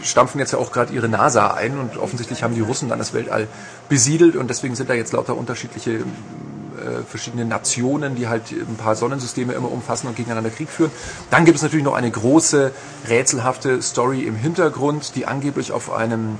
stampfen 0.03 0.39
jetzt 0.39 0.51
ja 0.51 0.59
auch 0.59 0.71
gerade 0.71 0.93
ihre 0.93 1.09
NASA 1.09 1.53
ein 1.53 1.77
und 1.77 1.97
offensichtlich 1.97 2.43
haben 2.43 2.55
die 2.55 2.61
Russen 2.61 2.89
dann 2.89 2.99
das 2.99 3.13
Weltall 3.13 3.47
besiedelt 3.89 4.35
und 4.35 4.49
deswegen 4.49 4.75
sind 4.75 4.89
da 4.89 4.93
jetzt 4.93 5.13
lauter 5.13 5.35
unterschiedliche 5.35 5.91
äh, 5.91 7.03
verschiedene 7.07 7.45
Nationen, 7.45 8.15
die 8.15 8.27
halt 8.27 8.51
ein 8.51 8.75
paar 8.77 8.95
Sonnensysteme 8.95 9.53
immer 9.53 9.71
umfassen 9.71 10.07
und 10.07 10.15
gegeneinander 10.15 10.49
Krieg 10.49 10.69
führen. 10.69 10.91
Dann 11.31 11.45
gibt 11.45 11.57
es 11.57 11.63
natürlich 11.63 11.85
noch 11.85 11.95
eine 11.95 12.11
große, 12.11 12.71
rätselhafte 13.07 13.81
Story 13.81 14.23
im 14.23 14.35
Hintergrund, 14.35 15.15
die 15.15 15.25
angeblich 15.25 15.71
auf 15.71 15.91
einem 15.91 16.37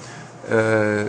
äh, 0.50 1.06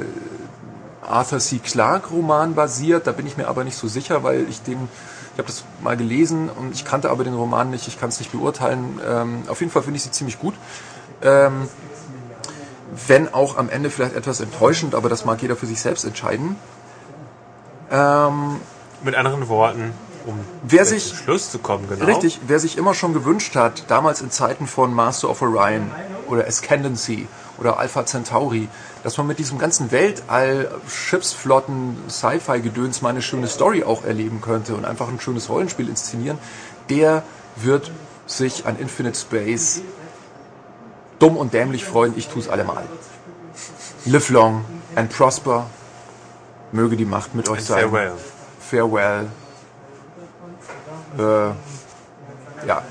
Arthur 1.02 1.39
C. 1.39 1.59
Clarke 1.59 2.10
Roman 2.10 2.55
basiert. 2.55 3.06
Da 3.06 3.12
bin 3.12 3.27
ich 3.27 3.36
mir 3.36 3.48
aber 3.48 3.64
nicht 3.64 3.77
so 3.77 3.89
sicher, 3.89 4.23
weil 4.23 4.47
ich 4.48 4.62
den 4.62 4.89
ich 5.36 5.39
habe 5.39 5.48
das 5.48 5.64
mal 5.82 5.98
gelesen 5.98 6.48
und 6.48 6.74
ich 6.74 6.86
kannte 6.86 7.10
aber 7.10 7.23
den 7.23 7.35
Roman 7.35 7.68
nicht, 7.68 7.86
ich 7.89 8.01
kann 8.01 8.09
es 8.09 8.18
nicht 8.20 8.32
beurteilen. 8.32 8.98
Ähm, 9.06 9.43
auf 9.48 9.60
jeden 9.60 9.70
Fall 9.70 9.82
finde 9.82 9.98
ich 9.98 10.02
sie 10.02 10.10
ziemlich 10.10 10.39
gut. 10.39 10.55
Ähm, 11.23 11.68
wenn 13.06 13.32
auch 13.32 13.56
am 13.56 13.68
Ende 13.68 13.90
vielleicht 13.90 14.14
etwas 14.14 14.40
enttäuschend, 14.40 14.94
aber 14.94 15.09
das 15.09 15.24
mag 15.24 15.43
jeder 15.43 15.56
für 15.56 15.66
sich 15.66 15.81
selbst 15.81 16.05
entscheiden. 16.05 16.56
Ähm, 17.90 18.60
Mit 19.02 19.14
anderen 19.14 19.48
Worten, 19.48 19.93
um 20.27 20.40
wer 20.62 20.85
sich 20.85 21.14
Schluss 21.14 21.51
zu 21.51 21.59
kommen, 21.59 21.89
genau. 21.89 22.05
Richtig, 22.05 22.40
wer 22.47 22.59
sich 22.59 22.78
immer 22.78 22.94
schon 22.94 23.12
gewünscht 23.12 23.55
hat, 23.55 23.85
damals 23.89 24.20
in 24.20 24.31
Zeiten 24.31 24.66
von 24.66 24.93
Master 24.93 25.31
of 25.31 25.43
Orion 25.43 25.90
oder 26.28 26.47
Ascendancy 26.47 27.28
oder 27.59 27.78
Alpha 27.78 28.05
Centauri, 28.05 28.68
dass 29.02 29.16
man 29.18 29.27
mit 29.27 29.39
diesem 29.39 29.59
ganzen 29.59 29.93
Weltall, 29.93 30.70
Schiffsflotten, 30.89 31.97
Sci-Fi-Gedöns 32.09 33.02
mal 33.02 33.10
eine 33.10 33.23
schöne 33.23 33.47
Story 33.47 33.85
auch 33.85 34.05
erleben 34.05 34.40
könnte 34.40 34.74
und 34.74 34.85
einfach 34.85 35.09
ein 35.09 35.20
schönes 35.20 35.48
Rollenspiel 35.48 35.89
inszenieren, 35.89 36.39
der 36.90 37.23
wird 37.56 37.93
sich 38.27 38.66
an 38.66 38.78
Infinite 38.78 39.18
Space 39.18 39.82
dumm 41.18 41.36
und 41.36 41.52
dämlich 41.52 41.84
freuen. 41.84 42.14
Ich 42.16 42.28
tue 42.28 42.43
es 42.43 42.48
allemal. 42.48 42.84
Live 44.05 44.30
long 44.30 44.64
and 44.94 45.10
prosper. 45.10 45.66
Möge 46.72 46.97
die 46.97 47.05
Macht 47.05 47.34
mit 47.34 47.48
euch 47.48 47.64
sein. 47.64 47.80
Farewell. 47.80 48.12
Farewell. 48.60 49.28
Äh, 51.18 51.22
ja. 52.66 52.82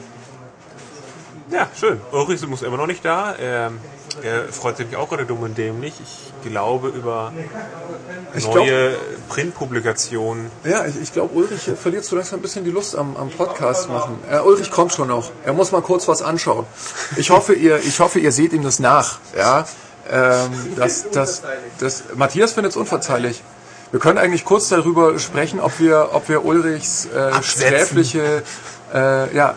Ja, 1.51 1.67
schön. 1.75 2.01
Ulrich 2.11 2.41
ist 2.41 2.63
immer 2.63 2.77
noch 2.77 2.87
nicht 2.87 3.05
da. 3.05 3.35
Ähm, 3.37 3.79
er 4.21 4.47
freut 4.51 4.77
sich 4.77 4.95
auch 4.95 5.09
gerade 5.09 5.25
dumm 5.25 5.41
und 5.41 5.57
dämlich. 5.57 5.93
Ich 6.01 6.49
glaube 6.49 6.89
über 6.89 7.33
ich 8.35 8.45
neue 8.45 8.89
glaub, 8.89 9.29
Printpublikationen. 9.29 10.51
Ja, 10.63 10.85
ich, 10.85 11.01
ich 11.01 11.13
glaube, 11.13 11.33
Ulrich 11.35 11.69
verliert 11.81 12.05
so 12.05 12.15
langsam 12.15 12.39
ein 12.39 12.41
bisschen 12.41 12.63
die 12.63 12.71
Lust 12.71 12.95
am, 12.95 13.15
am 13.17 13.29
Podcast 13.29 13.89
machen. 13.89 14.19
Äh, 14.29 14.39
Ulrich 14.39 14.71
kommt 14.71 14.93
schon 14.93 15.07
noch. 15.07 15.31
Er 15.43 15.53
muss 15.53 15.71
mal 15.71 15.81
kurz 15.81 16.07
was 16.07 16.21
anschauen. 16.21 16.65
Ich 17.17 17.29
hoffe, 17.29 17.53
ihr, 17.53 17.77
ich 17.79 17.99
hoffe, 17.99 18.19
ihr 18.19 18.31
seht 18.31 18.53
ihm 18.53 18.63
das 18.63 18.79
nach. 18.79 19.19
Ja, 19.37 19.65
ähm, 20.09 20.51
das, 20.75 21.09
das, 21.11 21.41
das, 21.79 22.03
Matthias 22.15 22.53
findet 22.53 22.71
es 22.71 22.77
unverzeihlich. 22.77 23.41
Wir 23.91 23.99
können 23.99 24.17
eigentlich 24.17 24.45
kurz 24.45 24.69
darüber 24.69 25.17
sprechen, 25.19 25.59
ob 25.59 25.79
wir, 25.79 26.09
ob 26.13 26.27
wir 26.29 26.45
Ulrichs 26.45 27.05
äh, 27.05 27.41
sträfliche, 27.41 28.43
äh, 28.93 29.35
ja, 29.35 29.55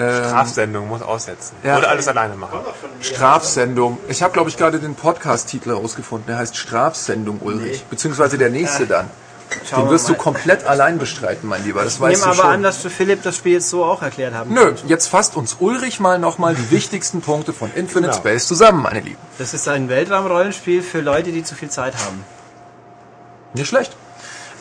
Strafsendung 0.00 0.88
muss 0.88 1.02
aussetzen. 1.02 1.54
Ja. 1.62 1.78
Oder 1.78 1.88
alles 1.90 2.08
alleine 2.08 2.34
machen. 2.36 2.58
Strafsendung. 3.00 3.98
Ich 4.08 4.22
habe, 4.22 4.32
glaube 4.32 4.48
ich, 4.50 4.56
gerade 4.56 4.78
den 4.78 4.94
Podcast-Titel 4.94 5.72
rausgefunden. 5.72 6.26
Der 6.28 6.38
heißt 6.38 6.56
Strafsendung, 6.56 7.40
Ulrich. 7.42 7.84
Beziehungsweise 7.84 8.38
der 8.38 8.50
nächste 8.50 8.86
dann. 8.86 9.10
Schauen 9.68 9.80
Den 9.80 9.86
wir 9.88 9.92
wirst 9.94 10.08
du 10.08 10.14
komplett 10.14 10.64
allein 10.64 10.98
bestreiten, 10.98 11.48
mein 11.48 11.64
Lieber. 11.64 11.82
Das 11.82 11.94
Ich 11.94 12.00
weißt 12.00 12.20
nehme 12.22 12.34
du 12.34 12.40
aber 12.40 12.48
schon. 12.48 12.54
an, 12.58 12.62
dass 12.62 12.82
du 12.82 12.88
Philipp 12.88 13.24
das 13.24 13.36
Spiel 13.36 13.54
jetzt 13.54 13.68
so 13.68 13.84
auch 13.84 14.00
erklärt 14.00 14.32
haben 14.32 14.54
Nö, 14.54 14.64
kannst. 14.66 14.84
jetzt 14.86 15.08
fasst 15.08 15.36
uns 15.36 15.56
Ulrich 15.58 15.98
mal 15.98 16.20
nochmal 16.20 16.54
die 16.54 16.70
wichtigsten 16.70 17.20
Punkte 17.20 17.52
von 17.52 17.68
Infinite 17.74 18.10
Genau. 18.12 18.16
Space 18.16 18.46
zusammen, 18.46 18.82
meine 18.82 19.00
Lieben. 19.00 19.18
Das 19.38 19.52
ist 19.52 19.66
ein 19.66 19.88
Weltraumrollenspiel 19.88 20.82
für 20.82 21.00
Leute, 21.00 21.32
die 21.32 21.42
zu 21.42 21.56
viel 21.56 21.68
Zeit 21.68 21.94
haben. 21.96 22.24
Nicht 23.54 23.66
schlecht. 23.66 23.96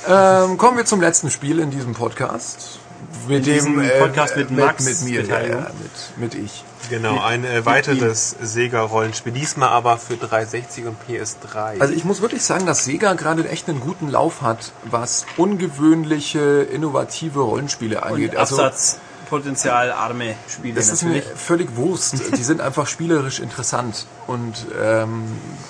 Ähm, 0.08 0.58
kommen 0.58 0.78
wir 0.78 0.86
zum 0.86 1.02
letzten 1.02 1.30
Spiel 1.30 1.60
in 1.60 1.70
diesem 1.70 1.94
Podcast. 1.94 2.79
Mit 3.28 3.48
In 3.48 3.54
diesem 3.54 3.90
Podcast 4.00 4.36
mit 4.36 4.52
Max 4.52 4.86
mit, 4.86 5.02
mir, 5.04 5.24
ja, 5.24 5.42
ja, 5.42 5.72
mit, 6.18 6.34
mit 6.34 6.36
ich. 6.36 6.64
Genau, 6.90 7.22
ein 7.22 7.46
äh, 7.46 7.66
weiteres 7.66 8.36
Sega-Rollenspiel. 8.42 9.32
Diesmal 9.32 9.70
aber 9.70 9.98
für 9.98 10.18
360 10.18 10.86
und 10.86 10.98
PS3. 11.08 11.80
Also 11.80 11.94
ich 11.94 12.04
muss 12.04 12.22
wirklich 12.22 12.44
sagen, 12.44 12.66
dass 12.66 12.86
Sega 12.86 13.14
gerade 13.14 13.48
echt 13.48 13.70
einen 13.70 13.80
guten 13.80 14.10
Lauf 14.10 14.42
hat, 14.42 14.72
was 14.86 15.26
ungewöhnliche, 15.38 16.64
innovative 16.64 17.40
Rollenspiele 17.42 18.04
angeht. 18.04 18.32
Und 18.32 18.38
Also 18.38 18.62
Absatzpotenzial 18.62 19.92
arme 19.92 20.36
Spiele 20.48 20.76
das 20.76 20.90
ist 20.90 21.04
mir 21.04 21.18
natürlich. 21.18 21.40
völlig 21.40 21.76
Wurst. 21.76 22.16
Die 22.38 22.44
sind 22.44 22.62
einfach 22.62 22.88
spielerisch 22.88 23.40
interessant 23.40 24.08
und 24.28 24.66
ähm, 24.82 25.24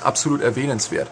absolut 0.04 0.42
erwähnenswert. 0.42 1.08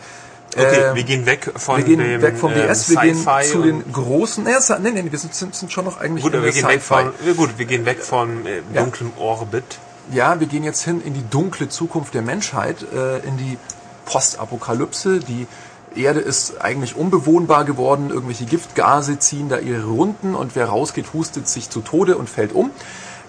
Okay, 0.58 0.82
Ähm, 0.90 0.96
wir 0.96 1.04
gehen 1.04 1.26
weg 1.26 1.52
von 1.56 1.78
wir 1.78 1.84
gehen 1.86 2.00
dem 2.00 2.22
weg 2.22 2.38
vom 2.38 2.52
ähm, 2.54 2.68
DS, 2.68 2.90
wir 2.90 2.98
gehen 3.02 3.26
zu 3.52 3.62
den 3.62 3.92
großen. 3.92 4.44
Nee, 4.44 4.52
es- 4.58 4.70
nee, 4.80 4.92
nee, 4.92 5.06
wir 5.10 5.20
sind, 5.20 5.34
sind, 5.34 5.72
schon 5.72 5.86
noch 5.86 6.00
eigentlich 6.00 6.24
Gut, 6.24 6.34
in 6.34 6.44
wir 6.44 6.52
gehen 6.52 6.68
weg 6.68 6.82
von, 6.82 7.12
ja, 7.26 7.34
gut, 7.34 7.58
wir 7.58 7.66
gehen 7.66 7.86
weg 7.86 8.04
von 8.04 8.46
äh, 8.46 8.62
Ja. 8.74 8.82
dunklem 8.84 9.12
Orbit. 9.18 9.80
Ja, 10.12 10.40
wir 10.40 10.48
gehen 10.48 10.64
jetzt 10.64 10.84
hin 10.84 11.02
in 11.04 11.14
die 11.14 11.24
dunkle 11.30 11.68
Zukunft 11.70 12.14
der 12.14 12.22
Menschheit, 12.22 12.78
äh, 12.94 13.18
in 13.28 13.38
die 13.38 13.58
Postapokalypse. 14.06 15.20
Die 15.20 15.48
Erde 15.96 16.20
ist 16.20 16.62
eigentlich 16.62 16.96
unbewohnbar 16.96 17.66
geworden, 17.66 18.10
irgendwelche 18.10 18.46
Giftgase 18.46 19.20
ziehen 19.20 19.50
da 19.50 19.58
ihre 19.58 19.86
Runden 19.86 20.36
und 20.36 20.56
wer 20.56 20.68
rausgeht, 20.68 21.14
hustet 21.14 21.48
sich 21.48 21.70
zu 21.70 21.82
Tode 21.82 22.18
und 22.18 22.30
fällt 22.30 22.54
um. 22.54 22.72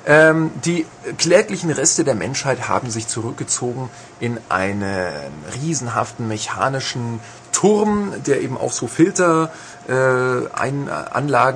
Ähm, 0.08 0.50
die 0.64 0.86
kläglichen 1.18 1.70
Reste 1.70 2.02
der 2.02 2.14
Menschheit 2.14 2.66
haben 2.66 2.88
sich 2.88 3.08
zurückgezogen 3.08 3.90
in 4.20 4.38
einen 4.48 4.82
riesenhaften 5.62 6.26
mechanischen 6.26 7.20
Turm, 7.52 8.14
der 8.26 8.40
eben 8.40 8.56
auch 8.56 8.72
so 8.72 8.86
Filter 8.86 9.50
äh, 9.86 9.92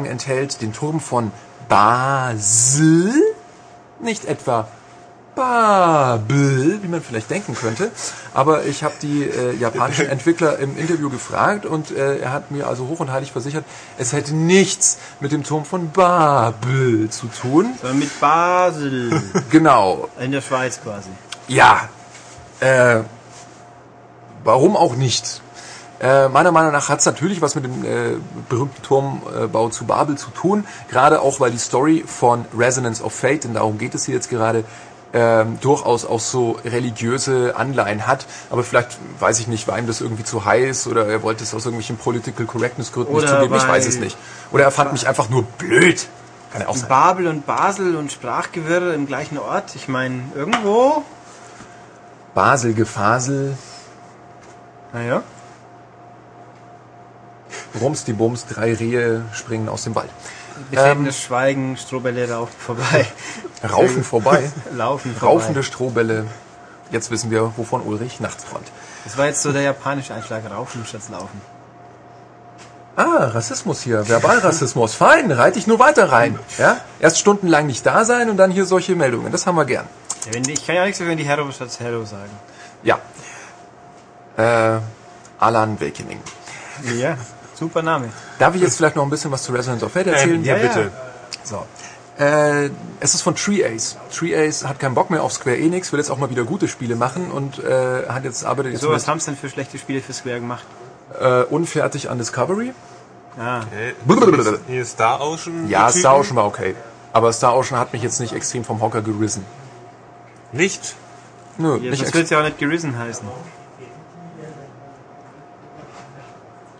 enthält, 0.05 0.61
den 0.61 0.74
Turm 0.74 1.01
von 1.01 1.33
Basel, 1.70 3.15
nicht 4.01 4.27
etwa 4.27 4.69
Babel, 5.34 6.82
wie 6.82 6.88
man 6.88 7.02
vielleicht 7.02 7.30
denken 7.30 7.54
könnte. 7.54 7.90
Aber 8.34 8.64
ich 8.64 8.84
habe 8.84 8.94
die 9.00 9.24
äh, 9.24 9.54
japanischen 9.56 10.06
Entwickler 10.10 10.59
im 10.59 10.76
Interview 10.76 11.10
gefragt 11.10 11.64
und 11.66 11.90
äh, 11.90 12.18
er 12.18 12.32
hat 12.32 12.50
mir 12.50 12.66
also 12.66 12.88
hoch 12.88 13.00
und 13.00 13.10
heilig 13.10 13.32
versichert, 13.32 13.64
es 13.98 14.12
hätte 14.12 14.34
nichts 14.34 14.98
mit 15.20 15.32
dem 15.32 15.42
Turm 15.42 15.64
von 15.64 15.90
Babel 15.90 17.09
zu 17.10 17.28
tun. 17.28 17.74
Sondern 17.80 17.98
mit 17.98 18.20
Basel. 18.20 19.22
Genau. 19.50 20.09
In 20.20 20.32
der 20.32 20.42
Schweiz 20.42 20.80
quasi. 20.82 21.09
Ja. 21.48 21.88
Äh, 22.60 23.00
warum 24.44 24.76
auch 24.76 24.96
nicht? 24.96 25.40
Äh, 26.02 26.28
meiner 26.28 26.50
Meinung 26.50 26.72
nach 26.72 26.88
hat 26.88 26.98
es 26.98 27.06
natürlich 27.06 27.40
was 27.40 27.54
mit 27.54 27.64
dem 27.64 27.84
äh, 27.84 28.16
berühmten 28.48 28.82
Turmbau 28.82 29.68
zu 29.68 29.84
Babel 29.84 30.18
zu 30.18 30.30
tun. 30.30 30.66
Gerade 30.90 31.20
auch, 31.22 31.38
weil 31.38 31.52
die 31.52 31.59
Story 31.59 32.02
von 32.04 32.44
Resonance 32.59 33.04
of 33.04 33.14
Fate, 33.14 33.44
denn 33.44 33.54
darum 33.54 33.78
geht 33.78 33.94
es 33.94 34.06
hier 34.06 34.16
jetzt 34.16 34.28
gerade, 34.28 34.64
ähm, 35.14 35.59
durchaus 35.60 36.05
auch 36.05 36.20
so 36.20 36.59
religiöse 36.64 37.55
Anleihen 37.56 38.06
hat. 38.06 38.26
Aber 38.51 38.64
vielleicht, 38.64 38.98
weiß 39.18 39.40
ich 39.40 39.48
nicht, 39.48 39.68
war 39.68 39.78
ihm 39.78 39.86
das 39.86 40.01
irgendwie 40.01 40.24
zu 40.24 40.44
heiß 40.44 40.86
oder 40.86 41.06
er 41.06 41.22
wollte 41.22 41.44
es 41.44 41.55
aus 41.55 41.64
irgendwelchen 41.64 41.97
Political 41.97 42.47
Correctness 42.47 42.93
Gründen 42.93 43.14
nicht 43.14 43.28
zugeben. 43.28 43.55
Ich 43.55 43.68
weiß 43.68 43.86
es 43.86 43.98
nicht. 43.98 44.16
Oder 44.51 44.64
er 44.64 44.70
fand 44.70 44.93
mich 44.93 45.06
einfach 45.06 45.28
nur 45.28 45.44
blöd. 45.44 46.06
Kann 46.52 46.62
ja 46.62 46.68
auch 46.68 46.76
sein. 46.76 46.89
Babel 46.89 47.26
und 47.28 47.47
Basel 47.47 47.97
und 47.97 48.12
Sprachgewirr 48.12 48.94
im 48.94 49.06
gleichen 49.06 49.39
Ort. 49.39 49.74
Ich 49.74 49.89
meine, 49.89 50.22
irgendwo. 50.34 51.02
Basel, 52.34 52.74
Gefasel, 52.74 53.56
Naja. 54.93 55.22
Rums 57.80 58.05
die 58.05 58.12
Bums, 58.12 58.47
drei 58.47 58.74
Rehe 58.74 59.24
springen 59.32 59.68
aus 59.68 59.84
dem 59.84 59.94
Wald. 59.94 60.10
Betretenes 60.70 61.20
Schweigen, 61.20 61.76
Strohbälle 61.76 62.30
rauchen 62.30 62.55
vorbei. 62.59 63.06
Raufen 63.68 64.05
vorbei. 64.05 64.51
Laufen 64.72 65.14
vorbei. 65.14 65.26
Raufende 65.34 65.62
Strohbälle. 65.62 66.26
Jetzt 66.90 67.10
wissen 67.10 67.30
wir, 67.30 67.52
wovon 67.56 67.82
Ulrich 67.82 68.20
nachts 68.20 68.44
träumt. 68.44 68.66
Das 69.05 69.16
war 69.16 69.26
jetzt 69.26 69.43
so 69.43 69.52
der 69.52 69.62
japanische 69.62 70.14
Einschlag. 70.14 70.43
Raufen 70.51 70.84
statt 70.86 71.02
Laufen. 71.10 71.40
Ah, 72.97 73.28
Rassismus 73.28 73.80
hier. 73.80 74.05
Verbalrassismus. 74.05 74.94
Fein, 74.94 75.30
reite 75.32 75.59
ich 75.59 75.66
nur 75.66 75.78
weiter 75.78 76.12
rein. 76.12 76.39
Ja? 76.59 76.76
Erst 77.01 77.18
stundenlang 77.18 77.66
nicht 77.66 77.86
da 77.86 78.05
sein 78.05 78.28
und 78.28 78.36
dann 78.36 78.51
hier 78.51 78.66
solche 78.66 78.94
Meldungen. 78.94 79.32
Das 79.32 79.47
haben 79.47 79.56
wir 79.56 79.64
gern. 79.64 79.86
Ich 80.34 80.66
kann 80.66 80.76
ja 80.76 80.84
nichts 80.84 81.01
mehr, 81.01 81.09
wenn 81.09 81.18
die 81.18 81.24
Hero 81.24 81.51
statt 81.51 81.70
Hero 81.80 82.05
sagen. 82.05 82.30
Ja. 82.82 82.98
Äh, 84.36 84.80
Alan 85.39 85.80
Wakening. 85.80 86.20
Ja, 86.98 87.16
super 87.66 87.82
Name. 87.82 88.09
Darf 88.39 88.55
ich 88.55 88.62
jetzt 88.62 88.76
vielleicht 88.76 88.97
noch 88.97 89.05
ein 89.05 89.10
bisschen 89.10 89.30
was 89.30 89.43
zu 89.43 89.52
Resonance 89.52 89.84
of 89.84 89.93
Fate 89.93 90.09
erzählen? 90.09 90.34
Ähm, 90.36 90.44
ja, 90.44 90.56
Ja, 90.56 90.62
ja. 90.62 90.68
bitte. 90.68 90.93
So. 91.44 91.66
Äh, 92.18 92.70
es 93.01 93.14
ist 93.14 93.22
von 93.22 93.34
Tree 93.34 93.64
Ace. 93.64 93.97
Tree 94.14 94.34
Ace 94.36 94.64
hat 94.64 94.78
keinen 94.78 94.94
Bock 94.94 95.09
mehr 95.10 95.22
auf 95.22 95.32
Square 95.32 95.56
Enix, 95.59 95.93
will 95.93 95.98
jetzt 95.98 96.10
auch 96.10 96.18
mal 96.18 96.28
wieder 96.30 96.44
gute 96.44 96.68
Spiele 96.68 96.94
machen 96.97 97.30
und 97.30 97.59
äh, 97.64 98.06
hat 98.09 98.24
jetzt 98.24 98.44
arbeitet 98.44 98.72
jetzt 98.72 98.82
So, 98.82 98.90
was 98.90 99.09
haben 99.09 99.18
sie 99.20 99.26
denn 99.26 99.36
für 99.36 99.48
schlechte 99.48 99.78
Spiele 99.78 100.01
für 100.02 100.12
Square 100.12 100.40
gemacht? 100.40 100.64
äh, 101.20 101.43
unfertig 101.44 102.10
an 102.10 102.18
Discovery. 102.18 102.72
Ah, 103.39 103.60
Äh, 103.60 103.93
Blablabla. 104.05 104.59
hier 104.68 104.82
ist 104.82 104.93
Star 104.93 105.20
Ocean. 105.20 105.68
Ja, 105.68 105.90
Star. 105.90 106.18
Ocean 106.18 106.36
war 106.36 106.47
okay. 106.47 106.74
Aber 107.14 107.32
Star 107.32 107.56
Ocean 107.56 107.78
hat 107.78 107.93
mich 107.94 108.02
jetzt 108.02 108.20
nicht 108.20 108.34
extrem 108.34 108.62
vom 108.64 108.80
Hocker 108.82 109.01
gerissen. 109.02 109.44
Nicht? 110.52 110.94
Nö, 111.59 111.76
ja, 111.78 111.90
nicht 111.90 112.02
das 112.02 112.12
wird 112.14 112.28
ja 112.30 112.40
auch 112.40 112.44
nicht 112.44 112.59
gerissen 112.59 112.98
heißen. 112.98 113.26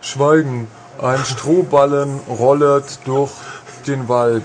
Schweigen. 0.03 0.67
Ein 1.01 1.23
Strohballen 1.25 2.19
rollet 2.29 2.99
durch 3.05 3.31
den 3.87 4.07
Wald. 4.09 4.43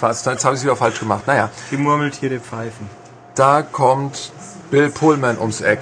Fast, 0.00 0.24
jetzt 0.26 0.44
habe 0.44 0.54
ich 0.54 0.60
es 0.60 0.64
wieder 0.64 0.76
falsch 0.76 0.98
gemacht. 1.00 1.26
Naja, 1.26 1.50
Die 1.70 1.76
Murmeltiere 1.76 2.38
pfeifen. 2.40 2.88
da 3.34 3.62
kommt 3.62 4.32
Bill 4.70 4.88
Pullman 4.88 5.36
ums 5.38 5.60
Eck. 5.60 5.80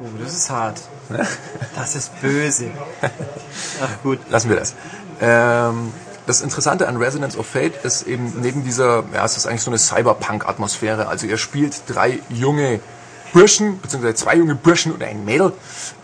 Oh, 0.00 0.04
das 0.22 0.32
ist 0.32 0.50
hart. 0.50 0.80
Das 1.76 1.94
ist 1.94 2.18
böse. 2.22 2.70
Ach 3.82 4.02
gut. 4.02 4.18
Lassen 4.30 4.48
wir 4.48 4.56
das. 4.56 4.74
Ähm, 5.20 5.92
das 6.26 6.40
Interessante 6.40 6.88
an 6.88 6.96
Resonance 6.96 7.36
of 7.36 7.46
Fate 7.46 7.84
ist 7.84 8.06
eben 8.06 8.32
neben 8.40 8.64
dieser, 8.64 9.04
ja, 9.12 9.24
es 9.24 9.36
ist 9.36 9.46
eigentlich 9.46 9.62
so 9.62 9.70
eine 9.70 9.78
Cyberpunk-Atmosphäre. 9.78 11.08
Also 11.08 11.26
ihr 11.26 11.36
spielt 11.36 11.82
drei 11.88 12.20
junge 12.30 12.80
Burschen, 13.32 13.80
beziehungsweise 13.80 14.14
zwei 14.14 14.36
junge 14.36 14.54
Burschen 14.54 14.92
und 14.92 15.02
ein 15.02 15.24
Mädel, 15.24 15.52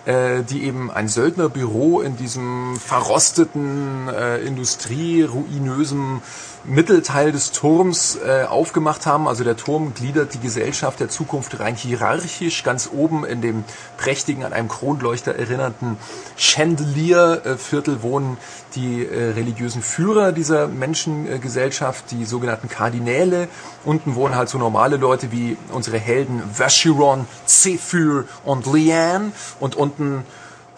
äh, 0.08 0.42
die 0.42 0.64
eben 0.64 0.90
ein 0.90 1.06
Söldnerbüro 1.06 2.00
in 2.00 2.16
diesem 2.16 2.76
verrosteten, 2.76 4.08
äh, 4.08 4.38
industrieruinösen 4.38 6.22
Mittelteil 6.68 7.32
des 7.32 7.52
Turms 7.52 8.16
äh, 8.16 8.44
aufgemacht 8.44 9.06
haben. 9.06 9.26
Also 9.26 9.42
der 9.42 9.56
Turm 9.56 9.94
gliedert 9.94 10.34
die 10.34 10.38
Gesellschaft 10.38 11.00
der 11.00 11.08
Zukunft 11.08 11.58
rein 11.60 11.74
hierarchisch. 11.74 12.62
Ganz 12.62 12.90
oben 12.92 13.24
in 13.24 13.40
dem 13.40 13.64
prächtigen, 13.96 14.44
an 14.44 14.52
einem 14.52 14.68
Kronleuchter 14.68 15.34
erinnernden 15.34 15.96
Chandelier-Viertel 16.36 18.02
wohnen 18.02 18.36
die 18.74 19.06
äh, 19.06 19.30
religiösen 19.32 19.82
Führer 19.82 20.32
dieser 20.32 20.68
Menschengesellschaft, 20.68 22.10
die 22.10 22.24
sogenannten 22.24 22.68
Kardinäle. 22.68 23.48
Unten 23.84 24.14
wohnen 24.14 24.36
halt 24.36 24.48
so 24.48 24.58
normale 24.58 24.96
Leute 24.96 25.32
wie 25.32 25.56
unsere 25.72 25.98
Helden 25.98 26.42
Vachiron, 26.56 27.26
Zephyr 27.46 28.24
und 28.44 28.66
Liane. 28.66 29.32
Und 29.58 29.74
unten 29.74 30.24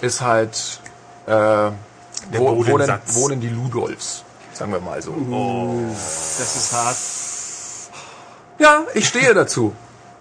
ist 0.01 0.21
halt 0.21 0.81
äh, 1.27 1.33
wo, 2.33 2.67
wohnen, 2.67 2.93
wohnen 3.07 3.41
die 3.41 3.49
Ludolfs. 3.49 4.25
Sagen 4.61 4.73
wir 4.73 4.81
mal 4.81 5.01
so. 5.01 5.15
Das 6.39 6.55
ist 6.55 6.73
hart. 6.75 6.97
Ja, 8.59 8.85
ich 8.93 9.09
stehe 9.09 9.33
dazu. 9.33 9.73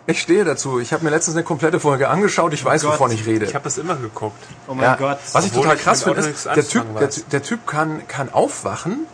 Ich 0.07 0.21
stehe 0.21 0.45
dazu. 0.45 0.79
Ich 0.79 0.93
habe 0.93 1.03
mir 1.03 1.09
letztens 1.09 1.35
eine 1.35 1.43
komplette 1.43 1.81
Folge 1.81 2.07
angeschaut. 2.07 2.53
Ich 2.53 2.63
weiß, 2.63 2.83
Gott. 2.83 2.93
wovon 2.93 3.11
ich 3.11 3.25
rede. 3.25 3.43
Ich 3.43 3.53
habe 3.53 3.65
das 3.65 3.77
immer 3.77 3.97
geguckt. 3.97 4.41
Oh 4.69 4.75
mein 4.75 4.85
ja, 4.85 4.95
Gott. 4.95 5.17
was 5.33 5.43
ich 5.43 5.51
Obwohl 5.51 5.63
total 5.63 5.77
krass 5.77 6.03
finde, 6.03 6.21
ist, 6.21 6.45
der 6.45 6.65
Typ, 6.65 6.85
der, 6.97 7.09
der 7.33 7.43
Typ 7.43 7.67
kann, 7.67 8.07
kann 8.07 8.31
aufwachen. 8.31 9.07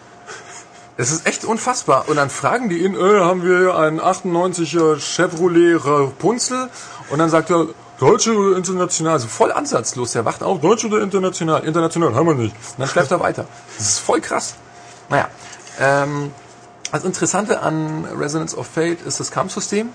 Das 0.97 1.09
ist 1.09 1.25
echt 1.25 1.43
unfassbar. 1.43 2.07
Und 2.07 2.17
dann 2.17 2.29
fragen 2.29 2.69
die 2.69 2.85
ihn, 2.85 2.93
äh, 2.93 3.19
haben 3.21 3.41
wir 3.41 3.57
hier 3.57 3.75
einen 3.75 3.99
98er 3.99 4.99
Chevrolet 4.99 5.83
Rapunzel? 5.83 6.69
Und 7.09 7.17
dann 7.17 7.31
sagt 7.31 7.49
er, 7.49 7.65
Deutsche 7.99 8.35
oder 8.35 8.57
international? 8.57 9.13
Also 9.13 9.27
voll 9.27 9.51
ansatzlos. 9.51 10.11
Der 10.11 10.23
wacht 10.23 10.43
auf, 10.43 10.61
Deutsch 10.61 10.85
oder 10.85 11.01
international? 11.01 11.63
International 11.63 12.13
haben 12.13 12.27
wir 12.27 12.35
nicht. 12.35 12.55
Und 12.55 12.77
dann 12.77 12.87
schläft 12.87 13.09
er 13.09 13.19
weiter. 13.19 13.47
Das 13.79 13.87
ist 13.87 13.99
voll 14.01 14.21
krass. 14.21 14.53
Naja, 15.09 15.29
ähm, 15.79 16.31
Das 16.91 17.03
Interessante 17.03 17.61
an 17.61 18.05
Resonance 18.17 18.55
of 18.57 18.67
Fate 18.67 19.01
ist 19.01 19.19
das 19.19 19.29
Kampfsystem. 19.31 19.89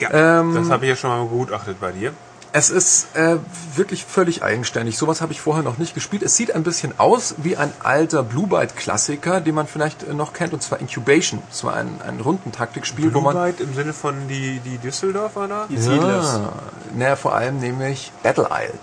Ja, 0.00 0.40
Ähm, 0.40 0.54
das 0.54 0.70
habe 0.70 0.84
ich 0.86 0.90
ja 0.90 0.96
schon 0.96 1.10
mal 1.10 1.22
begutachtet 1.24 1.78
bei 1.80 1.92
dir. 1.92 2.12
Es 2.52 2.68
ist 2.68 3.14
äh, 3.14 3.36
wirklich 3.76 4.04
völlig 4.04 4.42
eigenständig. 4.42 4.98
Sowas 4.98 5.20
habe 5.20 5.32
ich 5.32 5.40
vorher 5.40 5.62
noch 5.62 5.78
nicht 5.78 5.94
gespielt. 5.94 6.24
Es 6.24 6.34
sieht 6.34 6.52
ein 6.52 6.64
bisschen 6.64 6.98
aus 6.98 7.36
wie 7.36 7.56
ein 7.56 7.72
alter 7.84 8.24
Blue 8.24 8.48
Byte 8.48 8.74
Klassiker, 8.74 9.40
den 9.40 9.54
man 9.54 9.68
vielleicht 9.68 10.02
äh, 10.02 10.12
noch 10.14 10.32
kennt, 10.32 10.52
und 10.52 10.60
zwar 10.60 10.80
Incubation. 10.80 11.40
Das 11.48 11.62
war 11.62 11.74
ein, 11.74 12.00
ein 12.04 12.18
Rundentaktikspiel, 12.18 13.14
wo 13.14 13.20
man 13.20 13.34
Bluebite 13.36 13.62
im 13.62 13.74
Sinne 13.74 13.92
von 13.92 14.26
die, 14.26 14.58
die 14.64 14.78
Düsseldorfer 14.78 15.46
da? 15.46 15.66
Die. 15.68 15.76
Ja, 15.76 16.52
naja, 16.96 17.14
vor 17.14 17.34
allem 17.36 17.60
nämlich 17.60 18.10
Battle 18.24 18.48
Isle. 18.50 18.74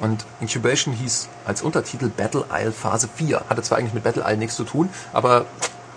Und 0.00 0.24
Incubation 0.40 0.94
hieß 0.94 1.28
als 1.44 1.62
Untertitel 1.62 2.08
Battle 2.08 2.44
Isle 2.52 2.72
Phase 2.72 3.08
4. 3.16 3.42
Hatte 3.48 3.62
zwar 3.62 3.78
eigentlich 3.78 3.94
mit 3.94 4.04
Battle 4.04 4.22
Isle 4.26 4.36
nichts 4.36 4.54
zu 4.56 4.64
tun, 4.64 4.88
aber 5.12 5.46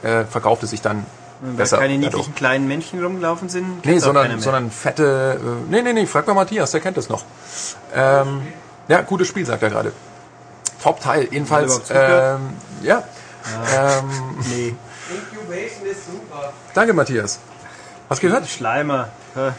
äh, 0.02 0.23
verkaufte 0.26 0.65
sich 0.65 0.82
dann 0.82 1.06
Weil 1.41 1.53
besser. 1.53 1.78
keine 1.78 1.94
dadurch. 1.95 2.11
niedlichen 2.14 2.36
kleinen 2.36 2.68
Männchen 2.68 3.03
rumgelaufen 3.03 3.48
sind. 3.49 3.86
Nee, 3.86 3.99
sondern, 3.99 4.40
sondern 4.41 4.72
fette. 4.72 5.40
Äh, 5.40 5.72
nee, 5.72 5.82
nee, 5.84 5.94
nee, 5.94 6.06
frag 6.07 6.26
mal 6.28 6.34
Matthias, 6.34 6.72
der 6.72 6.82
kennt 6.82 6.98
das 6.98 7.10
noch. 7.10 7.23
Ähm, 7.94 8.41
ja, 8.88 9.02
gutes 9.02 9.28
Spiel, 9.28 9.45
sagt 9.45 9.61
er 9.64 9.69
gerade. 9.69 9.91
Top-Teil, 10.82 11.28
jedenfalls. 11.32 11.82
Ähm, 11.91 12.40
ja. 12.82 13.03
Ähm, 13.76 14.10
Nee. 14.49 14.76
Incubation 15.10 15.86
ist 15.91 16.06
super. 16.07 16.53
danke, 16.73 16.94
Matthias. 16.94 17.40
Hast 18.10 18.22
gehört? 18.22 18.48
Schleimer. 18.48 19.10
Ja. 19.36 19.53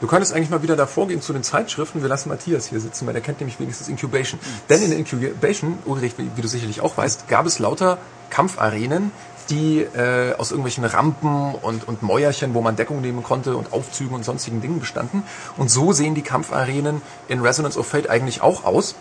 Du 0.00 0.06
könntest 0.06 0.32
eigentlich 0.32 0.48
mal 0.48 0.62
wieder 0.62 0.76
davor 0.76 1.08
gehen 1.08 1.20
zu 1.20 1.34
den 1.34 1.42
Zeitschriften. 1.42 2.00
Wir 2.00 2.08
lassen 2.08 2.30
Matthias 2.30 2.66
hier 2.66 2.80
sitzen, 2.80 3.06
weil 3.06 3.12
der 3.12 3.22
kennt 3.22 3.40
nämlich 3.40 3.60
wenigstens 3.60 3.88
Incubation. 3.88 4.40
Denn 4.70 4.82
in 4.82 4.92
Incubation, 4.92 5.78
Ulrich, 5.84 6.14
wie, 6.16 6.40
du 6.40 6.48
sicherlich 6.48 6.80
auch 6.80 6.96
weißt, 6.96 7.28
gab 7.28 7.44
es 7.44 7.58
lauter 7.58 7.98
Kampfarenen, 8.30 9.12
die 9.50 9.80
äh, 9.80 10.34
aus 10.38 10.52
irgendwelchen 10.52 10.84
Rampen 10.84 11.54
und, 11.54 11.86
und 11.86 12.02
Mäuerchen, 12.02 12.54
wo 12.54 12.62
man 12.62 12.76
Deckung 12.76 13.02
nehmen 13.02 13.22
konnte 13.22 13.56
und 13.56 13.74
Aufzügen 13.74 14.14
und 14.14 14.24
sonstigen 14.24 14.62
Dingen 14.62 14.80
bestanden. 14.80 15.22
Und 15.58 15.70
so 15.70 15.92
sehen 15.92 16.14
die 16.14 16.22
Kampfarenen 16.22 17.02
in 17.28 17.40
Resonance 17.42 17.78
of 17.78 17.86
Fate 17.86 18.08
eigentlich 18.08 18.40
auch 18.40 18.64
aus. 18.64 18.94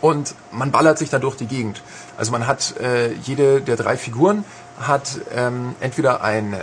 Und 0.00 0.34
man 0.50 0.72
ballert 0.72 0.98
sich 0.98 1.08
da 1.08 1.20
durch 1.20 1.36
die 1.36 1.46
Gegend. 1.46 1.82
Also 2.18 2.32
man 2.32 2.46
hat 2.48 2.76
äh, 2.80 3.12
jede 3.12 3.60
der 3.60 3.76
drei 3.76 3.96
Figuren 3.96 4.44
hat 4.80 5.20
ähm, 5.34 5.74
entweder 5.80 6.22
eine, 6.22 6.58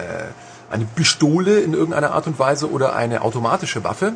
eine 0.74 0.86
Pistole 0.86 1.60
in 1.60 1.74
irgendeiner 1.74 2.12
Art 2.12 2.26
und 2.26 2.40
Weise 2.40 2.70
oder 2.70 2.96
eine 2.96 3.22
automatische 3.22 3.84
Waffe. 3.84 4.14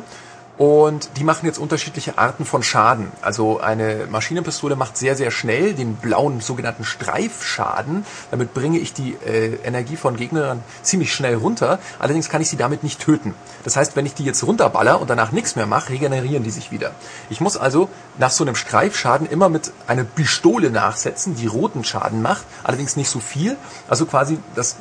Und 0.58 1.10
die 1.16 1.22
machen 1.22 1.46
jetzt 1.46 1.58
unterschiedliche 1.58 2.18
Arten 2.18 2.44
von 2.44 2.64
Schaden. 2.64 3.12
Also 3.22 3.60
eine 3.60 4.08
Maschinenpistole 4.10 4.74
macht 4.74 4.96
sehr, 4.96 5.14
sehr 5.14 5.30
schnell 5.30 5.72
den 5.72 5.94
blauen 5.94 6.40
sogenannten 6.40 6.82
Streifschaden. 6.82 8.04
Damit 8.32 8.54
bringe 8.54 8.80
ich 8.80 8.92
die 8.92 9.16
äh, 9.24 9.54
Energie 9.62 9.94
von 9.94 10.16
Gegnern 10.16 10.64
ziemlich 10.82 11.14
schnell 11.14 11.36
runter. 11.36 11.78
Allerdings 12.00 12.28
kann 12.28 12.42
ich 12.42 12.48
sie 12.48 12.56
damit 12.56 12.82
nicht 12.82 12.98
töten. 13.00 13.34
Das 13.62 13.76
heißt, 13.76 13.94
wenn 13.94 14.04
ich 14.04 14.14
die 14.14 14.24
jetzt 14.24 14.44
runterballer 14.44 15.00
und 15.00 15.08
danach 15.08 15.30
nichts 15.30 15.54
mehr 15.54 15.66
mache, 15.66 15.90
regenerieren 15.90 16.42
die 16.42 16.50
sich 16.50 16.72
wieder. 16.72 16.90
Ich 17.30 17.40
muss 17.40 17.56
also 17.56 17.88
nach 18.18 18.32
so 18.32 18.42
einem 18.42 18.56
Streifschaden 18.56 19.28
immer 19.28 19.48
mit 19.48 19.70
einer 19.86 20.02
Pistole 20.02 20.70
nachsetzen, 20.72 21.36
die 21.36 21.46
roten 21.46 21.84
Schaden 21.84 22.20
macht. 22.20 22.42
Allerdings 22.64 22.96
nicht 22.96 23.10
so 23.10 23.20
viel. 23.20 23.56
Also 23.88 24.06
quasi 24.06 24.40
das 24.56 24.74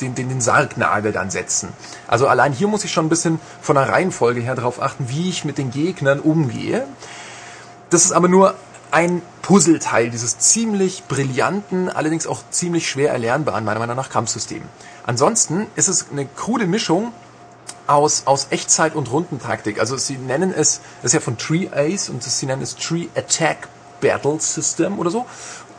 den, 0.00 0.14
den, 0.14 0.28
den 0.28 0.40
Sargnagel 0.40 1.12
dann 1.12 1.30
setzen. 1.30 1.68
Also 2.06 2.26
allein 2.26 2.52
hier 2.52 2.68
muss 2.68 2.84
ich 2.84 2.92
schon 2.92 3.06
ein 3.06 3.08
bisschen 3.08 3.40
von 3.60 3.76
der 3.76 3.88
Reihenfolge 3.88 4.40
her 4.40 4.54
darauf 4.54 4.80
achten, 4.82 5.08
wie 5.08 5.28
ich 5.28 5.44
mit 5.44 5.58
den 5.58 5.70
Gegnern 5.70 6.20
umgehe. 6.20 6.86
Das 7.90 8.04
ist 8.04 8.12
aber 8.12 8.28
nur 8.28 8.54
ein 8.90 9.22
Puzzleteil 9.42 10.10
dieses 10.10 10.38
ziemlich 10.38 11.04
brillanten, 11.04 11.88
allerdings 11.88 12.26
auch 12.26 12.40
ziemlich 12.50 12.88
schwer 12.88 13.10
erlernbaren, 13.12 13.64
meiner 13.64 13.80
Meinung 13.80 13.96
nach, 13.96 14.10
Kampfsystem. 14.10 14.62
Ansonsten 15.06 15.66
ist 15.76 15.88
es 15.88 16.06
eine 16.10 16.26
krude 16.26 16.66
Mischung 16.66 17.12
aus, 17.86 18.22
aus 18.26 18.48
Echtzeit 18.50 18.94
und 18.94 19.10
Rundentaktik. 19.10 19.80
Also 19.80 19.96
sie 19.96 20.16
nennen 20.16 20.52
es, 20.54 20.80
das 21.02 21.10
ist 21.10 21.14
ja 21.14 21.20
von 21.20 21.38
Tree 21.38 21.68
Ace 21.72 22.08
und 22.08 22.22
sie 22.22 22.46
nennen 22.46 22.62
es 22.62 22.76
Tree 22.76 23.06
Attack 23.16 23.68
Battle 24.00 24.38
System 24.40 24.98
oder 24.98 25.10
so. 25.10 25.26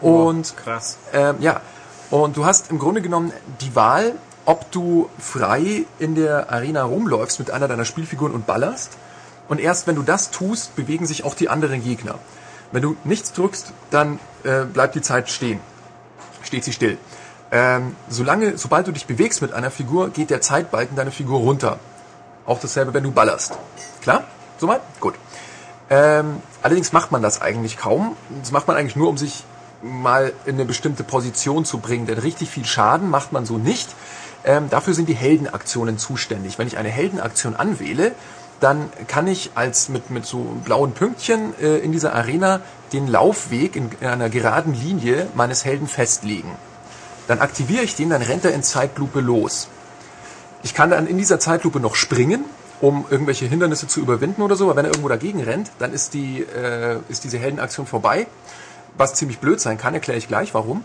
Und 0.01 0.55
Krass. 0.57 0.97
ähm, 1.13 1.35
ja, 1.39 1.61
und 2.11 2.35
du 2.35 2.45
hast 2.45 2.69
im 2.69 2.77
Grunde 2.77 3.01
genommen 3.01 3.31
die 3.61 3.73
Wahl, 3.75 4.13
ob 4.45 4.69
du 4.71 5.09
frei 5.17 5.85
in 5.97 6.13
der 6.13 6.51
Arena 6.51 6.83
rumläufst 6.83 7.39
mit 7.39 7.51
einer 7.51 7.67
deiner 7.67 7.85
Spielfiguren 7.85 8.33
und 8.33 8.45
ballerst. 8.45 8.97
Und 9.47 9.59
erst 9.59 9.87
wenn 9.87 9.95
du 9.95 10.03
das 10.03 10.29
tust, 10.29 10.75
bewegen 10.75 11.05
sich 11.05 11.23
auch 11.23 11.35
die 11.35 11.49
anderen 11.49 11.83
Gegner. 11.83 12.15
Wenn 12.71 12.81
du 12.81 12.97
nichts 13.05 13.31
drückst, 13.33 13.73
dann 13.91 14.19
äh, 14.43 14.65
bleibt 14.65 14.95
die 14.95 15.01
Zeit 15.01 15.29
stehen. 15.29 15.59
Steht 16.43 16.63
sie 16.63 16.73
still. 16.73 16.97
Ähm, 17.51 17.95
solange, 18.09 18.57
sobald 18.57 18.87
du 18.87 18.91
dich 18.91 19.05
bewegst 19.05 19.41
mit 19.41 19.53
einer 19.53 19.71
Figur, 19.71 20.09
geht 20.09 20.29
der 20.29 20.41
Zeitbalken 20.41 20.95
deiner 20.95 21.11
Figur 21.11 21.39
runter. 21.39 21.79
Auch 22.45 22.59
dasselbe, 22.59 22.93
wenn 22.93 23.03
du 23.03 23.11
ballerst. 23.11 23.57
Klar? 24.01 24.23
Soweit? 24.57 24.81
Gut. 24.99 25.15
Ähm, 25.89 26.41
allerdings 26.61 26.93
macht 26.93 27.11
man 27.11 27.21
das 27.21 27.41
eigentlich 27.41 27.77
kaum. 27.77 28.15
Das 28.41 28.51
macht 28.51 28.67
man 28.67 28.77
eigentlich 28.77 28.95
nur, 28.95 29.09
um 29.09 29.17
sich 29.17 29.43
mal 29.83 30.33
in 30.45 30.55
eine 30.55 30.65
bestimmte 30.65 31.03
Position 31.03 31.65
zu 31.65 31.79
bringen. 31.79 32.05
Denn 32.05 32.17
richtig 32.17 32.49
viel 32.49 32.65
Schaden 32.65 33.09
macht 33.09 33.31
man 33.31 33.45
so 33.45 33.57
nicht. 33.57 33.89
Ähm, 34.43 34.69
dafür 34.69 34.93
sind 34.93 35.09
die 35.09 35.15
Heldenaktionen 35.15 35.97
zuständig. 35.97 36.57
Wenn 36.57 36.67
ich 36.67 36.77
eine 36.77 36.89
Heldenaktion 36.89 37.55
anwähle, 37.55 38.13
dann 38.59 38.89
kann 39.07 39.27
ich 39.27 39.51
als 39.55 39.89
mit, 39.89 40.11
mit 40.11 40.25
so 40.25 40.55
blauen 40.63 40.93
Pünktchen 40.93 41.53
äh, 41.59 41.77
in 41.77 41.91
dieser 41.91 42.13
Arena 42.13 42.61
den 42.93 43.07
Laufweg 43.07 43.75
in, 43.75 43.89
in 43.99 44.07
einer 44.07 44.29
geraden 44.29 44.73
Linie 44.73 45.27
meines 45.35 45.65
Helden 45.65 45.87
festlegen. 45.87 46.51
Dann 47.27 47.39
aktiviere 47.39 47.83
ich 47.83 47.95
den, 47.95 48.09
dann 48.09 48.21
rennt 48.21 48.45
er 48.45 48.53
in 48.53 48.63
Zeitlupe 48.63 49.19
los. 49.19 49.67
Ich 50.63 50.73
kann 50.73 50.91
dann 50.91 51.07
in 51.07 51.17
dieser 51.17 51.39
Zeitlupe 51.39 51.79
noch 51.79 51.95
springen, 51.95 52.45
um 52.81 53.05
irgendwelche 53.09 53.45
Hindernisse 53.45 53.87
zu 53.87 53.99
überwinden 53.99 54.41
oder 54.41 54.55
so. 54.55 54.65
Aber 54.65 54.75
wenn 54.75 54.85
er 54.85 54.91
irgendwo 54.91 55.09
dagegen 55.09 55.41
rennt, 55.41 55.71
dann 55.79 55.93
ist, 55.93 56.13
die, 56.13 56.41
äh, 56.41 56.97
ist 57.09 57.23
diese 57.23 57.39
Heldenaktion 57.39 57.87
vorbei. 57.87 58.27
Was 58.97 59.13
ziemlich 59.13 59.39
blöd 59.39 59.59
sein 59.59 59.77
kann, 59.77 59.93
erkläre 59.93 60.17
ich 60.17 60.27
gleich 60.27 60.53
warum. 60.53 60.83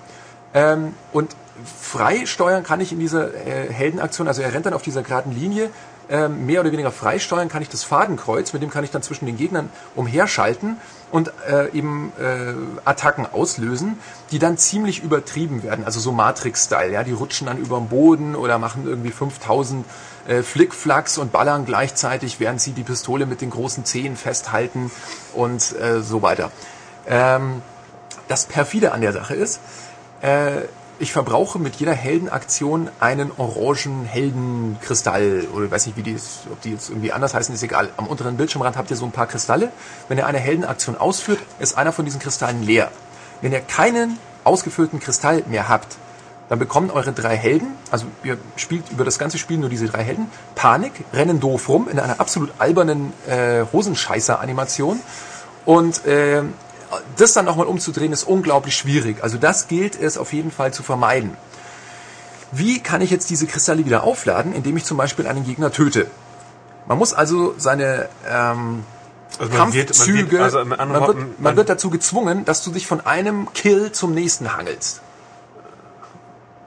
Ähm, 0.55 0.95
und 1.13 1.37
frei 1.81 2.27
steuern 2.27 2.63
kann 2.63 2.81
ich 2.81 2.93
in 2.93 3.01
dieser 3.01 3.35
äh, 3.35 3.73
Heldenaktion, 3.73 4.29
also 4.29 4.43
er 4.43 4.53
rennt 4.53 4.67
dann 4.67 4.75
auf 4.75 4.83
dieser 4.83 5.03
geraden 5.03 5.35
Linie, 5.35 5.71
ähm, 6.09 6.47
mehr 6.47 6.61
oder 6.61 6.71
weniger 6.71 6.93
frei 6.93 7.19
steuern 7.19 7.49
kann 7.49 7.63
ich 7.63 7.69
das 7.69 7.83
Fadenkreuz, 7.83 8.53
mit 8.53 8.63
dem 8.63 8.71
kann 8.71 8.85
ich 8.85 8.91
dann 8.91 9.03
zwischen 9.03 9.27
den 9.27 9.37
Gegnern 9.37 9.71
umherschalten 9.97 10.77
und 11.11 11.33
äh, 11.49 11.71
eben 11.73 12.13
äh, 12.21 12.55
Attacken 12.85 13.27
auslösen, 13.27 13.99
die 14.31 14.39
dann 14.39 14.57
ziemlich 14.57 15.03
übertrieben 15.03 15.65
werden, 15.65 15.85
also 15.85 15.99
so 15.99 16.13
Matrix-Style, 16.13 16.93
ja, 16.93 17.03
die 17.03 17.13
rutschen 17.13 17.49
dann 17.49 17.59
über 17.59 17.79
den 17.79 17.89
Boden 17.89 18.37
oder 18.37 18.59
machen 18.59 18.87
irgendwie 18.87 19.11
5000 19.11 19.85
äh, 20.29 20.43
Flickflacks 20.43 21.19
und 21.19 21.33
ballern 21.33 21.65
gleichzeitig, 21.65 22.39
während 22.39 22.61
sie 22.61 22.73
die 22.73 22.85
Pistole 22.85 23.27
mit 23.27 23.41
den 23.41 23.51
großen 23.51 23.85
Zehen 23.85 24.17
festhalten 24.17 24.93
und 25.35 25.75
äh, 25.81 26.03
so 26.03 26.23
weiter. 26.23 26.53
Ähm, 27.09 27.63
das 28.29 28.47
perfide 28.47 28.93
an 28.93 29.01
der 29.01 29.13
Sache 29.13 29.35
ist, 29.35 29.61
äh, 30.23 30.63
ich 30.99 31.13
verbrauche 31.13 31.59
mit 31.59 31.77
jeder 31.77 31.93
Heldenaktion 31.93 32.89
einen 33.01 33.31
orangen 33.37 34.07
Heldenkristall 34.07 35.47
oder 35.55 35.71
weiß 35.71 35.87
nicht, 35.87 35.99
wie 35.99 36.03
die 36.03 36.13
ist, 36.13 36.41
ob 36.51 36.61
die 36.63 36.71
jetzt 36.71 36.89
irgendwie 36.89 37.13
anders 37.13 37.35
heißen, 37.35 37.55
ist 37.55 37.63
egal. 37.63 37.91
Am 37.99 38.07
unteren 38.07 38.39
Bildschirmrand 38.39 38.79
habt 38.79 38.91
ihr 38.91 38.97
so 38.97 39.05
ein 39.05 39.13
paar 39.13 39.27
Kristalle. 39.27 39.71
Wenn 40.09 40.17
ihr 40.17 40.27
eine 40.27 40.39
Heldenaktion 40.39 40.97
ausführt, 40.97 41.41
ist 41.59 41.77
einer 41.77 41.93
von 41.93 42.07
diesen 42.07 42.19
Kristallen 42.19 42.63
leer. 42.63 42.91
Wenn 43.43 43.53
ihr 43.53 43.61
keinen 43.61 44.19
ausgefüllten 44.45 44.99
Kristall 44.99 45.43
mehr 45.49 45.69
habt, 45.69 45.99
dann 46.49 46.59
bekommen 46.59 46.91
eure 46.91 47.13
drei 47.13 47.37
Helden, 47.37 47.69
also 47.91 48.07
ihr 48.23 48.39
spielt 48.55 48.89
über 48.91 49.05
das 49.05 49.19
ganze 49.19 49.37
Spiel 49.37 49.59
nur 49.59 49.69
diese 49.69 49.87
drei 49.87 50.05
Helden, 50.05 50.31
Panik, 50.55 50.93
rennen 51.13 51.41
doof 51.41 51.69
rum 51.69 51.89
in 51.91 51.99
einer 51.99 52.21
absolut 52.21 52.53
albernen 52.59 53.13
äh, 53.27 53.65
Hosenscheißer-Animation 53.73 55.01
und 55.65 56.07
äh, 56.07 56.43
das 57.17 57.33
dann 57.33 57.45
nochmal 57.45 57.67
umzudrehen, 57.67 58.13
ist 58.13 58.25
unglaublich 58.25 58.77
schwierig. 58.77 59.23
Also 59.23 59.39
das 59.39 59.69
gilt 59.69 60.01
es 60.01 60.19
auf 60.19 60.33
jeden 60.33 60.51
Fall 60.51 60.73
zu 60.73 60.83
vermeiden. 60.83 61.37
Wie 62.53 62.81
kann 62.81 63.01
ich 63.01 63.11
jetzt 63.11 63.29
diese 63.31 63.47
Kristalle 63.47 63.85
wieder 63.85 64.05
aufladen, 64.05 64.55
indem 64.55 64.77
ich 64.77 64.85
zum 64.85 64.97
Beispiel 64.97 65.27
einen 65.27 65.45
Gegner 65.45 65.73
töte? 65.73 66.07
Man 66.87 66.99
muss 66.99 67.13
also 67.13 67.55
seine 67.59 68.09
ähm, 68.29 68.85
Also 69.39 69.53
man 69.53 69.73
wird, 69.75 69.89
man 69.89 69.97
Kampfzüge, 69.97 70.31
wird, 70.31 70.43
also 70.43 70.59
wird, 70.59 71.41
man 71.41 71.57
wird 71.57 71.69
dazu 71.69 71.91
gezwungen, 71.91 72.45
dass 72.45 72.63
du 72.63 72.71
dich 72.71 72.87
von 72.87 73.05
einem 73.05 73.53
Kill 73.53 73.93
zum 73.93 74.15
nächsten 74.15 74.57
hangelst. 74.57 75.03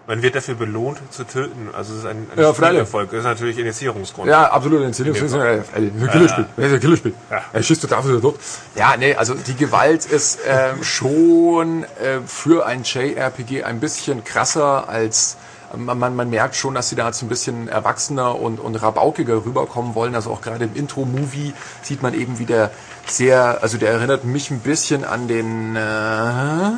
Man 0.10 0.23
wird 0.23 0.34
dafür 0.34 0.56
belohnt 0.56 0.98
zu 1.11 1.23
töten. 1.23 1.69
Also 1.72 1.94
es 1.94 1.99
ist 1.99 2.06
ein, 2.07 2.26
ein 2.36 2.41
Ja. 2.41 2.52
Spielerfolg. 2.52 3.11
Das 3.11 3.19
ist 3.19 3.26
natürlich 3.26 3.60
Initiierungsgrund. 3.60 4.27
Ja, 4.27 4.52
absolut. 4.52 4.84
Ein 4.84 4.91
Killerspiel. 4.91 5.30
Ein 5.76 6.10
Killerspiel. 6.10 6.48
Ein 6.57 6.80
Killerspiel. 6.80 7.14
Ja. 7.30 7.41
Er 7.53 7.61
schießt 7.61 7.80
total 7.80 8.03
wieder 8.07 8.19
tot. 8.19 8.40
Ja, 8.76 8.98
nee, 8.98 9.14
also 9.14 9.36
die 9.36 9.56
Gewalt 9.56 10.06
ist 10.06 10.40
ähm, 10.48 10.84
schon 10.84 11.84
äh, 11.84 12.22
für 12.26 12.65
ein 12.65 12.81
JRPG 12.81 13.64
ein 13.64 13.80
bisschen 13.80 14.23
krasser 14.23 14.90
als 14.90 15.38
man, 15.77 15.99
man, 15.99 16.15
man 16.15 16.31
merkt 16.31 16.56
schon, 16.56 16.73
dass 16.73 16.90
sie 16.90 16.95
da 16.95 17.06
jetzt 17.06 17.22
ein 17.22 17.30
bisschen 17.30 17.68
erwachsener 17.68 18.40
und, 18.40 18.60
und 18.60 18.76
rabaukiger 18.81 19.45
rüberkommen 19.45 19.94
wollen. 19.94 20.15
Also 20.15 20.31
auch 20.31 20.41
gerade 20.41 20.64
im 20.64 20.76
Intro-Movie 20.76 21.53
sieht 21.84 22.02
man 22.02 22.15
eben 22.15 22.40
wieder 22.40 22.72
sehr, 23.06 23.61
also 23.61 23.77
der 23.77 23.91
erinnert 23.91 24.23
mich 24.23 24.49
ein 24.49 24.61
bisschen 24.61 25.03
an 25.03 25.27
den 25.27 25.76
äh, 25.76 26.72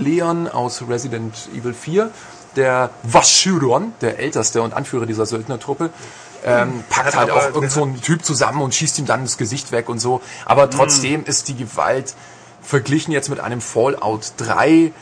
Leon 0.00 0.48
aus 0.48 0.82
Resident 0.88 1.48
Evil 1.54 1.74
4 1.74 2.10
der 2.56 2.90
Washuron, 3.02 3.92
der 4.00 4.18
älteste 4.18 4.62
und 4.62 4.74
Anführer 4.74 5.06
dieser 5.06 5.26
Söldnertruppe, 5.26 5.90
ähm, 6.44 6.84
packt 6.90 7.06
Hat 7.06 7.16
halt 7.16 7.30
auch 7.30 7.54
irgend 7.54 7.72
so 7.72 7.82
einen 7.82 8.00
Typ 8.02 8.24
zusammen 8.24 8.60
und 8.60 8.74
schießt 8.74 8.98
ihm 8.98 9.06
dann 9.06 9.22
das 9.22 9.38
Gesicht 9.38 9.72
weg 9.72 9.88
und 9.88 9.98
so. 9.98 10.20
Aber 10.44 10.68
trotzdem 10.68 11.24
ist 11.24 11.48
die 11.48 11.56
Gewalt 11.56 12.14
verglichen 12.60 13.12
jetzt 13.12 13.30
mit 13.30 13.40
einem 13.40 13.60
Fallout 13.60 14.32
3 14.36 14.92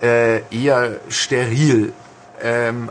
äh, 0.00 0.42
eher 0.50 1.00
steril. 1.08 1.92
Ähm, 2.40 2.90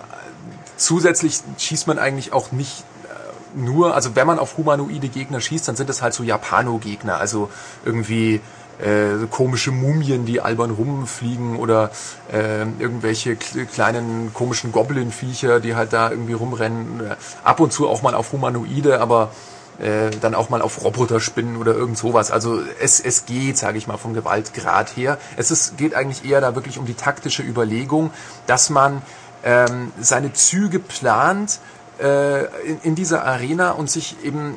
zusätzlich 0.78 1.40
schießt 1.58 1.88
man 1.88 2.00
eigentlich 2.00 2.34
auch 2.34 2.52
nicht 2.52 2.84
äh, 3.04 3.60
nur, 3.60 3.96
also 3.96 4.16
wenn 4.16 4.28
man 4.28 4.40
auf 4.40 4.58
humanoide 4.58 5.10
Gegner 5.10 5.40
schießt, 5.40 5.68
dann 5.68 5.76
sind 5.76 5.90
es 5.90 6.02
halt 6.02 6.14
so 6.14 6.24
Japano-Gegner, 6.24 7.18
also 7.18 7.50
irgendwie 7.86 8.42
äh, 8.82 9.26
komische 9.30 9.72
Mumien, 9.72 10.26
die 10.26 10.42
albern 10.42 10.72
rumfliegen 10.72 11.56
oder 11.56 11.92
äh, 12.32 12.62
irgendwelche 12.80 13.34
kle- 13.34 13.66
kleinen 13.66 14.34
komischen 14.34 14.72
Goblin-Viecher, 14.72 15.60
die 15.60 15.76
halt 15.76 15.94
da 15.94 16.10
irgendwie 16.10 16.34
rumrennen. 16.34 17.12
Ab 17.44 17.60
und 17.60 17.72
zu 17.72 17.88
auch 17.88 18.02
mal 18.02 18.16
auf 18.16 18.32
Humanoide, 18.32 19.00
aber 19.00 19.32
äh, 19.80 20.10
dann 20.22 20.36
auch 20.36 20.50
mal 20.50 20.62
auf 20.62 20.84
Roboter 20.84 21.20
spinnen 21.20 21.58
oder 21.58 21.74
irgend 21.74 21.98
sowas. 21.98 22.32
Also 22.32 22.60
es, 22.82 23.00
es 23.00 23.26
geht, 23.26 23.58
sage 23.58 23.78
ich 23.78 23.88
mal, 23.88 23.98
vom 23.98 24.14
Gewaltgrad 24.14 24.96
her. 24.96 25.18
Es 25.38 25.52
ist, 25.52 25.78
geht 25.78 25.96
eigentlich 25.96 26.30
eher 26.30 26.42
da 26.42 26.56
wirklich 26.56 26.78
um 26.78 26.86
die 26.86 26.94
taktische 26.94 27.44
Überlegung, 27.44 28.12
dass 28.48 28.70
man 28.70 29.02
ähm, 29.44 29.92
seine 30.00 30.34
Züge 30.34 30.80
plant 30.80 31.60
äh, 32.00 32.46
in, 32.66 32.80
in 32.84 32.96
dieser 32.96 33.26
Arena 33.26 33.72
und 33.72 33.90
sich 33.90 34.18
eben 34.24 34.56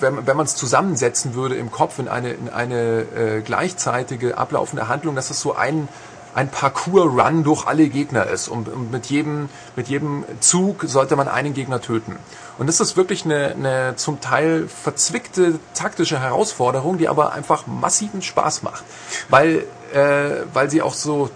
wenn, 0.00 0.26
wenn 0.26 0.36
man 0.36 0.46
es 0.46 0.56
zusammensetzen 0.56 1.34
würde 1.34 1.56
im 1.56 1.70
Kopf 1.70 1.98
in 1.98 2.08
eine, 2.08 2.32
in 2.32 2.48
eine 2.48 3.00
äh, 3.00 3.40
gleichzeitige 3.42 4.38
ablaufende 4.38 4.88
Handlung, 4.88 5.14
dass 5.14 5.30
es 5.30 5.40
so 5.40 5.54
ein, 5.54 5.88
ein 6.34 6.50
Parcours-Run 6.50 7.44
durch 7.44 7.66
alle 7.66 7.88
Gegner 7.88 8.26
ist. 8.26 8.48
Und, 8.48 8.68
und 8.68 8.92
mit, 8.92 9.06
jedem, 9.06 9.48
mit 9.76 9.88
jedem 9.88 10.24
Zug 10.40 10.84
sollte 10.86 11.16
man 11.16 11.28
einen 11.28 11.54
Gegner 11.54 11.80
töten. 11.80 12.16
Und 12.58 12.66
das 12.66 12.80
ist 12.80 12.96
wirklich 12.96 13.24
eine, 13.24 13.54
eine 13.54 13.96
zum 13.96 14.20
Teil 14.20 14.68
verzwickte 14.68 15.58
taktische 15.74 16.20
Herausforderung, 16.20 16.98
die 16.98 17.08
aber 17.08 17.32
einfach 17.32 17.66
massiven 17.66 18.22
Spaß 18.22 18.62
macht. 18.62 18.84
Weil, 19.28 19.64
äh, 19.92 20.44
weil 20.52 20.70
sie 20.70 20.82
auch 20.82 20.94
so, 20.94 21.30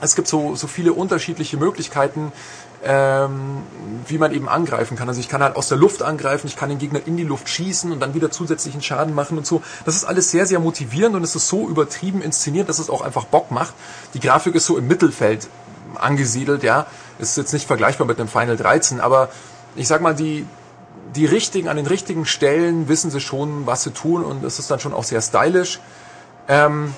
es 0.00 0.14
gibt 0.14 0.28
so, 0.28 0.54
so 0.54 0.66
viele 0.66 0.92
unterschiedliche 0.92 1.56
Möglichkeiten, 1.56 2.32
ähm, 2.84 3.62
wie 4.06 4.18
man 4.18 4.32
eben 4.32 4.48
angreifen 4.48 4.96
kann. 4.96 5.08
Also 5.08 5.20
ich 5.20 5.28
kann 5.28 5.42
halt 5.42 5.56
aus 5.56 5.68
der 5.68 5.78
Luft 5.78 6.02
angreifen, 6.02 6.46
ich 6.46 6.56
kann 6.56 6.68
den 6.68 6.78
Gegner 6.78 7.00
in 7.04 7.16
die 7.16 7.24
Luft 7.24 7.48
schießen 7.48 7.90
und 7.90 8.00
dann 8.00 8.14
wieder 8.14 8.30
zusätzlichen 8.30 8.82
Schaden 8.82 9.14
machen 9.14 9.38
und 9.38 9.46
so. 9.46 9.62
Das 9.84 9.96
ist 9.96 10.04
alles 10.04 10.30
sehr, 10.30 10.46
sehr 10.46 10.60
motivierend 10.60 11.16
und 11.16 11.24
es 11.24 11.34
ist 11.34 11.48
so 11.48 11.68
übertrieben 11.68 12.22
inszeniert, 12.22 12.68
dass 12.68 12.78
es 12.78 12.90
auch 12.90 13.00
einfach 13.00 13.24
Bock 13.24 13.50
macht. 13.50 13.74
Die 14.14 14.20
Grafik 14.20 14.54
ist 14.54 14.66
so 14.66 14.76
im 14.76 14.86
Mittelfeld 14.86 15.48
angesiedelt, 15.94 16.62
ja. 16.62 16.86
Ist 17.18 17.36
jetzt 17.36 17.52
nicht 17.52 17.66
vergleichbar 17.66 18.06
mit 18.06 18.18
einem 18.18 18.28
Final 18.28 18.56
13, 18.56 19.00
aber 19.00 19.30
ich 19.74 19.88
sag 19.88 20.02
mal, 20.02 20.14
die, 20.14 20.46
die 21.14 21.26
richtigen, 21.26 21.68
an 21.68 21.76
den 21.76 21.86
richtigen 21.86 22.26
Stellen 22.26 22.88
wissen 22.88 23.10
sie 23.10 23.20
schon, 23.20 23.66
was 23.66 23.82
sie 23.82 23.90
tun 23.90 24.24
und 24.24 24.44
es 24.44 24.58
ist 24.58 24.70
dann 24.70 24.80
schon 24.80 24.92
auch 24.92 25.04
sehr 25.04 25.22
stylisch. 25.22 25.80
Ähm, 26.48 26.94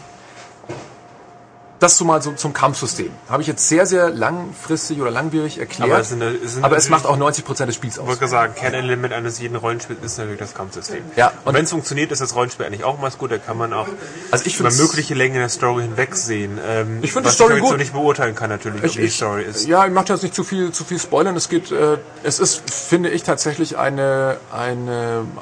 das 1.81 1.97
so 1.97 2.05
mal 2.05 2.21
so 2.23 2.33
zum 2.33 2.53
Kampfsystem. 2.53 3.11
Habe 3.29 3.43
ich 3.43 3.49
jetzt 3.49 3.69
sehr, 3.69 3.87
sehr 3.87 4.11
langfristig 4.11 5.01
oder 5.01 5.11
langwierig 5.11 5.59
erklärt. 5.59 5.91
Aber 5.91 6.01
es 6.01 6.09
sind- 6.09 6.23
es 6.23 6.63
aber 6.63 6.77
es 6.77 6.89
macht 6.89 7.07
auch 7.07 7.17
90 7.17 7.45
Prozent 7.45 7.69
des 7.69 7.77
Spiels 7.77 7.95
Ich 7.95 8.01
aus. 8.01 8.07
wollte 8.07 8.19
gerade 8.21 8.31
sagen, 8.31 8.55
Kernelement 8.57 9.15
eines 9.15 9.39
jeden 9.39 9.55
Rollenspiels 9.57 10.01
ist 10.03 10.19
natürlich 10.19 10.39
das 10.41 10.55
Kampfsystem. 10.55 11.03
Ja, 11.17 11.33
und 11.45 11.55
wenn 11.55 11.65
es 11.65 11.71
funktioniert, 11.71 12.11
ist 12.11 12.21
das 12.21 12.35
Rollenspiel 12.35 12.67
eigentlich 12.67 12.85
auch 12.85 12.99
mal 12.99 13.11
gut. 13.17 13.31
Da 13.31 13.39
kann 13.39 13.57
man 13.57 13.73
auch 13.73 13.87
Also 14.31 14.45
ich 14.47 14.59
über 14.59 14.71
mögliche 14.73 15.15
Länge 15.15 15.39
der 15.39 15.49
Story 15.49 15.83
hinwegsehen. 15.83 16.59
Ähm, 16.67 16.99
Ich 17.03 17.13
find 17.13 17.25
was 17.25 17.33
die 17.37 17.43
Story 17.43 17.55
ich 17.57 17.61
gut. 17.61 17.71
so 17.71 17.77
nicht 17.77 17.93
beurteilen 17.93 18.35
kann 18.35 18.51
natürlich, 18.51 18.83
Ich, 18.83 18.97
wie 18.97 19.01
die 19.03 19.07
ich, 19.07 19.17
Story 19.17 19.43
ist. 19.45 19.67
Ja, 19.67 19.87
ich 19.87 19.93
möchte 19.93 20.13
jetzt 20.13 20.23
nicht 20.23 20.35
zu 20.35 20.43
viel, 20.45 20.73
zu 20.73 20.85
viel 20.85 20.99
spoilern. 20.99 21.37
Es 21.37 21.49
geht, 21.49 21.71
äh, 21.71 21.99
es 22.25 22.41
ist, 22.41 22.69
finde 22.71 23.11
ich, 23.11 23.23
tatsächlich 23.23 23.79
eine, 23.79 24.39
eine 24.53 25.19
ähm, 25.21 25.39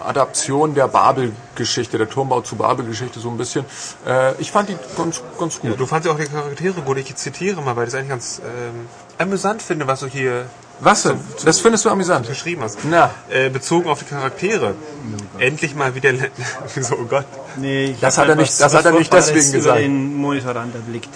Adaption 0.00 0.74
der 0.74 0.88
Babel-Geschichte, 0.88 1.98
der 1.98 2.08
Turmbau 2.08 2.40
zu 2.40 2.56
Babel-Geschichte 2.56 3.20
so 3.20 3.28
ein 3.30 3.36
bisschen. 3.36 3.64
Äh, 4.06 4.34
ich 4.40 4.50
fand 4.50 4.68
die 4.68 4.76
ganz, 4.96 5.22
ganz 5.38 5.58
gut. 5.60 5.71
Du 5.76 5.86
fandst 5.86 6.06
ja 6.06 6.12
auch 6.12 6.18
die 6.18 6.26
Charaktere 6.26 6.80
gut. 6.82 6.98
Ich 6.98 7.14
zitiere 7.16 7.60
mal, 7.62 7.76
weil 7.76 7.84
ich 7.86 7.90
das 7.92 7.98
eigentlich 8.00 8.10
ganz 8.10 8.40
ähm, 8.44 8.86
amüsant 9.18 9.62
finde, 9.62 9.86
was 9.86 10.00
du 10.00 10.06
hier 10.06 10.46
Was 10.80 11.02
denn? 11.04 11.18
Das 11.44 11.60
findest 11.60 11.84
du 11.84 11.90
amüsant? 11.90 12.26
geschrieben 12.28 12.62
hast. 12.62 12.78
Na. 12.84 13.10
Äh, 13.30 13.50
bezogen 13.50 13.88
auf 13.88 14.00
die 14.00 14.04
Charaktere. 14.06 14.74
Endlich 15.38 15.74
mal 15.74 15.94
wieder... 15.94 16.12
Wieso, 16.74 16.96
oh 16.96 17.04
Gott. 17.04 17.26
Nee, 17.56 17.84
ich 17.92 18.00
Das 18.00 18.18
hat 18.18 18.28
er 18.28 18.34
nicht- 18.36 18.60
das 18.60 18.74
hat 18.74 18.84
er 18.84 18.92
nicht 18.92 19.12
deswegen 19.12 19.48
über 19.48 19.56
gesagt. 19.58 19.78
den 19.80 20.14
Monitor 20.16 20.54
erblickt. 20.54 21.08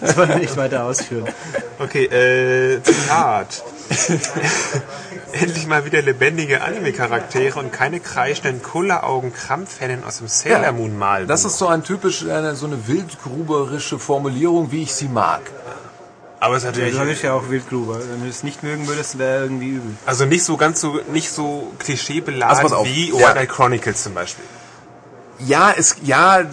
Das 0.00 0.16
wollen 0.16 0.28
wir 0.30 0.36
nicht 0.36 0.56
weiter 0.56 0.84
ausführen. 0.84 1.26
Okay, 1.78 2.06
äh, 2.06 2.82
Zitat. 2.82 3.62
Endlich 5.40 5.66
mal 5.66 5.84
wieder 5.84 6.02
lebendige 6.02 6.62
Anime-Charaktere 6.62 7.58
und 7.58 7.72
keine 7.72 8.00
kreischenden 8.00 8.62
Kulleraugen-Krampfhennen 8.62 10.04
aus 10.04 10.18
dem 10.18 10.28
Sailor 10.28 10.72
Moon 10.72 10.96
Malbuch. 10.98 11.28
Das 11.28 11.44
ist 11.44 11.58
so 11.58 11.66
ein 11.68 11.82
typisch, 11.84 12.22
äh, 12.24 12.54
so 12.54 12.66
eine 12.66 12.86
wildgruberische 12.86 13.98
Formulierung, 13.98 14.72
wie 14.72 14.82
ich 14.82 14.94
sie 14.94 15.08
mag. 15.08 15.42
aber 16.40 16.56
es 16.56 16.62
ist 16.62 16.66
Ja, 16.66 16.70
natürlich, 16.72 16.98
du 16.98 17.04
bist 17.06 17.22
ja 17.22 17.32
auch 17.32 17.48
Wildgruber. 17.50 17.98
Wenn 18.10 18.22
du 18.22 18.28
es 18.28 18.42
nicht 18.42 18.62
mögen 18.62 18.86
würdest, 18.86 19.18
wäre 19.18 19.42
irgendwie 19.44 19.70
übel. 19.70 19.96
also 20.04 20.24
nicht 20.26 20.44
so 20.44 20.56
ganz 20.56 20.80
so, 20.80 21.00
nicht 21.12 21.30
so 21.30 21.72
klischeebeladen 21.78 22.58
Also 22.62 22.84
wie 22.84 23.10
Ja. 23.10 23.16
White 23.18 23.32
Knight 23.32 23.48
Chronicles 23.48 24.02
zum 24.02 24.14
Beispiel. 24.14 24.44
Ja, 25.38 25.72
es, 25.76 25.96
ja, 26.02 26.44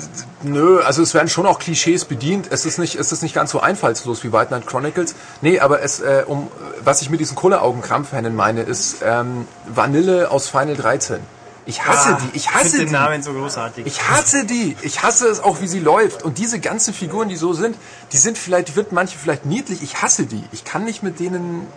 nö, 0.42 0.82
also 0.82 1.02
es 1.02 1.14
werden 1.14 1.30
schon 1.30 1.46
auch 1.46 1.60
Klischees 1.60 2.04
bedient. 2.06 2.48
Es 2.50 2.66
ist 2.66 2.80
nicht, 2.80 2.96
es 2.96 3.12
ist 3.12 3.24
nicht 3.24 3.34
ganz 3.34 3.52
so 3.52 3.62
einfallslos 3.62 4.24
wie 4.24 4.34
White 4.34 4.48
Knight 4.48 4.68
Chronicles. 4.68 5.16
Nee, 5.42 5.60
aber 5.60 5.82
es, 5.82 6.02
äh, 6.02 6.24
um, 6.28 6.52
was 6.84 7.02
ich 7.02 7.10
mit 7.10 7.20
diesen 7.22 7.36
Kohleaugenkrampfhennen 7.36 8.36
meine, 8.36 8.64
ist 8.64 8.98
ähm, 9.04 9.48
Vanille 9.68 10.32
aus 10.32 10.50
Final 10.50 10.76
13. 10.76 11.20
Ich 11.66 11.86
hasse 11.86 12.10
Ah, 12.10 12.18
die, 12.22 12.36
ich 12.36 12.54
hasse 12.54 12.78
den 12.78 12.88
die. 12.88 12.94
Namen 12.94 13.24
so 13.24 13.32
großartig. 13.32 13.86
Ich 13.86 14.10
hasse 14.10 14.46
die. 14.46 14.76
Ich 14.82 15.02
hasse 15.02 15.30
es 15.30 15.40
auch, 15.40 15.62
wie 15.62 15.68
sie 15.68 15.80
läuft. 15.80 16.24
Und 16.24 16.38
diese 16.38 16.60
ganzen 16.60 16.94
Figuren, 16.94 17.30
die 17.30 17.38
so 17.38 17.54
sind, 17.54 17.78
die 18.12 18.18
sind 18.18 18.38
vielleicht, 18.38 18.68
die 18.68 18.74
finden 18.74 18.96
manche 18.96 19.18
vielleicht 19.18 19.46
niedlich. 19.46 19.82
Ich 19.82 20.02
hasse 20.02 20.26
die. 20.26 20.44
Ich 20.52 20.66
kann 20.66 20.84
nicht 20.84 21.04
mit 21.04 21.22
denen 21.22 21.68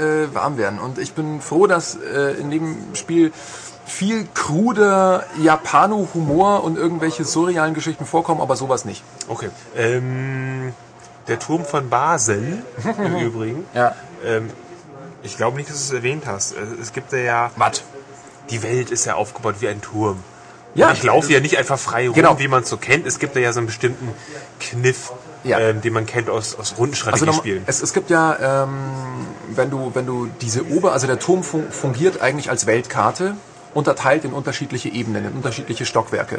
äh, 0.00 0.34
warm 0.34 0.58
werden. 0.58 0.80
Und 0.80 0.98
ich 0.98 1.12
bin 1.12 1.40
froh, 1.40 1.68
dass 1.68 1.94
äh, 1.94 2.32
in 2.40 2.50
dem 2.50 2.76
Spiel 2.94 3.32
viel 3.86 4.26
kruder 4.34 5.24
Japano-Humor 5.42 6.64
und 6.64 6.76
irgendwelche 6.76 7.24
surrealen 7.24 7.72
Geschichten 7.74 8.04
vorkommen, 8.04 8.40
aber 8.40 8.56
sowas 8.56 8.84
nicht. 8.84 9.02
Okay. 9.28 9.48
Ähm, 9.76 10.72
der 11.28 11.38
Turm 11.38 11.64
von 11.64 11.88
Basel 11.88 12.62
im 12.98 13.16
Übrigen. 13.16 13.64
Ja. 13.74 13.94
Ähm, 14.24 14.50
ich 15.22 15.36
glaube 15.36 15.56
nicht, 15.56 15.68
dass 15.70 15.76
du 15.76 15.82
es 15.82 15.92
erwähnt 15.92 16.24
hast. 16.26 16.54
Es 16.80 16.92
gibt 16.92 17.12
ja. 17.12 17.50
Was? 17.56 17.82
Die 18.50 18.62
Welt 18.62 18.90
ist 18.90 19.04
ja 19.06 19.14
aufgebaut 19.14 19.56
wie 19.60 19.68
ein 19.68 19.80
Turm. 19.82 20.18
Ja. 20.74 20.88
Und 20.88 20.92
ich 20.98 21.02
laufe 21.02 21.32
ja 21.32 21.40
nicht 21.40 21.56
einfach 21.56 21.78
frei 21.78 22.06
rum, 22.06 22.14
Genau. 22.14 22.38
wie 22.38 22.48
man 22.48 22.62
es 22.62 22.68
so 22.68 22.76
kennt. 22.76 23.06
Es 23.06 23.18
gibt 23.18 23.34
ja 23.34 23.52
so 23.52 23.58
einen 23.60 23.66
bestimmten 23.66 24.08
Kniff, 24.60 25.12
Ja. 25.42 25.58
ähm, 25.58 25.80
den 25.80 25.92
man 25.92 26.06
kennt 26.06 26.28
aus, 26.28 26.54
aus 26.54 26.70
Also 26.70 26.74
Rundenstrategiespielen. 26.76 27.58
nochmal, 27.60 27.70
es, 27.70 27.82
es 27.82 27.92
gibt 27.92 28.10
ja, 28.10 28.62
ähm, 28.64 28.68
wenn 29.48 29.70
du, 29.70 29.90
wenn 29.94 30.06
du 30.06 30.26
diese 30.42 30.66
Ober, 30.70 30.92
also 30.92 31.06
der 31.06 31.18
Turm 31.18 31.42
fun 31.42 31.64
fungiert 31.70 32.20
eigentlich 32.20 32.50
als 32.50 32.66
Weltkarte, 32.66 33.34
unterteilt 33.76 34.24
in 34.24 34.32
unterschiedliche 34.32 34.88
Ebenen, 34.88 35.26
in 35.26 35.32
unterschiedliche 35.32 35.84
Stockwerke. 35.84 36.38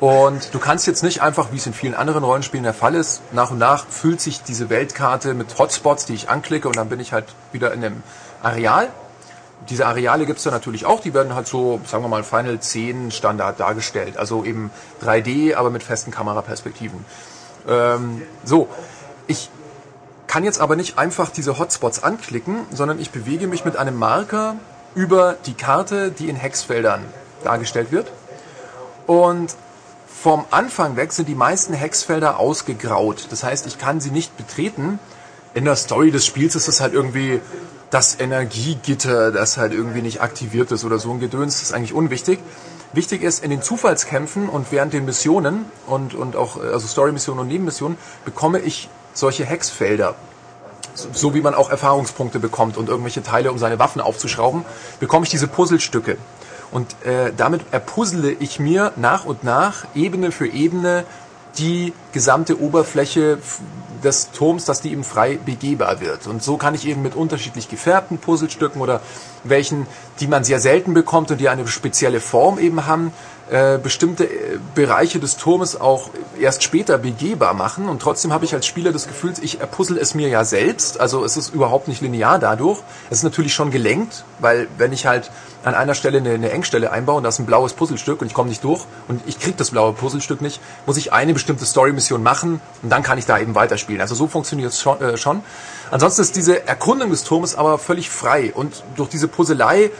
Und 0.00 0.52
du 0.52 0.58
kannst 0.58 0.86
jetzt 0.88 1.04
nicht 1.04 1.22
einfach, 1.22 1.52
wie 1.52 1.56
es 1.58 1.66
in 1.66 1.74
vielen 1.74 1.94
anderen 1.94 2.24
Rollenspielen 2.24 2.64
der 2.64 2.74
Fall 2.74 2.96
ist, 2.96 3.22
nach 3.32 3.52
und 3.52 3.58
nach 3.58 3.86
füllt 3.86 4.20
sich 4.20 4.42
diese 4.42 4.68
Weltkarte 4.68 5.34
mit 5.34 5.58
Hotspots, 5.58 6.06
die 6.06 6.14
ich 6.14 6.28
anklicke 6.28 6.66
und 6.66 6.76
dann 6.76 6.88
bin 6.88 6.98
ich 6.98 7.12
halt 7.12 7.26
wieder 7.52 7.72
in 7.72 7.84
einem 7.84 8.02
Areal. 8.42 8.88
Diese 9.68 9.86
Areale 9.86 10.26
gibt's 10.26 10.42
da 10.42 10.50
natürlich 10.50 10.86
auch, 10.86 10.98
die 10.98 11.14
werden 11.14 11.36
halt 11.36 11.46
so, 11.46 11.80
sagen 11.86 12.02
wir 12.02 12.08
mal, 12.08 12.24
Final 12.24 12.58
10 12.58 13.12
Standard 13.12 13.60
dargestellt. 13.60 14.16
Also 14.16 14.42
eben 14.42 14.72
3D, 15.04 15.54
aber 15.54 15.70
mit 15.70 15.84
festen 15.84 16.10
Kameraperspektiven. 16.10 17.04
Ähm, 17.68 18.22
so, 18.42 18.66
ich 19.28 19.50
kann 20.26 20.42
jetzt 20.42 20.60
aber 20.60 20.74
nicht 20.74 20.98
einfach 20.98 21.30
diese 21.30 21.58
Hotspots 21.58 22.02
anklicken, 22.02 22.66
sondern 22.72 22.98
ich 22.98 23.10
bewege 23.10 23.46
mich 23.46 23.64
mit 23.64 23.76
einem 23.76 23.96
Marker 23.96 24.56
über 24.94 25.36
die 25.46 25.54
Karte, 25.54 26.10
die 26.10 26.28
in 26.28 26.36
Hexfeldern 26.36 27.04
dargestellt 27.44 27.92
wird. 27.92 28.10
Und 29.06 29.54
vom 30.06 30.44
Anfang 30.50 30.96
weg 30.96 31.12
sind 31.12 31.28
die 31.28 31.34
meisten 31.34 31.74
Hexfelder 31.74 32.38
ausgegraut. 32.38 33.26
Das 33.30 33.42
heißt, 33.42 33.66
ich 33.66 33.78
kann 33.78 34.00
sie 34.00 34.10
nicht 34.10 34.36
betreten. 34.36 34.98
In 35.54 35.64
der 35.64 35.76
Story 35.76 36.10
des 36.10 36.24
Spiels 36.24 36.54
ist 36.54 36.68
es 36.68 36.80
halt 36.80 36.94
irgendwie 36.94 37.40
das 37.90 38.18
Energiegitter, 38.18 39.32
das 39.32 39.58
halt 39.58 39.72
irgendwie 39.72 40.00
nicht 40.00 40.22
aktiviert 40.22 40.70
ist 40.72 40.84
oder 40.84 40.98
so 40.98 41.10
ein 41.10 41.20
Gedöns. 41.20 41.54
Das 41.54 41.62
ist 41.70 41.74
eigentlich 41.74 41.92
unwichtig. 41.92 42.38
Wichtig 42.92 43.22
ist, 43.22 43.42
in 43.42 43.50
den 43.50 43.62
Zufallskämpfen 43.62 44.48
und 44.48 44.70
während 44.70 44.92
den 44.92 45.04
Missionen 45.04 45.64
und, 45.86 46.14
und 46.14 46.36
auch, 46.36 46.58
also 46.60 46.86
Story-Missionen 46.86 47.40
und 47.40 47.48
Nebenmissionen, 47.48 47.96
bekomme 48.24 48.60
ich 48.60 48.88
solche 49.14 49.44
Hexfelder 49.44 50.14
so 50.94 51.34
wie 51.34 51.40
man 51.40 51.54
auch 51.54 51.70
Erfahrungspunkte 51.70 52.38
bekommt 52.38 52.76
und 52.76 52.88
irgendwelche 52.88 53.22
Teile, 53.22 53.50
um 53.50 53.58
seine 53.58 53.78
Waffen 53.78 54.00
aufzuschrauben, 54.00 54.64
bekomme 55.00 55.24
ich 55.24 55.30
diese 55.30 55.48
Puzzlestücke. 55.48 56.18
Und 56.70 56.96
äh, 57.04 57.32
damit 57.36 57.62
erpuzzle 57.70 58.32
ich 58.32 58.58
mir 58.58 58.92
nach 58.96 59.24
und 59.24 59.44
nach, 59.44 59.84
Ebene 59.94 60.32
für 60.32 60.46
Ebene, 60.46 61.04
die 61.58 61.92
gesamte 62.12 62.60
Oberfläche 62.60 63.38
des 64.02 64.30
Turms, 64.32 64.64
dass 64.64 64.80
die 64.80 64.90
eben 64.90 65.04
frei 65.04 65.38
begehbar 65.44 66.00
wird. 66.00 66.26
Und 66.26 66.42
so 66.42 66.56
kann 66.56 66.74
ich 66.74 66.86
eben 66.86 67.02
mit 67.02 67.14
unterschiedlich 67.14 67.68
gefärbten 67.68 68.18
Puzzlestücken 68.18 68.80
oder 68.80 69.00
welchen, 69.44 69.86
die 70.20 70.26
man 70.26 70.44
sehr 70.44 70.60
selten 70.60 70.94
bekommt 70.94 71.30
und 71.30 71.40
die 71.40 71.48
eine 71.48 71.66
spezielle 71.68 72.20
Form 72.20 72.58
eben 72.58 72.86
haben, 72.86 73.12
äh, 73.50 73.78
bestimmte 73.78 74.24
äh, 74.24 74.58
Bereiche 74.74 75.18
des 75.18 75.36
Turmes 75.36 75.80
auch 75.80 76.10
erst 76.40 76.62
später 76.62 76.98
begehbar 76.98 77.54
machen. 77.54 77.88
Und 77.88 78.00
trotzdem 78.00 78.32
habe 78.32 78.44
ich 78.44 78.54
als 78.54 78.66
Spieler 78.66 78.92
das 78.92 79.06
Gefühl, 79.06 79.34
ich 79.40 79.58
puzzle 79.58 79.98
es 79.98 80.14
mir 80.14 80.28
ja 80.28 80.44
selbst. 80.44 81.00
Also 81.00 81.24
es 81.24 81.36
ist 81.36 81.54
überhaupt 81.54 81.88
nicht 81.88 82.00
linear 82.00 82.38
dadurch. 82.38 82.80
Es 83.10 83.18
ist 83.18 83.24
natürlich 83.24 83.54
schon 83.54 83.70
gelenkt, 83.70 84.24
weil 84.38 84.68
wenn 84.78 84.92
ich 84.92 85.06
halt 85.06 85.30
an 85.64 85.74
einer 85.74 85.94
Stelle 85.94 86.18
eine, 86.18 86.30
eine 86.30 86.50
Engstelle 86.50 86.90
einbaue 86.90 87.16
und 87.16 87.22
da 87.24 87.28
ist 87.28 87.38
ein 87.38 87.46
blaues 87.46 87.72
Puzzlestück 87.74 88.20
und 88.20 88.26
ich 88.26 88.34
komme 88.34 88.48
nicht 88.48 88.64
durch 88.64 88.84
und 89.08 89.22
ich 89.26 89.38
kriege 89.38 89.56
das 89.56 89.70
blaue 89.70 89.92
Puzzlestück 89.92 90.40
nicht, 90.40 90.60
muss 90.86 90.96
ich 90.96 91.12
eine 91.12 91.32
bestimmte 91.32 91.64
Story-Mission 91.64 92.22
machen 92.22 92.60
und 92.82 92.90
dann 92.90 93.02
kann 93.02 93.18
ich 93.18 93.26
da 93.26 93.38
eben 93.38 93.54
weiterspielen. 93.54 94.00
Also 94.00 94.14
so 94.14 94.26
funktioniert 94.26 94.72
es 94.72 94.80
schon, 94.80 95.00
äh, 95.00 95.16
schon. 95.16 95.42
Ansonsten 95.90 96.22
ist 96.22 96.36
diese 96.36 96.66
Erkundung 96.66 97.10
des 97.10 97.24
Turmes 97.24 97.54
aber 97.54 97.78
völlig 97.78 98.10
frei 98.10 98.52
und 98.54 98.82
durch 98.96 99.08
diese 99.08 99.28
Puzzlei 99.28 99.90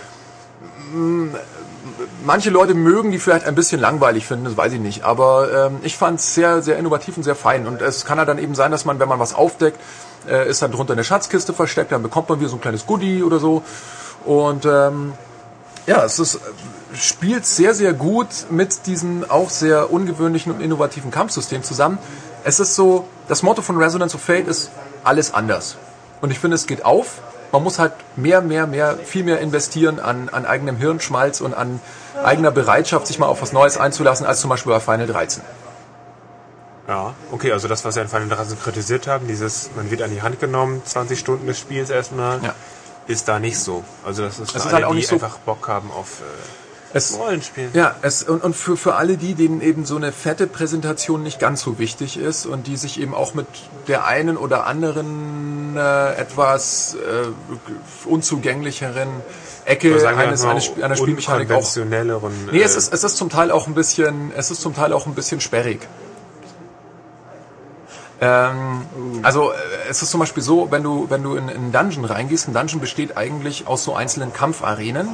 manche 2.24 2.50
Leute 2.50 2.74
mögen 2.74 3.10
die 3.10 3.18
vielleicht 3.18 3.46
ein 3.46 3.54
bisschen 3.54 3.80
langweilig 3.80 4.26
finden, 4.26 4.44
das 4.44 4.56
weiß 4.56 4.72
ich 4.74 4.80
nicht. 4.80 5.04
Aber 5.04 5.66
ähm, 5.66 5.78
ich 5.82 5.96
fand 5.96 6.20
es 6.20 6.34
sehr, 6.34 6.62
sehr 6.62 6.78
innovativ 6.78 7.16
und 7.16 7.22
sehr 7.22 7.34
fein. 7.34 7.66
Und 7.66 7.82
es 7.82 8.04
kann 8.04 8.18
ja 8.18 8.24
dann 8.24 8.38
eben 8.38 8.54
sein, 8.54 8.70
dass 8.70 8.84
man, 8.84 8.98
wenn 8.98 9.08
man 9.08 9.18
was 9.18 9.34
aufdeckt, 9.34 9.78
äh, 10.28 10.48
ist 10.48 10.62
dann 10.62 10.72
drunter 10.72 10.92
eine 10.92 11.04
Schatzkiste 11.04 11.52
versteckt, 11.52 11.92
dann 11.92 12.02
bekommt 12.02 12.28
man 12.28 12.40
wieder 12.40 12.48
so 12.48 12.56
ein 12.56 12.60
kleines 12.60 12.86
Goodie 12.86 13.22
oder 13.22 13.38
so. 13.38 13.62
Und 14.24 14.64
ähm, 14.64 15.14
ja, 15.86 16.04
es 16.04 16.18
ist, 16.18 16.40
spielt 16.94 17.46
sehr, 17.46 17.74
sehr 17.74 17.92
gut 17.92 18.28
mit 18.50 18.86
diesem 18.86 19.28
auch 19.28 19.50
sehr 19.50 19.92
ungewöhnlichen 19.92 20.52
und 20.52 20.60
innovativen 20.60 21.10
Kampfsystem 21.10 21.62
zusammen. 21.62 21.98
Es 22.44 22.60
ist 22.60 22.74
so, 22.74 23.08
das 23.28 23.42
Motto 23.42 23.62
von 23.62 23.76
Resonance 23.76 24.14
of 24.14 24.22
Fate 24.22 24.46
ist 24.46 24.70
alles 25.04 25.34
anders. 25.34 25.76
Und 26.20 26.30
ich 26.30 26.38
finde, 26.38 26.54
es 26.54 26.66
geht 26.66 26.84
auf. 26.84 27.20
Man 27.52 27.62
muss 27.62 27.78
halt 27.78 27.92
mehr, 28.16 28.40
mehr, 28.40 28.66
mehr, 28.66 28.96
viel 29.04 29.24
mehr 29.24 29.38
investieren 29.40 30.00
an, 30.00 30.28
an 30.30 30.46
eigenem 30.46 30.76
Hirnschmalz 30.76 31.40
und 31.42 31.52
an 31.54 31.80
eigener 32.24 32.50
Bereitschaft, 32.50 33.06
sich 33.06 33.18
mal 33.18 33.26
auf 33.26 33.42
was 33.42 33.52
Neues 33.52 33.76
einzulassen, 33.76 34.26
als 34.26 34.40
zum 34.40 34.48
Beispiel 34.50 34.72
bei 34.72 34.80
Final 34.80 35.06
13. 35.06 35.42
Ja, 36.88 37.14
okay, 37.30 37.52
also 37.52 37.68
das, 37.68 37.84
was 37.84 37.94
wir 37.94 38.02
in 38.02 38.08
Final 38.08 38.28
13 38.28 38.58
kritisiert 38.60 39.06
haben, 39.06 39.28
dieses, 39.28 39.70
man 39.76 39.90
wird 39.90 40.02
an 40.02 40.10
die 40.10 40.22
Hand 40.22 40.40
genommen, 40.40 40.82
20 40.84 41.18
Stunden 41.18 41.46
des 41.46 41.58
Spiels 41.58 41.90
erstmal, 41.90 42.42
Ja. 42.42 42.54
ist 43.06 43.28
da 43.28 43.38
nicht 43.38 43.58
so. 43.58 43.84
Also 44.04 44.22
das 44.24 44.38
ist 44.40 44.50
für 44.52 44.58
ist 44.58 44.64
alle, 44.66 44.74
halt 44.74 44.84
auch 44.86 44.90
die 44.90 44.96
nicht 44.96 45.08
so- 45.08 45.14
einfach 45.16 45.38
Bock 45.38 45.68
haben 45.68 45.90
auf 45.92 46.20
äh, 46.20 46.24
Es, 46.94 47.18
Rollenspiel. 47.18 47.70
Ja, 47.72 47.96
es, 48.02 48.22
und, 48.22 48.44
und 48.44 48.54
für, 48.54 48.76
für 48.76 48.94
alle 48.94 49.16
die, 49.16 49.34
denen 49.34 49.60
eben 49.62 49.84
so 49.84 49.96
eine 49.96 50.12
fette 50.12 50.46
Präsentation 50.46 51.22
nicht 51.22 51.38
ganz 51.38 51.62
so 51.62 51.78
wichtig 51.78 52.18
ist 52.18 52.44
und 52.44 52.66
die 52.66 52.76
sich 52.76 53.00
eben 53.00 53.14
auch 53.14 53.34
mit 53.34 53.46
der 53.88 54.04
einen 54.04 54.36
oder 54.36 54.66
anderen 54.66 55.76
äh, 55.76 56.14
etwas 56.14 56.94
äh, 56.96 58.08
unzugänglicheren 58.08 59.08
Ecke 59.64 59.94
eines, 60.06 60.44
eines, 60.44 60.72
einer 60.82 60.96
Spielmechanik 60.96 61.50
auch. 61.50 61.76
Nee, 62.50 62.60
äh, 62.60 62.62
es 62.62 62.76
ist, 62.76 62.92
es 62.92 63.04
ist 63.04 63.16
zum 63.16 63.30
Teil 63.30 63.50
auch 63.50 63.66
ein 63.66 63.74
bisschen, 63.74 64.32
es 64.36 64.50
ist 64.50 64.60
zum 64.60 64.74
Teil 64.74 64.92
auch 64.92 65.06
ein 65.06 65.14
bisschen 65.14 65.40
sperrig. 65.40 65.88
Ähm, 68.20 68.86
also 69.22 69.50
äh, 69.50 69.54
es 69.90 70.00
ist 70.02 70.10
zum 70.10 70.20
Beispiel 70.20 70.42
so, 70.42 70.70
wenn 70.70 70.84
du, 70.84 71.06
wenn 71.10 71.24
du 71.24 71.34
in, 71.34 71.48
in 71.48 71.56
einen 71.56 71.72
Dungeon 71.72 72.04
reingehst, 72.04 72.48
ein 72.48 72.54
Dungeon 72.54 72.80
besteht 72.80 73.16
eigentlich 73.16 73.66
aus 73.66 73.82
so 73.82 73.94
einzelnen 73.94 74.32
Kampfarenen. 74.32 75.08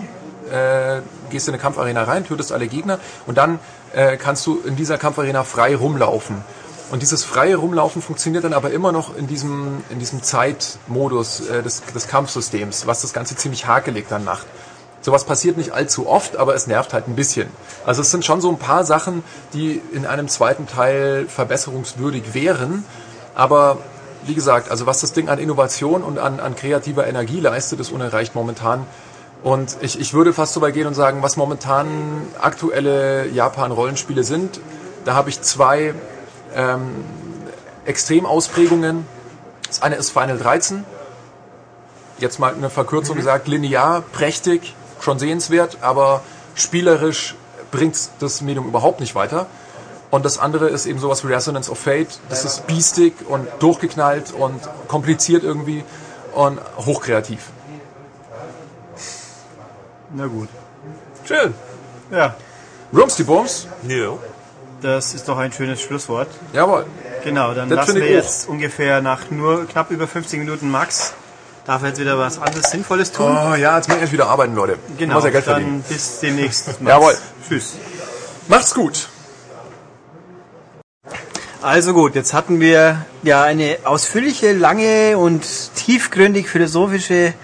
Äh, 0.50 1.02
gehst 1.30 1.48
in 1.48 1.54
eine 1.54 1.62
Kampfarena 1.62 2.04
rein, 2.04 2.26
tötest 2.26 2.52
alle 2.52 2.68
Gegner 2.68 2.98
und 3.26 3.36
dann 3.36 3.58
äh, 3.92 4.16
kannst 4.16 4.46
du 4.46 4.60
in 4.64 4.76
dieser 4.76 4.98
Kampfarena 4.98 5.44
frei 5.44 5.76
rumlaufen. 5.76 6.42
Und 6.90 7.02
dieses 7.02 7.22
freie 7.22 7.56
Rumlaufen 7.56 8.00
funktioniert 8.00 8.44
dann 8.44 8.54
aber 8.54 8.70
immer 8.70 8.92
noch 8.92 9.14
in 9.14 9.26
diesem, 9.26 9.82
in 9.90 9.98
diesem 9.98 10.22
Zeitmodus 10.22 11.40
äh, 11.48 11.62
des, 11.62 11.82
des 11.84 12.08
Kampfsystems, 12.08 12.86
was 12.86 13.02
das 13.02 13.12
Ganze 13.12 13.36
ziemlich 13.36 13.66
hakelig 13.66 14.06
dann 14.08 14.24
macht. 14.24 14.46
Sowas 15.02 15.24
passiert 15.24 15.56
nicht 15.56 15.72
allzu 15.72 16.08
oft, 16.08 16.36
aber 16.36 16.54
es 16.54 16.66
nervt 16.66 16.92
halt 16.92 17.06
ein 17.06 17.14
bisschen. 17.14 17.48
Also 17.86 18.02
es 18.02 18.10
sind 18.10 18.24
schon 18.24 18.40
so 18.40 18.48
ein 18.48 18.58
paar 18.58 18.84
Sachen, 18.84 19.22
die 19.52 19.80
in 19.92 20.06
einem 20.06 20.28
zweiten 20.28 20.66
Teil 20.66 21.26
verbesserungswürdig 21.28 22.34
wären. 22.34 22.84
Aber 23.34 23.78
wie 24.24 24.34
gesagt, 24.34 24.70
also 24.70 24.86
was 24.86 25.00
das 25.00 25.12
Ding 25.12 25.28
an 25.28 25.38
Innovation 25.38 26.02
und 26.02 26.18
an, 26.18 26.40
an 26.40 26.56
kreativer 26.56 27.06
Energie 27.06 27.38
leistet, 27.38 27.80
ist 27.80 27.92
unerreicht 27.92 28.34
momentan. 28.34 28.86
Und 29.42 29.76
ich, 29.80 30.00
ich 30.00 30.14
würde 30.14 30.32
fast 30.32 30.52
so 30.54 30.60
weit 30.60 30.74
gehen 30.74 30.86
und 30.86 30.94
sagen, 30.94 31.22
was 31.22 31.36
momentan 31.36 32.22
aktuelle 32.40 33.28
Japan-Rollenspiele 33.28 34.24
sind, 34.24 34.60
da 35.04 35.14
habe 35.14 35.30
ich 35.30 35.40
zwei 35.42 35.94
ähm, 36.54 37.04
Extremausprägungen. 37.84 39.06
Das 39.66 39.82
eine 39.82 39.96
ist 39.96 40.10
Final 40.10 40.38
13, 40.38 40.84
jetzt 42.18 42.38
mal 42.38 42.54
eine 42.54 42.70
Verkürzung 42.70 43.16
gesagt, 43.16 43.48
linear, 43.48 44.02
prächtig, 44.12 44.74
schon 45.00 45.18
sehenswert, 45.18 45.78
aber 45.82 46.22
spielerisch 46.54 47.36
bringt 47.70 47.96
das 48.18 48.40
Medium 48.40 48.66
überhaupt 48.66 49.00
nicht 49.00 49.14
weiter. 49.14 49.46
Und 50.10 50.24
das 50.24 50.38
andere 50.38 50.68
ist 50.68 50.86
eben 50.86 50.98
sowas 50.98 51.22
wie 51.22 51.32
Resonance 51.32 51.70
of 51.70 51.78
Fate. 51.78 52.18
Das 52.30 52.44
ist 52.44 52.66
biestig 52.66 53.14
und 53.28 53.46
durchgeknallt 53.58 54.32
und 54.32 54.60
kompliziert 54.88 55.44
irgendwie 55.44 55.84
und 56.34 56.58
hochkreativ. 56.78 57.50
Na 60.14 60.26
gut. 60.26 60.48
Schön. 61.26 61.54
Ja, 62.10 62.34
Rooms 62.94 63.16
die 63.16 63.24
Bums? 63.24 63.66
Ja. 63.86 64.12
das 64.80 65.12
ist 65.14 65.28
doch 65.28 65.36
ein 65.38 65.52
schönes 65.52 65.80
Schlusswort. 65.82 66.28
Jawohl. 66.52 66.86
Genau, 67.24 67.52
dann 67.52 67.68
Das 67.68 67.88
lassen 67.88 67.96
wir 68.00 68.10
jetzt 68.10 68.48
ungefähr 68.48 69.02
nach 69.02 69.30
nur 69.30 69.66
knapp 69.66 69.90
über 69.90 70.06
50 70.06 70.38
Minuten 70.38 70.70
Max. 70.70 71.12
Darf 71.66 71.82
er 71.82 71.88
jetzt 71.88 72.00
wieder 72.00 72.18
was 72.18 72.40
anderes 72.40 72.70
Sinnvolles 72.70 73.12
tun? 73.12 73.36
Oh 73.36 73.54
ja, 73.54 73.76
jetzt 73.76 73.88
muss 73.88 73.96
ich 73.96 74.02
erst 74.02 74.12
wieder 74.14 74.28
arbeiten, 74.28 74.54
Leute. 74.54 74.78
genau, 74.96 75.16
Muss 75.16 75.24
ja 75.24 75.30
Geld 75.30 75.46
dann 75.46 75.54
verdienen. 75.56 75.84
bis 75.86 76.20
demnächst. 76.20 76.80
Max. 76.80 76.80
Jawohl. 76.96 77.18
Tschüss. 77.46 77.74
Macht's 78.46 78.72
gut. 78.74 79.08
Also 81.60 81.92
gut, 81.92 82.14
jetzt 82.14 82.32
hatten 82.32 82.60
wir 82.60 83.04
ja 83.22 83.42
eine 83.42 83.78
ausführliche, 83.84 84.52
lange 84.52 85.18
und 85.18 85.44
tiefgründig 85.74 86.48
philosophische 86.48 87.34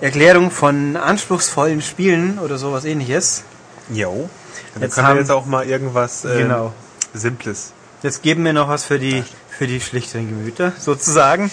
Erklärung 0.00 0.50
von 0.50 0.96
anspruchsvollen 0.96 1.82
Spielen 1.82 2.38
oder 2.38 2.56
sowas 2.58 2.84
ähnliches. 2.84 3.44
Jo. 3.90 4.30
Dann 4.74 4.82
Jetzt 4.82 4.94
können 4.94 5.06
wir 5.06 5.10
haben- 5.10 5.18
jetzt 5.18 5.30
auch 5.30 5.46
mal 5.46 5.66
irgendwas 5.66 6.24
ähm, 6.24 6.38
Genau. 6.38 6.72
Simples. 7.12 7.72
Jetzt 8.02 8.22
geben 8.22 8.44
wir 8.44 8.52
noch 8.52 8.68
was 8.68 8.84
für 8.84 8.98
die, 8.98 9.24
für 9.50 9.66
die 9.66 9.80
schlichteren 9.80 10.28
Gemüter, 10.28 10.72
sozusagen. 10.78 11.50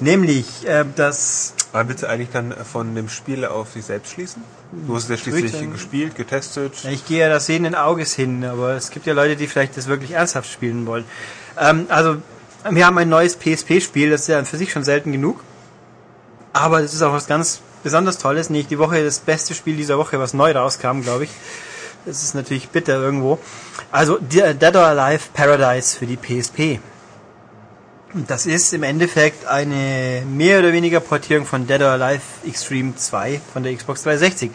Nämlich, 0.00 0.66
äh, 0.66 0.84
das, 0.96 1.54
Aber 1.72 1.88
willst 1.88 2.02
du 2.02 2.08
eigentlich 2.08 2.30
dann 2.32 2.52
von 2.72 2.96
dem 2.96 3.08
Spiel 3.08 3.44
auf 3.44 3.70
sich 3.72 3.84
selbst 3.84 4.12
schließen? 4.12 4.42
Du 4.72 4.96
hast 4.96 5.04
es 5.04 5.10
ja 5.10 5.16
schließlich 5.18 5.52
sagen. 5.52 5.72
gespielt, 5.72 6.16
getestet. 6.16 6.72
ich 6.90 7.06
gehe 7.06 7.20
ja 7.20 7.28
das 7.28 7.46
sehenden 7.46 7.76
Auges 7.76 8.12
hin, 8.12 8.44
aber 8.44 8.72
es 8.72 8.90
gibt 8.90 9.06
ja 9.06 9.12
Leute, 9.12 9.36
die 9.36 9.46
vielleicht 9.46 9.76
das 9.76 9.86
wirklich 9.86 10.10
ernsthaft 10.12 10.50
spielen 10.50 10.84
wollen. 10.86 11.04
Ähm, 11.60 11.86
also, 11.90 12.16
wir 12.68 12.86
haben 12.86 12.98
ein 12.98 13.08
neues 13.08 13.36
PSP-Spiel, 13.36 14.10
das 14.10 14.22
ist 14.22 14.26
ja 14.28 14.42
für 14.44 14.56
sich 14.56 14.72
schon 14.72 14.82
selten 14.82 15.12
genug. 15.12 15.44
Aber 16.52 16.82
das 16.82 16.92
ist 16.92 17.02
auch 17.02 17.12
was 17.12 17.26
ganz 17.28 17.60
besonders 17.84 18.18
Tolles. 18.18 18.50
Nicht 18.50 18.70
die 18.72 18.78
Woche 18.80 19.04
das 19.04 19.20
beste 19.20 19.54
Spiel 19.54 19.76
dieser 19.76 19.96
Woche, 19.98 20.18
was 20.18 20.34
neu 20.34 20.50
rauskam, 20.50 21.02
glaube 21.02 21.24
ich. 21.24 21.30
Das 22.04 22.24
ist 22.24 22.34
natürlich 22.34 22.68
bitter 22.70 22.94
irgendwo. 22.94 23.38
Also 23.92 24.18
Dead 24.18 24.76
or 24.76 24.86
Alive 24.86 25.28
Paradise 25.32 25.96
für 25.96 26.06
die 26.06 26.16
PSP. 26.16 26.80
Und 28.12 28.30
Das 28.30 28.46
ist 28.46 28.72
im 28.74 28.82
Endeffekt 28.82 29.46
eine 29.46 30.22
mehr 30.26 30.58
oder 30.58 30.72
weniger 30.72 31.00
Portierung 31.00 31.46
von 31.46 31.66
Dead 31.66 31.80
or 31.80 31.90
Alive 31.90 32.22
Extreme 32.46 32.96
2 32.96 33.40
von 33.52 33.62
der 33.62 33.74
Xbox 33.74 34.02
360. 34.02 34.50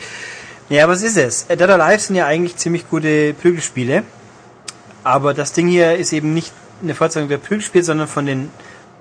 Ja, 0.70 0.88
was 0.88 1.02
ist 1.02 1.18
es? 1.18 1.46
Äh, 1.48 1.58
Dead 1.58 1.70
or 1.70 1.80
Alive 1.80 2.02
sind 2.02 2.16
ja 2.16 2.26
eigentlich 2.26 2.58
ziemlich 2.58 2.90
gute 2.90 3.34
Prügelspiele. 3.34 4.04
Aber 5.04 5.34
das 5.34 5.54
Ding 5.54 5.68
hier 5.68 5.96
ist 5.96 6.14
eben 6.14 6.34
nicht 6.34 6.54
eine 6.84 6.94
Fortsetzung 6.94 7.30
der 7.30 7.38
Prügelspiele, 7.38 7.84
sondern 7.84 8.08
von 8.08 8.26
den 8.26 8.52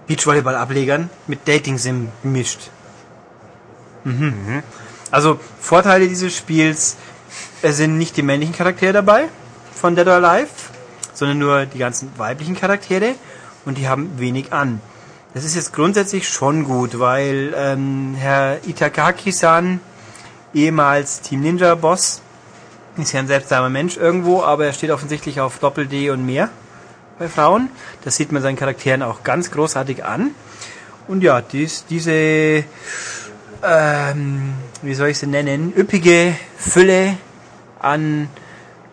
Beachvolleyball-Ablegern 0.07 1.11
mit 1.27 1.47
Dating-Sim 1.47 2.09
gemischt. 2.23 2.71
Mhm. 4.09 4.63
Also 5.11 5.39
Vorteile 5.61 6.09
dieses 6.09 6.37
Spiels 6.37 6.97
es 7.63 7.77
sind 7.77 7.99
nicht 7.99 8.17
die 8.17 8.23
männlichen 8.23 8.55
Charaktere 8.55 8.93
dabei 8.93 9.29
von 9.75 9.97
Dead 9.97 10.07
or 10.07 10.15
Alive, 10.15 10.51
sondern 11.13 11.39
nur 11.39 11.67
die 11.67 11.79
ganzen 11.79 12.11
weiblichen 12.17 12.57
Charaktere 12.57 13.15
und 13.65 13.79
die 13.79 13.89
haben 13.89 14.19
wenig 14.19 14.53
an. 14.53 14.81
Das 15.35 15.45
ist 15.45 15.57
jetzt 15.57 15.73
grundsätzlich 15.73 16.29
schon 16.29 16.65
gut, 16.65 16.99
weil 16.99 17.55
ähm, 17.57 18.15
Herr 18.17 18.59
Itakaki-san, 18.67 19.81
ehemals 20.55 21.21
Team 21.21 21.41
Ninja 21.41 21.75
Boss, 21.75 22.23
ist 22.97 23.13
ja 23.13 23.21
ein 23.21 23.27
selbstsamer 23.27 23.69
Mensch 23.69 23.97
irgendwo, 23.97 24.43
aber 24.43 24.67
er 24.67 24.73
steht 24.73 24.91
offensichtlich 24.91 25.41
auf 25.41 25.59
Doppel-D 25.59 26.11
und 26.11 26.25
mehr 26.25 26.49
bei 27.19 27.29
Frauen. 27.29 27.71
Das 28.05 28.17
sieht 28.17 28.33
man 28.33 28.43
seinen 28.43 28.57
Charakteren 28.57 29.03
auch 29.03 29.23
ganz 29.23 29.51
großartig 29.51 30.05
an. 30.05 30.31
Und 31.07 31.23
ja, 31.23 31.41
dies, 31.41 31.85
diese, 31.89 32.65
ähm, 33.63 34.55
wie 34.83 34.95
soll 34.95 35.09
ich 35.09 35.19
sie 35.19 35.27
nennen, 35.27 35.73
üppige 35.77 36.35
Fülle 36.57 37.17
an 37.81 38.29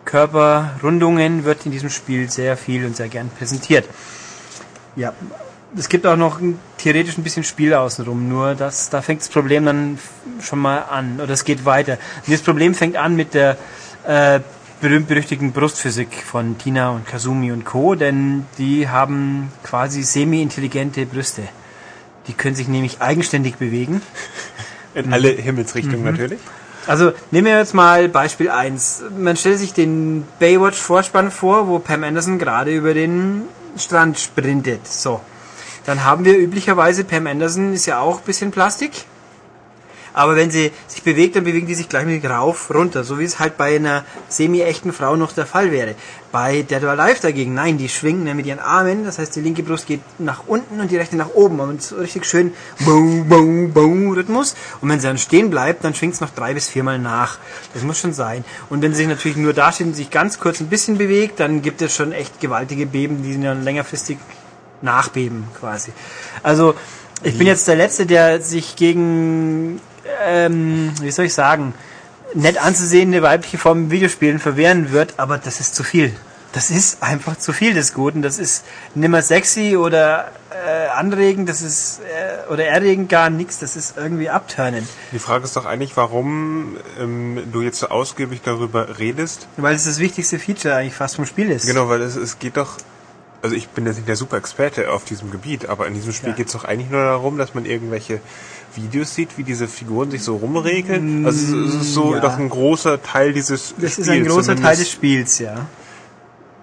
Körperrundungen 0.04 1.44
wird 1.44 1.66
in 1.66 1.72
diesem 1.72 1.90
Spiel 1.90 2.30
sehr 2.30 2.56
viel 2.56 2.84
und 2.86 2.96
sehr 2.96 3.08
gern 3.08 3.28
präsentiert. 3.28 3.86
Ja, 4.94 5.12
es 5.76 5.88
gibt 5.88 6.06
auch 6.06 6.16
noch 6.16 6.40
theoretisch 6.78 7.18
ein 7.18 7.22
bisschen 7.22 7.44
Spiel 7.44 7.74
außenrum, 7.74 8.28
nur 8.28 8.54
das, 8.54 8.88
da 8.88 9.02
fängt 9.02 9.20
das 9.20 9.28
Problem 9.28 9.66
dann 9.66 9.98
schon 10.40 10.60
mal 10.60 10.78
an 10.78 11.20
oder 11.20 11.32
es 11.32 11.44
geht 11.44 11.64
weiter. 11.64 11.98
Und 12.24 12.32
das 12.32 12.40
Problem 12.40 12.74
fängt 12.74 12.96
an 12.96 13.14
mit 13.14 13.34
der 13.34 13.58
äh, 14.06 14.40
berühmt-berüchtigten 14.80 15.52
Brustphysik 15.52 16.22
von 16.24 16.56
Tina 16.58 16.90
und 16.90 17.06
Kazumi 17.06 17.50
und 17.50 17.64
Co., 17.64 17.94
denn 17.94 18.46
die 18.58 18.88
haben 18.88 19.50
quasi 19.62 20.02
semi-intelligente 20.02 21.04
Brüste. 21.06 21.42
Die 22.28 22.32
können 22.32 22.56
sich 22.56 22.68
nämlich 22.68 23.00
eigenständig 23.00 23.56
bewegen. 23.56 24.02
In 24.94 25.12
alle 25.12 25.28
Himmelsrichtungen 25.28 26.04
natürlich. 26.04 26.40
Also 26.86 27.12
nehmen 27.30 27.46
wir 27.46 27.58
jetzt 27.58 27.74
mal 27.74 28.08
Beispiel 28.08 28.48
1. 28.48 29.04
Man 29.18 29.36
stellt 29.36 29.58
sich 29.58 29.74
den 29.74 30.24
Baywatch-Vorspann 30.38 31.30
vor, 31.30 31.68
wo 31.68 31.78
Pam 31.78 32.04
Anderson 32.04 32.38
gerade 32.38 32.74
über 32.74 32.94
den 32.94 33.42
Strand 33.76 34.18
sprintet. 34.18 34.86
So. 34.86 35.20
Dann 35.84 36.04
haben 36.04 36.24
wir 36.24 36.38
üblicherweise, 36.38 37.04
Pam 37.04 37.26
Anderson 37.26 37.74
ist 37.74 37.86
ja 37.86 38.00
auch 38.00 38.18
ein 38.18 38.24
bisschen 38.24 38.52
Plastik. 38.52 39.04
Aber 40.16 40.34
wenn 40.34 40.50
sie 40.50 40.72
sich 40.88 41.02
bewegt, 41.02 41.36
dann 41.36 41.44
bewegen 41.44 41.66
die 41.66 41.74
sich 41.74 41.90
gleichmäßig 41.90 42.30
rauf, 42.30 42.72
runter, 42.72 43.04
so 43.04 43.18
wie 43.18 43.24
es 43.24 43.38
halt 43.38 43.58
bei 43.58 43.76
einer 43.76 44.02
semi-echten 44.30 44.94
Frau 44.94 45.14
noch 45.14 45.32
der 45.32 45.44
Fall 45.44 45.72
wäre. 45.72 45.94
Bei 46.32 46.62
Dead 46.62 46.82
or 46.84 46.98
Alive 46.98 47.20
dagegen, 47.20 47.52
nein, 47.52 47.76
die 47.76 47.90
schwingen 47.90 48.26
ja 48.26 48.32
mit 48.32 48.46
ihren 48.46 48.58
Armen, 48.58 49.04
das 49.04 49.18
heißt 49.18 49.36
die 49.36 49.42
linke 49.42 49.62
Brust 49.62 49.86
geht 49.86 50.00
nach 50.18 50.44
unten 50.46 50.80
und 50.80 50.90
die 50.90 50.96
rechte 50.96 51.16
nach 51.16 51.34
oben 51.34 51.60
und 51.60 51.82
so 51.82 51.96
richtig 51.96 52.24
schön 52.24 52.54
Bow, 52.86 53.24
Bow, 53.28 53.68
Bow 53.68 54.14
Rhythmus. 54.14 54.54
Und 54.80 54.88
wenn 54.88 55.00
sie 55.00 55.06
dann 55.06 55.18
stehen 55.18 55.50
bleibt, 55.50 55.84
dann 55.84 55.94
schwingt 55.94 56.14
es 56.14 56.22
noch 56.22 56.30
drei 56.30 56.54
bis 56.54 56.66
viermal 56.66 56.98
nach. 56.98 57.36
Das 57.74 57.82
muss 57.82 57.98
schon 57.98 58.14
sein. 58.14 58.42
Und 58.70 58.80
wenn 58.80 58.92
sie 58.92 59.02
sich 59.02 59.08
natürlich 59.08 59.36
nur 59.36 59.52
dasteht 59.52 59.86
und 59.86 59.94
sich 59.94 60.10
ganz 60.10 60.40
kurz 60.40 60.60
ein 60.60 60.68
bisschen 60.68 60.96
bewegt, 60.96 61.40
dann 61.40 61.60
gibt 61.60 61.82
es 61.82 61.94
schon 61.94 62.12
echt 62.12 62.40
gewaltige 62.40 62.86
Beben, 62.86 63.22
die 63.22 63.38
dann 63.38 63.64
längerfristig 63.64 64.16
nachbeben 64.80 65.44
quasi. 65.60 65.92
Also 66.42 66.74
ich 67.22 67.38
bin 67.38 67.46
jetzt 67.46 67.66
der 67.66 67.76
Letzte, 67.76 68.06
der 68.06 68.40
sich 68.42 68.76
gegen, 68.76 69.80
ähm, 70.24 70.92
wie 71.00 71.10
soll 71.10 71.26
ich 71.26 71.34
sagen, 71.34 71.74
nett 72.34 72.58
anzusehende 72.58 73.22
weibliche 73.22 73.58
Formen 73.58 73.84
im 73.84 73.90
Videospielen 73.90 74.38
verwehren 74.38 74.92
wird, 74.92 75.14
aber 75.18 75.38
das 75.38 75.60
ist 75.60 75.74
zu 75.74 75.84
viel. 75.84 76.14
Das 76.52 76.70
ist 76.70 77.02
einfach 77.02 77.36
zu 77.36 77.52
viel 77.52 77.74
des 77.74 77.92
Guten. 77.92 78.22
Das 78.22 78.38
ist 78.38 78.64
nimmer 78.94 79.20
sexy 79.20 79.76
oder 79.76 80.30
äh, 80.50 80.88
anregend, 80.88 81.50
das 81.50 81.60
ist 81.60 82.00
äh, 82.00 82.50
oder 82.50 82.64
erregend 82.64 83.10
gar 83.10 83.28
nichts. 83.28 83.58
Das 83.58 83.76
ist 83.76 83.98
irgendwie 83.98 84.30
abturnend. 84.30 84.88
Die 85.12 85.18
Frage 85.18 85.44
ist 85.44 85.54
doch 85.54 85.66
eigentlich, 85.66 85.96
warum 85.98 86.78
ähm, 86.98 87.42
du 87.52 87.60
jetzt 87.60 87.80
so 87.80 87.88
ausgiebig 87.88 88.40
darüber 88.42 88.98
redest. 88.98 89.48
Weil 89.58 89.74
es 89.74 89.84
das 89.84 89.98
wichtigste 89.98 90.38
Feature 90.38 90.74
eigentlich 90.76 90.94
fast 90.94 91.16
vom 91.16 91.26
Spiel 91.26 91.50
ist. 91.50 91.66
Genau, 91.66 91.90
weil 91.90 92.00
es, 92.00 92.16
es 92.16 92.38
geht 92.38 92.56
doch 92.56 92.78
also 93.42 93.54
ich 93.54 93.68
bin 93.68 93.86
jetzt 93.86 93.96
nicht 93.96 94.08
der 94.08 94.16
super 94.16 94.36
Experte 94.38 94.90
auf 94.90 95.04
diesem 95.04 95.30
Gebiet, 95.30 95.68
aber 95.68 95.86
in 95.86 95.94
diesem 95.94 96.12
Spiel 96.12 96.30
Ja. 96.30 96.34
geht 96.36 96.46
es 96.48 96.52
doch 96.52 96.64
eigentlich 96.64 96.90
nur 96.90 97.02
darum, 97.02 97.38
dass 97.38 97.54
man 97.54 97.64
irgendwelche 97.64 98.20
Videos 98.74 99.14
sieht, 99.14 99.38
wie 99.38 99.44
diese 99.44 99.68
Figuren 99.68 100.10
sich 100.10 100.22
so 100.22 100.36
rumregeln. 100.36 101.24
Also 101.26 101.56
es 101.64 101.74
ist 101.74 101.94
so 101.94 102.14
Ja. 102.14 102.20
doch 102.20 102.38
ein 102.38 102.48
großer 102.48 103.02
Teil 103.02 103.32
dieses 103.32 103.74
Das 103.78 103.92
Spiels. 103.92 103.98
ist 103.98 104.08
ein 104.08 104.24
großer 104.26 104.56
Teil 104.56 104.76
des 104.76 104.90
Spiels, 104.90 105.38
ja. 105.38 105.66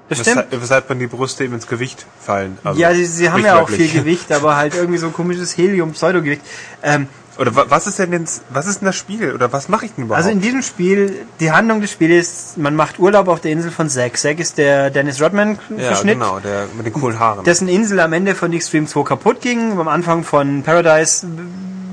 Das 0.10 0.20
stimmt. 0.20 0.46
Weshalb, 0.52 0.90
man 0.90 1.00
die 1.00 1.08
Brüste 1.08 1.46
eben 1.46 1.54
ins 1.54 1.66
Gewicht 1.66 2.06
fallen. 2.20 2.58
Also 2.64 2.80
ja, 2.80 2.94
sie, 2.94 3.06
sie 3.06 3.30
haben 3.30 3.44
ja 3.44 3.60
auch 3.62 3.70
viel. 3.70 3.88
Gewicht, 3.90 4.32
aber 4.32 4.58
halt 4.58 4.76
irgendwie 4.76 5.00
so 5.00 5.10
komisches 5.10 5.58
Helium-Pseudogewicht. 5.58 6.42
Ähm, 6.84 7.08
Oder 7.38 7.56
wa- 7.56 7.66
was 7.70 7.88
ist 7.88 7.98
denn 8.00 8.12
jetzt, 8.14 8.44
was 8.50 8.68
ist 8.68 8.82
denn 8.82 8.86
das 8.86 8.96
Spiel? 8.96 9.34
Oder 9.34 9.52
was 9.52 9.68
mache 9.68 9.86
ich 9.86 9.94
denn 9.96 10.06
überhaupt? 10.06 10.24
also 10.24 10.30
in 10.30 10.42
diesem 10.42 10.62
Spiel, 10.62 11.26
die 11.40 11.52
Handlung 11.52 11.82
des 11.82 11.92
Spiels 11.92 12.28
ist, 12.28 12.58
man 12.58 12.76
macht 12.76 13.00
Urlaub 13.00 13.28
auf 13.28 13.40
der 13.42 13.52
Insel 13.52 13.72
von 13.72 13.90
Zack. 13.90 14.18
Zack 14.18 14.40
ist 14.40 14.58
der 14.60 14.90
Dennis 14.92 15.18
ja, 15.18 15.26
Rodman-Verschnitt. 15.26 16.14
genau, 16.20 16.40
der 16.40 16.68
mit 16.78 16.86
den 16.86 16.94
coolen 16.94 17.18
Haaren. 17.20 17.44
dessen 17.44 17.68
Insel 17.68 18.00
am 18.02 18.14
Ende 18.14 18.36
von 18.36 18.54
Extreme 18.54 18.86
2 18.88 19.04
kaputt 19.04 19.42
ging. 19.42 19.80
Am 19.80 19.88
Anfang 19.88 20.24
von 20.24 20.62
Paradise 20.64 21.26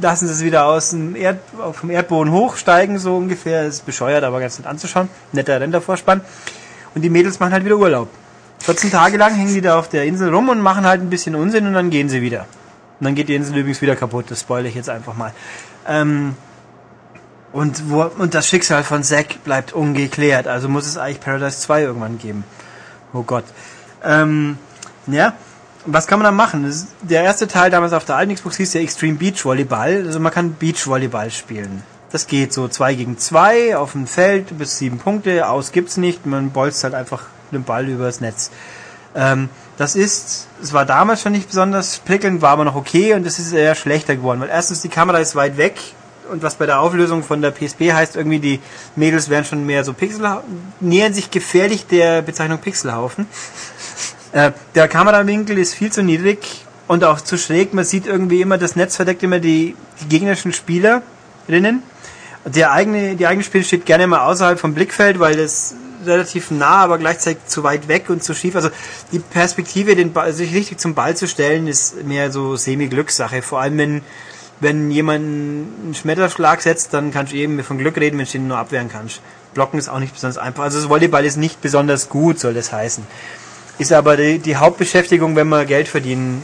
lassen 0.02 0.26
sie 0.28 0.34
es 0.34 0.44
wieder 0.44 0.66
aus 0.66 0.90
dem 0.90 1.16
Erd, 1.16 1.38
vom 1.72 1.90
Erdboden 1.90 2.32
hochsteigen, 2.32 2.98
so 2.98 3.16
ungefähr. 3.16 3.64
Das 3.64 3.76
ist 3.76 3.86
bescheuert, 3.86 4.24
aber 4.24 4.40
ganz 4.40 4.58
nett 4.58 4.66
anzuschauen. 4.68 5.08
Netter 5.32 5.60
Rendervorspann. 5.60 6.20
Und 6.94 7.02
die 7.02 7.10
Mädels 7.10 7.40
machen 7.40 7.52
halt 7.52 7.64
wieder 7.64 7.76
Urlaub. 7.76 8.08
14 8.60 8.90
Tage 8.90 9.16
lang 9.16 9.34
hängen 9.34 9.54
die 9.54 9.60
da 9.62 9.78
auf 9.78 9.88
der 9.88 10.04
Insel 10.04 10.34
rum 10.34 10.50
und 10.50 10.60
machen 10.60 10.84
halt 10.84 11.00
ein 11.00 11.08
bisschen 11.08 11.34
Unsinn 11.34 11.66
und 11.66 11.72
dann 11.72 11.88
gehen 11.88 12.10
sie 12.10 12.20
wieder. 12.20 12.44
Und 13.00 13.06
dann 13.06 13.14
geht 13.14 13.28
die 13.28 13.34
Insel 13.34 13.56
übrigens 13.56 13.80
wieder 13.80 13.96
kaputt. 13.96 14.26
Das 14.28 14.40
spoilere 14.40 14.68
ich 14.68 14.74
jetzt 14.74 14.90
einfach 14.90 15.16
mal. 15.16 15.32
Ähm, 15.88 16.36
und, 17.52 17.90
wo, 17.90 18.02
und 18.02 18.34
das 18.34 18.46
Schicksal 18.46 18.84
von 18.84 19.02
Zack 19.02 19.42
bleibt 19.42 19.72
ungeklärt. 19.72 20.46
Also 20.46 20.68
muss 20.68 20.86
es 20.86 20.98
eigentlich 20.98 21.20
Paradise 21.20 21.58
2 21.60 21.82
irgendwann 21.82 22.18
geben. 22.18 22.44
Oh 23.12 23.22
Gott. 23.22 23.44
Ähm, 24.04 24.58
ja, 25.06 25.32
was 25.86 26.06
kann 26.06 26.18
man 26.18 26.24
da 26.24 26.32
machen? 26.32 26.64
Das 26.64 26.88
der 27.00 27.22
erste 27.22 27.48
Teil 27.48 27.70
damals 27.70 27.92
auf 27.92 28.04
der 28.04 28.16
alten 28.16 28.34
Xbox 28.34 28.56
hieß 28.56 28.74
ja 28.74 28.80
Extreme 28.82 29.14
Beach 29.14 29.44
Volleyball. 29.44 30.04
Also 30.06 30.20
man 30.20 30.32
kann 30.32 30.52
Beach 30.52 30.86
Volleyball 30.86 31.30
spielen. 31.30 31.82
Das 32.12 32.26
geht 32.26 32.52
so 32.52 32.68
2 32.68 32.94
gegen 32.94 33.18
2 33.18 33.76
auf 33.76 33.92
dem 33.92 34.06
Feld 34.06 34.58
bis 34.58 34.78
7 34.78 34.98
Punkte. 34.98 35.48
Aus 35.48 35.72
gibt's 35.72 35.96
nicht. 35.96 36.26
Man 36.26 36.50
bolzt 36.50 36.84
halt 36.84 36.94
einfach 36.94 37.22
den 37.50 37.64
Ball 37.64 37.88
übers 37.88 38.20
Netz. 38.20 38.50
Ähm, 39.14 39.48
das 39.80 39.96
ist, 39.96 40.46
es 40.62 40.74
war 40.74 40.84
damals 40.84 41.22
schon 41.22 41.32
nicht 41.32 41.48
besonders 41.48 42.00
prickelnd, 42.00 42.42
war 42.42 42.50
aber 42.50 42.66
noch 42.66 42.74
okay 42.74 43.14
und 43.14 43.26
es 43.26 43.38
ist 43.38 43.54
eher 43.54 43.74
schlechter 43.74 44.14
geworden, 44.14 44.38
weil 44.42 44.50
erstens 44.50 44.82
die 44.82 44.90
Kamera 44.90 45.20
ist 45.20 45.34
weit 45.36 45.56
weg 45.56 45.80
und 46.30 46.42
was 46.42 46.56
bei 46.56 46.66
der 46.66 46.80
Auflösung 46.80 47.22
von 47.22 47.40
der 47.40 47.50
PSP 47.50 47.90
heißt, 47.90 48.14
irgendwie 48.14 48.40
die 48.40 48.60
Mädels 48.94 49.30
werden 49.30 49.46
schon 49.46 49.64
mehr 49.64 49.82
so 49.82 49.94
Pixel, 49.94 50.42
nähern 50.80 51.14
sich 51.14 51.30
gefährlich 51.30 51.86
der 51.86 52.20
Bezeichnung 52.20 52.58
Pixelhaufen. 52.58 53.26
Äh, 54.32 54.52
der 54.76 54.86
Kamerawinkel 54.86 55.58
ist 55.58 55.74
viel 55.74 55.90
zu 55.90 56.04
niedrig 56.04 56.64
und 56.86 57.02
auch 57.02 57.20
zu 57.20 57.36
schräg. 57.36 57.74
Man 57.74 57.84
sieht 57.84 58.06
irgendwie 58.06 58.40
immer, 58.40 58.58
das 58.58 58.76
Netz 58.76 58.94
verdeckt 58.94 59.24
immer 59.24 59.40
die, 59.40 59.74
die 60.00 60.08
gegnerischen 60.08 60.52
Spielerinnen. 60.52 61.82
Der 62.44 62.70
eigene, 62.70 63.16
die 63.16 63.26
eigene 63.26 63.42
Spiel 63.42 63.64
steht 63.64 63.86
gerne 63.86 64.06
mal 64.06 64.20
außerhalb 64.20 64.60
vom 64.60 64.72
Blickfeld, 64.72 65.18
weil 65.18 65.36
es 65.36 65.74
relativ 66.06 66.50
nah, 66.50 66.78
aber 66.78 66.98
gleichzeitig 66.98 67.46
zu 67.46 67.62
weit 67.62 67.88
weg 67.88 68.10
und 68.10 68.22
zu 68.22 68.34
schief. 68.34 68.56
Also 68.56 68.70
die 69.12 69.18
Perspektive, 69.18 69.96
den 69.96 70.12
Ball, 70.12 70.32
sich 70.32 70.54
richtig 70.54 70.78
zum 70.78 70.94
Ball 70.94 71.16
zu 71.16 71.26
stellen, 71.28 71.66
ist 71.66 72.04
mehr 72.04 72.30
so 72.30 72.56
semi-Glückssache. 72.56 73.42
Vor 73.42 73.60
allem, 73.60 73.78
wenn, 73.78 74.02
wenn 74.60 74.90
jemand 74.90 75.24
einen 75.24 75.94
Schmetterschlag 75.94 76.60
setzt, 76.60 76.94
dann 76.94 77.12
kannst 77.12 77.32
du 77.32 77.36
eben 77.36 77.62
von 77.62 77.78
Glück 77.78 77.96
reden, 77.96 78.18
wenn 78.18 78.26
du 78.26 78.32
den 78.32 78.48
nur 78.48 78.58
abwehren 78.58 78.88
kannst. 78.90 79.20
Blocken 79.54 79.78
ist 79.78 79.88
auch 79.88 79.98
nicht 79.98 80.14
besonders 80.14 80.38
einfach. 80.38 80.64
Also 80.64 80.78
das 80.78 80.88
Volleyball 80.88 81.24
ist 81.24 81.36
nicht 81.36 81.60
besonders 81.60 82.08
gut, 82.08 82.38
soll 82.38 82.54
das 82.54 82.72
heißen. 82.72 83.04
Ist 83.78 83.92
aber 83.92 84.16
die, 84.16 84.38
die 84.38 84.56
Hauptbeschäftigung, 84.56 85.36
wenn 85.36 85.48
man 85.48 85.66
Geld 85.66 85.88
verdienen 85.88 86.42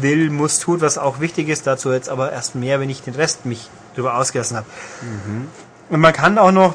will, 0.00 0.30
muss, 0.30 0.58
tut, 0.58 0.80
was 0.80 0.98
auch 0.98 1.20
wichtig 1.20 1.48
ist. 1.48 1.66
Dazu 1.66 1.92
jetzt 1.92 2.08
aber 2.08 2.32
erst 2.32 2.54
mehr, 2.54 2.80
wenn 2.80 2.90
ich 2.90 3.02
den 3.02 3.14
Rest 3.14 3.46
mich 3.46 3.68
drüber 3.94 4.16
ausgelassen 4.16 4.58
habe. 4.58 4.66
Und 5.88 6.00
man 6.00 6.12
kann 6.12 6.38
auch 6.38 6.52
noch 6.52 6.74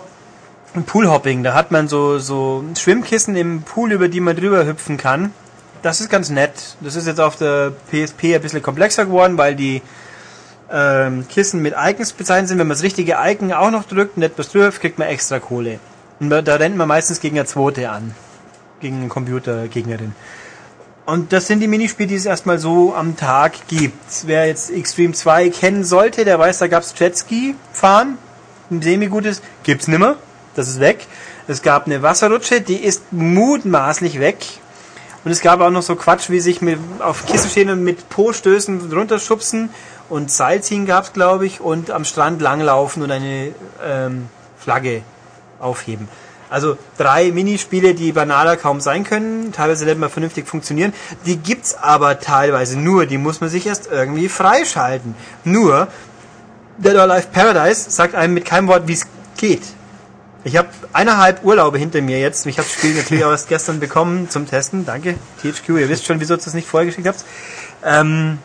Poolhopping, 0.84 1.43
da 1.43 1.53
hat 1.53 1.72
man 1.72 1.88
so, 1.88 2.19
so 2.19 2.64
Schwimmkissen 2.77 3.35
im 3.35 3.61
Pool, 3.61 3.91
über 3.91 4.10
die 4.10 4.19
man 4.19 4.35
drüber 4.35 4.65
hüpfen 4.65 4.97
kann. 4.97 5.31
Das 5.81 6.02
ist 6.02 6.10
ganz 6.10 6.30
nett. 6.30 6.76
Das 6.81 6.95
ist 6.95 7.07
jetzt 7.07 7.19
auf 7.22 7.38
der 7.38 7.72
PSP 7.91 8.35
ein 8.35 8.41
bisschen 8.41 8.61
komplexer 8.61 9.06
geworden, 9.06 9.38
weil 9.38 9.56
die 9.56 9.81
ähm, 10.72 11.27
Kissen 11.30 11.61
mit 11.61 11.76
Icons 11.77 12.14
bezeichnet 12.14 12.49
sind. 12.49 12.60
Wenn 12.60 12.68
man 12.68 12.76
das 12.76 12.84
richtige 12.84 13.18
Icon 13.23 13.53
auch 13.53 13.72
noch 13.72 13.85
drückt 13.85 14.18
und 14.18 14.23
etwas 14.23 14.49
drüber 14.49 14.68
hüpft, 14.68 14.81
kriegt 14.81 14.99
man 14.99 15.07
extra 15.07 15.39
Kohle. 15.39 15.80
Und 16.19 16.30
da 16.30 16.56
rennt 16.56 16.76
man 16.76 16.88
meistens 16.88 17.19
gegen 17.19 17.38
eine 17.38 17.45
zweite 17.45 17.89
an. 17.89 18.15
Gegen 18.80 18.97
eine 18.97 19.07
Computergegnerin. 19.07 20.15
Und 21.06 21.34
das 21.34 21.45
sind 21.45 21.60
die 21.60 21.68
Minispiele, 21.68 22.07
die 22.07 22.15
es 22.15 22.26
erstmal 22.26 22.57
so 22.57 22.95
am 22.95 23.15
Tag 23.15 23.68
gibt. 23.68 24.23
Wer 24.26 24.47
jetzt 24.47 24.72
Extreme 24.72 25.14
2 25.14 25.49
kennen 25.52 25.84
sollte, 25.84 26.26
der 26.26 26.39
weiß, 26.39 26.57
da 26.60 26.68
gab's 26.68 26.95
Jetski 26.97 27.56
fahren. 27.72 28.18
Ein 28.72 28.81
semi-gutes 28.81 29.43
gibt's 29.64 29.88
nimmer. 29.88 30.15
Das 30.56 30.68
ist 30.68 30.80
weg. 30.80 31.06
Es 31.48 31.61
gab 31.61 31.86
eine 31.86 32.02
Wasserrutsche, 32.02 32.61
die 32.61 32.84
ist 32.84 33.11
mutmaßlich 33.11 34.19
weg. 34.19 34.38
Und 35.23 35.32
es 35.32 35.41
gab 35.41 35.60
auch 35.60 35.72
noch 35.72 35.82
so 35.82 35.95
Quatsch, 35.95 36.30
wie 36.30 36.40
sich 36.40 36.61
mit, 36.61 36.80
auf 36.99 37.26
Kissen 37.26 37.49
stehen 37.49 37.69
und 37.69 37.84
mit 37.84 38.10
Po-Stößen 38.10 38.91
runterschubsen. 38.91 39.69
Und 40.07 40.32
Seilziehen 40.32 40.86
gab's, 40.86 41.14
glaube 41.14 41.45
ich. 41.45 41.61
Und 41.61 41.91
am 41.91 42.06
Strand 42.06 42.41
langlaufen 42.41 43.03
und 43.03 43.11
eine 43.11 43.53
ähm, 43.84 44.30
Flagge 44.57 45.02
aufheben. 45.60 46.07
Also 46.49 46.77
drei 46.98 47.32
Minispiele, 47.32 47.95
die 47.95 48.11
banaler 48.11 48.56
kaum 48.56 48.80
sein 48.80 49.03
können, 49.03 49.52
teilweise 49.52 49.86
nicht 49.86 49.98
mal 49.98 50.10
vernünftig 50.10 50.48
funktionieren. 50.48 50.94
Die 51.26 51.38
gibt's 51.38 51.76
aber 51.76 52.19
teilweise 52.19 52.80
nur, 52.80 53.07
die 53.07 53.18
muss 53.18 53.41
man 53.41 53.49
sich 53.49 53.65
erst 53.65 53.90
irgendwie 53.91 54.30
freischalten. 54.30 55.15
Nur, 55.44 55.88
Dead 56.77 56.95
or 56.95 57.02
Alive 57.02 57.27
Paradise 57.32 57.90
sagt 57.90 58.14
einem 58.14 58.36
mit 58.36 58.45
keinem 58.45 58.68
Wort, 58.68 58.88
wie 58.88 58.94
es 58.94 59.07
geht. 59.38 59.64
Ich 60.45 60.55
habe 60.57 60.69
eineinhalb 60.93 61.43
Urlaube 61.43 61.77
hinter 61.80 62.01
mir 62.01 62.19
jetzt. 62.19 62.45
Ich 62.45 62.57
habe 62.59 62.67
das 62.67 62.77
Spiel 62.77 62.93
natürlich 62.95 63.26
auch 63.26 63.31
erst 63.31 63.49
gestern 63.49 63.80
bekommen 63.80 64.30
zum 64.30 64.47
Testen. 64.47 64.85
Danke, 64.85 65.15
THQ. 65.41 65.69
Ihr 65.69 65.89
wisst 65.89 66.05
schon, 66.05 66.19
wieso 66.19 66.35
ihr 66.35 66.38
das 66.38 66.53
nicht 66.53 66.67
vorher 66.67 66.85
geschickt 66.85 67.07
habt. 67.07 67.26
Ähm, 67.84 68.38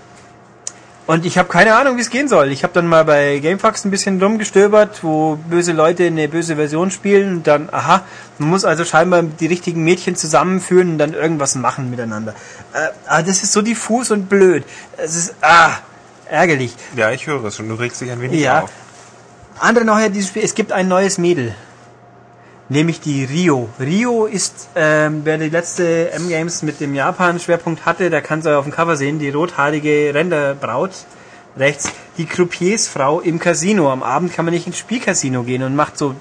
Und 1.07 1.27
ich 1.27 1.37
habe 1.39 1.49
keine 1.49 1.75
Ahnung, 1.75 1.97
wie 1.99 2.01
es 2.01 2.09
gehen 2.09 2.27
soll. 2.29 2.53
Ich 2.53 2.63
habe 2.63 2.73
dann 2.73 2.87
mal 2.87 3.05
bei 3.05 3.39
Gamefax 3.41 3.85
ein 3.85 3.91
bisschen 3.91 4.23
rumgestöbert, 4.23 5.03
wo 5.05 5.37
böse 5.37 5.73
Leute 5.73 6.07
eine 6.07 6.27
böse 6.29 6.55
Version 6.57 6.91
spielen 6.91 7.37
und 7.39 7.47
dann, 7.47 7.69
aha, 7.71 8.03
man 8.39 8.49
muss 8.49 8.65
also 8.65 8.85
scheinbar 8.85 9.23
die 9.25 9.47
richtigen 9.49 9.83
Mädchen 9.85 10.15
zusammenführen 10.17 10.93
und 10.93 10.99
dann 10.99 11.13
irgendwas 11.13 11.55
machen 11.57 11.91
miteinander. 11.91 12.35
Äh, 12.73 12.89
aber 13.09 13.25
das 13.25 13.43
ist 13.43 13.53
so 13.53 13.61
diffus 13.61 14.11
und 14.11 14.29
blöd. 14.31 14.65
Es 14.97 15.17
ist, 15.17 15.35
ah, 15.43 15.73
ärgerlich. 16.31 16.75
Ja, 16.97 17.11
ich 17.11 17.27
höre 17.27 17.45
es 17.45 17.59
und 17.59 17.69
du 17.69 17.75
regst 17.75 18.01
dich 18.01 18.11
ein 18.11 18.21
wenig 18.23 18.41
Ja. 18.41 18.61
auf. 18.63 18.71
Andere 19.59 19.85
Neuheit 19.85 20.15
dieses 20.15 20.31
Spiel, 20.31 20.45
es 20.45 20.55
gibt 20.55 20.71
ein 20.73 20.87
neues 20.89 21.19
Mädel. 21.19 21.55
Nämlich 22.71 23.01
die 23.01 23.25
Rio. 23.25 23.69
Rio 23.81 24.27
ist, 24.27 24.69
ähm, 24.77 25.23
wer 25.25 25.39
die 25.39 25.49
letzte 25.49 26.13
M-Games 26.13 26.63
mit 26.63 26.81
dem 26.81 26.95
Japan-Schwerpunkt 26.95 27.85
hatte, 27.85 28.11
der 28.11 28.23
kann 28.23 28.39
es 28.39 28.47
auf 28.47 28.65
dem 28.65 28.73
Cover 28.73 28.97
sehen, 28.97 29.19
die 29.19 29.31
rothaarige 29.31 30.13
Renderbraut 30.15 30.93
rechts, 31.57 31.91
die 32.17 32.27
Croupiersfrau 32.27 33.21
im 33.21 33.41
Casino. 33.41 33.91
Am 33.91 34.05
Abend 34.05 34.33
kann 34.33 34.45
man 34.45 34.55
nicht 34.55 34.69
ins 34.69 34.79
Spielcasino 34.79 35.43
gehen 35.43 35.65
und 35.65 35.75
macht 35.75 35.99
so 35.99 36.15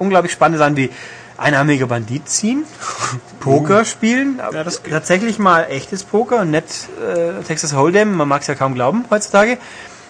unglaublich 0.00 0.32
spannende 0.32 0.58
Sachen 0.58 0.76
wie 0.76 0.90
einarmiger 1.38 1.86
Bandit 1.86 2.28
ziehen, 2.28 2.64
Poker 3.40 3.84
spielen, 3.84 4.40
Ja, 4.52 4.64
tatsächlich 4.90 5.38
mal 5.38 5.66
echtes 5.70 6.02
Poker 6.02 6.40
und 6.40 6.50
nicht 6.50 6.88
äh, 7.00 7.44
Texas 7.44 7.74
Hold'em, 7.74 8.06
man 8.06 8.26
mag 8.26 8.42
es 8.42 8.48
ja 8.48 8.56
kaum 8.56 8.74
glauben 8.74 9.04
heutzutage, 9.08 9.58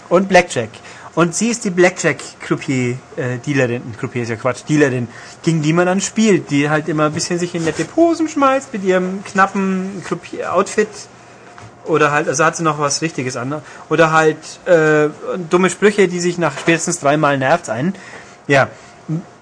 und 0.09 0.28
Blackjack. 0.28 0.70
Und 1.14 1.34
sie 1.34 1.51
ist 1.51 1.62
die 1.64 1.70
Blackjack-Croupier-Dealerin, 1.70 3.82
Croupier 3.98 4.22
ist 4.22 4.30
ja 4.30 4.36
Quatsch, 4.36 4.62
Dealerin, 4.66 5.09
gegen 5.43 5.60
die 5.60 5.74
man 5.74 5.84
dann 5.86 6.01
spielt, 6.01 6.51
die 6.51 6.70
halt 6.70 6.89
immer 6.89 7.06
ein 7.06 7.12
bisschen 7.12 7.39
sich 7.39 7.55
in 7.55 7.64
nette 7.64 7.84
Posen 7.84 8.28
schmeißt 8.28 8.72
mit 8.72 8.82
ihrem 8.82 9.22
knappen 9.24 10.02
Croupier-Outfit 10.06 10.89
oder 11.84 12.12
halt, 12.12 12.28
also 12.28 12.44
hat 12.44 12.56
sie 12.56 12.62
noch 12.62 12.78
was 12.78 13.02
Richtiges 13.02 13.36
an, 13.36 13.51
ne? 13.51 13.60
oder 13.90 14.12
halt 14.12 14.39
äh, 14.66 15.09
dumme 15.51 15.68
Sprüche, 15.68 16.09
die 16.09 16.20
sich 16.20 16.39
nach 16.39 16.56
spätestens 16.59 17.01
dreimal 17.01 17.36
nervt 17.36 17.68
ein. 17.68 17.94
Ja, 18.47 18.70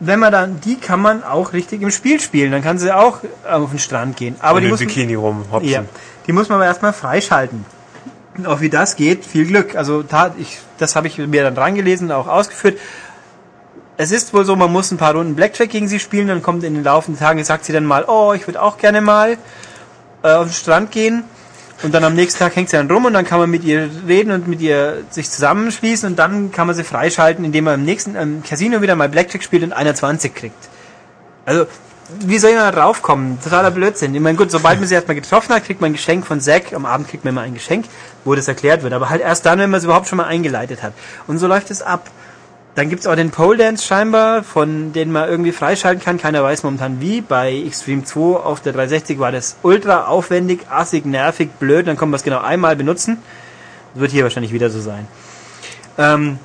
wenn 0.00 0.18
man 0.18 0.32
dann, 0.32 0.60
die 0.60 0.76
kann 0.76 1.00
man 1.00 1.22
auch 1.22 1.52
richtig 1.52 1.82
im 1.82 1.90
Spiel 1.90 2.20
spielen, 2.20 2.50
dann 2.50 2.62
kann 2.62 2.78
sie 2.78 2.94
auch 2.94 3.18
auf 3.48 3.70
den 3.70 3.78
Strand 3.78 4.16
gehen. 4.16 4.36
Aber 4.40 4.56
und 4.56 4.64
die 4.64 4.70
muss, 4.70 4.80
Bikini 4.80 5.14
rumhopsen. 5.14 5.70
ja, 5.70 5.84
die 6.26 6.32
muss 6.32 6.48
man 6.48 6.56
aber 6.56 6.64
erstmal 6.64 6.92
freischalten. 6.92 7.64
Auch 8.44 8.60
wie 8.60 8.70
das 8.70 8.96
geht, 8.96 9.24
viel 9.24 9.46
Glück. 9.46 9.74
Also 9.74 10.04
ich, 10.38 10.58
das 10.78 10.96
habe 10.96 11.08
ich 11.08 11.18
mir 11.18 11.42
dann 11.42 11.54
dran 11.54 11.74
gelesen 11.74 12.04
und 12.06 12.12
auch 12.12 12.28
ausgeführt. 12.28 12.78
Es 13.96 14.12
ist 14.12 14.32
wohl 14.32 14.44
so, 14.44 14.56
man 14.56 14.72
muss 14.72 14.90
ein 14.92 14.96
paar 14.96 15.14
Runden 15.14 15.34
Blackjack 15.34 15.68
gegen 15.68 15.88
sie 15.88 15.98
spielen, 15.98 16.28
dann 16.28 16.42
kommt 16.42 16.64
in 16.64 16.74
den 16.74 16.84
laufenden 16.84 17.20
Tagen, 17.20 17.42
sagt 17.44 17.66
sie 17.66 17.72
dann 17.72 17.84
mal, 17.84 18.04
oh, 18.06 18.32
ich 18.32 18.46
würde 18.46 18.62
auch 18.62 18.78
gerne 18.78 19.00
mal 19.02 19.36
äh, 20.22 20.32
auf 20.32 20.46
den 20.46 20.54
Strand 20.54 20.90
gehen. 20.90 21.24
Und 21.82 21.94
dann 21.94 22.04
am 22.04 22.14
nächsten 22.14 22.38
Tag 22.38 22.56
hängt 22.56 22.68
sie 22.68 22.76
dann 22.76 22.90
rum 22.90 23.06
und 23.06 23.14
dann 23.14 23.24
kann 23.24 23.38
man 23.38 23.50
mit 23.50 23.64
ihr 23.64 23.88
reden 24.06 24.32
und 24.32 24.46
mit 24.46 24.60
ihr 24.60 25.02
sich 25.10 25.30
zusammenschließen 25.30 26.10
und 26.10 26.18
dann 26.18 26.52
kann 26.52 26.66
man 26.66 26.76
sie 26.76 26.84
freischalten, 26.84 27.44
indem 27.44 27.64
man 27.64 27.80
im 27.80 27.86
nächsten 27.86 28.16
im 28.16 28.42
Casino 28.42 28.82
wieder 28.82 28.96
mal 28.96 29.08
Blackjack 29.08 29.42
spielt 29.42 29.62
und 29.62 29.72
einer 29.72 29.94
20 29.94 30.34
kriegt. 30.34 30.68
Also, 31.46 31.66
wie 32.18 32.38
soll 32.38 32.50
jemand 32.50 32.76
draufkommen? 32.76 33.38
Totaler 33.42 33.70
Blödsinn. 33.70 34.14
Ich 34.14 34.20
meine, 34.20 34.36
gut, 34.36 34.50
sobald 34.50 34.78
man 34.78 34.88
sie 34.88 34.94
erstmal 34.94 35.14
getroffen 35.14 35.54
hat, 35.54 35.64
kriegt 35.64 35.80
man 35.80 35.90
ein 35.90 35.94
Geschenk 35.94 36.26
von 36.26 36.40
Zack. 36.40 36.72
Am 36.74 36.84
Abend 36.84 37.08
kriegt 37.08 37.24
man 37.24 37.32
immer 37.34 37.42
ein 37.42 37.54
Geschenk, 37.54 37.86
wo 38.24 38.34
das 38.34 38.48
erklärt 38.48 38.82
wird. 38.82 38.92
Aber 38.92 39.10
halt 39.10 39.22
erst 39.22 39.46
dann, 39.46 39.58
wenn 39.58 39.70
man 39.70 39.78
es 39.78 39.84
überhaupt 39.84 40.08
schon 40.08 40.18
mal 40.18 40.26
eingeleitet 40.26 40.82
hat. 40.82 40.92
Und 41.26 41.38
so 41.38 41.46
läuft 41.46 41.70
es 41.70 41.82
ab. 41.82 42.10
Dann 42.76 42.88
gibt's 42.88 43.06
auch 43.06 43.16
den 43.16 43.30
Pole 43.30 43.58
Dance 43.58 43.84
scheinbar, 43.84 44.44
von 44.44 44.92
den 44.92 45.10
man 45.10 45.28
irgendwie 45.28 45.52
freischalten 45.52 46.02
kann. 46.02 46.18
Keiner 46.18 46.42
weiß 46.42 46.62
momentan 46.62 47.00
wie. 47.00 47.20
Bei 47.20 47.52
Extreme 47.52 48.04
2 48.04 48.20
auf 48.40 48.60
der 48.60 48.72
360 48.72 49.18
war 49.18 49.32
das 49.32 49.56
ultra 49.62 50.06
aufwendig, 50.06 50.60
assig, 50.70 51.04
nervig, 51.04 51.50
blöd. 51.58 51.88
Dann 51.88 51.96
kann 51.96 52.10
man 52.10 52.16
es 52.16 52.22
genau 52.22 52.40
einmal 52.40 52.76
benutzen. 52.76 53.18
Das 53.94 54.02
wird 54.02 54.12
hier 54.12 54.22
wahrscheinlich 54.22 54.52
wieder 54.52 54.70
so 54.70 54.80
sein. 54.80 55.08
Ähm, 55.98 56.38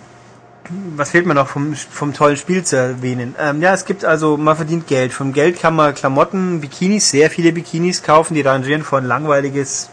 was 0.96 1.12
fehlt 1.12 1.28
mir 1.28 1.36
noch 1.36 1.48
vom, 1.48 1.76
vom 1.76 2.14
tollen 2.14 2.38
Spiel 2.38 2.64
zu 2.64 2.76
erwähnen? 2.76 3.36
Ähm, 3.40 3.62
ja, 3.62 3.74
es 3.74 3.86
gibt 3.86 4.04
also, 4.04 4.36
man 4.36 4.56
verdient 4.56 4.88
Geld. 4.88 5.14
Vom 5.14 5.32
Geld 5.32 5.60
kann 5.60 5.76
man 5.76 5.94
Klamotten, 5.94 6.60
Bikinis, 6.60 7.12
sehr 7.12 7.30
viele 7.30 7.52
Bikinis 7.52 8.02
kaufen, 8.02 8.34
die 8.34 8.42
rangieren 8.42 8.84
von 8.84 9.06
langweiliges 9.06 9.90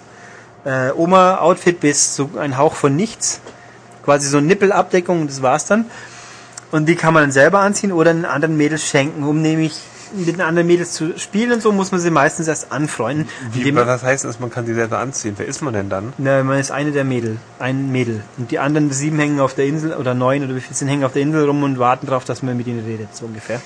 äh, 0.65 0.91
Oma-Outfit 0.93 1.81
bis 1.81 2.17
so 2.17 2.31
ein 2.39 2.57
Hauch 2.57 2.75
von 2.75 2.95
nichts. 2.95 3.41
Quasi 4.05 4.29
so 4.29 4.41
Nippelabdeckung 4.41 5.23
und 5.23 5.31
das 5.31 5.43
war's 5.43 5.67
dann. 5.67 5.87
Und 6.71 6.87
die 6.87 6.97
kann 6.97 7.15
man 7.15 7.25
dann 7.25 7.33
selber 7.33 7.61
anziehen 7.61 7.93
oder 7.93 8.13
den 8.13 8.25
anderen 8.25 8.57
Mädels 8.57 8.83
schenken, 8.85 9.25
um 9.25 9.43
nämlich 9.43 9.79
mit 10.15 10.27
den 10.27 10.41
anderen 10.41 10.67
Mädels 10.67 10.93
zu 10.93 11.19
spielen 11.19 11.53
und 11.53 11.63
so 11.63 11.73
muss 11.73 11.91
man 11.91 12.01
sie 12.01 12.11
meistens 12.11 12.49
erst 12.49 12.73
anfreunden. 12.73 13.29
Wie, 13.53 13.75
was 13.75 14.03
heißt 14.03 14.25
das, 14.25 14.41
man 14.41 14.51
kann 14.51 14.67
sie 14.67 14.75
selber 14.75 14.99
anziehen? 14.99 15.35
Wer 15.37 15.47
ist 15.47 15.63
man 15.63 15.73
denn 15.75 15.89
dann? 15.89 16.13
na, 16.19 16.43
man 16.43 16.59
ist 16.59 16.71
eine 16.71 16.93
der 16.93 17.05
Mädel, 17.05 17.39
ein 17.59 17.91
Mädel. 17.91 18.23
Und 18.37 18.51
die 18.51 18.59
anderen 18.59 18.91
sieben 18.91 19.19
hängen 19.19 19.41
auf 19.41 19.55
der 19.55 19.67
Insel, 19.67 19.95
oder 19.95 20.15
neun 20.15 20.45
oder 20.45 20.55
wie 20.55 20.61
viel 20.61 20.77
sind, 20.77 20.89
hängen 20.89 21.05
auf 21.05 21.13
der 21.13 21.23
Insel 21.23 21.47
rum 21.47 21.63
und 21.63 21.79
warten 21.79 22.07
darauf, 22.07 22.25
dass 22.25 22.43
man 22.43 22.57
mit 22.57 22.67
ihnen 22.67 22.85
redet, 22.85 23.15
so 23.15 23.27
ungefähr. 23.27 23.61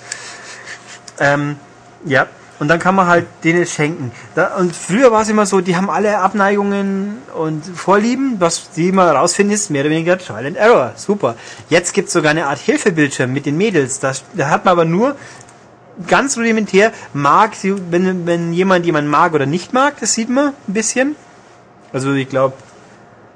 Ähm, 1.18 1.56
ja. 2.04 2.26
Und 2.58 2.68
dann 2.68 2.78
kann 2.78 2.94
man 2.94 3.06
halt 3.06 3.26
denen 3.44 3.66
schenken. 3.66 4.12
Da, 4.34 4.56
und 4.56 4.74
früher 4.74 5.12
war 5.12 5.22
es 5.22 5.28
immer 5.28 5.44
so, 5.44 5.60
die 5.60 5.76
haben 5.76 5.90
alle 5.90 6.18
Abneigungen 6.18 7.18
und 7.34 7.64
Vorlieben, 7.64 8.36
was 8.38 8.70
die 8.70 8.92
mal 8.92 9.14
rausfinden 9.14 9.54
ist, 9.54 9.70
mehr 9.70 9.82
oder 9.82 9.90
weniger 9.90 10.18
Trial 10.18 10.46
and 10.46 10.56
Error. 10.56 10.92
Super. 10.96 11.34
Jetzt 11.68 11.92
gibt 11.92 12.08
es 12.08 12.14
sogar 12.14 12.30
eine 12.30 12.46
Art 12.46 12.58
Hilfebildschirm 12.58 13.30
mit 13.30 13.44
den 13.44 13.58
Mädels. 13.58 14.00
Da, 14.00 14.12
da 14.34 14.48
hat 14.48 14.64
man 14.64 14.72
aber 14.72 14.86
nur 14.86 15.16
ganz 16.06 16.36
rudimentär, 16.36 16.92
mag, 17.12 17.52
wenn, 17.62 18.26
wenn 18.26 18.52
jemand 18.52 18.86
jemanden 18.86 19.10
mag 19.10 19.34
oder 19.34 19.46
nicht 19.46 19.72
mag, 19.72 19.94
das 20.00 20.14
sieht 20.14 20.28
man 20.28 20.48
ein 20.48 20.72
bisschen. 20.72 21.16
Also 21.92 22.12
ich 22.12 22.28
glaube, 22.28 22.54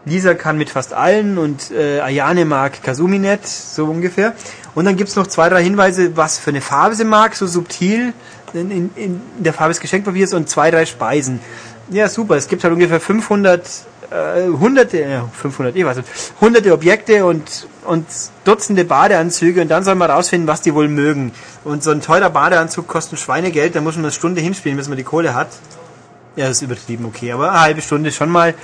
Lisa 0.06 0.34
kann 0.34 0.56
mit 0.56 0.70
fast 0.70 0.94
allen 0.94 1.36
und 1.36 1.70
äh, 1.70 2.00
Ayane 2.00 2.44
mag 2.46 2.82
Kazumi 2.82 3.18
nicht, 3.18 3.46
so 3.46 3.84
ungefähr. 3.84 4.34
Und 4.74 4.84
dann 4.86 4.96
gibt's 4.96 5.16
noch 5.16 5.26
zwei, 5.26 5.48
drei 5.48 5.62
Hinweise, 5.62 6.16
was 6.16 6.38
für 6.38 6.50
eine 6.50 6.60
Farbe 6.60 6.94
sie 6.94 7.04
mag, 7.04 7.34
so 7.34 7.46
subtil 7.46 8.14
in, 8.54 8.70
in, 8.70 8.90
in 8.96 9.20
der 9.38 9.52
Farbe 9.52 9.72
des 9.72 9.80
Geschenkpapiers 9.80 10.34
und 10.34 10.48
zwei, 10.48 10.70
drei 10.70 10.86
Speisen. 10.86 11.40
Ja, 11.90 12.08
super. 12.08 12.36
Es 12.36 12.48
gibt 12.48 12.62
halt 12.62 12.72
ungefähr 12.72 13.00
500, 13.00 13.66
äh, 14.10 14.48
hunderte, 14.48 15.02
äh, 15.02 15.20
500, 15.32 15.74
ich 15.74 15.84
weiß 15.84 15.98
nicht, 15.98 16.08
hunderte 16.40 16.72
Objekte 16.72 17.24
und, 17.26 17.66
und 17.84 18.06
Dutzende 18.44 18.84
Badeanzüge 18.84 19.62
und 19.62 19.68
dann 19.68 19.84
soll 19.84 19.96
man 19.96 20.10
rausfinden, 20.10 20.46
was 20.48 20.60
die 20.60 20.74
wohl 20.74 20.88
mögen. 20.88 21.32
Und 21.64 21.82
so 21.82 21.90
ein 21.90 22.00
teurer 22.00 22.30
Badeanzug 22.30 22.86
kostet 22.86 23.14
ein 23.14 23.16
Schweinegeld, 23.16 23.74
da 23.74 23.80
muss 23.80 23.96
man 23.96 24.04
eine 24.04 24.12
Stunde 24.12 24.40
hinspielen, 24.40 24.76
bis 24.76 24.88
man 24.88 24.96
die 24.96 25.04
Kohle 25.04 25.34
hat. 25.34 25.48
Ja, 26.36 26.46
das 26.46 26.58
ist 26.58 26.62
übertrieben, 26.62 27.04
okay, 27.06 27.32
aber 27.32 27.50
eine 27.50 27.60
halbe 27.60 27.82
Stunde 27.82 28.12
schon 28.12 28.30
mal. 28.30 28.54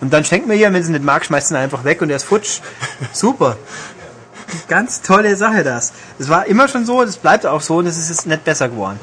Und 0.00 0.12
dann 0.12 0.24
schenkt 0.24 0.48
man 0.48 0.58
ihr, 0.58 0.72
wenn 0.72 0.82
sie 0.82 0.90
nicht 0.90 1.04
mag, 1.04 1.24
schmeißt 1.24 1.48
sie 1.48 1.54
ihn 1.54 1.58
einfach 1.58 1.84
weg 1.84 2.02
und 2.02 2.10
er 2.10 2.16
ist 2.16 2.24
futsch. 2.24 2.60
Super. 3.12 3.56
Ganz 4.68 5.00
tolle 5.00 5.36
Sache 5.36 5.62
das. 5.62 5.92
Das 6.18 6.28
war 6.28 6.46
immer 6.46 6.66
schon 6.66 6.84
so, 6.84 7.04
das 7.04 7.16
bleibt 7.16 7.46
auch 7.46 7.60
so 7.60 7.76
und 7.76 7.86
es 7.86 7.96
ist 7.96 8.08
jetzt 8.08 8.26
nicht 8.26 8.44
besser 8.44 8.68
geworden. 8.68 8.98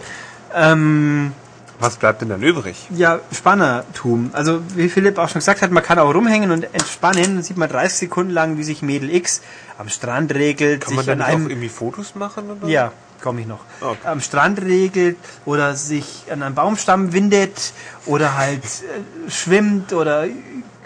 Ähm, 0.54 1.34
Was 1.80 1.98
bleibt 1.98 2.22
denn 2.22 2.30
dann 2.30 2.42
übrig? 2.44 2.88
ja, 2.90 3.20
Spannertum. 3.32 4.32
Also 4.34 4.62
wie 4.76 4.90
Philipp 4.90 5.18
auch 5.18 5.30
schon 5.30 5.40
gesagt 5.40 5.62
hat, 5.62 5.72
man 5.72 5.84
kann 5.84 6.00
auch 6.00 6.14
rumhängen 6.14 6.52
und 6.52 6.64
entspannen. 6.74 7.36
Dann 7.36 7.44
sieht 7.44 7.58
man 7.58 7.70
30 7.70 8.00
Sekunden 8.00 8.32
lang, 8.32 8.58
wie 8.58 8.64
sich 8.64 8.82
Mädel 8.82 9.14
X 9.14 9.42
am 9.78 9.90
Strand 9.90 10.34
regelt, 10.34 10.82
Kann 10.82 10.96
man 10.96 11.06
dann 11.06 11.22
an 11.22 11.46
auch 11.46 11.50
irgendwie 11.50 11.70
Fotos 11.70 12.16
machen? 12.16 12.50
Oder? 12.52 12.68
ja, 12.68 12.92
komme 13.22 13.42
ich 13.42 13.48
noch. 13.48 13.60
Okay. 13.82 13.98
Am 14.06 14.20
Strand 14.22 14.62
regelt 14.62 15.18
oder 15.46 15.76
sich 15.76 16.26
an 16.32 16.44
einem 16.44 16.56
Baumstamm 16.56 17.14
windet 17.14 17.74
oder 18.06 18.38
halt 18.38 18.64
äh, 18.64 19.30
schwimmt 19.32 19.94
oder 19.94 20.26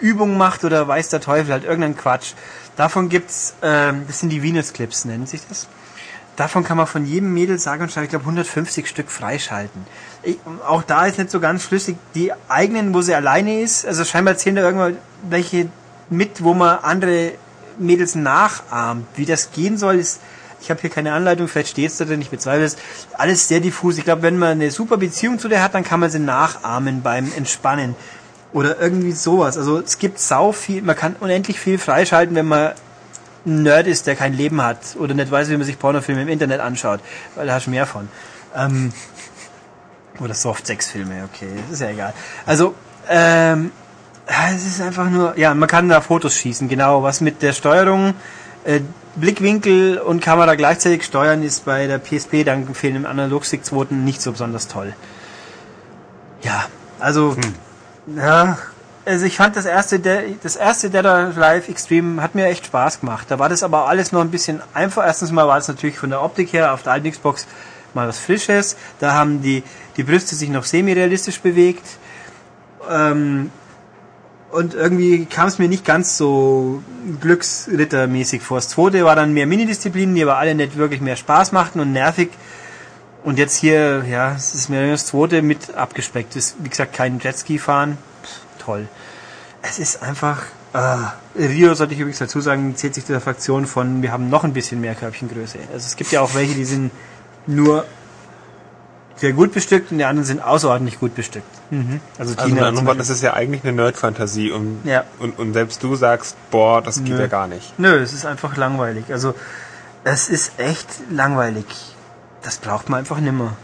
Übung 0.00 0.36
macht 0.36 0.64
oder 0.64 0.86
weiß 0.86 1.08
der 1.08 1.20
Teufel 1.20 1.52
halt 1.52 1.64
irgendeinen 1.64 1.96
Quatsch. 1.96 2.34
Davon 2.76 3.08
gibt's, 3.08 3.54
ähm, 3.62 4.04
das 4.06 4.20
sind 4.20 4.30
die 4.30 4.42
Venus 4.42 4.72
Clips, 4.72 5.04
nennt 5.04 5.28
sich 5.28 5.40
das. 5.48 5.66
Davon 6.36 6.64
kann 6.64 6.76
man 6.76 6.86
von 6.86 7.06
jedem 7.06 7.32
Mädel 7.32 7.58
sagen 7.58 7.82
und 7.82 7.92
schreiben, 7.92 8.04
ich 8.04 8.10
glaube 8.10 8.24
150 8.24 8.88
Stück 8.88 9.10
freischalten. 9.10 9.86
Ich, 10.22 10.38
auch 10.66 10.82
da 10.82 11.06
ist 11.06 11.18
nicht 11.18 11.30
so 11.30 11.38
ganz 11.38 11.62
schlüssig. 11.62 11.96
Die 12.14 12.32
eigenen, 12.48 12.92
wo 12.92 13.02
sie 13.02 13.14
alleine 13.14 13.60
ist, 13.60 13.86
also 13.86 14.04
scheinbar 14.04 14.36
zählen 14.36 14.56
da 14.56 14.62
irgendwann 14.62 14.96
welche 15.28 15.68
mit, 16.10 16.42
wo 16.42 16.54
man 16.54 16.78
andere 16.80 17.32
Mädels 17.78 18.14
nachahmt. 18.14 19.06
Wie 19.14 19.26
das 19.26 19.52
gehen 19.52 19.78
soll, 19.78 19.96
ist, 19.96 20.20
ich 20.60 20.70
habe 20.70 20.80
hier 20.80 20.90
keine 20.90 21.12
Anleitung, 21.12 21.46
vielleicht 21.46 21.70
steht 21.70 21.90
es 21.90 21.98
da 21.98 22.04
drin, 22.04 22.20
ich 22.20 22.30
bezweifle 22.30 22.64
es. 22.64 22.76
Alles 23.12 23.48
sehr 23.48 23.60
diffus. 23.60 23.98
Ich 23.98 24.04
glaube, 24.04 24.22
wenn 24.22 24.38
man 24.38 24.52
eine 24.52 24.70
super 24.70 24.96
Beziehung 24.96 25.38
zu 25.38 25.48
der 25.48 25.62
hat, 25.62 25.74
dann 25.74 25.84
kann 25.84 26.00
man 26.00 26.10
sie 26.10 26.18
nachahmen 26.18 27.02
beim 27.02 27.30
Entspannen. 27.36 27.94
Oder 28.52 28.80
irgendwie 28.80 29.12
sowas. 29.12 29.58
Also 29.58 29.80
es 29.80 29.98
gibt 29.98 30.18
sau 30.18 30.52
viel, 30.52 30.80
man 30.82 30.96
kann 30.96 31.16
unendlich 31.20 31.60
viel 31.60 31.78
freischalten, 31.78 32.34
wenn 32.34 32.46
man 32.46 32.72
Nerd 33.44 33.86
ist, 33.86 34.06
der 34.06 34.16
kein 34.16 34.32
Leben 34.32 34.62
hat 34.62 34.96
oder 34.98 35.14
nicht 35.14 35.30
weiß, 35.30 35.50
wie 35.50 35.56
man 35.56 35.66
sich 35.66 35.78
Pornofilme 35.78 36.22
im 36.22 36.28
Internet 36.28 36.60
anschaut, 36.60 37.00
weil 37.34 37.46
da 37.46 37.54
hast 37.54 37.66
du 37.66 37.70
mehr 37.70 37.86
von. 37.86 38.08
Ähm, 38.56 38.92
oder 40.20 40.34
Soft-Sex-Filme, 40.34 41.28
okay, 41.32 41.48
das 41.62 41.74
ist 41.74 41.80
ja 41.80 41.90
egal. 41.90 42.14
Also, 42.46 42.74
ähm, 43.08 43.72
es 44.26 44.66
ist 44.66 44.80
einfach 44.80 45.10
nur, 45.10 45.36
ja, 45.38 45.54
man 45.54 45.68
kann 45.68 45.88
da 45.88 46.00
Fotos 46.00 46.34
schießen, 46.36 46.68
genau. 46.68 47.02
Was 47.02 47.20
mit 47.20 47.42
der 47.42 47.52
Steuerung, 47.52 48.14
äh, 48.64 48.80
Blickwinkel 49.16 49.98
und 49.98 50.22
Kamera 50.22 50.54
gleichzeitig 50.54 51.04
steuern, 51.04 51.42
ist 51.42 51.64
bei 51.64 51.86
der 51.86 51.98
PSP 51.98 52.44
dank 52.44 52.66
dem 52.66 52.74
fehlenden 52.74 53.06
Analogstick 53.06 53.64
2. 53.64 53.94
nicht 53.94 54.22
so 54.22 54.32
besonders 54.32 54.66
toll. 54.68 54.94
Ja, 56.42 56.66
also, 56.98 57.36
ja, 58.06 58.58
also 59.06 59.26
ich 59.26 59.36
fand 59.36 59.56
das 59.56 59.66
erste, 59.66 59.98
De- 60.00 60.34
das 60.42 60.56
erste 60.56 60.90
Dead 60.90 61.04
or 61.04 61.32
Alive 61.36 61.70
Extreme 61.70 62.22
hat 62.22 62.34
mir 62.34 62.46
echt 62.46 62.66
Spaß 62.66 63.00
gemacht. 63.00 63.26
Da 63.30 63.38
war 63.38 63.48
das 63.48 63.62
aber 63.62 63.86
alles 63.88 64.12
noch 64.12 64.20
ein 64.20 64.30
bisschen 64.30 64.60
einfach. 64.72 65.04
Erstens 65.06 65.30
mal 65.30 65.46
war 65.46 65.58
es 65.58 65.68
natürlich 65.68 65.98
von 65.98 66.10
der 66.10 66.22
Optik 66.22 66.52
her 66.52 66.72
auf 66.72 66.82
der 66.82 66.92
alten 66.92 67.10
Xbox 67.10 67.46
mal 67.92 68.08
was 68.08 68.18
Frisches. 68.18 68.76
Da 69.00 69.12
haben 69.12 69.42
die, 69.42 69.62
die 69.96 70.02
Brüste 70.04 70.34
sich 70.34 70.48
noch 70.48 70.64
semi-realistisch 70.64 71.40
bewegt. 71.40 71.86
Ähm, 72.90 73.50
und 74.50 74.74
irgendwie 74.74 75.26
kam 75.26 75.48
es 75.48 75.58
mir 75.58 75.68
nicht 75.68 75.84
ganz 75.84 76.16
so 76.16 76.82
Glücksrittermäßig 77.20 78.42
vor. 78.42 78.58
Das 78.58 78.68
zweite 78.68 79.04
war 79.04 79.16
dann 79.16 79.32
mehr 79.32 79.46
Minidisziplinen, 79.46 80.14
die 80.14 80.22
aber 80.22 80.38
alle 80.38 80.54
nicht 80.54 80.76
wirklich 80.76 81.00
mehr 81.00 81.16
Spaß 81.16 81.52
machten 81.52 81.80
und 81.80 81.92
nervig. 81.92 82.30
Und 83.24 83.38
jetzt 83.38 83.56
hier, 83.56 84.04
ja, 84.04 84.32
es 84.36 84.54
ist 84.54 84.68
mir 84.68 84.90
das 84.90 85.06
zweite 85.06 85.42
mit 85.42 85.74
abgespeckt. 85.74 86.36
Das 86.36 86.46
ist, 86.46 86.56
wie 86.60 86.68
gesagt, 86.68 86.92
kein 86.92 87.18
Jetski 87.18 87.58
fahren. 87.58 87.98
Toll. 88.64 88.88
Es 89.62 89.78
ist 89.78 90.02
einfach. 90.02 90.42
Äh, 90.72 90.96
Rio 91.38 91.74
sollte 91.74 91.94
ich 91.94 92.00
übrigens 92.00 92.18
dazu 92.18 92.40
sagen, 92.40 92.74
zählt 92.76 92.94
sich 92.94 93.04
der 93.04 93.20
Fraktion 93.20 93.66
von, 93.66 94.02
wir 94.02 94.10
haben 94.12 94.28
noch 94.28 94.42
ein 94.44 94.52
bisschen 94.52 94.80
mehr 94.80 94.94
Körbchengröße. 94.94 95.58
Also 95.72 95.86
es 95.86 95.96
gibt 95.96 96.10
ja 96.12 96.20
auch 96.20 96.34
welche, 96.34 96.54
die 96.54 96.64
sind 96.64 96.90
nur 97.46 97.84
sehr 99.16 99.32
gut 99.32 99.52
bestückt 99.52 99.92
und 99.92 99.98
die 99.98 100.04
anderen 100.04 100.24
sind 100.26 100.42
außerordentlich 100.42 100.98
gut 100.98 101.14
bestückt. 101.14 101.46
Mhm. 101.70 102.00
Also 102.18 102.34
Also 102.36 102.46
Tina 102.46 102.62
Worten, 102.62 102.76
Beispiel. 102.84 102.94
das 102.98 103.10
ist 103.10 103.22
ja 103.22 103.34
eigentlich 103.34 103.62
eine 103.62 103.72
Nerd-Fantasie 103.72 104.50
und, 104.50 104.80
Ja. 104.84 105.04
und, 105.20 105.38
und 105.38 105.52
selbst 105.52 105.82
du 105.84 105.94
sagst, 105.94 106.36
boah, 106.50 106.82
das 106.82 106.96
geht 107.04 107.14
Nö. 107.14 107.20
ja 107.20 107.26
gar 107.28 107.46
nicht. 107.46 107.78
Nö, 107.78 107.96
es 108.00 108.12
ist 108.12 108.26
einfach 108.26 108.56
langweilig. 108.56 109.04
Also 109.12 109.34
es 110.02 110.28
ist 110.28 110.58
echt 110.58 110.88
langweilig. 111.10 111.64
Das 112.42 112.56
braucht 112.58 112.88
man 112.88 112.98
einfach 112.98 113.20
nimmer. 113.20 113.56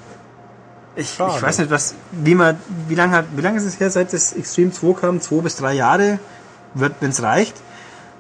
Ich, 0.97 1.15
Schade. 1.15 1.35
ich 1.37 1.43
weiß 1.43 1.59
nicht, 1.59 1.71
was, 1.71 1.95
wie 2.11 2.35
man, 2.35 2.59
wie 2.89 2.95
lange 2.95 3.17
hat, 3.17 3.27
wie 3.37 3.41
lange 3.41 3.59
ist 3.59 3.65
es 3.65 3.79
her, 3.79 3.91
seit 3.91 4.13
das 4.13 4.33
Extreme 4.33 4.73
2 4.73 5.01
kam? 5.01 5.21
Zwei 5.21 5.41
bis 5.41 5.57
drei 5.57 5.75
Jahre 5.75 6.19
wird, 6.75 6.95
wenn 7.01 7.11
es 7.11 7.23
reicht. 7.23 7.55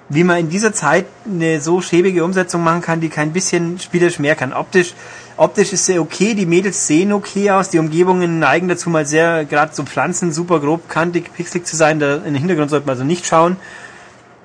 Wie 0.09 0.24
man 0.24 0.38
in 0.38 0.48
dieser 0.48 0.72
Zeit 0.72 1.06
eine 1.24 1.60
so 1.60 1.80
schäbige 1.80 2.24
Umsetzung 2.24 2.64
machen 2.64 2.80
kann, 2.80 3.01
die 3.01 3.09
kein 3.09 3.32
bisschen 3.32 3.78
spielerisch 3.78 4.18
mehr 4.18 4.34
kann. 4.34 4.52
Optisch, 4.52 4.94
optisch 5.36 5.72
ist 5.72 5.86
sie 5.86 5.98
okay, 6.01 6.34
die 6.34 6.47
Mädels 6.47 6.86
sehen 6.86 7.12
okay 7.12 7.51
aus, 7.52 7.70
die 7.70 7.78
Umgebungen 7.78 8.40
neigen 8.40 8.66
dazu 8.66 8.90
mal 8.90 9.06
sehr, 9.06 9.44
gerade 9.44 9.72
so 9.72 9.84
Pflanzen 9.84 10.32
super 10.32 10.59
grob 10.59 10.88
kantig, 10.88 11.32
pixelig 11.32 11.64
zu 11.64 11.76
sein, 11.76 12.01
da 12.01 12.16
in 12.16 12.24
den 12.24 12.36
Hintergrund 12.36 12.70
sollte 12.70 12.86
man 12.86 12.94
also 12.94 13.05
nicht 13.05 13.24
schauen. 13.24 13.56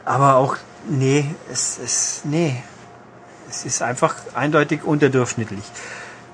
Aber 0.04 0.36
auch, 0.36 0.58
nee, 0.88 1.26
es 1.52 1.80
ist, 1.80 2.26
nee. 2.26 2.62
Es 3.50 3.66
ist 3.66 3.82
einfach 3.82 4.16
eindeutig 4.36 4.84
unterdurchschnittlich. 4.84 5.64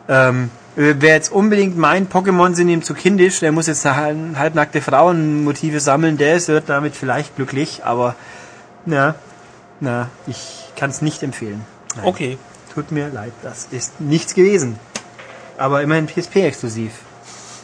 Ähm, 0.09 0.49
wer 0.76 1.14
jetzt 1.14 1.31
unbedingt 1.31 1.77
meint, 1.77 2.11
Pokémon 2.11 2.56
sind 2.56 2.69
ihm 2.69 2.84
zu 2.84 2.93
kindisch, 2.93 3.39
der 3.39 3.52
muss 3.52 3.68
jetzt 3.68 3.85
halbnackte 3.85 4.81
Frauenmotive 4.81 5.80
sammeln, 5.80 6.18
der 6.18 6.35
ist, 6.35 6.48
wird 6.48 6.69
damit 6.69 6.95
vielleicht 6.95 7.35
glücklich, 7.35 7.84
aber 7.84 8.15
na, 8.85 9.15
na, 9.80 10.10
ich 10.27 10.72
kann 10.76 10.89
es 10.89 11.02
nicht 11.02 11.23
empfehlen. 11.23 11.64
Nein. 11.95 12.06
Okay. 12.06 12.38
Tut 12.73 12.91
mir 12.91 13.10
leid, 13.10 13.34
das 13.43 13.68
ist 13.72 13.99
nichts 13.99 14.34
gewesen. 14.34 14.80
Aber 15.57 15.81
immerhin 15.81 16.07
PSP-exklusiv. 16.07 16.91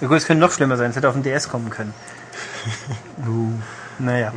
Es 0.02 0.26
könnte 0.26 0.42
noch 0.42 0.52
schlimmer 0.52 0.76
sein, 0.78 0.90
es 0.90 0.98
hätte 0.98 1.08
auf 1.08 1.16
den 1.16 1.24
DS 1.24 1.48
kommen 1.48 1.70
können. 1.70 1.94
uh, 3.28 3.54
naja. 4.00 4.34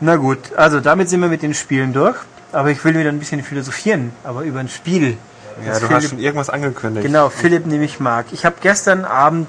Na 0.00 0.16
gut, 0.16 0.54
also 0.54 0.80
damit 0.80 1.08
sind 1.08 1.20
wir 1.20 1.28
mit 1.28 1.42
den 1.42 1.54
Spielen 1.54 1.92
durch. 1.92 2.16
Aber 2.52 2.70
ich 2.70 2.84
will 2.84 2.94
wieder 2.94 3.08
ein 3.08 3.18
bisschen 3.18 3.42
philosophieren, 3.42 4.12
aber 4.24 4.42
über 4.42 4.60
ein 4.60 4.68
Spiel. 4.68 5.16
Ja, 5.64 5.74
du 5.74 5.86
Philipp, 5.86 5.92
hast 5.92 6.08
schon 6.10 6.18
irgendwas 6.18 6.50
angekündigt. 6.50 7.04
Genau, 7.04 7.28
Philipp 7.28 7.66
nämlich 7.66 8.00
mag. 8.00 8.26
Ich 8.32 8.44
habe 8.44 8.56
gestern 8.60 9.04
Abend, 9.04 9.48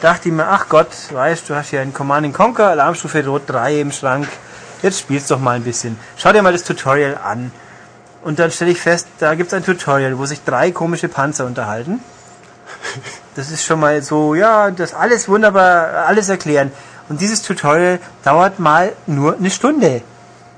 dachte 0.00 0.28
ich 0.28 0.34
mir, 0.34 0.46
ach 0.46 0.68
Gott, 0.68 0.88
weißt 1.12 1.48
du, 1.48 1.54
hast 1.54 1.70
ja 1.70 1.80
einen 1.80 1.94
Command 1.94 2.32
Conquer, 2.34 2.68
Alarmstufe 2.68 3.24
Rot 3.26 3.42
3 3.46 3.80
im 3.80 3.92
Schrank. 3.92 4.28
Jetzt 4.82 5.00
spielst 5.00 5.30
doch 5.30 5.40
mal 5.40 5.56
ein 5.56 5.64
bisschen. 5.64 5.98
Schau 6.16 6.32
dir 6.32 6.42
mal 6.42 6.52
das 6.52 6.64
Tutorial 6.64 7.18
an. 7.22 7.50
Und 8.22 8.38
dann 8.38 8.50
stelle 8.50 8.70
ich 8.70 8.80
fest, 8.80 9.08
da 9.18 9.34
gibt 9.34 9.48
es 9.48 9.54
ein 9.54 9.64
Tutorial, 9.64 10.18
wo 10.18 10.26
sich 10.26 10.42
drei 10.44 10.70
komische 10.70 11.08
Panzer 11.08 11.46
unterhalten. 11.46 12.00
Das 13.34 13.52
ist 13.52 13.64
schon 13.64 13.78
mal 13.78 14.02
so, 14.02 14.34
ja, 14.34 14.72
das 14.72 14.94
alles 14.94 15.28
wunderbar, 15.28 16.06
alles 16.08 16.28
erklären. 16.28 16.72
Und 17.08 17.20
dieses 17.20 17.40
Tutorial 17.42 18.00
dauert 18.24 18.58
mal 18.58 18.92
nur 19.06 19.36
eine 19.36 19.50
Stunde. 19.50 20.02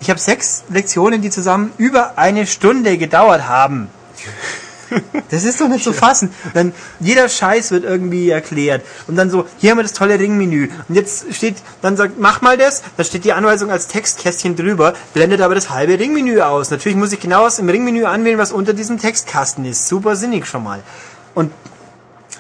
Ich 0.00 0.08
habe 0.08 0.18
sechs 0.18 0.64
Lektionen, 0.70 1.20
die 1.20 1.28
zusammen 1.28 1.72
über 1.76 2.16
eine 2.16 2.46
Stunde 2.46 2.96
gedauert 2.96 3.48
haben. 3.48 3.90
Das 5.30 5.44
ist 5.44 5.60
doch 5.60 5.68
nicht 5.68 5.84
zu 5.84 5.92
fassen. 5.92 6.34
Dann 6.54 6.72
jeder 6.98 7.28
Scheiß 7.28 7.70
wird 7.70 7.84
irgendwie 7.84 8.30
erklärt 8.30 8.82
und 9.06 9.16
dann 9.16 9.30
so, 9.30 9.46
hier 9.58 9.70
haben 9.70 9.78
wir 9.78 9.82
das 9.82 9.92
tolle 9.92 10.18
Ringmenü 10.18 10.68
und 10.88 10.94
jetzt 10.94 11.32
steht, 11.32 11.56
dann 11.82 11.96
sagt, 11.96 12.18
mach 12.18 12.40
mal 12.42 12.56
das, 12.56 12.82
da 12.96 13.04
steht 13.04 13.24
die 13.24 13.32
Anweisung 13.32 13.70
als 13.70 13.86
Textkästchen 13.86 14.56
drüber, 14.56 14.94
blendet 15.14 15.40
aber 15.40 15.54
das 15.54 15.70
halbe 15.70 15.98
Ringmenü 15.98 16.40
aus. 16.40 16.70
Natürlich 16.70 16.96
muss 16.96 17.12
ich 17.12 17.20
genau 17.20 17.44
was 17.44 17.58
im 17.58 17.68
Ringmenü 17.68 18.04
anwählen, 18.04 18.38
was 18.38 18.52
unter 18.52 18.72
diesem 18.72 18.98
Textkasten 18.98 19.64
ist. 19.64 19.88
Super 19.88 20.16
sinnig 20.16 20.46
schon 20.46 20.64
mal. 20.64 20.80
Und 21.34 21.52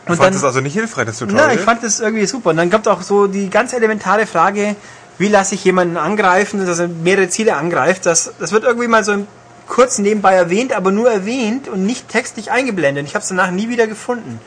Du 0.06 0.12
und 0.12 0.18
fandest 0.18 0.42
es 0.42 0.44
also 0.44 0.60
nicht 0.60 0.72
hilfreich, 0.72 1.06
das 1.06 1.18
Tutorial? 1.18 1.48
na, 1.48 1.54
ich 1.54 1.60
fand 1.60 1.82
das 1.84 2.00
irgendwie 2.00 2.26
super. 2.26 2.50
Und 2.50 2.56
dann 2.56 2.70
kommt 2.70 2.88
auch 2.88 3.02
so 3.02 3.26
die 3.26 3.50
ganz 3.50 3.72
elementare 3.72 4.26
Frage, 4.26 4.74
wie 5.18 5.28
lasse 5.28 5.54
ich 5.54 5.64
jemanden 5.64 5.96
angreifen, 5.96 6.64
dass 6.64 6.78
er 6.78 6.88
mehrere 6.88 7.28
Ziele 7.28 7.54
angreift. 7.54 8.06
Das, 8.06 8.32
das 8.38 8.52
wird 8.52 8.64
irgendwie 8.64 8.88
mal 8.88 9.04
so 9.04 9.12
im 9.12 9.26
kurz 9.70 9.98
nebenbei 9.98 10.34
erwähnt, 10.34 10.72
aber 10.74 10.90
nur 10.90 11.10
erwähnt 11.10 11.68
und 11.68 11.86
nicht 11.86 12.08
textlich 12.08 12.50
eingeblendet. 12.50 13.06
Ich 13.06 13.14
habe 13.14 13.22
es 13.22 13.28
danach 13.28 13.50
nie 13.52 13.68
wieder 13.70 13.86
gefunden. 13.86 14.40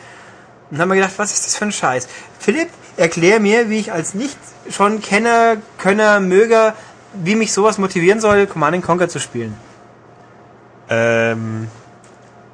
Und 0.70 0.80
haben 0.80 0.90
mir 0.90 0.96
gedacht, 0.96 1.14
was 1.18 1.32
ist 1.34 1.46
das 1.48 1.56
für 1.56 1.66
ein 1.66 1.72
Scheiß? 1.72 2.08
Philipp, 2.40 2.68
erklär 2.98 3.40
mir, 3.40 3.70
wie 3.70 3.80
ich 3.80 3.92
als 3.92 4.14
nicht 4.14 4.38
schon 4.70 5.02
Kenner, 5.02 5.58
Könner, 5.78 6.20
Möger, 6.20 6.76
wie 7.14 7.36
mich 7.36 7.54
sowas 7.54 7.78
motivieren 7.78 8.20
soll, 8.20 8.48
Command 8.48 8.84
Conquer 8.84 9.08
zu 9.08 9.20
spielen. 9.20 9.56
Ähm, 10.90 11.68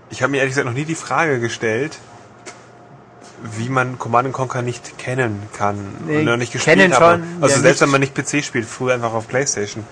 ich 0.09 0.21
habe 0.21 0.31
mir 0.31 0.37
ehrlich 0.37 0.51
gesagt 0.51 0.67
noch 0.67 0.73
nie 0.73 0.85
die 0.85 0.95
Frage 0.95 1.39
gestellt, 1.39 1.97
wie 3.57 3.69
man 3.69 3.97
Command 3.97 4.31
Conquer 4.33 4.61
nicht 4.61 4.97
kennen 4.97 5.41
kann 5.57 5.77
Nee, 6.05 6.19
und 6.19 6.25
noch 6.25 6.37
nicht 6.37 6.51
gespielt 6.51 6.93
schon, 6.93 7.23
Also 7.41 7.55
ja, 7.55 7.61
selbst 7.61 7.63
nicht- 7.63 7.81
wenn 7.81 7.89
man 7.89 8.01
nicht 8.01 8.13
PC 8.13 8.43
spielt, 8.43 8.65
früher 8.65 8.93
einfach 8.93 9.13
auf 9.13 9.27
Playstation. 9.27 9.85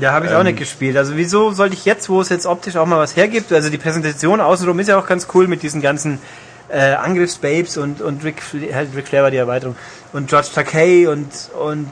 Da 0.00 0.12
habe 0.12 0.26
ich 0.26 0.32
auch 0.32 0.40
Ähm. 0.40 0.46
nicht 0.46 0.58
gespielt. 0.58 0.96
Also 0.96 1.16
wieso 1.16 1.52
sollte 1.52 1.74
ich 1.74 1.84
jetzt, 1.84 2.08
wo 2.08 2.20
es 2.20 2.28
jetzt 2.28 2.46
optisch 2.46 2.76
auch 2.76 2.86
mal 2.86 2.98
was 2.98 3.16
hergibt, 3.16 3.52
also 3.52 3.70
die 3.70 3.78
Präsentation 3.78 4.40
außenrum 4.40 4.78
ist 4.78 4.88
ja 4.88 4.98
auch 4.98 5.06
ganz 5.06 5.26
cool 5.34 5.48
mit 5.48 5.62
diesen 5.62 5.80
ganzen 5.80 6.18
äh, 6.68 6.94
Angriffsbabes 6.94 7.76
und, 7.76 8.00
und 8.00 8.24
Rick, 8.24 8.42
halt 8.72 8.94
Rick 8.94 9.08
Flair 9.08 9.22
war 9.24 9.30
die 9.30 9.36
Erweiterung 9.36 9.76
und 10.12 10.28
George 10.28 10.48
Takei 10.54 11.08
und, 11.08 11.28
und 11.58 11.90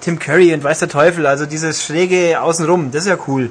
Tim 0.00 0.18
Curry 0.18 0.52
und 0.54 0.62
weiß 0.62 0.80
der 0.80 0.88
Teufel, 0.88 1.26
also 1.26 1.46
dieses 1.46 1.84
schräge 1.84 2.40
außenrum, 2.40 2.90
das 2.92 3.02
ist 3.02 3.08
ja 3.08 3.18
cool. 3.26 3.50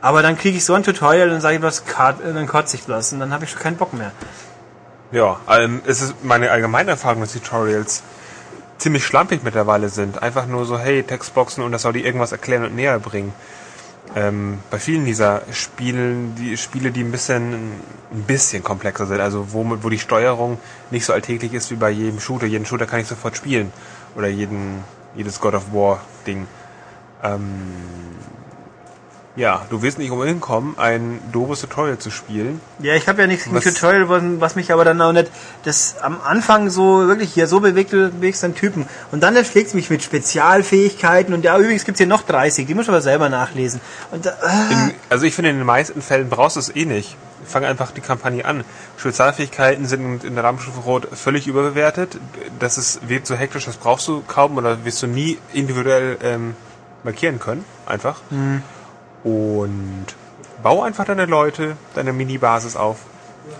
Aber 0.00 0.22
dann 0.22 0.36
kriege 0.36 0.56
ich 0.56 0.64
so 0.64 0.74
ein 0.74 0.82
Tutorial 0.82 1.30
und 1.30 1.40
sage 1.40 1.56
ich 1.56 1.62
was, 1.62 1.84
dann 1.86 2.46
kotze 2.46 2.76
ich 2.76 2.82
bloß 2.84 3.12
und 3.12 3.20
dann 3.20 3.32
habe 3.32 3.44
ich 3.44 3.50
schon 3.50 3.60
keinen 3.60 3.76
Bock 3.76 3.92
mehr. 3.92 4.10
Ja, 5.12 5.38
ähm, 5.48 5.82
es 5.86 6.00
ist 6.00 6.24
meine 6.24 6.50
allgemeine 6.50 6.92
Erfahrung 6.92 7.20
mit 7.20 7.32
Tutorials 7.32 8.02
ziemlich 8.82 9.06
schlampig 9.06 9.42
mittlerweile 9.44 9.88
sind. 9.88 10.22
Einfach 10.22 10.46
nur 10.46 10.66
so, 10.66 10.78
hey, 10.78 11.02
Textboxen 11.04 11.62
und 11.62 11.72
das 11.72 11.82
soll 11.82 11.92
dir 11.92 12.04
irgendwas 12.04 12.32
erklären 12.32 12.64
und 12.64 12.74
näher 12.74 12.98
bringen. 12.98 13.32
Ähm, 14.14 14.58
bei 14.70 14.78
vielen 14.78 15.04
dieser 15.04 15.42
Spielen, 15.52 16.34
die 16.34 16.56
Spiele, 16.56 16.90
die 16.90 17.02
ein 17.02 17.12
bisschen, 17.12 17.54
ein 18.12 18.22
bisschen 18.26 18.62
komplexer 18.62 19.06
sind, 19.06 19.20
also 19.20 19.52
wo, 19.52 19.64
wo 19.80 19.88
die 19.88 19.98
Steuerung 19.98 20.58
nicht 20.90 21.06
so 21.06 21.12
alltäglich 21.12 21.54
ist 21.54 21.70
wie 21.70 21.76
bei 21.76 21.90
jedem 21.90 22.20
Shooter. 22.20 22.46
Jeden 22.46 22.66
Shooter 22.66 22.86
kann 22.86 23.00
ich 23.00 23.06
sofort 23.06 23.36
spielen. 23.36 23.72
Oder 24.16 24.28
jeden, 24.28 24.84
jedes 25.14 25.40
God 25.40 25.54
of 25.54 25.72
War 25.72 26.00
Ding. 26.26 26.46
Ähm, 27.22 27.62
ja, 29.34 29.64
du 29.70 29.80
wirst 29.80 29.98
nicht 29.98 30.10
umhin 30.10 30.40
kommen, 30.40 30.74
ein 30.76 31.18
doofes 31.32 31.62
Tutorial 31.62 31.98
zu 31.98 32.10
spielen. 32.10 32.60
Ja, 32.80 32.94
ich 32.94 33.08
habe 33.08 33.22
ja 33.22 33.26
nichts 33.26 33.44
gegen 33.44 33.58
Tutorial, 33.58 34.40
was, 34.40 34.56
mich 34.56 34.72
aber 34.72 34.84
dann 34.84 35.00
auch 35.00 35.12
nicht, 35.12 35.30
das 35.64 35.96
am 36.02 36.20
Anfang 36.20 36.68
so 36.68 37.08
wirklich 37.08 37.32
hier 37.32 37.46
so 37.46 37.60
bewegt, 37.60 37.94
du 37.94 38.10
bewegst 38.10 38.44
einen 38.44 38.54
Typen 38.54 38.86
und 39.10 39.22
dann 39.22 39.34
erschlägt 39.34 39.68
es 39.68 39.74
mich 39.74 39.88
mit 39.88 40.02
Spezialfähigkeiten 40.02 41.32
und 41.32 41.44
ja, 41.44 41.56
übrigens 41.58 41.84
gibt's 41.84 41.98
hier 41.98 42.06
noch 42.06 42.22
30, 42.22 42.66
die 42.66 42.74
muss 42.74 42.84
ich 42.84 42.88
aber 42.90 43.00
selber 43.00 43.30
nachlesen. 43.30 43.80
Und 44.10 44.26
äh, 44.26 44.30
In, 44.70 44.94
also 45.08 45.24
ich 45.24 45.34
finde, 45.34 45.50
in 45.50 45.56
den 45.56 45.66
meisten 45.66 46.02
Fällen 46.02 46.28
brauchst 46.28 46.56
du 46.56 46.60
es 46.60 46.74
eh 46.74 46.84
nicht. 46.84 47.16
Fang 47.44 47.64
einfach 47.64 47.90
die 47.90 48.02
Kampagne 48.02 48.44
an. 48.44 48.64
Spezialfähigkeiten 48.98 49.86
sind 49.86 50.24
in 50.24 50.34
der 50.34 50.44
Rahmenstufe 50.44 50.80
Rot 50.80 51.08
völlig 51.12 51.46
überbewertet. 51.46 52.18
Das 52.60 52.78
ist, 52.78 53.08
wird 53.08 53.26
so 53.26 53.34
hektisch, 53.34 53.64
das 53.64 53.78
brauchst 53.78 54.06
du 54.06 54.22
kaum 54.28 54.58
oder 54.58 54.84
wirst 54.84 55.02
du 55.02 55.06
nie 55.06 55.38
individuell 55.52 56.18
ähm, 56.22 56.54
markieren 57.02 57.40
können. 57.40 57.64
Einfach. 57.86 58.20
Und 59.24 60.06
bau 60.62 60.82
einfach 60.82 61.04
deine 61.04 61.26
Leute, 61.26 61.76
deine 61.94 62.12
Mini-Basis 62.12 62.76
auf 62.76 62.96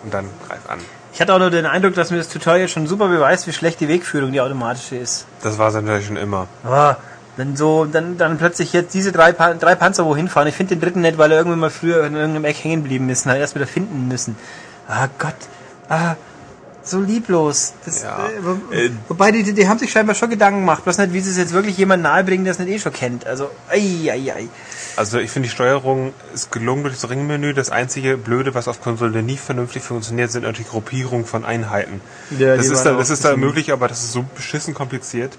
und 0.05 0.13
dann 0.15 0.27
greif 0.49 0.61
an. 0.69 0.79
ich 1.13 1.21
hatte 1.21 1.35
auch 1.35 1.39
nur 1.39 1.51
den 1.51 1.67
Eindruck, 1.67 1.95
dass 1.95 2.11
mir 2.11 2.19
das 2.19 2.29
Tutorial 2.29 2.69
schon 2.69 2.87
super 2.87 3.09
beweist, 3.09 3.47
wie 3.47 3.53
schlecht 3.53 3.81
die 3.81 3.89
Wegführung, 3.89 4.33
die 4.33 4.41
automatische 4.41 4.97
ist. 4.97 5.27
Das 5.43 5.59
war 5.59 5.69
es 5.69 5.75
natürlich 5.75 6.07
schon 6.07 6.17
immer. 6.17 6.47
Ah, 6.65 6.97
dann 7.37 7.57
so, 7.57 7.85
dann, 7.87 8.19
dann 8.19 8.39
plötzlich 8.39 8.73
jetzt 8.73 8.93
diese 8.95 9.11
drei, 9.13 9.33
Pa- 9.33 9.55
drei 9.55 9.75
Panzer 9.75 10.05
wohin 10.05 10.29
fahren. 10.29 10.47
Ich 10.49 10.55
finde 10.55 10.75
den 10.77 10.81
dritten 10.83 11.01
nicht, 11.01 11.17
weil 11.19 11.31
er 11.33 11.39
irgendwann 11.39 11.61
mal 11.61 11.71
früher 11.71 12.05
in 12.07 12.15
irgendeinem 12.15 12.45
Eck 12.45 12.63
hängen 12.63 12.83
geblieben 12.83 13.09
ist 13.09 13.25
halt 13.27 13.41
erst 13.41 13.55
wieder 13.55 13.67
finden 13.67 14.07
müssen. 14.09 14.37
Ah 14.89 15.09
Gott. 15.19 15.35
Ah, 15.89 16.17
so 16.83 17.01
lieblos. 17.01 17.73
Das, 17.85 18.03
Ja. 18.03 18.19
äh, 18.27 18.31
wo, 18.43 18.75
Äh, 18.75 18.91
wobei, 19.09 19.31
die, 19.33 19.45
die 19.55 19.69
haben 19.69 19.79
sich 19.79 19.91
scheinbar 19.91 20.15
schon 20.15 20.31
Gedanken 20.31 20.61
gemacht. 20.61 20.85
Bloß 20.85 20.99
nicht, 20.99 21.13
wie 21.13 21.21
sie 21.21 21.31
es 21.31 21.37
jetzt 21.39 21.53
wirklich 21.53 21.77
jemand 21.79 22.03
nahebringen, 22.03 22.45
der 22.45 22.53
es 22.53 22.59
nicht 22.59 22.69
eh 22.71 22.79
schon 22.79 22.93
kennt. 22.93 23.27
Also, 23.27 23.51
ei, 23.71 24.11
ei, 24.11 24.33
ei. 24.35 24.49
Also 24.97 25.19
ich 25.19 25.31
finde 25.31 25.49
die 25.49 25.55
Steuerung 25.55 26.13
ist 26.35 26.53
gelungen 26.53 26.83
durch 26.85 26.95
das 27.01 27.09
Ringmenü. 27.09 27.55
Das 27.55 27.71
einzige 27.71 28.17
Blöde, 28.17 28.55
was 28.55 28.69
auf 28.69 28.81
Konsole 28.81 29.23
nie 29.23 29.37
vernünftig 29.37 29.83
funktioniert, 29.83 30.31
sind 30.31 30.43
natürlich 30.43 30.71
Gruppierungen 30.71 31.25
von 31.25 31.45
Einheiten. 31.45 32.01
Ja, 32.39 32.57
das 32.57 32.69
ist 32.69 32.83
da, 32.83 32.93
das 32.93 33.11
ist 33.11 33.25
da 33.25 33.37
möglich, 33.37 33.73
aber 33.73 33.89
das 33.89 34.03
ist 34.03 34.13
so 34.13 34.25
beschissen 34.35 34.75
kompliziert. 34.75 35.39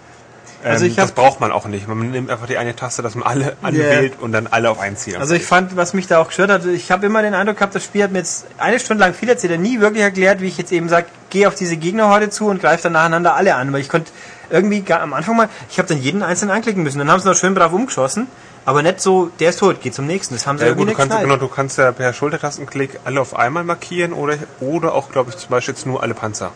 Also 0.64 0.86
Ähm, 0.86 0.92
ich 0.92 0.96
das 0.96 1.10
hab- 1.10 1.16
braucht 1.16 1.40
man 1.40 1.52
auch 1.52 1.66
nicht. 1.66 1.88
Man 1.88 2.12
nimmt 2.12 2.30
einfach 2.30 2.48
die 2.48 2.58
eine 2.58 2.76
Taste, 2.76 3.02
dass 3.02 3.16
man 3.16 3.24
alle 3.28 3.58
anwählt 3.62 4.14
und 4.22 4.32
dann 4.32 4.48
alle 4.48 4.70
auf 4.70 4.80
einen 4.80 4.96
ziehen. 4.96 5.18
Also 5.18 5.34
ich 5.36 5.44
fand, 5.46 5.76
was 5.76 5.94
mich 5.94 6.08
da 6.08 6.20
auch 6.20 6.28
gestört 6.28 6.50
hat, 6.52 6.66
ich 6.66 6.92
habe 6.92 7.06
immer 7.06 7.22
den 7.22 7.34
Eindruck 7.34 7.58
gehabt, 7.58 7.76
das 7.76 7.84
Spiel 7.84 8.04
hat 8.04 8.12
mir 8.12 8.20
jetzt 8.20 8.46
eine 8.58 8.80
Stunde 8.80 9.04
lang 9.04 9.14
viel 9.14 9.30
erzählt, 9.30 9.52
er 9.52 9.58
nie 9.60 9.80
wirklich 9.80 10.04
erklärt, 10.04 10.42
wie 10.42 10.48
ich 10.48 10.58
jetzt 10.58 10.72
eben 10.72 10.90
sage, 10.90 11.08
geh 11.30 11.48
auf 11.48 11.56
diese 11.56 11.76
Gegnerhorde 11.78 12.30
zu 12.30 12.48
und 12.48 12.62
greif 12.62 12.82
dann 12.82 12.94
nacheinander 12.94 13.36
alle 13.36 13.56
an. 13.56 13.74
Weil 13.74 13.82
ich 13.82 13.90
konnte 13.90 14.12
irgendwie 14.50 14.84
am 14.94 15.14
Anfang 15.14 15.36
mal, 15.36 15.50
ich 15.70 15.78
habe 15.80 15.88
dann 15.88 15.98
jeden 16.00 16.24
einzelnen 16.24 16.52
anklicken 16.52 16.84
müssen. 16.84 17.00
Dann 17.00 17.10
haben 17.12 17.20
sie 17.20 17.28
noch 17.28 17.36
schön 17.36 17.54
brav 17.56 17.74
umgeschossen, 17.74 18.28
aber 18.66 18.84
nicht 18.84 19.02
so, 19.02 19.30
der 19.40 19.50
ist 19.50 19.60
tot, 19.60 19.78
geh 19.82 19.92
zum 19.92 20.06
nächsten. 20.06 20.36
Das 20.36 20.48
haben 20.48 20.58
sie 20.60 20.64
ja, 20.64 20.70
irgendwie 20.70 20.92
gut, 20.92 20.98
du 20.98 21.02
nicht 21.02 21.10
kannst, 21.10 21.24
genau, 21.24 21.38
du 21.38 21.48
kannst 21.50 21.78
ja 21.78 21.92
per 21.92 22.14
Schultertastenklick 22.14 23.00
alle 23.04 23.20
auf 23.20 23.36
einmal 23.36 23.64
markieren 23.64 24.14
oder, 24.14 24.36
oder 24.62 24.94
auch, 24.94 25.12
glaube 25.12 25.32
ich, 25.32 25.38
zum 25.38 25.50
Beispiel 25.50 25.74
jetzt 25.74 25.86
nur 25.86 26.02
alle 26.04 26.14
Panzer. 26.14 26.52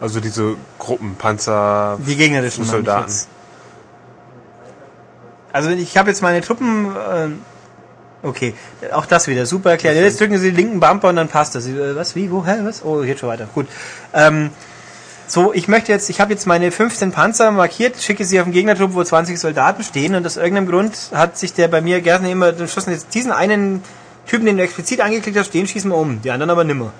Also 0.00 0.18
diese 0.18 0.56
Gruppen, 0.80 1.14
Panzer, 1.16 1.96
Die 2.04 2.16
gegnerischen 2.16 2.64
Soldaten. 2.64 3.12
Also 5.52 5.70
ich 5.70 5.96
habe 5.96 6.10
jetzt 6.10 6.22
meine 6.22 6.40
Truppen. 6.40 6.94
ähm, 7.14 7.42
okay, 8.22 8.54
auch 8.92 9.06
das 9.06 9.28
wieder 9.28 9.46
super 9.46 9.70
erklärt. 9.72 9.96
Jetzt 9.96 10.20
drücken 10.20 10.38
Sie 10.38 10.48
den 10.50 10.56
linken 10.56 10.80
Bumper 10.80 11.08
und 11.08 11.16
dann 11.16 11.28
passt 11.28 11.54
das. 11.54 11.66
Äh, 11.66 11.94
Was? 11.96 12.14
Wie? 12.16 12.30
Wo? 12.30 12.44
Hä? 12.46 12.58
Was? 12.62 12.84
Oh, 12.84 13.00
geht 13.02 13.18
schon 13.18 13.28
weiter. 13.28 13.48
Gut. 13.54 13.66
Ähm, 14.14 14.50
so, 15.26 15.52
ich 15.54 15.66
möchte 15.68 15.92
jetzt, 15.92 16.10
ich 16.10 16.20
habe 16.20 16.32
jetzt 16.32 16.46
meine 16.46 16.70
15 16.70 17.10
Panzer 17.12 17.50
markiert, 17.52 17.96
schicke 18.02 18.24
sie 18.24 18.38
auf 18.40 18.44
den 18.44 18.52
Gegnertrupp, 18.52 18.92
wo 18.94 19.02
20 19.02 19.38
Soldaten 19.40 19.82
stehen 19.82 20.14
und 20.14 20.26
aus 20.26 20.36
irgendeinem 20.36 20.68
Grund 20.68 20.92
hat 21.14 21.38
sich 21.38 21.54
der 21.54 21.68
bei 21.68 21.80
mir 21.80 22.02
gerne 22.02 22.30
immer 22.30 22.48
entschlossen, 22.48 22.90
jetzt 22.92 23.14
diesen 23.14 23.32
einen 23.32 23.82
Typen, 24.26 24.44
den 24.44 24.58
du 24.58 24.62
explizit 24.62 25.00
angeklickt 25.00 25.38
hast, 25.38 25.50
den 25.54 25.66
schießen 25.66 25.90
wir 25.90 25.96
um, 25.96 26.20
die 26.20 26.30
anderen 26.30 26.50
aber 26.50 26.64
nimmer. 26.64 26.92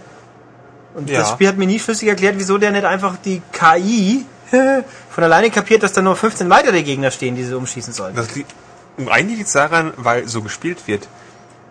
Und 0.95 1.11
Ja. 1.11 1.19
das 1.21 1.31
Spiel 1.31 1.47
hat 1.49 1.59
mir 1.59 1.67
nie 1.67 1.79
schlüssig 1.79 2.09
erklärt, 2.09 2.37
wieso 2.39 2.57
der 2.57 2.71
nicht 2.71 2.85
einfach 2.85 3.17
die 3.23 3.43
KI 3.53 4.25
von 5.11 5.25
alleine 5.25 5.51
kapiert, 5.51 5.83
dass 5.83 5.93
da 5.93 6.03
nur 6.03 6.17
15 6.17 6.49
weitere 6.51 6.83
Gegner 6.83 7.11
stehen, 7.11 7.37
die 7.37 7.45
sie 7.45 7.57
umschießen 7.57 7.93
sollen. 7.93 8.15
Das 8.15 8.35
liegt, 8.35 8.55
eigentlich 9.11 9.39
liegt 9.39 9.49
es 9.49 9.55
daran, 9.55 9.93
weil 9.97 10.29
so 10.29 10.43
gespielt 10.43 10.87
wird. 10.87 11.09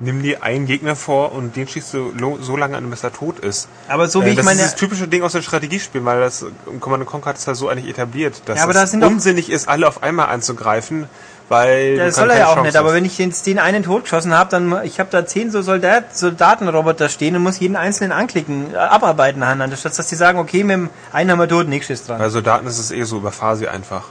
Nimm 0.04 0.24
dir 0.24 0.42
einen 0.42 0.66
Gegner 0.66 0.96
vor 0.96 1.32
und 1.32 1.56
den 1.56 1.68
schießt 1.68 1.94
du 1.94 2.14
so 2.42 2.58
lange 2.58 2.76
an, 2.76 2.90
bis 2.90 3.04
er 3.04 3.14
tot 3.14 3.38
ist. 3.38 3.68
Aber 3.88 4.08
so 4.08 4.24
wie 4.24 4.30
Äh, 4.30 4.30
ich 4.32 4.36
das 4.38 4.46
meine, 4.46 4.62
ist 4.62 4.72
das 4.72 4.76
typische 4.76 5.08
Ding 5.08 5.22
aus 5.22 5.34
den 5.34 5.44
Strategiespielen, 5.44 6.04
weil 6.06 6.20
das 6.20 6.44
Command 6.80 7.06
Conquer 7.06 7.30
hat 7.30 7.38
es 7.38 7.46
ja 7.46 7.54
so 7.54 7.70
eigentlich 7.70 7.88
etabliert, 7.88 8.42
dass 8.46 8.58
Ja, 8.58 8.64
aber 8.64 8.72
es 8.72 8.80
da 8.80 8.88
sind 8.88 9.04
unsinnig 9.04 9.52
ist, 9.52 9.70
alle 9.70 9.88
auf 9.88 10.02
einmal 10.02 10.30
anzugreifen, 10.30 11.08
weil 11.52 11.98
das 11.98 12.16
soll 12.16 12.30
er 12.32 12.40
ja 12.40 12.46
auch 12.48 12.54
Chance 12.56 12.66
nicht, 12.68 12.76
aber 12.78 12.94
wenn 12.94 13.06
ich 13.06 13.18
den, 13.18 13.32
den 13.46 13.60
einen 13.60 13.84
totgeschossen 13.84 14.34
habe, 14.34 14.50
dann 14.50 14.84
ich 14.84 15.00
habe 15.00 15.10
da 15.12 15.26
zehn 15.26 15.52
so 15.52 15.62
Soldat, 15.62 16.18
Soldatenroboter 16.18 17.10
stehen 17.10 17.36
und 17.36 17.44
muss 17.44 17.60
jeden 17.60 17.76
einzelnen 17.76 18.12
anklicken, 18.12 18.74
äh, 18.74 18.78
abarbeiten 18.78 19.40
nacheinander, 19.42 19.78
statt 19.78 19.98
dass 20.00 20.08
die 20.08 20.16
sagen, 20.16 20.40
okay, 20.40 20.64
mit 20.64 20.74
dem 20.74 20.90
einen 21.14 21.30
haben 21.32 21.40
wir 21.40 21.48
tot, 21.48 21.68
nächstes 21.68 22.06
dran. 22.08 22.18
Bei 22.18 22.30
Soldaten 22.30 22.66
ist 22.66 22.80
es 22.80 22.92
eh 22.92 23.04
so, 23.04 23.18
überfahr 23.18 23.56
sie 23.56 23.68
einfach. 23.68 24.06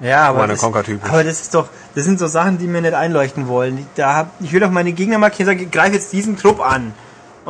Ja, 0.00 0.28
aber 0.28 0.38
das, 0.54 0.60
aber 1.12 1.24
das 1.24 1.40
ist 1.42 1.54
doch, 1.54 1.68
das 1.94 2.04
sind 2.04 2.18
so 2.18 2.26
Sachen, 2.26 2.56
die 2.58 2.66
mir 2.66 2.80
nicht 2.80 2.94
einleuchten 2.94 3.48
wollen. 3.48 3.78
Ich- 3.78 3.86
Da 3.96 4.14
hab, 4.16 4.30
ich 4.40 4.52
will 4.52 4.60
doch 4.60 4.70
meine 4.70 4.92
Gegner 4.92 5.18
markieren, 5.18 5.46
sage, 5.46 5.66
greif 5.66 5.92
jetzt 5.92 6.12
diesen 6.12 6.36
Trupp 6.38 6.60
an 6.60 6.94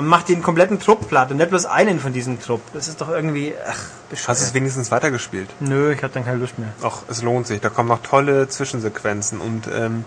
und 0.00 0.06
mach 0.06 0.22
den 0.22 0.42
kompletten 0.42 0.80
Trupp 0.80 1.08
platt 1.08 1.30
und 1.30 1.36
nicht 1.36 1.50
bloß 1.50 1.66
einen 1.66 2.00
von 2.00 2.14
diesem 2.14 2.40
Trupp. 2.40 2.62
Das 2.72 2.88
ist 2.88 3.02
doch 3.02 3.10
irgendwie, 3.10 3.52
ach, 3.68 3.68
Hast 3.70 3.90
du 4.10 4.14
es 4.14 4.24
bescheuert. 4.24 4.54
wenigstens 4.54 4.90
weitergespielt? 4.90 5.50
Nö, 5.60 5.92
ich 5.92 6.02
habe 6.02 6.12
dann 6.14 6.24
keine 6.24 6.38
Lust 6.38 6.58
mehr. 6.58 6.70
Auch 6.82 7.02
es 7.08 7.22
lohnt 7.22 7.46
sich. 7.46 7.60
Da 7.60 7.68
kommen 7.68 7.90
noch 7.90 8.02
tolle 8.02 8.48
Zwischensequenzen 8.48 9.42
und 9.42 9.68
ähm, 9.68 10.06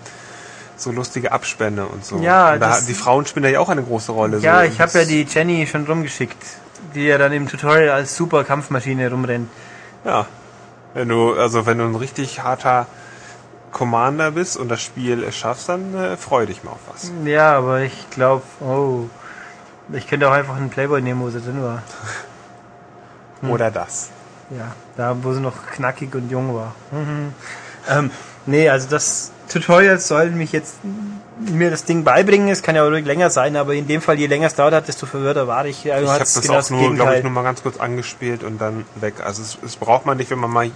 so 0.77 0.91
lustige 0.91 1.31
Abspänne 1.31 1.85
und 1.85 2.03
so. 2.03 2.17
Ja, 2.17 2.53
und 2.53 2.59
da, 2.59 2.81
die 2.81 2.95
Frauen 2.95 3.27
spielen 3.27 3.43
da 3.43 3.49
ja 3.49 3.59
auch 3.59 3.69
eine 3.69 3.83
große 3.83 4.11
Rolle. 4.11 4.39
Ja, 4.39 4.61
so. 4.61 4.65
ich 4.65 4.81
habe 4.81 4.97
ja 4.97 5.05
die 5.05 5.27
Jenny 5.29 5.67
schon 5.67 5.85
rumgeschickt, 5.85 6.43
die 6.95 7.03
ja 7.05 7.19
dann 7.19 7.31
im 7.31 7.47
Tutorial 7.47 7.89
als 7.91 8.15
super 8.15 8.43
Kampfmaschine 8.43 9.11
rumrennt. 9.11 9.49
Ja. 10.03 10.25
Wenn 10.95 11.09
du, 11.09 11.33
also 11.33 11.67
wenn 11.67 11.77
du 11.77 11.83
ein 11.85 11.95
richtig 11.95 12.41
harter 12.41 12.87
Commander 13.71 14.31
bist 14.31 14.57
und 14.57 14.69
das 14.69 14.81
Spiel 14.81 15.31
schaffst, 15.31 15.69
dann 15.69 15.93
äh, 15.95 16.17
freu 16.17 16.47
dich 16.47 16.63
mal 16.63 16.71
auf 16.71 16.79
was. 16.91 17.11
Ja, 17.25 17.57
aber 17.57 17.81
ich 17.81 18.09
glaube, 18.09 18.41
oh, 18.59 19.05
ich 19.91 20.07
könnte 20.07 20.29
auch 20.29 20.33
einfach 20.33 20.55
einen 20.55 20.69
Playboy 20.69 21.01
nehmen, 21.01 21.21
wo 21.21 21.29
sie 21.29 21.41
drin 21.41 21.61
war. 21.61 21.83
Hm. 23.41 23.51
Oder 23.51 23.71
das. 23.71 24.09
Ja, 24.49 24.75
da 24.97 25.15
wo 25.21 25.33
sie 25.33 25.41
noch 25.41 25.65
knackig 25.73 26.13
und 26.15 26.29
jung 26.29 26.55
war. 26.55 26.75
Mhm. 26.91 27.33
Ähm, 27.89 28.11
nee, 28.45 28.69
also 28.69 28.87
das 28.89 29.31
Tutorial 29.49 29.99
soll 29.99 30.29
mich 30.31 30.51
jetzt 30.51 30.75
mir 31.39 31.71
das 31.71 31.85
Ding 31.85 32.03
beibringen. 32.03 32.49
Es 32.49 32.61
kann 32.61 32.75
ja 32.75 32.83
auch 32.83 32.89
ruhig 32.89 33.05
länger 33.05 33.29
sein, 33.29 33.55
aber 33.55 33.73
in 33.73 33.87
dem 33.87 34.01
Fall, 34.01 34.19
je 34.19 34.27
länger 34.27 34.47
es 34.47 34.55
dauert, 34.55 34.87
desto 34.87 35.05
verwirrter 35.05 35.47
war 35.47 35.65
ich. 35.65 35.91
Also 35.91 36.05
Ich 36.05 36.09
habe 36.09 36.19
das 36.19 36.41
genau 36.41 36.59
auch 36.59 36.69
nur, 36.69 36.93
glaube 36.93 37.17
ich, 37.17 37.23
nur 37.23 37.31
mal 37.31 37.43
ganz 37.43 37.63
kurz 37.63 37.77
angespielt 37.77 38.43
und 38.43 38.59
dann 38.59 38.85
weg. 38.95 39.15
Also 39.23 39.41
es, 39.41 39.57
es 39.65 39.75
braucht 39.75 40.05
man 40.05 40.17
nicht, 40.17 40.29
wenn 40.31 40.39
man 40.39 40.51
mal 40.51 40.71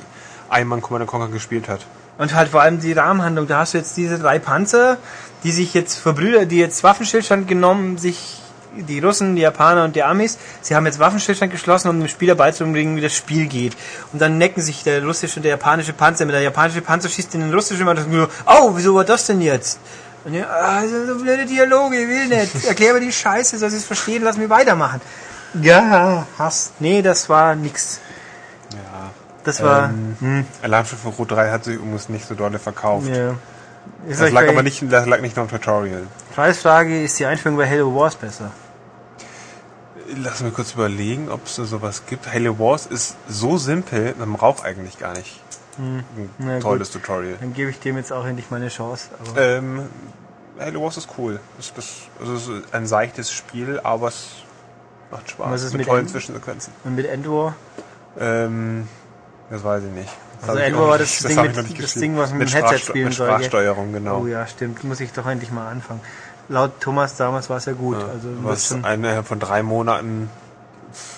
einmal 0.49 0.81
Command 0.81 1.07
Conquer 1.07 1.29
gespielt 1.29 1.69
hat. 1.69 1.85
Und 2.17 2.33
halt 2.33 2.49
vor 2.49 2.61
allem 2.61 2.79
die 2.79 2.93
Rahmenhandlung. 2.93 3.47
Da 3.47 3.59
hast 3.59 3.73
du 3.73 3.77
jetzt 3.77 3.95
diese 3.95 4.17
drei 4.17 4.39
Panzer, 4.39 4.97
die 5.43 5.51
sich 5.51 5.73
jetzt 5.73 5.95
verbrüdert, 5.99 6.51
die 6.51 6.57
jetzt 6.57 6.83
Waffenstillstand 6.83 7.47
genommen, 7.47 7.97
sich 7.97 8.41
die 8.83 8.99
Russen, 8.99 9.35
die 9.35 9.41
Japaner 9.41 9.83
und 9.83 9.95
die 9.95 10.03
Amis, 10.03 10.37
sie 10.61 10.75
haben 10.75 10.85
jetzt 10.85 10.99
Waffenstillstand 10.99 11.51
geschlossen, 11.51 11.89
um 11.89 11.99
dem 11.99 12.07
Spieler 12.07 12.35
beizubringen, 12.35 12.95
wie 12.95 13.01
das 13.01 13.13
Spiel 13.15 13.47
geht. 13.47 13.75
Und 14.13 14.21
dann 14.21 14.37
necken 14.37 14.61
sich 14.61 14.83
der 14.83 15.03
russische 15.03 15.37
und 15.39 15.43
der 15.43 15.51
japanische 15.51 15.93
Panzer. 15.93 16.25
Mit 16.25 16.35
der 16.35 16.41
japanische 16.41 16.81
Panzer 16.81 17.09
schießt 17.09 17.33
in 17.35 17.41
den 17.41 17.53
russischen 17.53 17.87
und 17.87 17.97
so, 17.97 18.27
oh, 18.45 18.71
wieso 18.75 18.95
war 18.95 19.03
das 19.05 19.25
denn 19.25 19.41
jetzt? 19.41 19.79
Und 20.25 20.33
ja, 20.33 20.45
also 20.47 21.05
so 21.05 21.21
blöde 21.21 21.45
Dialoge, 21.45 21.97
ich 22.01 22.07
will 22.07 22.27
nicht. 22.27 22.65
Erklär 22.65 22.93
mir 22.93 22.99
die 22.99 23.11
Scheiße, 23.11 23.57
soll 23.57 23.69
sie 23.69 23.77
es 23.77 23.85
verstehen, 23.85 24.23
lass 24.23 24.37
mich 24.37 24.49
weitermachen. 24.49 24.99
Ja, 25.61 26.27
Hass. 26.37 26.71
Nee, 26.79 27.01
das 27.01 27.29
war 27.29 27.55
nix. 27.55 27.99
Ja. 28.71 29.11
Das 29.43 29.63
war, 29.63 29.85
Ähm, 29.89 30.17
hm, 30.19 30.45
Alarmschiff 30.61 30.99
Rot 31.17 31.31
3 31.31 31.49
hat 31.51 31.63
sich 31.63 31.75
übrigens 31.75 32.09
nicht 32.09 32.27
so 32.27 32.35
dolle 32.35 32.59
verkauft. 32.59 33.07
ja. 33.07 33.35
Das 34.09 34.31
lag 34.31 34.47
aber 34.49 34.63
nicht, 34.63 34.83
das 34.91 35.05
lag 35.05 35.21
nicht 35.21 35.37
nur 35.37 35.45
im 35.45 35.51
Tutorial. 35.51 36.03
Preisfrage, 36.35 37.03
ist 37.03 37.17
die 37.19 37.25
Einführung 37.25 37.57
bei 37.57 37.69
Halo 37.69 37.95
Wars 37.95 38.15
besser? 38.15 38.51
Lass 40.15 40.41
mich 40.41 40.53
kurz 40.53 40.73
überlegen, 40.73 41.29
ob 41.29 41.45
es 41.47 41.55
da 41.57 41.65
sowas 41.65 42.03
gibt. 42.07 42.31
Halo 42.31 42.57
Wars 42.59 42.85
ist 42.85 43.17
so 43.27 43.57
simpel, 43.57 44.15
man 44.17 44.33
braucht 44.33 44.63
eigentlich 44.63 44.97
gar 44.97 45.13
nicht 45.13 45.41
ein 45.77 46.03
Hm. 46.15 46.29
Na 46.39 46.59
tolles 46.59 46.89
Tutorial. 46.91 47.35
Dann 47.39 47.53
gebe 47.53 47.69
ich 47.69 47.79
dem 47.79 47.97
jetzt 47.97 48.11
auch 48.13 48.25
endlich 48.25 48.49
mal 48.49 48.57
eine 48.57 48.69
Chance. 48.69 49.09
Ähm, 49.35 49.81
Halo 50.59 50.81
Wars 50.83 50.97
ist 50.97 51.09
cool. 51.17 51.39
Das, 51.57 51.73
das, 51.73 51.93
also 52.19 52.33
es 52.35 52.47
ist 52.47 52.73
ein 52.73 52.87
seichtes 52.87 53.29
Spiel, 53.31 53.79
aber 53.83 54.07
es 54.07 54.27
macht 55.11 55.29
Spaß. 55.29 55.51
Was 55.51 55.61
ist 55.63 55.73
mit 55.75 55.85
tollen 55.85 56.01
End- 56.01 56.09
Zwischensequenzen. 56.09 56.73
und 56.83 56.95
mit 56.95 57.05
Endwar? 57.05 57.55
Ähm, 58.19 58.87
das 59.51 59.63
weiß 59.63 59.83
ich 59.83 59.91
nicht. 59.91 60.09
Das 60.41 60.49
Also 60.49 60.75
auch 60.77 60.87
war 60.89 60.97
das 60.99 61.19
Ding 61.19 61.41
mit- 61.41 61.83
das. 61.83 61.93
Ding, 61.95 62.17
was 62.17 62.29
man 62.29 62.39
mit 62.39 62.49
Sprachsteu- 62.49 62.69
Headset 62.71 62.85
spielen 62.89 63.05
mit 63.09 63.13
soll, 63.15 63.27
gell? 63.27 63.35
Sprachsteuerung, 63.37 63.93
genau. 63.93 64.21
Oh 64.21 64.27
ja, 64.27 64.47
stimmt. 64.47 64.83
Muss 64.83 64.99
ich 64.99 65.11
doch 65.11 65.25
endlich 65.27 65.51
mal 65.51 65.67
anfangen. 65.69 65.99
Laut 66.49 66.79
Thomas 66.79 67.15
damals 67.17 67.49
war 67.49 67.57
es 67.57 67.65
ja 67.65 67.73
gut. 67.73 67.99
Ja, 67.99 68.07
also 68.07 68.29
was 68.41 68.71
innerhalb 68.71 69.27
von 69.27 69.39
drei 69.39 69.63
Monaten 69.63 70.29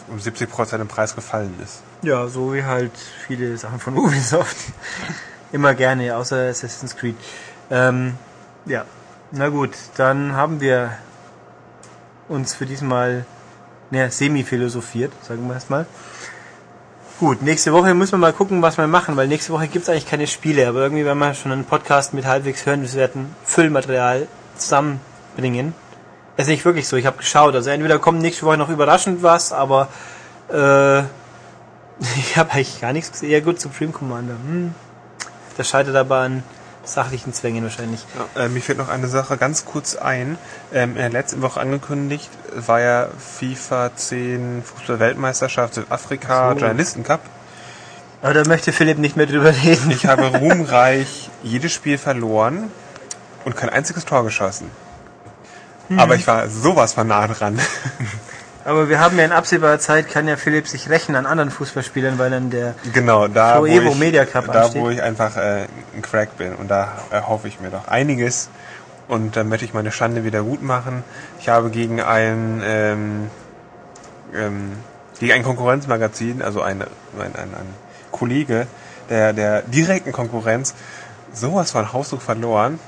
um 0.08 0.18
70% 0.18 0.82
im 0.82 0.88
Preis 0.88 1.16
gefallen 1.16 1.54
ist. 1.64 1.82
ja, 2.02 2.28
so 2.28 2.54
wie 2.54 2.64
halt 2.64 2.92
viele 3.28 3.56
Sachen 3.58 3.80
von 3.80 3.96
Ubisoft. 3.98 4.58
Immer 5.52 5.74
gerne, 5.76 6.16
außer 6.16 6.48
Assassin's 6.48 6.96
Creed. 6.96 7.16
Ähm, 7.70 8.16
ja, 8.66 8.86
na 9.32 9.50
gut, 9.50 9.72
dann 9.98 10.34
haben 10.34 10.60
wir 10.62 10.92
uns 12.28 12.56
für 12.56 12.66
diesmal 12.66 13.26
ne, 13.92 14.10
semi-philosophiert, 14.10 15.12
sagen 15.24 15.48
wir 15.48 15.54
erstmal. 15.54 15.86
Gut, 17.20 17.42
nächste 17.42 17.74
Woche 17.74 17.94
müssen 17.94 18.14
wir 18.14 18.18
mal 18.18 18.34
gucken, 18.34 18.62
was 18.62 18.78
wir 18.78 18.88
machen, 18.88 19.18
weil 19.18 19.28
nächste 19.28 19.52
Woche 19.52 19.68
gibt 19.68 19.84
es 19.84 19.90
eigentlich 19.90 20.08
keine 20.08 20.26
Spiele, 20.26 20.68
aber 20.68 20.80
irgendwie 20.80 21.06
werden 21.06 21.20
wir 21.20 21.34
schon 21.34 21.52
einen 21.52 21.66
Podcast 21.66 22.14
mit 22.14 22.26
halbwegs 22.26 22.66
hörenswerten 22.66 23.36
Füllmaterial 23.44 24.28
zusammenbringen. 25.40 25.74
Das 26.38 26.48
ist 26.48 26.52
nicht 26.52 26.66
wirklich 26.66 26.88
so, 26.88 26.96
ich 26.96 27.06
habe 27.06 27.18
geschaut. 27.18 27.54
Also 27.56 27.70
entweder 27.70 28.00
kommt 28.00 28.22
nächste 28.22 28.46
Woche 28.46 28.58
noch 28.58 28.70
überraschend 28.70 29.24
was, 29.24 29.52
aber 29.52 29.90
äh, 30.50 31.00
ich 32.18 32.38
habe 32.38 32.52
eigentlich 32.52 32.80
gar 32.80 32.94
nichts 32.94 33.12
gesehen. 33.12 33.32
Ja 33.32 33.40
gut, 33.40 33.60
Supreme 33.60 33.92
Commander. 33.92 34.36
Hm. 34.36 34.74
Das 35.58 35.68
scheitert 35.68 35.96
aber 35.96 36.20
an 36.20 36.44
sachlichen 36.86 37.34
Zwängen 37.34 37.64
wahrscheinlich. 37.64 38.06
Ja, 38.36 38.46
äh, 38.46 38.50
mir 38.50 38.62
fällt 38.62 38.78
noch 38.78 38.88
eine 38.88 39.08
Sache 39.08 39.36
ganz 39.36 39.66
kurz 39.66 39.96
ein. 39.96 40.38
Ähm, 40.74 40.92
in 40.92 40.98
der 40.98 41.10
letzten 41.10 41.42
Woche 41.42 41.60
angekündigt 41.60 42.30
war 42.56 42.80
ja 42.80 43.10
FIFA 43.18 43.92
10 43.96 44.64
Fußball-Weltmeisterschaft 44.64 45.74
Südafrika 45.74 46.54
so. 46.54 46.60
Journalisten 46.60 47.04
Cup. 47.04 47.20
Aber 48.22 48.34
da 48.34 48.44
möchte 48.48 48.72
Philipp 48.72 48.98
nicht 48.98 49.18
mehr 49.18 49.28
drüber 49.28 49.54
reden. 49.54 49.92
Ich 49.92 50.06
habe 50.06 50.28
ruhmreich 50.40 51.30
jedes 51.44 51.74
Spiel 51.74 51.98
verloren 51.98 52.72
und 53.44 53.58
kein 53.58 53.70
einziges 53.70 54.06
Tor 54.06 54.24
geschossen. 54.24 54.72
Aber 55.98 56.16
ich 56.16 56.28
war 56.28 56.50
sowas 56.50 56.94
von 56.94 57.08
nah 57.08 57.28
dran. 57.28 57.60
Aber 58.66 58.90
wir 58.90 59.00
haben 59.00 59.18
ja 59.18 59.26
in 59.26 59.32
absehbarer 59.32 59.80
Zeit, 59.80 60.10
kann 60.10 60.28
ja 60.28 60.36
Philipp 60.36 60.68
sich 60.68 60.90
rächen 60.90 61.16
an 61.16 61.26
anderen 61.26 61.50
Fußballspielern, 61.50 62.20
weil 62.20 62.30
dann 62.30 62.50
der 62.50 62.76
Genau, 62.94 63.28
da 63.28 63.54
Pro 63.56 63.62
wo 63.62 63.66
Evo 63.66 63.90
ich, 63.92 63.98
Media 63.98 64.26
Cup 64.26 64.52
da 64.52 64.64
ansteht. 64.64 64.82
wo 64.82 64.90
ich 64.90 65.02
einfach 65.02 65.38
äh, 65.38 65.66
ein 65.96 66.02
Crack 66.02 66.38
bin 66.38 66.54
und 66.56 66.68
da 66.70 67.00
erhoffe 67.10 67.48
ich 67.48 67.60
mir 67.60 67.70
doch 67.70 67.88
einiges 67.88 68.50
und 69.08 69.36
dann 69.36 69.50
möchte 69.50 69.66
ich 69.66 69.74
meine 69.74 69.92
Schande 69.92 70.24
wieder 70.24 70.44
gut 70.44 70.62
machen. 70.62 71.04
Ich 71.40 71.50
habe 71.50 71.70
gegen 71.72 72.02
ein 72.02 72.62
ähm, 72.64 73.32
ähm, 74.36 74.74
gegen 75.20 75.34
ein 75.34 75.44
Konkurrenzmagazin, 75.44 76.42
also 76.42 76.62
ein, 76.62 76.82
ein, 76.82 76.88
ein, 77.36 77.36
ein 77.36 77.74
Kollege 78.12 78.68
der 79.10 79.34
der 79.34 79.62
direkten 79.64 80.12
Konkurrenz 80.12 80.76
sowas 81.34 81.72
von 81.72 81.92
Hausdruck 81.94 82.22
verloren, 82.22 82.80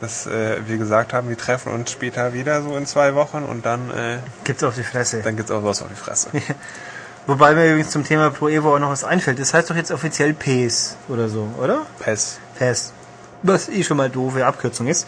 dass 0.00 0.26
äh, 0.26 0.58
wir 0.66 0.78
gesagt 0.78 1.12
haben, 1.12 1.28
wir 1.28 1.36
treffen 1.36 1.72
uns 1.72 1.90
später 1.90 2.32
wieder 2.32 2.62
so 2.62 2.76
in 2.76 2.86
zwei 2.86 3.14
Wochen 3.14 3.42
und 3.42 3.66
dann 3.66 3.90
äh, 3.90 4.18
gibt's 4.44 4.62
auf 4.62 4.74
die 4.74 4.82
Fresse. 4.82 5.20
dann 5.22 5.36
gibt's 5.36 5.50
auch 5.50 5.62
was 5.64 5.82
auf 5.82 5.88
die 5.88 5.94
Fresse. 5.94 6.30
Wobei 7.26 7.54
mir 7.54 7.66
übrigens 7.66 7.90
zum 7.90 8.04
Thema 8.04 8.30
Pro 8.30 8.48
Evo 8.48 8.74
auch 8.74 8.78
noch 8.78 8.90
was 8.90 9.04
einfällt. 9.04 9.38
Das 9.38 9.54
heißt 9.54 9.70
doch 9.70 9.76
jetzt 9.76 9.92
offiziell 9.92 10.32
PES 10.32 10.96
oder 11.08 11.28
so, 11.28 11.48
oder? 11.62 11.86
PES. 11.98 12.38
PES. 12.58 12.92
Was 13.42 13.68
eh 13.68 13.84
schon 13.84 13.98
mal 13.98 14.10
doofe 14.10 14.44
Abkürzung 14.44 14.86
ist. 14.86 15.06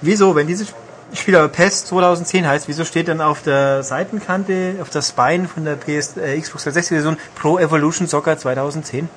Wieso, 0.00 0.34
wenn 0.34 0.46
dieses 0.46 0.72
Spiel 1.12 1.36
aber 1.36 1.48
PES 1.48 1.86
2010 1.86 2.46
heißt, 2.46 2.68
wieso 2.68 2.84
steht 2.84 3.08
dann 3.08 3.20
auf 3.20 3.42
der 3.42 3.82
Seitenkante, 3.82 4.76
auf 4.80 4.90
der 4.90 5.02
Spine 5.02 5.48
von 5.48 5.64
der 5.64 5.76
PS, 5.76 6.16
äh, 6.16 6.40
Xbox 6.40 6.64
360 6.64 6.88
Version 6.88 7.16
Pro 7.34 7.58
Evolution 7.58 8.06
Soccer 8.06 8.38
2010? 8.38 9.08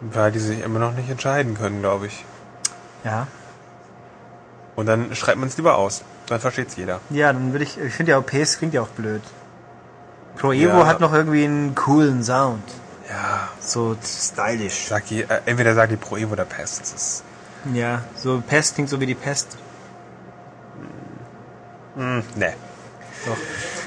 Weil 0.00 0.32
die 0.32 0.38
sich 0.38 0.62
immer 0.62 0.78
noch 0.78 0.92
nicht 0.92 1.10
entscheiden 1.10 1.56
können, 1.56 1.80
glaube 1.80 2.06
ich. 2.06 2.24
Ja. 3.04 3.26
Und 4.76 4.86
dann 4.86 5.14
schreibt 5.14 5.38
man 5.38 5.48
es 5.48 5.56
lieber 5.56 5.76
aus. 5.76 6.02
Dann 6.26 6.40
versteht's 6.40 6.76
jeder. 6.76 7.00
Ja, 7.10 7.32
dann 7.32 7.52
würde 7.52 7.64
ich, 7.64 7.78
ich 7.78 7.94
finde 7.94 8.12
ja 8.12 8.18
auch 8.18 8.26
PES 8.26 8.58
klingt 8.58 8.74
ja 8.74 8.80
auch 8.82 8.88
blöd. 8.88 9.22
Pro 10.36 10.52
Evo 10.52 10.78
Ja. 10.80 10.86
hat 10.86 11.00
noch 11.00 11.12
irgendwie 11.12 11.44
einen 11.44 11.74
coolen 11.74 12.24
Sound. 12.24 12.62
Ja. 13.08 13.48
So 13.60 13.96
stylisch. 14.04 14.86
Sag 14.88 15.06
die, 15.06 15.22
äh, 15.22 15.40
entweder 15.46 15.74
sagt 15.74 15.92
die 15.92 15.96
Pro 15.96 16.16
Evo 16.16 16.32
oder 16.32 16.44
PES. 16.44 16.78
Das 16.80 16.92
ist, 16.92 17.24
Ja, 17.72 18.02
so 18.16 18.42
Pest 18.46 18.74
klingt 18.74 18.90
so 18.90 18.98
wie 19.00 19.06
die 19.06 19.14
Pest. 19.14 19.56
ne. 21.96 22.54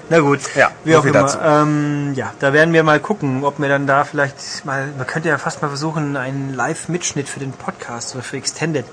Na 0.09 0.19
gut, 0.19 0.39
Ja, 0.55 0.71
wie 0.85 0.95
auch 0.95 1.03
immer. 1.03 1.13
dazu. 1.23 1.37
Ähm, 1.43 2.13
ja, 2.15 2.33
da 2.39 2.53
werden 2.53 2.73
wir 2.73 2.81
mal 2.83 2.99
gucken, 3.01 3.43
ob 3.43 3.59
wir 3.59 3.67
dann 3.67 3.85
da 3.87 4.05
vielleicht 4.05 4.63
mal, 4.65 4.87
man 4.97 5.05
könnte 5.05 5.27
ja 5.27 5.37
fast 5.37 5.61
mal 5.61 5.67
versuchen, 5.67 6.15
einen 6.15 6.53
Live-Mitschnitt 6.55 7.27
für 7.27 7.39
den 7.41 7.51
Podcast 7.51 8.15
oder 8.15 8.23
für 8.23 8.37
Extended 8.37 8.85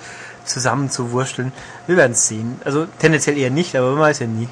zusammen 0.44 0.90
zu 0.90 1.12
wursteln. 1.12 1.52
Wir 1.86 1.96
werden 1.96 2.12
es 2.12 2.28
sehen. 2.28 2.60
Also 2.64 2.86
tendenziell 2.98 3.36
eher 3.38 3.50
nicht, 3.50 3.74
aber 3.76 3.90
man 3.92 4.00
weiß 4.00 4.20
ja 4.20 4.26
nie. 4.26 4.48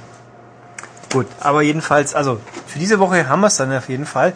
Gut, 1.13 1.27
aber 1.41 1.63
jedenfalls, 1.63 2.15
also 2.15 2.41
für 2.67 2.79
diese 2.79 2.99
Woche 2.99 3.29
haben 3.29 3.41
wir 3.41 3.49
es 3.49 3.57
dann 3.57 3.73
auf 3.73 3.89
jeden 3.89 4.07
Fall. 4.07 4.33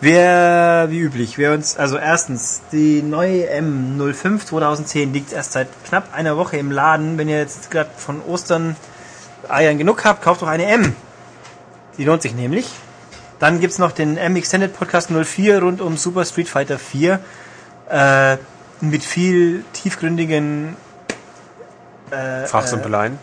Wer, 0.00 0.86
wie 0.90 1.00
üblich, 1.00 1.38
wer 1.38 1.54
uns, 1.54 1.76
also 1.76 1.96
erstens, 1.96 2.60
die 2.70 3.02
neue 3.02 3.50
M05 3.50 4.46
2010 4.46 5.12
liegt 5.12 5.32
erst 5.32 5.52
seit 5.52 5.68
knapp 5.88 6.14
einer 6.14 6.36
Woche 6.36 6.56
im 6.56 6.70
Laden. 6.70 7.18
Wenn 7.18 7.28
ihr 7.28 7.38
jetzt 7.38 7.70
gerade 7.70 7.90
von 7.96 8.22
Ostern 8.22 8.76
Eiern 9.48 9.78
genug 9.78 10.04
habt, 10.04 10.22
kauft 10.22 10.42
doch 10.42 10.48
eine 10.48 10.66
M. 10.66 10.94
Die 11.96 12.04
lohnt 12.04 12.22
sich 12.22 12.34
nämlich. 12.34 12.68
Dann 13.38 13.60
gibt's 13.60 13.78
noch 13.78 13.92
den 13.92 14.16
M 14.16 14.36
Extended 14.36 14.76
Podcast 14.76 15.10
04 15.10 15.62
rund 15.62 15.80
um 15.80 15.96
Super 15.96 16.24
Street 16.24 16.48
Fighter 16.48 16.78
4. 16.78 17.20
Äh, 17.88 18.36
mit 18.80 19.02
viel 19.02 19.64
tiefgründigen 19.72 20.76
Fachsimpeleien. 22.46 23.18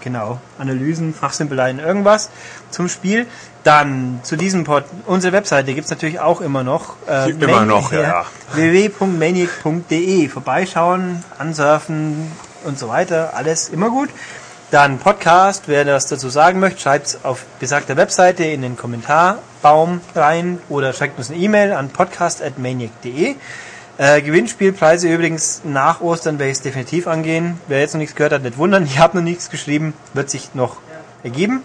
Genau, 0.00 0.38
Analysen, 0.58 1.12
Fachsimpeleien, 1.14 1.80
irgendwas 1.80 2.30
zum 2.70 2.88
Spiel. 2.88 3.26
Dann 3.64 4.20
zu 4.22 4.36
diesem 4.36 4.62
Pod, 4.62 4.84
unsere 5.06 5.32
Webseite 5.32 5.74
gibt's 5.74 5.90
natürlich 5.90 6.20
auch 6.20 6.40
immer 6.40 6.62
noch. 6.62 6.94
Äh, 7.08 7.30
Immer 7.30 7.64
noch, 7.64 7.90
ja. 7.92 8.24
www.maniac.de. 8.52 10.28
Vorbeischauen, 10.28 11.24
ansurfen 11.38 12.30
und 12.62 12.78
so 12.78 12.88
weiter. 12.88 13.32
Alles 13.34 13.68
immer 13.68 13.90
gut. 13.90 14.10
Dann 14.70 14.98
Podcast, 14.98 15.64
wer 15.66 15.84
das 15.84 16.06
dazu 16.06 16.28
sagen 16.28 16.60
möchte, 16.60 16.80
schreibt's 16.80 17.18
auf 17.24 17.44
besagter 17.58 17.96
Webseite 17.96 18.44
in 18.44 18.62
den 18.62 18.76
Kommentarbaum 18.76 20.00
rein 20.14 20.60
oder 20.68 20.92
schreibt 20.92 21.18
uns 21.18 21.30
eine 21.30 21.40
E-Mail 21.40 21.72
an 21.72 21.88
podcast.maniac.de. 21.88 23.34
Äh, 23.98 24.20
Gewinnspielpreise 24.20 25.08
übrigens 25.08 25.62
nach 25.64 26.00
Ostern 26.02 26.38
werde 26.38 26.50
ich 26.50 26.58
es 26.58 26.62
definitiv 26.62 27.06
angehen. 27.06 27.58
Wer 27.66 27.80
jetzt 27.80 27.94
noch 27.94 27.98
nichts 28.00 28.14
gehört 28.14 28.32
hat, 28.34 28.42
nicht 28.42 28.58
wundern. 28.58 28.84
Ich 28.84 28.98
habe 28.98 29.16
noch 29.16 29.24
nichts 29.24 29.48
geschrieben, 29.48 29.94
wird 30.12 30.28
sich 30.28 30.54
noch 30.54 30.76
ergeben. 31.22 31.62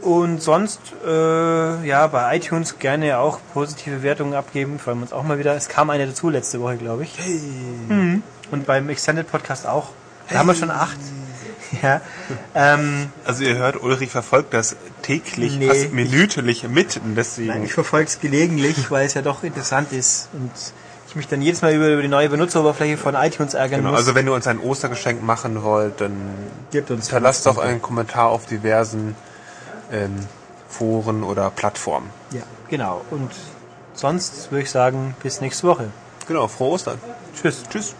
Und 0.00 0.42
sonst, 0.42 0.80
äh, 1.06 1.86
ja, 1.86 2.06
bei 2.08 2.36
iTunes 2.36 2.78
gerne 2.78 3.18
auch 3.18 3.40
positive 3.54 4.02
Wertungen 4.02 4.34
abgeben. 4.34 4.78
Freuen 4.78 4.98
wir 4.98 5.02
uns 5.04 5.12
auch 5.12 5.22
mal 5.24 5.38
wieder. 5.38 5.56
Es 5.56 5.68
kam 5.68 5.90
eine 5.90 6.06
dazu 6.06 6.28
letzte 6.28 6.60
Woche, 6.60 6.76
glaube 6.76 7.04
ich. 7.04 7.14
Mhm. 7.88 8.22
Und 8.50 8.66
beim 8.66 8.88
Extended 8.90 9.30
Podcast 9.30 9.66
auch. 9.66 9.88
Da 10.28 10.38
haben 10.38 10.46
wir 10.46 10.54
schon 10.54 10.70
acht. 10.70 10.98
Ja. 11.82 12.00
Ähm, 12.54 13.10
Also 13.24 13.42
ihr 13.42 13.56
hört, 13.56 13.82
Ulrich 13.82 14.10
verfolgt 14.10 14.54
das 14.54 14.76
täglich, 15.02 15.56
Nee, 15.56 15.66
fast 15.66 15.92
minütlich 15.92 16.68
mit. 16.68 17.00
Deswegen, 17.16 17.48
Nein, 17.48 17.64
ich 17.64 17.72
verfolge 17.72 18.06
es 18.06 18.20
gelegentlich, 18.20 18.90
weil 18.92 19.06
es 19.06 19.14
ja 19.14 19.22
doch 19.22 19.42
interessant 19.42 19.90
ist 19.92 20.28
und 20.34 20.52
ich 21.14 21.16
mich 21.16 21.28
dann 21.28 21.40
jedes 21.42 21.62
Mal 21.62 21.72
über, 21.72 21.88
über 21.88 22.02
die 22.02 22.08
neue 22.08 22.28
Benutzeroberfläche 22.28 22.96
von 22.96 23.14
iTunes 23.14 23.54
ärgern 23.54 23.80
genau, 23.80 23.90
muss. 23.90 24.00
also 24.00 24.16
wenn 24.16 24.26
ihr 24.26 24.32
uns 24.32 24.48
ein 24.48 24.58
Ostergeschenk 24.58 25.22
machen 25.22 25.62
wollt, 25.62 26.00
dann 26.00 26.12
Gebt 26.72 26.90
uns 26.90 27.06
hinterlasst 27.06 27.46
doch 27.46 27.58
einen 27.58 27.80
Kommentar 27.80 28.30
auf 28.30 28.46
diversen 28.46 29.14
ähm, 29.92 30.26
Foren 30.68 31.22
oder 31.22 31.50
Plattformen. 31.50 32.10
Ja, 32.32 32.42
genau. 32.68 33.02
Und 33.12 33.30
sonst 33.94 34.50
würde 34.50 34.64
ich 34.64 34.70
sagen, 34.72 35.14
bis 35.22 35.40
nächste 35.40 35.68
Woche. 35.68 35.90
Genau, 36.26 36.48
frohe 36.48 36.72
Ostern. 36.72 36.98
Tschüss. 37.40 37.62
Tschüss. 37.70 37.94